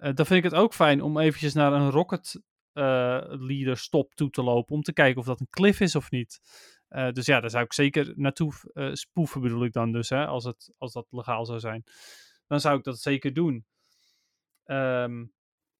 Eh, 0.00 0.14
dan 0.14 0.26
vind 0.26 0.44
ik 0.44 0.50
het 0.50 0.60
ook 0.60 0.74
fijn 0.74 1.02
om 1.02 1.18
eventjes 1.18 1.54
naar 1.54 1.72
een 1.72 1.90
Rocket 1.90 2.40
eh, 2.72 3.20
Leader 3.28 3.76
stop 3.76 4.14
toe 4.14 4.30
te 4.30 4.42
lopen. 4.42 4.74
Om 4.74 4.82
te 4.82 4.92
kijken 4.92 5.20
of 5.20 5.26
dat 5.26 5.40
een 5.40 5.50
Cliff 5.50 5.80
is 5.80 5.94
of 5.94 6.10
niet. 6.10 6.40
Eh, 6.88 7.10
dus 7.10 7.26
ja, 7.26 7.40
daar 7.40 7.50
zou 7.50 7.64
ik 7.64 7.72
zeker 7.72 8.12
naartoe 8.16 8.52
eh, 8.72 8.90
spoeven 8.92 9.40
bedoel 9.40 9.64
ik 9.64 9.72
dan 9.72 9.92
dus. 9.92 10.08
Hè, 10.08 10.26
als, 10.26 10.44
het, 10.44 10.72
als 10.78 10.92
dat 10.92 11.06
legaal 11.10 11.44
zou 11.44 11.58
zijn. 11.58 11.84
Dan 12.46 12.60
zou 12.60 12.78
ik 12.78 12.84
dat 12.84 13.00
zeker 13.00 13.32
doen. 13.32 13.66
Ehm, 14.64 15.24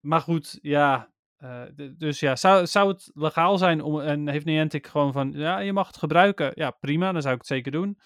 maar 0.01 0.21
goed, 0.21 0.59
ja. 0.63 1.13
dus 1.97 2.21
ja, 2.21 2.37
zou, 2.37 2.67
zou 2.67 2.89
het 2.89 3.11
legaal 3.15 3.59
zijn 3.59 3.83
om, 3.83 4.01
en 4.01 4.29
heeft 4.29 4.45
Niantic 4.45 4.87
gewoon 4.87 5.13
van, 5.13 5.33
ja, 5.33 5.59
je 5.59 5.73
mag 5.73 5.87
het 5.87 5.97
gebruiken. 5.97 6.53
Ja, 6.55 6.71
prima, 6.71 7.13
dan 7.13 7.23
zou 7.23 7.35
ik 7.35 7.41
het 7.41 7.49
zeker 7.49 7.73
doen. 7.73 7.99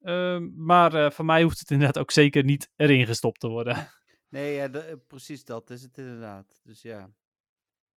Ehm, 0.00 0.50
maar 0.56 1.12
voor 1.12 1.24
mij 1.24 1.42
hoeft 1.42 1.58
het 1.58 1.70
inderdaad 1.70 1.98
ook 1.98 2.10
zeker 2.10 2.44
niet 2.44 2.70
erin 2.76 3.06
gestopt 3.06 3.40
te 3.40 3.48
worden. 3.48 3.88
Nee, 4.34 4.54
ja, 4.54 4.70
eh, 4.70 4.94
precies 5.06 5.44
dat 5.44 5.70
is 5.70 5.82
het 5.82 5.98
inderdaad. 5.98 6.60
Dus 6.64 6.82
ja. 6.82 7.10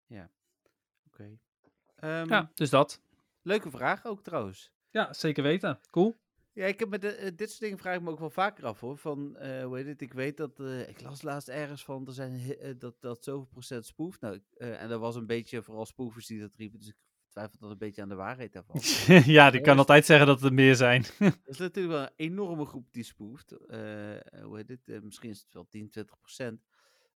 Ja. 0.07 0.31
Oké. 1.07 1.39
Ehm, 1.97 2.29
ja, 2.29 2.51
dus 2.55 2.71
dat. 2.71 3.01
Leuke 3.43 3.71
vraag 3.71 4.05
ook 4.05 4.23
trouwens. 4.23 4.73
Ja, 4.91 5.13
zeker 5.13 5.43
weten. 5.43 5.81
Cool. 5.91 6.17
Ja, 6.53 6.67
ik 6.67 6.79
heb 6.79 6.89
met 6.89 7.01
de, 7.01 7.09
eh, 7.09 7.37
dit 7.37 7.49
soort 7.49 7.61
dingen 7.61 7.79
vraag 7.79 7.97
ik 7.97 8.03
me 8.03 8.11
ook 8.11 8.19
wel 8.19 8.31
vaker 8.31 8.67
af 8.67 8.81
hoor. 8.81 8.97
Van, 8.97 9.37
eh, 9.37 9.65
hoe 9.65 9.77
heet 9.77 9.87
het? 9.87 10.01
Ik 10.01 10.13
weet 10.13 10.37
dat, 10.37 10.61
ik 10.87 11.01
las 11.01 11.23
laatst 11.23 11.49
ergens 11.49 11.85
van, 11.85 12.07
er 12.07 12.13
zijn 12.13 12.57
dat, 12.79 13.01
dat 13.01 13.25
zoveel 13.25 13.47
procent 13.47 13.87
spoeft. 13.87 14.21
Nou, 14.21 14.41
en 14.57 14.91
er 14.91 14.99
was 14.99 15.17
een 15.17 15.27
beetje 15.27 15.63
vooral 15.63 15.87
spoefers 15.87 16.27
die 16.27 16.41
dat 16.41 16.55
riepen, 16.57 16.79
dus 16.79 16.89
ik 16.89 16.97
twijfel 17.37 17.59
dat 17.61 17.71
een 17.71 17.79
beetje 17.79 18.03
aan 18.03 18.09
de 18.09 18.15
waarheid 18.15 18.53
daarvan. 18.53 18.81
ja, 19.37 19.51
die 19.51 19.61
kan 19.61 19.69
Eerst- 19.69 19.79
altijd 19.79 20.07
zeggen 20.07 20.27
dat 20.27 20.41
het 20.41 20.49
er 20.49 20.55
meer 20.55 20.75
zijn. 20.77 21.05
Er 21.19 21.35
is 21.45 21.59
natuurlijk 21.59 21.95
wel 21.95 22.03
een 22.03 22.13
enorme 22.17 22.65
groep 22.65 22.93
die 22.93 23.03
spoeft. 23.03 23.53
eh, 23.53 23.79
hoe 24.43 24.57
heet 24.57 24.69
het? 24.69 24.89
Eh, 24.89 25.01
misschien 25.01 25.31
is 25.31 25.39
het 25.41 25.55
wel 25.55 25.67
10, 25.69 25.91
20 25.91 26.19
procent. 26.19 26.61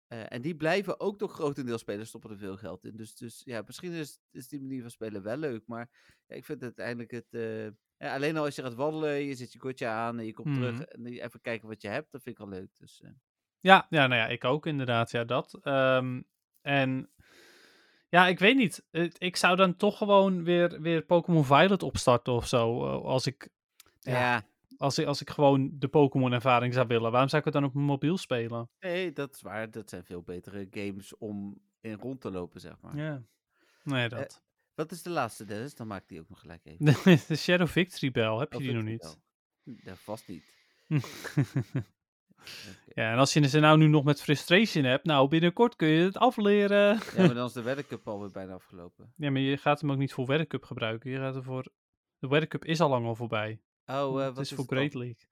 Eh, 0.08 0.34
en 0.34 0.42
die 0.42 0.56
blijven 0.56 1.00
ook 1.00 1.18
toch 1.18 1.34
grotendeels 1.34 1.82
spelen, 1.82 2.08
stoppen 2.08 2.30
er 2.32 2.38
veel 2.38 2.58
geld 2.58 2.86
in. 2.86 2.96
Dus, 2.96 3.16
dus 3.16 3.42
ja, 3.46 3.62
misschien 3.66 3.92
is, 3.92 4.20
is 4.32 4.48
die 4.48 4.62
manier 4.62 4.82
van 4.82 4.90
spelen 4.92 5.24
wel 5.24 5.38
leuk. 5.38 5.64
Maar 5.68 5.90
ja, 6.28 6.36
ik 6.36 6.46
vind 6.46 6.64
uiteindelijk 6.64 7.12
het. 7.12 7.28
eh, 7.30 7.66
ja, 7.98 8.14
alleen 8.14 8.38
al 8.38 8.44
als 8.46 8.56
je 8.56 8.62
gaat 8.62 8.74
wandelen, 8.76 9.24
je 9.24 9.36
zet 9.36 9.54
je 9.54 9.60
kortje 9.60 9.88
aan 9.88 10.20
en 10.20 10.26
je 10.26 10.34
komt 10.34 10.48
Mhm. 10.48 10.56
terug 10.60 10.82
en 10.82 11.04
je 11.12 11.22
even 11.22 11.42
kijken 11.42 11.68
wat 11.68 11.82
je 11.82 11.88
hebt, 11.88 12.12
dat 12.12 12.22
vind 12.24 12.36
ik 12.40 12.42
al 12.42 12.50
leuk. 12.50 12.70
Dus, 12.78 13.02
eh, 13.02 13.10
Ja, 13.60 13.88
ja, 13.90 14.08
nou 14.08 14.22
ja, 14.22 14.28
ik 14.28 14.44
ook 14.44 14.66
inderdaad. 14.66 15.12
Ja, 15.12 15.24
dat. 15.24 15.60
Ehm, 15.62 16.22
en 16.62 17.10
ja, 18.10 18.28
ik 18.28 18.40
weet 18.40 18.56
niet. 18.56 18.84
Ik 19.18 19.36
zou 19.36 19.56
dan 19.56 19.76
toch 19.76 19.98
gewoon 19.98 20.44
weer, 20.44 20.82
weer 20.82 21.02
Pokémon 21.02 21.46
Violet 21.46 21.84
opstarten 21.84 22.34
of 22.34 22.48
zo. 22.48 22.86
eh, 22.86 23.04
Als 23.06 23.28
ik, 23.28 23.50
ja. 24.00 24.12
Ja. 24.20 24.46
als 24.78 24.98
ik, 24.98 25.06
als 25.06 25.22
ik 25.22 25.30
gewoon 25.30 25.70
de 25.74 25.88
Pokémon 25.88 26.32
ervaring 26.32 26.74
zou 26.74 26.88
willen. 26.88 27.12
Waarom 27.12 27.30
zou 27.30 27.40
ik 27.40 27.46
het 27.46 27.54
dan 27.54 27.64
op 27.70 27.74
mijn 27.74 27.86
mobiel 27.86 28.18
spelen? 28.18 28.70
nee, 28.80 29.12
dat 29.14 29.34
is 29.36 29.42
waar. 29.42 29.72
Dat 29.72 29.90
zijn 29.90 30.04
veel 30.04 30.22
betere 30.22 30.68
games 30.72 31.18
om 31.18 31.62
in 31.82 31.94
rond 31.94 32.22
te 32.22 32.32
lopen, 32.32 32.62
zeg 32.62 32.76
maar. 32.82 32.96
Ja. 32.98 33.24
Nee, 33.84 34.10
dat. 34.10 34.42
Wat 34.76 34.92
is 34.92 35.02
de 35.04 35.10
laatste, 35.10 35.46
Dennis? 35.46 35.76
Dan 35.76 35.88
maak 35.88 36.02
ik 36.02 36.08
die 36.08 36.20
ook 36.20 36.30
nog 36.30 36.40
gelijk 36.40 36.66
even. 36.66 36.86
de 37.28 37.36
Shadow 37.36 37.68
Victory 37.68 38.12
Bell, 38.12 38.34
heb 38.38 38.52
je 38.52 38.58
Oh, 38.58 38.64
die 38.64 38.74
nog 38.74 38.84
niet? 38.84 39.02
Bell. 39.02 39.74
Hm, 39.76 39.90
Ja, 39.90 39.96
vast 39.96 40.28
niet. 40.28 40.44
Ja, 42.94 43.12
en 43.12 43.18
als 43.18 43.34
je 43.34 43.48
ze 43.48 43.60
nou 43.60 43.78
nu 43.78 43.88
nog 43.88 44.04
met 44.04 44.22
frustration 44.22 44.84
hebt, 44.84 45.06
nou 45.06 45.28
binnenkort 45.28 45.76
kun 45.76 45.88
je 45.88 46.04
het 46.04 46.18
afleren. 46.18 47.00
Ja, 47.16 47.26
maar 47.26 47.34
dan 47.34 47.46
is 47.48 47.54
de 47.54 47.62
Weather 47.62 47.86
Cup 47.88 48.08
alweer 48.08 48.32
bijna 48.32 48.54
afgelopen. 48.54 49.14
Ja, 49.16 49.32
maar 49.32 49.42
je 49.42 49.58
gaat 49.58 49.82
hem 49.82 49.92
ook 49.92 49.98
niet 49.98 50.14
voor 50.14 50.26
Weather 50.26 50.48
Cup 50.48 50.64
gebruiken. 50.64 51.12
Je 51.12 51.18
gaat 51.18 51.44
voor... 51.44 51.64
De 52.20 52.28
Weather 52.28 52.48
Cup 52.48 52.66
is 52.66 52.82
al 52.82 52.90
lang 52.90 53.06
al 53.06 53.16
voorbij. 53.16 53.62
Oh, 53.86 54.12
wat 54.12 54.26
het 54.26 54.38
is 54.38 54.50
voor 54.50 54.58
het? 54.58 54.68
Great 54.68 54.94
League. 54.94 55.28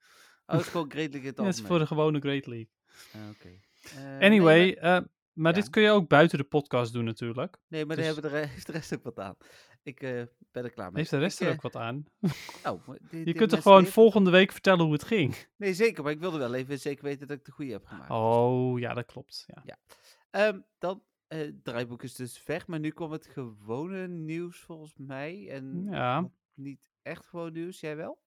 Oh, 0.46 0.56
het 0.56 0.60
is 0.60 0.70
gewoon 0.70 0.90
Great 0.90 1.10
League 1.12 1.28
het 1.28 1.36
Ja, 1.38 1.44
het 1.44 1.54
is 1.54 1.60
voor 1.62 1.78
de 1.78 1.86
gewone 1.86 2.20
Great 2.20 2.46
League. 2.46 2.70
Ah, 3.12 3.20
Oké. 3.30 3.48
Eh, 3.96 4.26
Anyway, 4.26 4.58
Nee, 4.58 4.76
maar, 4.80 4.96
eh, 4.96 5.04
maar 5.32 5.54
ja. 5.54 5.60
dit 5.60 5.70
kun 5.70 5.82
je 5.82 5.90
ook 5.90 6.08
buiten 6.08 6.38
de 6.38 6.44
podcast 6.44 6.92
doen 6.92 7.04
natuurlijk. 7.04 7.56
nee, 7.68 7.86
maar 7.86 7.96
dus- 7.96 8.14
daar 8.14 8.32
heeft 8.32 8.66
de 8.66 8.72
rest 8.72 8.94
ook 8.94 9.02
wat 9.02 9.18
aan. 9.18 9.36
Ik 9.88 10.02
eh, 10.02 10.22
ben 10.52 10.64
er 10.64 10.70
klaar 10.70 10.86
mee. 10.86 10.96
Heeft 10.96 11.10
de 11.10 11.18
rest 11.18 11.40
Ik, 11.40 11.46
er 11.46 11.46
eh, 11.52 11.52
ook 11.54 11.62
wat 11.62 11.76
aan? 11.76 12.04
oh, 12.68 12.88
die- 13.10 13.26
Je 13.26 13.32
kunt 13.34 13.52
er 13.52 13.62
gewoon 13.62 13.86
volgende 13.86 14.30
week 14.30 14.52
vertellen 14.52 14.84
hoe 14.84 14.92
het 14.92 15.04
ging. 15.04 15.46
Nee, 15.56 15.74
zeker. 15.74 16.02
Maar 16.02 16.12
ik 16.12 16.20
wilde 16.20 16.38
wel 16.38 16.54
even 16.54 16.78
zeker 16.78 17.04
weten 17.04 17.26
dat 17.26 17.36
ik 17.36 17.44
de 17.44 17.50
goede 17.52 17.72
heb 17.72 17.86
gemaakt. 17.86 18.10
Oh, 18.10 18.78
ja, 18.78 18.94
dat 18.94 19.06
klopt. 19.06 19.46
Ja. 19.64 19.78
Ehm, 20.30 20.60
dan, 20.78 21.02
eh, 21.28 21.38
het 21.38 21.64
draaiboek 21.64 22.02
is 22.02 22.14
dus 22.14 22.44
weg. 22.44 22.66
Maar 22.66 22.78
nu 22.80 22.90
kwam 22.90 23.10
het 23.12 23.26
gewone 23.26 24.08
nieuws 24.08 24.58
volgens 24.60 24.94
mij. 24.96 25.48
En 25.50 25.86
Ja. 25.90 26.30
niet 26.54 26.90
echt 27.02 27.26
gewoon 27.26 27.52
nieuws. 27.52 27.80
Jij 27.80 27.96
wel? 27.96 28.18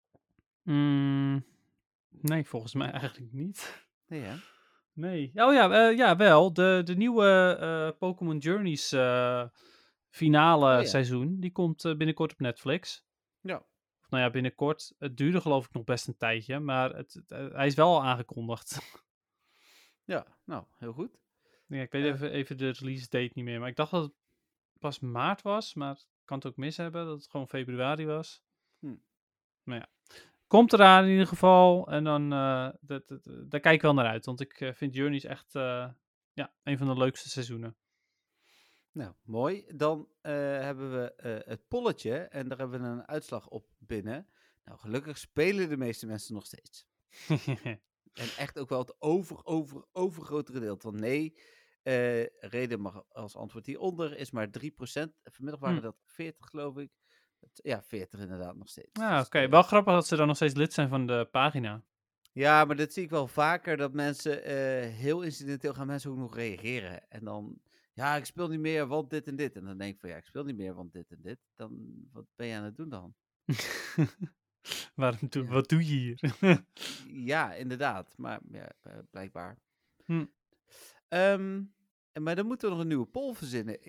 Mm, 0.64 1.46
nee, 2.10 2.46
volgens 2.48 2.74
mij 2.74 2.92
eigenlijk 2.92 3.32
niet. 3.34 3.86
Nee, 4.08 4.22
hè? 4.22 4.36
Nee. 4.94 5.32
Oh 5.36 5.54
ja, 5.54 5.88
eh, 5.90 5.98
ja 5.98 6.16
wel. 6.16 6.54
De, 6.54 6.82
de 6.84 6.96
nieuwe 6.96 7.58
eh, 7.60 7.98
Pokémon 8.00 8.38
Journeys 8.38 8.92
eh, 8.92 9.44
finale 10.12 10.76
Oh 10.76 10.82
ja. 10.82 10.88
seizoen, 10.88 11.40
die 11.40 11.52
komt 11.52 11.86
eh, 11.86 11.96
binnenkort 11.96 12.32
op 12.32 12.40
Netflix. 12.40 13.06
Ja. 13.42 13.58
Of 14.02 14.10
nou 14.10 14.24
ja, 14.24 14.30
binnenkort. 14.30 14.94
Het 15.00 15.18
duurde 15.18 15.42
geloof 15.42 15.66
ik 15.66 15.74
nog 15.74 15.84
best 15.84 16.08
een 16.08 16.18
tijdje, 16.18 16.60
maar 16.60 16.96
het, 16.96 17.14
het, 17.14 17.32
eh, 17.32 17.48
hij 17.52 17.66
is 17.68 17.76
wel 17.76 17.88
al 17.88 18.04
aangekondigd. 18.04 18.78
Ja, 20.04 20.26
nou, 20.46 20.66
heel 20.78 20.94
goed. 20.94 21.20
Ja, 21.68 21.82
ik 21.82 21.92
weet 21.92 22.04
Eh. 22.04 22.10
even, 22.10 22.32
even 22.32 22.58
de 22.58 22.70
release 22.70 23.10
date 23.10 23.32
niet 23.34 23.46
meer. 23.46 23.60
Maar 23.60 23.70
ik 23.70 23.76
dacht 23.76 23.92
dat 23.92 24.04
het 24.04 24.14
pas 24.80 25.00
maart 25.00 25.42
was. 25.42 25.74
Maar 25.74 25.96
ik 25.96 26.06
kan 26.26 26.38
het 26.38 26.48
ook 26.48 26.56
mis 26.58 26.78
hebben 26.78 27.06
dat 27.06 27.18
het 27.22 27.30
gewoon 27.30 27.48
februari 27.48 28.06
was. 28.06 28.42
Hm. 28.80 28.96
Maar 29.64 29.78
ja. 29.78 29.88
Komt 30.48 30.74
eraan 30.74 31.04
in 31.04 31.10
ieder 31.12 31.28
geval. 31.28 31.88
En 31.88 32.04
dan 32.04 32.30
dat, 32.82 33.08
dat, 33.08 33.24
daar 33.24 33.60
kijk 33.60 33.76
ik 33.76 33.82
wel 33.82 33.94
naar 33.94 34.06
uit. 34.08 34.26
Want 34.26 34.42
ik 34.42 34.72
vind 34.74 34.96
Journeys 34.96 35.24
echt 35.24 35.52
ja, 36.34 36.54
een 36.64 36.78
van 36.78 36.88
de 36.88 36.98
leukste 36.98 37.30
seizoenen. 37.30 37.76
Nou, 38.91 39.13
mooi. 39.23 39.65
Dan 39.76 40.07
eh, 40.22 40.31
hebben 40.34 40.91
we 40.91 41.13
eh, 41.15 41.47
het 41.49 41.68
polletje 41.68 42.18
en 42.18 42.47
daar 42.47 42.57
hebben 42.57 42.81
we 42.81 42.88
een 42.88 43.07
uitslag 43.07 43.47
op 43.47 43.65
binnen. 43.77 44.27
Nou, 44.63 44.80
gelukkig 44.80 45.18
spelen 45.18 45.69
de 45.69 45.77
meeste 45.77 46.05
mensen 46.05 46.34
nog 46.34 46.45
steeds. 46.45 46.85
En 48.11 48.27
echt 48.38 48.59
ook 48.59 48.69
wel 48.69 48.80
het 48.80 48.95
over, 49.01 49.45
over, 49.45 49.85
overgrote 49.91 50.51
gedeelte. 50.51 50.88
Want 50.89 50.99
nee, 50.99 51.38
eh, 51.84 52.26
reden 52.26 52.81
mag 52.81 53.03
als 53.09 53.35
antwoord 53.35 53.65
hieronder 53.65 54.18
is 54.18 54.31
maar 54.31 54.49
3%. 54.49 55.13
Vanmiddag 55.23 55.61
waren 55.61 55.77
Hm. 55.77 55.81
dat 55.84 55.95
40, 56.05 56.47
geloof 56.49 56.77
ik. 56.77 56.91
Ja, 57.53 57.84
40 57.84 58.19
inderdaad 58.19 58.55
nog 58.55 58.69
steeds. 58.69 58.99
Ah, 58.99 59.18
Dus, 59.18 59.26
oké. 59.26 59.49
Wel 59.49 59.61
grappig 59.61 59.93
dat 59.93 60.07
ze 60.07 60.15
dan 60.15 60.27
nog 60.27 60.35
steeds 60.35 60.53
lid 60.53 60.73
zijn 60.73 60.89
van 60.89 61.05
de 61.07 61.27
pagina. 61.31 61.84
Ja, 62.31 62.65
maar 62.65 62.76
dat 62.76 62.93
zie 62.93 63.03
ik 63.03 63.09
wel 63.09 63.27
vaker, 63.27 63.77
dat 63.77 63.93
mensen 63.93 64.43
heel 64.91 65.22
incidenteel 65.22 65.73
gaan 65.73 65.88
mensen 65.88 66.11
ook 66.11 66.18
nog 66.18 66.35
reageren. 66.35 67.09
En 67.09 67.23
dan, 67.23 67.61
ja, 68.02 68.15
ik 68.15 68.26
speel 68.26 68.48
niet 68.48 68.60
meer, 68.60 68.88
want 68.88 69.10
dit 69.10 69.28
en 69.28 69.36
dit. 69.36 69.56
En 69.56 69.64
dan 69.65 69.78
denk 69.78 69.94
ik 69.94 69.99
van, 69.99 70.10
ja, 70.10 70.15
ik 70.18 70.26
speel 70.26 70.44
niet 70.44 70.56
meer, 70.57 70.73
want 70.73 70.94
dit 70.94 71.11
en 71.11 71.22
dit. 71.22 71.40
Dan, 71.56 71.94
wat 72.11 72.26
ben 72.36 72.48
je 72.48 72.56
aan 72.56 72.64
het 72.64 72.76
doen 72.76 72.90
dan? 72.90 73.15
Waarom 74.95 75.30
doe, 75.30 75.44
Ja. 75.44 75.49
Wat 75.49 75.69
doe 75.69 75.86
je 75.88 75.94
hier? 75.94 76.36
Ja, 77.14 77.53
inderdaad. 77.53 78.18
Maar 78.18 78.40
ja, 78.52 78.72
blijkbaar. 79.11 79.60
Hm. 80.06 80.26
Ehm, 81.07 81.64
maar 82.14 82.36
dan 82.36 82.45
moeten 82.45 82.68
we 82.68 82.73
nog 82.73 82.84
een 82.84 82.88
nieuwe 82.90 83.06
poll 83.06 83.34
verzinnen. 83.34 83.80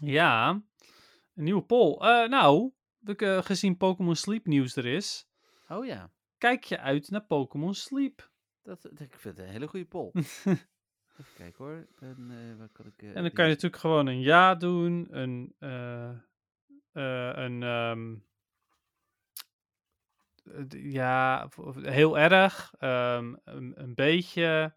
Ja, 0.00 0.50
een 1.34 1.44
nieuwe 1.44 1.62
poll. 1.64 1.96
Eh, 1.98 2.28
nou, 2.28 2.72
gezien 3.42 3.76
Pokémon 3.76 4.16
Sleep 4.16 4.46
nieuws 4.46 4.76
er 4.76 4.86
is, 4.86 5.28
Oh 5.68 5.86
ja, 5.86 6.12
kijk 6.38 6.64
je 6.64 6.78
uit 6.78 7.10
naar 7.10 7.24
Pokémon 7.26 7.74
Sleep. 7.74 8.30
dat, 8.62 8.82
dat- 8.82 9.00
ik 9.00 9.14
vind 9.18 9.36
het 9.36 9.46
een 9.46 9.52
hele 9.52 9.68
goede 9.68 9.86
poll. 9.86 10.10
Even 11.20 11.34
kijken 11.34 11.64
hoor. 11.64 11.86
En, 11.98 12.30
eh, 12.30 12.56
waar 12.58 12.68
kan 12.68 12.86
ik, 12.86 13.02
eh, 13.02 13.16
En 13.16 13.22
dan 13.22 13.32
kan 13.32 13.44
je 13.44 13.50
natuurlijk 13.50 13.80
gewoon 13.82 14.06
een 14.06 14.20
ja 14.20 14.54
doen, 14.54 15.16
een, 15.16 15.54
eh, 15.58 16.18
een 17.44 17.62
ehm, 17.62 18.16
eh, 20.44 20.92
ja, 20.92 21.48
heel 21.74 22.18
erg, 22.18 22.74
ehm, 22.78 23.34
een, 23.44 23.80
een 23.80 23.94
beetje, 23.94 24.74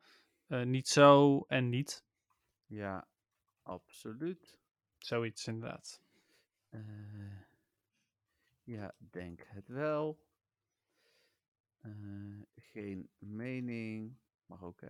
niet 0.47 0.87
zo 0.87 1.41
en 1.47 1.69
niet. 1.69 2.05
Ja, 2.65 3.07
absoluut. 3.61 4.59
Zoiets 4.97 5.47
inderdaad. 5.47 6.01
Ja, 8.63 8.95
denk 8.97 9.43
het 9.47 9.67
wel. 9.67 10.25
Geen 12.55 13.09
mening. 13.17 14.17
Mag 14.45 14.63
ook, 14.63 14.81
hè? 14.81 14.89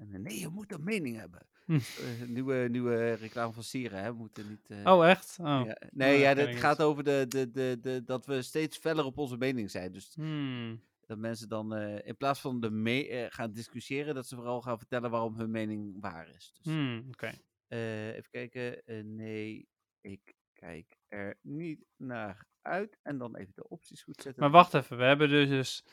En, 0.00 0.12
eh, 0.14 0.20
nee, 0.20 0.38
je 0.38 0.48
moet 0.48 0.72
een 0.72 0.84
mening 0.84 1.16
hebben. 1.16 1.46
Hm. 1.64 1.74
Eh, 1.74 2.28
nieuwe, 2.28 2.68
nieuwe 2.70 3.12
reclame 3.12 3.52
van 3.52 3.62
Sieren, 3.62 4.02
hè? 4.02 4.10
We 4.12 4.18
moeten 4.18 4.48
niet... 4.48 4.70
eh, 4.70 4.84
Oh, 4.96 5.08
echt? 5.08 5.36
Oh. 5.40 5.62
ja, 5.64 5.76
nee, 5.90 6.34
dat 6.34 6.36
ja, 6.46 6.48
ik 6.50 6.58
gaat 6.58 6.82
over 6.82 7.04
de, 7.04 7.24
de, 7.28 7.50
de, 7.50 7.78
de, 7.80 8.04
dat 8.04 8.26
we 8.26 8.42
steeds 8.42 8.78
feller 8.78 9.04
op 9.04 9.18
onze 9.18 9.36
mening 9.36 9.70
zijn. 9.70 9.92
Dus 9.92 10.14
Hmm. 10.14 10.82
dat 11.06 11.18
mensen 11.18 11.48
dan 11.48 11.76
in 11.78 12.16
plaats 12.16 12.40
van 12.40 12.60
de 12.60 12.70
me 12.70 13.26
gaan 13.30 13.52
discussiëren, 13.52 14.14
dat 14.14 14.26
ze 14.26 14.34
vooral 14.36 14.60
gaan 14.62 14.78
vertellen 14.78 15.10
waarom 15.10 15.36
hun 15.36 15.50
mening 15.50 16.00
waar 16.00 16.28
is. 16.28 16.52
Dus, 16.54 16.64
Hmm, 16.72 17.04
Oké. 17.08 17.32
even 17.68 18.30
kijken. 18.30 18.82
Nee, 19.16 19.68
ik 20.00 20.34
kijk 20.52 20.96
er 21.08 21.38
niet 21.42 21.84
naar 21.96 22.46
uit. 22.62 22.98
En 23.02 23.18
dan 23.18 23.36
even 23.36 23.52
de 23.54 23.68
opties 23.68 24.02
goed 24.02 24.22
zetten. 24.22 24.42
Maar 24.42 24.52
wacht 24.52 24.74
even, 24.74 24.96
we 24.96 25.04
hebben 25.04 25.28
dus, 25.28 25.48
dus 25.48 25.84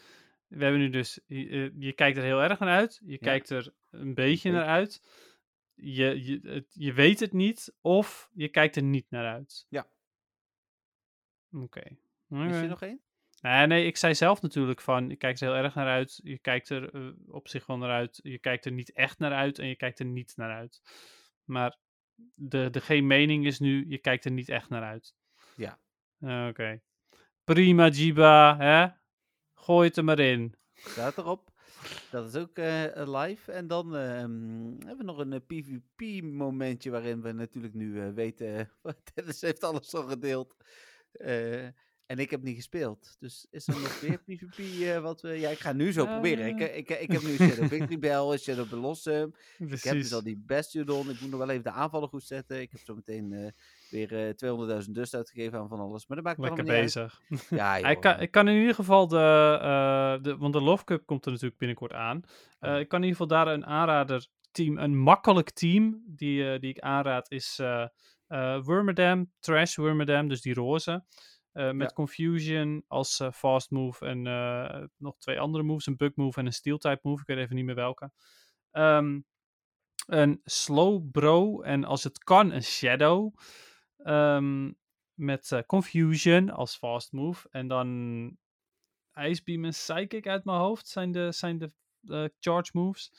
we 0.47 0.63
hebben 0.63 0.81
nu 0.81 0.89
dus, 0.89 1.19
je, 1.25 1.49
eh, 1.49 1.69
je 1.79 1.93
kijkt 1.93 2.17
er 2.17 2.23
heel 2.23 2.41
erg 2.41 2.59
naar 2.59 2.69
uit, 2.75 3.01
je 3.05 3.17
kijkt 3.17 3.49
er 3.49 3.73
een 3.89 4.13
beetje 4.13 4.51
naar 4.51 4.65
uit, 4.65 5.01
je, 5.73 6.23
je, 6.25 6.39
het- 6.43 6.73
je 6.73 6.93
weet 6.93 7.19
het 7.19 7.33
niet 7.33 7.75
of 7.81 8.29
je 8.33 8.49
kijkt 8.49 8.75
er 8.75 8.83
niet 8.83 9.05
naar 9.09 9.25
uit. 9.33 9.65
Ja. 9.69 9.87
Oké. 11.51 11.79
Is 12.49 12.55
er 12.55 12.67
nog 12.67 12.81
één? 12.81 13.01
Nee, 13.41 13.67
nee, 13.67 13.85
ik 13.85 13.97
zei 13.97 14.15
zelf 14.15 14.41
natuurlijk 14.41 14.81
van, 14.81 15.09
je 15.09 15.15
kijkt 15.15 15.41
er 15.41 15.47
heel 15.53 15.63
erg 15.63 15.75
naar 15.75 15.87
uit, 15.87 16.19
je 16.23 16.37
kijkt 16.39 16.69
er 16.69 16.93
eh, 16.93 17.09
op 17.27 17.47
zich 17.47 17.65
wel 17.65 17.77
naar 17.77 17.91
uit, 17.91 18.19
je 18.23 18.39
kijkt 18.39 18.65
er 18.65 18.71
niet 18.71 18.91
echt 18.91 19.19
naar 19.19 19.31
uit 19.33 19.59
en 19.59 19.67
je 19.67 19.75
kijkt 19.75 19.99
er 19.99 20.05
niet 20.05 20.33
naar 20.35 20.51
uit. 20.55 20.81
Maar 21.43 21.77
de, 22.35 22.69
de 22.69 22.81
geen 22.81 23.07
mening 23.07 23.45
is 23.45 23.59
nu, 23.59 23.85
je 23.87 23.97
kijkt 23.97 24.25
er 24.25 24.31
niet 24.31 24.49
echt 24.49 24.69
naar 24.69 24.83
uit. 24.83 25.15
Ja. 25.55 25.79
Eh, 26.19 26.47
Oké. 26.49 26.81
Prima, 27.43 27.87
Jiba, 27.89 28.57
hè? 28.57 28.87
Gooi 29.67 29.87
het 29.87 29.97
er 29.97 30.03
maar 30.03 30.19
in. 30.19 30.53
Staat 30.73 31.17
erop. 31.17 31.51
Dat 32.11 32.27
is 32.27 32.41
ook 32.41 32.57
eh, 32.57 32.83
live. 33.05 33.51
En 33.51 33.67
dan 33.67 33.95
ehm, 33.95 34.85
hebben 34.85 34.97
we 34.97 35.03
nog 35.03 35.17
een 35.17 35.45
PvP-momentje 35.45 36.89
waarin 36.91 37.21
we 37.21 37.31
natuurlijk 37.31 37.73
nu 37.73 38.01
eh, 38.01 38.09
weten. 38.09 38.71
Dennis 39.13 39.41
heeft 39.41 39.63
alles 39.63 39.93
al 39.95 40.03
gedeeld. 40.03 40.55
Eh, 41.11 41.65
en 42.05 42.19
ik 42.19 42.29
heb 42.29 42.41
niet 42.43 42.55
gespeeld. 42.55 43.15
Dus 43.19 43.47
is 43.49 43.67
er 43.67 43.79
nog 43.79 44.01
meer 44.01 44.17
PvP 44.17 44.59
eh, 44.81 44.99
wat 45.01 45.21
we. 45.21 45.29
Ja, 45.29 45.49
ik 45.49 45.59
ga 45.59 45.73
nu 45.73 45.91
zo 45.91 46.05
proberen. 46.05 46.47
Ik, 46.47 46.59
Eh. 46.59 46.77
ik, 46.77 46.89
ik 46.89 47.11
heb 47.11 47.21
nu 47.21 47.35
Shadow 47.35 47.67
Victory 47.73 47.99
Bell, 47.99 48.37
Shadow 48.37 48.69
Blossom. 48.69 49.35
Ik 49.57 49.83
heb 49.83 49.93
dus 49.93 50.13
al 50.13 50.23
die 50.23 50.37
Bastion. 50.45 51.09
Ik 51.09 51.21
moet 51.21 51.29
nog 51.29 51.39
wel 51.39 51.49
even 51.49 51.63
de 51.63 51.71
aanvallen 51.71 52.09
goed 52.09 52.23
zetten. 52.23 52.61
Ik 52.61 52.71
heb 52.71 52.81
zo 52.85 52.95
meteen 52.95 53.33
eh, 53.33 53.51
weer 53.89 54.27
eh 54.27 54.81
200.000 54.85 54.91
dust 54.91 55.13
uitgegeven 55.15 55.59
aan 55.59 55.67
van 55.69 55.79
alles. 55.79 56.07
Maar 56.07 56.17
dat 56.17 56.25
maakt 56.25 56.39
Lekker 56.39 56.63
niet 56.63 56.71
uit. 56.71 56.81
bezig. 56.83 57.21
Ja, 57.59 57.75
ik, 57.77 57.99
kan, 58.01 58.19
ik 58.19 58.31
kan 58.31 58.47
in 58.47 58.59
ieder 58.59 58.75
geval 58.75 59.07
de, 59.07 59.57
eh, 59.61 60.23
de. 60.23 60.37
Want 60.37 60.53
de 60.53 60.61
Love 60.61 60.83
Cup 60.83 61.05
komt 61.05 61.25
er 61.25 61.31
natuurlijk 61.31 61.59
binnenkort 61.59 61.93
aan. 61.93 62.21
Eh, 62.59 62.69
Ja. 62.71 62.77
ik 62.77 62.87
kan 62.87 62.99
in 63.03 63.07
ieder 63.07 63.21
geval 63.21 63.43
daar 63.45 63.53
een 63.53 63.65
aanrader 63.65 64.27
team. 64.51 64.77
Een 64.77 64.97
makkelijk 64.99 65.49
team 65.51 66.03
die, 66.05 66.51
eh, 66.53 66.59
die 66.59 66.69
ik 66.69 66.79
aanraad 66.79 67.31
is. 67.31 67.59
eh 67.59 67.85
eh, 68.27 68.63
Wormadam, 68.63 69.31
Trash 69.39 69.75
Wormadam, 69.75 70.27
dus 70.27 70.41
die 70.41 70.53
roze. 70.53 71.03
Eh, 71.51 71.71
met 71.71 71.87
Ja. 71.89 71.93
Confusion 71.95 72.83
als 72.87 73.21
fast 73.33 73.71
move 73.71 74.05
en 74.05 74.27
eh, 74.27 74.83
nog 74.97 75.17
twee 75.17 75.39
andere 75.39 75.63
moves. 75.63 75.85
Een 75.85 75.95
bug 75.97 76.15
move 76.15 76.39
en 76.39 76.45
een 76.45 76.53
steel 76.53 76.77
type 76.77 76.99
move. 77.01 77.21
Ik 77.21 77.27
weet 77.27 77.37
even 77.37 77.55
niet 77.55 77.65
meer 77.65 77.75
welke. 77.75 78.11
Ehm, 78.71 79.19
een 80.07 80.41
slow 80.43 81.11
bro 81.11 81.61
en 81.61 81.83
als 81.83 82.03
het 82.03 82.23
kan 82.23 82.51
een 82.51 82.63
shadow. 82.63 83.33
Ehm, 83.97 84.71
met 85.17 85.51
eh, 85.51 85.59
Confusion 85.65 86.49
als 86.49 86.75
fast 86.75 87.11
move. 87.11 87.47
En 87.51 87.67
dan 87.67 88.37
Ice 89.13 89.41
Beam 89.43 89.65
en 89.65 89.71
Psychic 89.71 90.27
uit 90.27 90.45
mijn 90.45 90.57
hoofd 90.57 90.87
zijn 90.87 91.11
de, 91.11 91.31
zijn 91.31 91.57
de 91.57 91.71
eh, 92.07 92.25
charge 92.39 92.71
moves. 92.73 93.11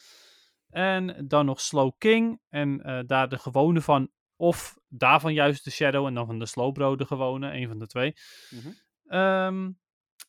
En 0.68 1.28
dan 1.28 1.46
nog 1.46 1.60
Slow 1.60 1.92
King. 1.98 2.40
En 2.48 2.82
eh, 2.82 3.00
daar 3.06 3.28
de 3.28 3.38
gewone 3.38 3.80
van. 3.80 4.10
Of 4.36 4.78
daarvan 4.88 5.34
juist 5.34 5.64
de 5.64 5.70
Shadow. 5.70 6.06
En 6.06 6.14
dan 6.14 6.26
van 6.26 6.38
de 6.38 6.46
Slow 6.46 6.72
Bro 6.72 6.96
de 6.96 7.06
gewone. 7.06 7.52
Een 7.52 7.68
van 7.68 7.78
de 7.78 7.86
twee. 7.86 8.14
Mhm. 8.50 8.72
Ehm, 9.04 9.70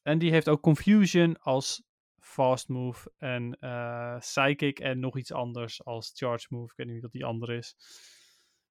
en 0.01 0.17
die 0.17 0.31
heeft 0.31 0.49
ook 0.49 0.61
Confusion 0.61 1.39
als 1.39 1.83
fast 2.19 2.67
move. 2.67 3.11
En 3.17 3.57
Psychic 4.19 4.79
en 4.79 4.99
nog 4.99 5.17
iets 5.17 5.31
anders 5.31 5.85
als 5.85 6.11
charge 6.15 6.45
move. 6.49 6.71
Ik 6.71 6.77
weet 6.77 6.87
niet 6.87 7.01
wat 7.01 7.11
die 7.11 7.25
andere 7.25 7.57
is. 7.57 7.75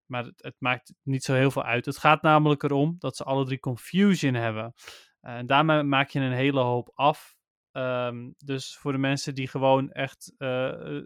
Maar 0.09 0.24
het, 0.24 0.43
het 0.43 0.56
maakt 0.59 0.94
niet 1.02 1.24
zo 1.24 1.35
heel 1.35 1.51
veel 1.51 1.64
uit. 1.64 1.85
Het 1.85 1.98
gaat 1.98 2.22
namelijk 2.22 2.62
erom 2.62 2.97
dat 2.98 3.16
ze 3.16 3.24
alle 3.24 3.44
drie 3.44 3.59
Confusion 3.59 4.35
hebben. 4.35 4.74
En 5.20 5.47
daarmee 5.47 5.82
maak 5.82 6.09
je 6.09 6.20
een 6.20 6.32
hele 6.32 6.60
hoop 6.60 6.90
af. 6.94 7.36
Ehm, 7.72 8.30
dus 8.39 8.76
voor 8.76 8.93
de 8.93 8.98
mensen 8.98 9.35
die 9.35 9.48
gewoon 9.48 9.90
echt 9.93 10.35
eh, 10.39 10.97
eh, 10.97 11.05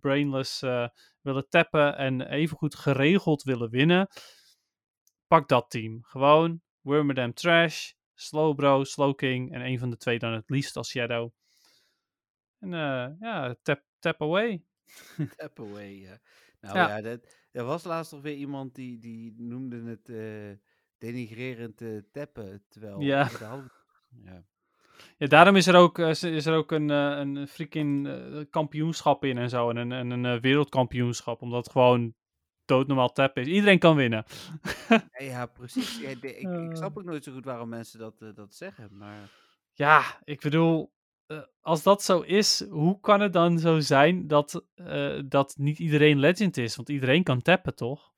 brainless 0.00 0.62
eh, 0.62 0.88
willen 1.20 1.48
tappen 1.48 1.96
en 1.96 2.20
evengoed 2.22 2.74
geregeld 2.74 3.42
willen 3.42 3.70
winnen, 3.70 4.08
pak 5.26 5.48
dat 5.48 5.70
team. 5.70 6.02
Gewoon 6.02 6.60
Wormadam 6.80 7.32
Trash, 7.34 7.92
Slowbro, 8.14 8.84
Slowking 8.84 9.54
en 9.54 9.60
een 9.60 9.78
van 9.78 9.90
de 9.90 9.96
twee 9.96 10.18
dan 10.18 10.32
het 10.32 10.50
liefst 10.50 10.76
als 10.76 10.88
Shadow. 10.90 11.30
En 12.58 12.74
eh, 12.74 13.08
ja, 13.20 13.56
tap, 13.62 13.82
tap 13.98 14.22
away. 14.22 14.64
Tap 15.36 15.60
away, 15.60 16.00
ja. 16.00 16.18
Nou 16.60 16.76
Ja. 16.76 16.88
ja, 16.88 17.00
dat, 17.00 17.37
er 17.58 17.64
was 17.64 17.84
laatst 17.84 18.12
nog 18.12 18.20
weer 18.22 18.34
iemand 18.36 18.74
die, 18.74 18.98
die 18.98 19.34
noemde 19.36 19.82
het 19.82 20.08
eh, 20.08 20.58
denigrerend 20.98 21.80
eh, 21.80 21.88
tappen, 22.12 22.62
terwijl... 22.68 23.00
Ja. 23.00 23.22
hadden- 23.38 23.70
ja. 24.24 24.42
Ja, 25.16 25.26
daarom 25.26 25.56
is 25.56 25.66
er 25.66 25.74
ook, 25.74 25.98
eh, 25.98 26.08
is 26.08 26.46
er 26.46 26.54
ook 26.56 26.72
een, 26.72 26.88
een 26.88 27.48
freaking 27.48 28.08
kampioenschap 28.50 29.24
in 29.24 29.38
en 29.38 29.48
zo. 29.48 29.70
En 29.70 29.76
een, 29.76 29.92
en 29.92 30.10
een 30.10 30.24
eh, 30.24 30.40
wereldkampioenschap. 30.40 31.42
Omdat 31.42 31.64
het 31.64 31.72
gewoon 31.72 32.14
doodnormaal 32.64 33.12
tap 33.12 33.36
is. 33.38 33.46
Iedereen 33.46 33.78
kan 33.78 33.96
winnen. 33.96 34.24
Ja, 34.88 35.02
ja, 35.24 35.46
precies. 35.46 35.98
Ja, 36.00 36.14
de- 36.20 36.38
ik, 36.38 36.70
ik 36.70 36.76
snap 36.76 36.98
ook 36.98 37.04
nooit 37.04 37.24
zo 37.24 37.32
goed 37.32 37.44
waarom 37.44 37.68
mensen 37.68 37.98
dat, 37.98 38.18
dat 38.34 38.54
zeggen, 38.54 38.88
maar... 38.96 39.30
Ja, 39.72 40.02
ik 40.24 40.40
bedoel, 40.40 40.92
als 41.60 41.82
dat 41.82 42.02
zo 42.02 42.20
is, 42.20 42.64
hoe 42.68 43.00
kan 43.00 43.20
het 43.20 43.32
dan 43.32 43.58
zo 43.58 43.80
zijn 43.80 44.26
dat, 44.26 44.64
eh, 44.74 45.20
dat 45.26 45.56
niet 45.56 45.78
iedereen 45.78 46.18
legend 46.18 46.56
is? 46.56 46.76
Want 46.76 46.88
iedereen 46.88 47.22
kan 47.22 47.42
tappen, 47.42 47.74
toch? 47.74 48.12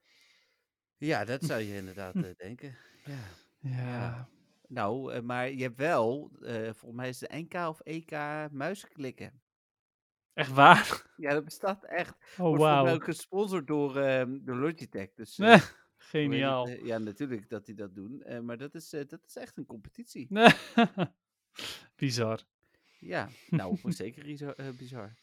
Ja, 0.96 1.24
dat 1.24 1.42
zou 1.44 1.60
je 1.60 1.74
inderdaad 1.82 2.14
eh, 2.14 2.34
denken. 2.36 2.76
Ja. 3.04 3.18
Ja. 3.70 4.28
Nou, 4.68 5.12
eh, 5.12 5.20
maar 5.22 5.50
je 5.50 5.62
hebt 5.62 5.78
wel, 5.78 6.30
eh, 6.42 6.54
volgens 6.62 6.92
mij 6.94 7.08
is 7.08 7.20
het 7.20 7.30
NK 7.32 7.54
of 7.54 7.80
EK 7.80 8.10
muisklikken. 8.50 9.42
Echt 10.32 10.52
waar? 10.52 11.06
Ja, 11.16 11.32
dat 11.32 11.44
bestaat 11.44 11.84
echt. 11.84 12.14
Oh, 12.38 12.56
Wordt 12.56 12.92
ook 12.94 13.04
gesponsord 13.04 13.66
door, 13.66 13.96
ehm 13.96 14.38
door 14.44 14.56
Logitech. 14.56 15.12
Dus, 15.14 15.38
eh, 15.38 15.46
Nee, 15.46 15.56
het? 15.56 15.74
Geniaal. 15.96 16.66
Eh, 16.66 16.84
ja, 16.84 16.98
natuurlijk 16.98 17.48
dat 17.48 17.66
die 17.66 17.74
dat 17.74 17.94
doen. 17.94 18.22
eh, 18.22 18.40
maar 18.40 18.56
dat 18.58 18.74
is, 18.74 18.92
eh, 18.92 19.06
dat 19.06 19.20
is 19.26 19.36
echt 19.36 19.56
een 19.56 19.66
competitie. 19.66 20.26
Nee. 20.28 20.50
Bizar. 21.96 22.40
Ja, 23.00 23.28
nou, 23.50 23.78
zeker 23.84 24.54
eh, 24.56 24.66
bizar. 24.78 25.14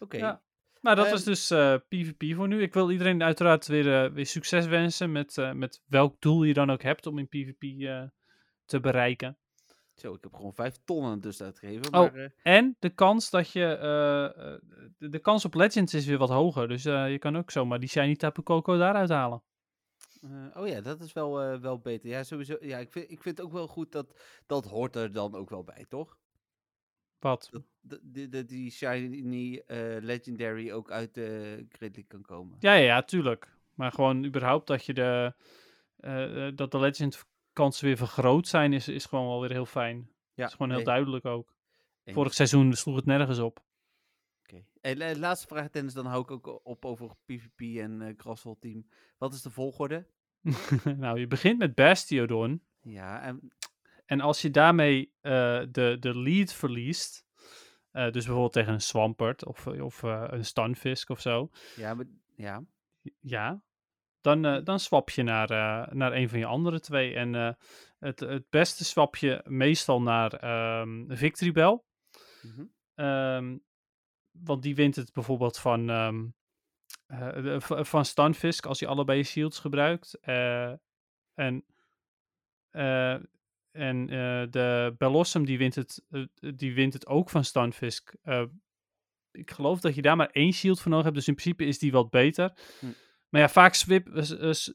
Oké, 0.00 0.16
Ja. 0.16 0.42
Maar 0.80 0.96
dat 0.96 1.04
Ehm, 1.04 1.14
was 1.14 1.24
dus 1.24 1.50
eh, 1.50 1.74
PvP 1.88 2.34
voor 2.34 2.48
nu. 2.48 2.62
Ik 2.62 2.74
wil 2.74 2.90
iedereen 2.90 3.22
uiteraard 3.22 3.66
weer, 3.66 4.04
eh, 4.04 4.12
weer 4.12 4.26
succes 4.26 4.66
wensen 4.66 5.12
met, 5.12 5.38
eh, 5.38 5.52
met 5.52 5.82
welk 5.86 6.20
doel 6.20 6.42
je 6.44 6.54
dan 6.54 6.70
ook 6.70 6.82
hebt 6.82 7.06
om 7.06 7.18
in 7.18 7.28
PvP 7.28 7.62
eh, 7.62 8.02
te 8.64 8.80
bereiken. 8.80 9.38
zo, 9.94 10.14
ik 10.14 10.22
heb 10.22 10.34
gewoon 10.34 10.54
vijf 10.54 10.76
ton 10.84 11.20
dus 11.20 11.42
uitgegeven. 11.42 11.86
Oh. 11.86 11.90
Maar, 11.92 12.14
eh, 12.14 12.30
En 12.42 12.76
de 12.78 12.90
kans 12.90 13.30
dat 13.30 13.50
je. 13.50 13.64
eh, 13.64 14.24
eh, 14.52 14.60
de, 14.98 15.08
de 15.08 15.18
kans 15.18 15.44
op 15.44 15.54
Legends 15.54 15.94
is 15.94 16.06
weer 16.06 16.18
wat 16.18 16.28
hoger. 16.28 16.68
Dus 16.68 16.84
eh, 16.84 17.10
je 17.10 17.18
kan 17.18 17.36
ook 17.36 17.50
zomaar 17.50 17.80
die 17.80 17.88
Shiny 17.88 18.16
Tapu 18.16 18.42
Koko 18.42 18.76
daaruit 18.78 19.08
halen. 19.08 19.42
eh, 20.22 20.60
oh 20.62 20.68
ja, 20.68 20.80
dat 20.80 21.00
is 21.00 21.12
wel, 21.12 21.42
eh, 21.42 21.58
wel 21.60 21.78
beter. 21.78 22.08
Ja, 22.10 22.22
sowieso. 22.22 22.56
Ja, 22.60 22.78
ik 22.78 22.92
vind, 22.92 23.10
ik 23.10 23.22
vind 23.22 23.36
het 23.36 23.46
ook 23.46 23.52
wel 23.52 23.66
goed 23.66 23.92
dat 23.92 24.18
dat 24.46 24.64
hoort 24.64 24.96
er 24.96 25.12
dan 25.12 25.34
ook 25.34 25.50
wel 25.50 25.64
bij, 25.64 25.84
toch? 25.88 26.16
Wat? 27.18 27.50
Dat, 27.80 28.00
dat- 28.30 28.48
die, 28.48 28.70
shiny 28.70 29.62
eh, 29.66 29.96
legendary 30.00 30.70
ook 30.72 30.90
uit 30.90 31.14
de 31.14 31.66
League 31.78 32.04
kan 32.04 32.22
komen. 32.22 32.56
Ja, 32.60 32.72
ja, 32.72 32.84
ja, 32.84 33.02
tuurlijk. 33.02 33.54
Maar 33.74 33.92
gewoon 33.92 34.24
überhaupt 34.24 34.66
dat 34.66 34.84
je 34.84 34.94
de. 34.94 35.34
eh, 35.96 36.46
eh, 36.46 36.56
dat 36.56 36.70
de 36.70 36.78
Legend 36.78 37.24
kansen 37.52 37.84
weer 37.86 37.96
vergroot 37.96 38.48
zijn, 38.48 38.72
is, 38.72 38.88
is 38.88 39.04
gewoon 39.04 39.26
wel 39.26 39.40
weer 39.40 39.50
heel 39.50 39.66
fijn. 39.66 40.10
Ja, 40.34 40.46
is 40.46 40.52
gewoon 40.52 40.68
heel 40.68 40.76
nee, 40.76 40.86
duidelijk 40.86 41.24
ook. 41.24 41.54
eens. 42.04 42.16
Vorig 42.16 42.34
seizoen 42.34 42.72
sloeg 42.72 42.96
het 42.96 43.04
nergens 43.06 43.38
op. 43.38 43.64
Oké. 44.42 44.64
En 44.80 45.18
laatste 45.18 45.46
vraag, 45.46 45.70
Dennis, 45.70 45.92
dan 45.94 46.06
hou 46.06 46.22
ik 46.22 46.30
ook 46.30 46.60
op 46.66 46.84
over 46.84 47.10
PvP 47.24 47.60
en 47.60 48.14
Grassel 48.16 48.56
team. 48.60 48.86
Wat 49.18 49.32
is 49.34 49.42
de 49.42 49.50
volgorde? 49.50 50.06
nou, 50.96 51.18
je 51.20 51.26
begint 51.26 51.58
met 51.58 51.74
Bastiodon. 51.74 52.62
Ja, 52.80 53.22
en 53.22 53.52
En 54.06 54.20
als 54.20 54.42
je 54.42 54.50
daarmee 54.50 55.12
eh, 55.20 55.62
de, 55.70 55.96
de 56.00 56.18
lead 56.18 56.52
verliest, 56.52 57.24
eh, 57.90 58.04
dus 58.04 58.24
bijvoorbeeld 58.24 58.52
tegen 58.52 58.72
een 58.72 58.80
Swampert 58.80 59.44
of, 59.46 59.66
of 59.66 60.02
eh, 60.02 60.24
een 60.26 60.44
Stunfisk 60.44 61.08
of 61.08 61.20
zo, 61.20 61.50
ja, 61.76 61.94
maar, 61.94 62.06
ja. 62.36 62.64
ja, 63.20 63.62
dan, 64.20 64.44
eh, 64.44 64.64
dan 64.64 64.80
swap 64.80 65.10
je 65.10 65.22
naar, 65.22 65.48
naar 65.96 66.12
een 66.12 66.28
van 66.28 66.38
je 66.38 66.46
andere 66.46 66.80
twee. 66.80 67.14
En 67.14 67.32
het, 67.98 68.20
het 68.20 68.50
beste 68.50 68.84
swap 68.84 69.16
je 69.16 69.40
meestal 69.44 70.02
naar 70.02 70.32
ehm 70.32 71.04
Victory 71.16 71.52
Bell. 71.52 71.80
mhm. 72.42 72.64
Ehm, 72.94 73.58
want 74.30 74.62
die 74.62 74.74
wint 74.74 74.96
het 74.96 75.12
bijvoorbeeld 75.12 75.58
van, 75.58 75.86
de- 77.06 77.56
v- 77.60 77.88
van 77.88 78.04
Stunfisk 78.04 78.66
als 78.66 78.80
hij 78.80 78.88
allebei 78.88 79.22
shields 79.24 79.58
gebruikt. 79.58 80.18
En 81.34 81.64
en 83.76 84.08
eh, 84.10 84.46
de 84.50 84.94
Bellossom 84.98 85.46
die 85.46 85.58
wint, 85.58 85.74
het, 85.74 86.04
eh, 86.10 86.22
die 86.54 86.74
wint 86.74 86.92
het 86.92 87.06
ook 87.06 87.30
van 87.30 87.44
Stunfisk. 87.44 88.14
Eh, 88.22 88.44
ik 89.30 89.50
geloof 89.50 89.80
dat 89.80 89.94
je 89.94 90.02
daar 90.02 90.16
maar 90.16 90.30
één 90.30 90.52
shield 90.52 90.80
voor 90.80 90.90
nodig 90.90 91.04
hebt, 91.04 91.16
dus 91.16 91.28
in 91.28 91.34
principe 91.34 91.64
is 91.64 91.78
die 91.78 91.92
wat 91.92 92.10
beter. 92.10 92.52
Hm. 92.80 92.86
Maar 93.28 93.40
ja, 93.40 93.48
vaak 93.48 93.74
swip, 93.74 94.08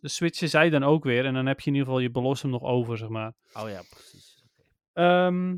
switchen 0.02 0.50
zij 0.50 0.70
dan 0.70 0.84
ook 0.84 1.04
weer. 1.04 1.26
En 1.26 1.34
dan 1.34 1.46
heb 1.46 1.60
je 1.60 1.68
in 1.68 1.74
ieder 1.74 1.88
geval 1.88 2.02
je 2.04 2.12
Bellossom 2.12 2.50
nog 2.50 2.64
over, 2.64 2.98
zeg 2.98 3.10
maar. 3.10 3.34
Oh 3.54 3.70
ja, 3.70 3.82
precies. 3.90 4.44
Ehm, 4.94 5.58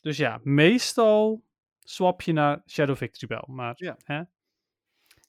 dus 0.00 0.16
ja, 0.16 0.40
meestal 0.42 1.44
swap 1.78 2.22
je 2.22 2.32
naar 2.32 2.62
Shadow 2.66 2.96
Victory 2.96 3.26
Bell. 3.26 3.54
Maar 3.54 3.72
Ja. 3.76 3.96
hè? 4.04 4.22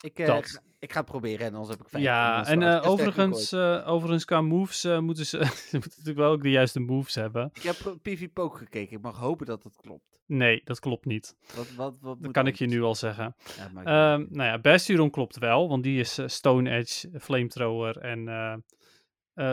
Ik, 0.01 0.25
Dat. 0.25 0.61
Ik 0.79 0.91
ga 0.91 0.99
het 0.99 1.09
proberen 1.09 1.45
en 1.45 1.53
anders 1.53 1.69
heb 1.69 1.81
ik 1.81 1.89
vijf. 1.89 2.03
ja, 2.03 2.45
en 2.45 2.63
eh, 2.63 2.89
overigens, 2.89 3.51
eh, 3.51 3.83
overigens 3.87 4.25
qua 4.25 4.41
moves 4.41 4.83
eh, 4.83 4.99
moeten 4.99 5.25
ze, 5.25 5.37
ze 5.69 5.69
moeten 5.71 5.89
natuurlijk 5.89 6.17
wel 6.17 6.31
ook 6.31 6.43
de 6.43 6.49
juiste 6.49 6.79
moves 6.79 7.15
hebben. 7.15 7.49
Ik 7.53 7.61
heb 7.61 7.85
op 7.85 8.01
PvP 8.01 8.39
ook 8.39 8.57
gekeken. 8.57 8.97
Ik 8.97 9.03
mag 9.03 9.17
hopen 9.17 9.45
dat 9.45 9.63
het 9.63 9.75
klopt. 9.75 10.21
Nee, 10.25 10.61
dat 10.63 10.79
klopt 10.79 11.05
niet. 11.05 11.35
Wat, 11.55 11.71
wat, 11.75 11.95
wat 12.01 12.21
Dat 12.21 12.31
kan 12.31 12.47
ik 12.47 12.55
je 12.55 12.65
nu 12.65 12.81
al 12.81 12.95
zeggen. 12.95 13.35
Ja, 13.57 13.83
Ehm 13.83 14.25
nou 14.29 14.49
ja, 14.49 14.59
Bastiodon 14.59 15.09
klopt 15.09 15.37
wel, 15.37 15.69
want 15.69 15.83
die 15.83 15.99
is 15.99 16.19
Stone 16.25 16.69
Edge, 16.69 17.09
Flamethrower 17.19 17.97
en... 17.97 18.63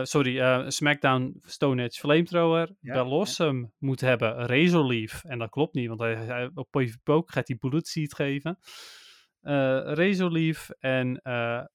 sorry, 0.07 0.69
Smackdown, 0.71 1.41
Stone 1.41 1.83
Edge, 1.83 1.99
Flamethrower. 1.99 2.75
Ja, 2.79 2.93
Bellossom 2.93 3.73
moet 3.77 4.01
hebben 4.01 4.47
Razor 4.47 4.85
Leaf. 4.85 5.23
En 5.23 5.39
dat 5.39 5.49
klopt 5.49 5.73
niet, 5.73 5.87
want 5.87 5.99
hij, 5.99 6.15
hij, 6.15 6.49
op 6.53 6.67
PvP 6.71 7.03
Poke 7.03 7.31
gaat 7.31 7.47
hij 7.47 7.57
Bullet 7.57 7.87
Seed 7.87 8.15
geven. 8.15 8.59
Eh 9.47 9.93
Razor 9.93 10.31
Leaf 10.31 10.69
en 10.69 11.21
eh, 11.21 11.65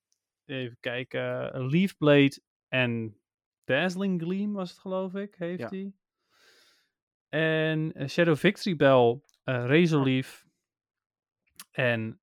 even 0.45 0.77
kijken, 0.81 1.67
Leaf 1.67 1.97
Blade 1.97 2.41
en 2.69 3.21
Dazzling 3.65 4.23
Gleam 4.23 4.53
was 4.53 4.71
het 4.71 4.79
geloof 4.79 5.15
ik, 5.15 5.35
heeft 5.35 5.61
Ja. 5.61 5.69
hij. 5.69 5.93
En 7.29 7.93
eh, 7.93 8.09
Shadow 8.09 8.37
Victory 8.37 8.77
Bell, 8.77 9.21
eh 9.45 9.65
Razor 9.67 10.05
Leaf 10.05 10.47
en 11.71 12.21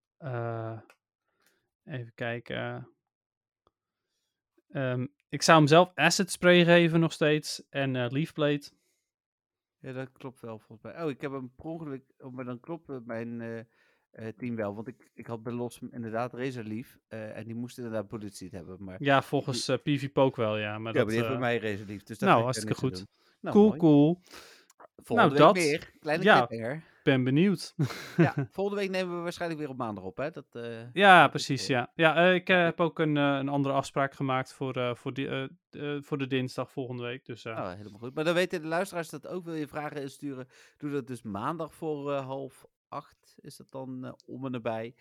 even 1.84 2.11
kijken. 2.15 2.89
Ehm, 4.69 5.07
ik 5.30 5.41
zou 5.41 5.57
hem 5.57 5.67
zelf 5.67 5.91
Acid 5.95 6.31
Spray 6.31 6.63
geven 6.65 6.99
nog 6.99 7.13
steeds 7.13 7.63
en 7.69 7.95
eh 7.95 8.09
Leaf 8.09 8.34
Blade. 8.34 8.63
Ja, 9.80 9.91
dat 9.91 10.11
klopt 10.11 10.39
wel 10.39 10.59
volgens 10.59 10.81
mij. 10.81 11.03
Oh, 11.03 11.09
ik 11.09 11.21
heb 11.21 11.31
hem 11.31 11.51
per 11.55 11.65
ongeluk... 11.65 12.03
Oh, 12.17 12.34
maar 12.34 12.45
dan 12.45 12.59
klopt 12.59 13.05
mijn 13.05 13.41
team 14.38 14.56
wel. 14.56 14.76
Want 14.76 14.88
ik, 14.88 15.11
ik 15.14 15.27
had 15.27 15.44
bij 15.44 15.53
Los 15.53 15.80
inderdaad 15.91 16.34
Razor 16.34 16.64
eh, 17.07 17.38
en 17.38 17.44
die 17.44 17.56
moest 17.56 17.77
inderdaad 17.77 18.07
Bullet 18.07 18.36
Seed 18.36 18.52
hebben. 18.52 18.84
Maar, 18.84 19.03
Ja, 19.03 19.22
volgens 19.22 19.68
eh 19.68 19.77
PvP 19.84 20.14
Poke 20.14 20.41
wel, 20.41 20.57
ja. 20.57 20.77
Maar 20.77 20.94
ja, 20.94 20.99
dat, 20.99 21.06
maar 21.06 21.06
die 21.06 21.14
heeft 21.14 21.34
eh, 21.34 21.40
bij 21.40 21.60
mij 21.60 21.72
Razor. 21.72 21.86
Dus 22.03 22.18
daar 22.18 22.30
nou, 22.30 22.38
ik 22.38 22.44
hartstikke 22.44 22.76
goed. 22.76 23.06
Nou, 23.41 23.56
cool, 23.56 23.68
mooi. 23.68 23.80
cool. 23.80 24.22
Volgende 25.03 25.36
Nou, 25.40 25.53
week 25.53 25.64
dat- 25.72 25.81
weer. 25.81 25.91
Kleine 25.99 26.23
ja. 26.23 26.45
cliffhanger. 26.45 26.84
Ben 27.03 27.23
benieuwd. 27.23 27.76
Ja, 28.18 28.34
volgende 28.52 28.81
week 28.81 28.90
nemen 28.90 29.15
we 29.18 29.22
waarschijnlijk 29.22 29.60
weer 29.61 29.69
op 29.69 29.77
maandag 29.77 30.03
op, 30.03 30.18
hè? 30.18 30.30
Dat, 30.31 30.45
eh, 30.52 30.94
ja, 30.94 31.22
dat 31.22 31.30
precies, 31.31 31.61
eh, 31.61 31.68
ja. 31.68 31.91
Ja, 31.95 32.15
eh, 32.15 32.34
ik 32.34 32.49
eh, 32.49 32.64
heb 32.64 32.80
ook 32.81 32.99
een, 32.99 33.18
eh, 33.18 33.23
een 33.40 33.49
andere 33.49 33.73
afspraak 33.73 34.14
gemaakt 34.14 34.53
voor, 34.53 34.76
eh, 34.76 34.95
voor, 34.95 35.14
die, 35.14 35.27
eh, 35.27 35.44
eh, 35.72 36.02
voor 36.03 36.18
de 36.18 36.27
dinsdag 36.27 36.72
volgende 36.72 37.03
week. 37.03 37.26
Dus 37.26 37.45
eh, 37.45 37.56
Nou, 37.56 37.76
helemaal 37.77 37.99
goed. 37.99 38.14
Maar 38.15 38.23
dan 38.23 38.34
weten 38.34 38.61
de 38.61 38.68
luisteraars 38.68 39.10
dat 39.10 39.27
ook. 39.27 39.45
Wil 39.45 39.53
je 39.53 39.68
vragen 39.68 40.02
insturen? 40.02 40.48
Doe 40.77 40.91
dat 40.91 41.07
dus 41.07 41.22
maandag 41.22 41.73
voor 41.73 42.14
eh, 42.14 42.26
half 42.26 42.65
acht. 42.89 43.35
Is 43.41 43.55
dat 43.55 43.71
dan 43.71 44.05
eh, 44.05 44.11
om 44.25 44.45
en 44.45 44.51
nabij. 44.51 44.95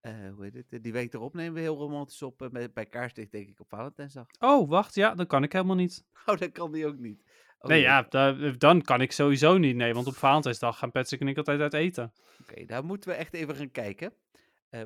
Eh, 0.00 0.12
hoe 0.34 0.44
heet 0.44 0.64
het? 0.70 0.82
Die 0.82 0.92
week 0.92 1.14
erop 1.14 1.34
nemen 1.34 1.54
we 1.54 1.60
heel 1.60 1.76
romantisch 1.76 2.22
op. 2.22 2.42
eh, 2.42 2.48
met, 2.50 2.74
bij 2.74 2.86
Kaarsdicht 2.86 3.32
denk 3.32 3.48
ik 3.48 3.60
op 3.60 3.68
Valentijnsdag. 3.68 4.26
Oh, 4.38 4.68
wacht, 4.68 4.94
ja, 4.94 5.14
dat 5.14 5.26
kan 5.26 5.42
ik 5.42 5.52
helemaal 5.52 5.76
niet. 5.76 6.04
Oh, 6.26 6.38
dat 6.38 6.52
kan 6.52 6.72
die 6.72 6.86
ook 6.86 6.98
niet. 6.98 7.22
Oh, 7.58 7.68
nee, 7.70 7.80
ja, 7.80 8.02
da- 8.02 8.50
dan 8.58 8.82
kan 8.82 9.00
ik 9.00 9.12
sowieso 9.12 9.58
niet. 9.58 9.76
Nee, 9.76 9.94
want 9.94 10.06
op 10.06 10.14
Valentijnsdag 10.16 10.78
gaan 10.78 10.90
Patrick 10.90 11.20
en 11.20 11.28
ik 11.28 11.36
altijd 11.36 11.60
uit 11.60 11.72
eten. 11.74 12.12
Oké, 12.40 12.64
daar 12.64 12.84
moeten 12.84 13.10
we 13.10 13.16
echt 13.16 13.34
even 13.34 13.56
gaan 13.56 13.70
kijken. 13.70 14.12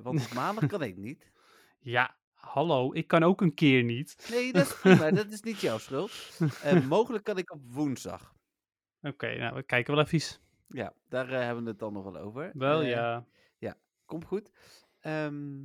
Want 0.02 0.24
op 0.26 0.32
maandag 0.42 0.66
kan 0.66 0.82
ik 0.82 0.96
niet. 0.96 1.30
Ja, 1.78 2.16
hallo, 2.32 2.92
ik 2.94 3.06
kan 3.06 3.22
ook 3.22 3.40
een 3.40 3.54
keer 3.54 3.82
niet. 3.82 4.28
Nee, 4.30 4.52
dat 4.52 4.66
is 4.66 4.80
prima. 4.80 5.10
dat 5.22 5.30
is 5.30 5.40
niet 5.42 5.60
jouw 5.60 5.78
schuld. 5.78 6.12
Mogelijk 6.88 7.24
kan 7.24 7.38
ik 7.38 7.52
op 7.52 7.60
woensdag. 7.66 8.34
Oké, 9.02 9.36
nou, 9.38 9.54
we 9.54 9.62
kijken 9.62 9.94
wel 9.94 10.04
even. 10.04 10.38
Ja, 10.68 10.92
daar 11.08 11.28
eh, 11.32 11.40
hebben 11.44 11.64
we 11.64 11.70
het 11.70 11.78
dan 11.78 11.92
nog 11.92 12.04
wel 12.04 12.16
over. 12.16 12.50
Wel, 12.54 12.80
Eh, 12.80 12.88
ja. 12.90 13.26
Komt 14.04 14.24
goed. 14.24 14.50
Ehm, 15.00 15.58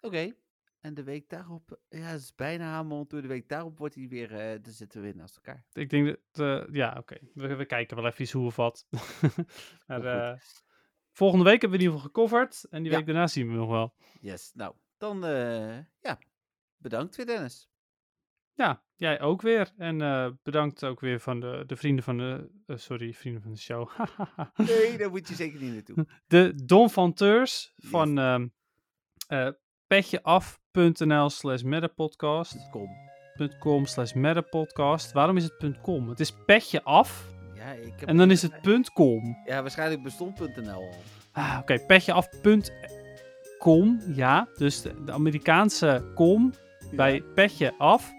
Oké. 0.00 0.32
En 0.80 0.94
de 0.94 1.02
week 1.02 1.28
daarop, 1.28 1.80
ja, 1.88 1.98
het 1.98 2.20
is 2.20 2.34
bijna 2.34 2.64
Hamon 2.64 3.06
toe. 3.06 3.20
De 3.20 3.28
week 3.28 3.48
daarop 3.48 3.78
wordt 3.78 3.94
hij 3.94 4.08
weer, 4.08 4.34
eh 4.34 4.62
dan 4.62 4.72
zitten 4.72 5.00
we 5.00 5.06
weer 5.06 5.16
naast 5.16 5.36
elkaar. 5.36 5.64
Ik 5.72 5.90
denk 5.90 6.06
dat, 6.30 6.66
eh, 6.66 6.74
ja, 6.74 6.94
oké. 6.98 7.16
We, 7.34 7.54
we 7.56 7.64
kijken 7.64 7.96
wel 7.96 8.06
even 8.06 8.38
hoe 8.38 8.46
of 8.46 8.56
wat. 8.56 8.86
maar, 9.86 10.04
eh, 10.04 10.38
volgende 11.12 11.44
week 11.44 11.60
hebben 11.60 11.78
we 11.78 11.84
in 11.84 11.90
ieder 11.90 12.00
geval 12.00 12.24
gecoverd. 12.26 12.64
En 12.70 12.82
die 12.82 12.90
Ja. 12.90 12.96
week 12.96 13.06
daarna 13.06 13.26
zien 13.26 13.48
we 13.48 13.54
nog 13.54 13.68
wel. 13.68 13.94
Yes, 14.20 14.50
nou, 14.54 14.74
dan, 14.96 15.24
eh, 15.24 15.78
ja, 16.00 16.18
bedankt 16.76 17.16
weer 17.16 17.26
Dennis. 17.26 17.70
Ja, 18.54 18.82
jij 18.96 19.20
ook 19.20 19.42
weer. 19.42 19.70
En 19.76 20.00
eh, 20.00 20.26
bedankt 20.42 20.84
ook 20.84 21.00
weer 21.00 21.20
van 21.20 21.40
de, 21.40 21.64
de 21.66 21.76
vrienden 21.76 22.04
van 22.04 22.18
de... 22.18 22.50
eh, 22.66 22.76
sorry, 22.76 23.12
vrienden 23.14 23.42
van 23.42 23.52
de 23.52 23.58
show. 23.58 23.88
Nee, 24.56 24.98
daar 24.98 25.10
moet 25.10 25.28
je 25.28 25.34
zeker 25.34 25.60
niet 25.60 25.72
naartoe. 25.72 26.06
de 26.26 26.52
Don 26.64 26.90
van 26.90 27.12
Teurs 27.12 27.72
van 27.76 28.18
ehm 28.18 28.46
eh, 29.28 29.48
petjeaf.nl 29.86 31.30
slash 31.30 31.62
metapodcast. 31.62 32.70
Kom. 32.70 32.88
.com 33.58 33.86
slash 33.86 34.12
metapodcast. 34.12 35.12
Waarom 35.12 35.36
is 35.36 35.44
het 35.44 35.80
.com? 35.82 36.08
Het 36.08 36.20
is 36.20 36.32
petje 36.46 36.82
af 36.82 37.28
Ja, 37.54 37.72
ik 37.72 37.92
heb 38.00 38.08
en 38.08 38.16
dan 38.16 38.30
is 38.30 38.42
het 38.42 38.90
.com. 38.92 39.36
Ja, 39.44 39.60
waarschijnlijk 39.60 40.02
bestond.nl 40.02 40.70
al. 40.72 40.94
Ah, 41.32 41.58
Oké, 41.60 41.78
petjeaf.com, 41.86 44.00
ja. 44.14 44.48
Dus 44.56 44.82
de, 44.82 45.04
de 45.04 45.12
Amerikaanse 45.12 46.10
com 46.14 46.52
bij 46.92 47.22
petje 47.34 47.74
af 47.78 48.12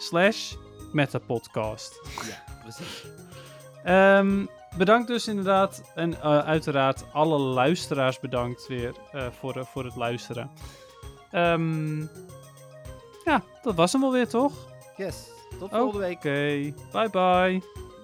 slash 0.00 0.54
metapodcast. 0.92 2.00
Ja, 2.28 2.44
precies. 2.62 3.04
Ehm, 3.84 4.46
bedankt 4.76 5.08
dus 5.08 5.28
inderdaad. 5.28 5.82
En 5.94 6.14
eh, 6.20 6.38
uiteraard 6.38 7.04
alle 7.12 7.38
luisteraars 7.38 8.20
bedankt 8.20 8.66
weer 8.66 8.94
eh, 9.12 9.26
voor, 9.40 9.56
eh, 9.56 9.64
voor 9.64 9.84
het 9.84 9.96
luisteren. 9.96 10.50
Ehm, 11.30 12.00
ja, 13.24 13.42
dat 13.62 13.74
was 13.74 13.92
hem 13.92 14.04
alweer 14.04 14.28
toch? 14.28 14.52
Yes. 14.96 15.28
Tot 15.58 15.62
Oké, 15.62 15.76
volgende 15.76 16.06
week. 16.06 16.20
bye 16.92 17.10
bye. 17.10 17.62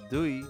Doei. 0.08 0.44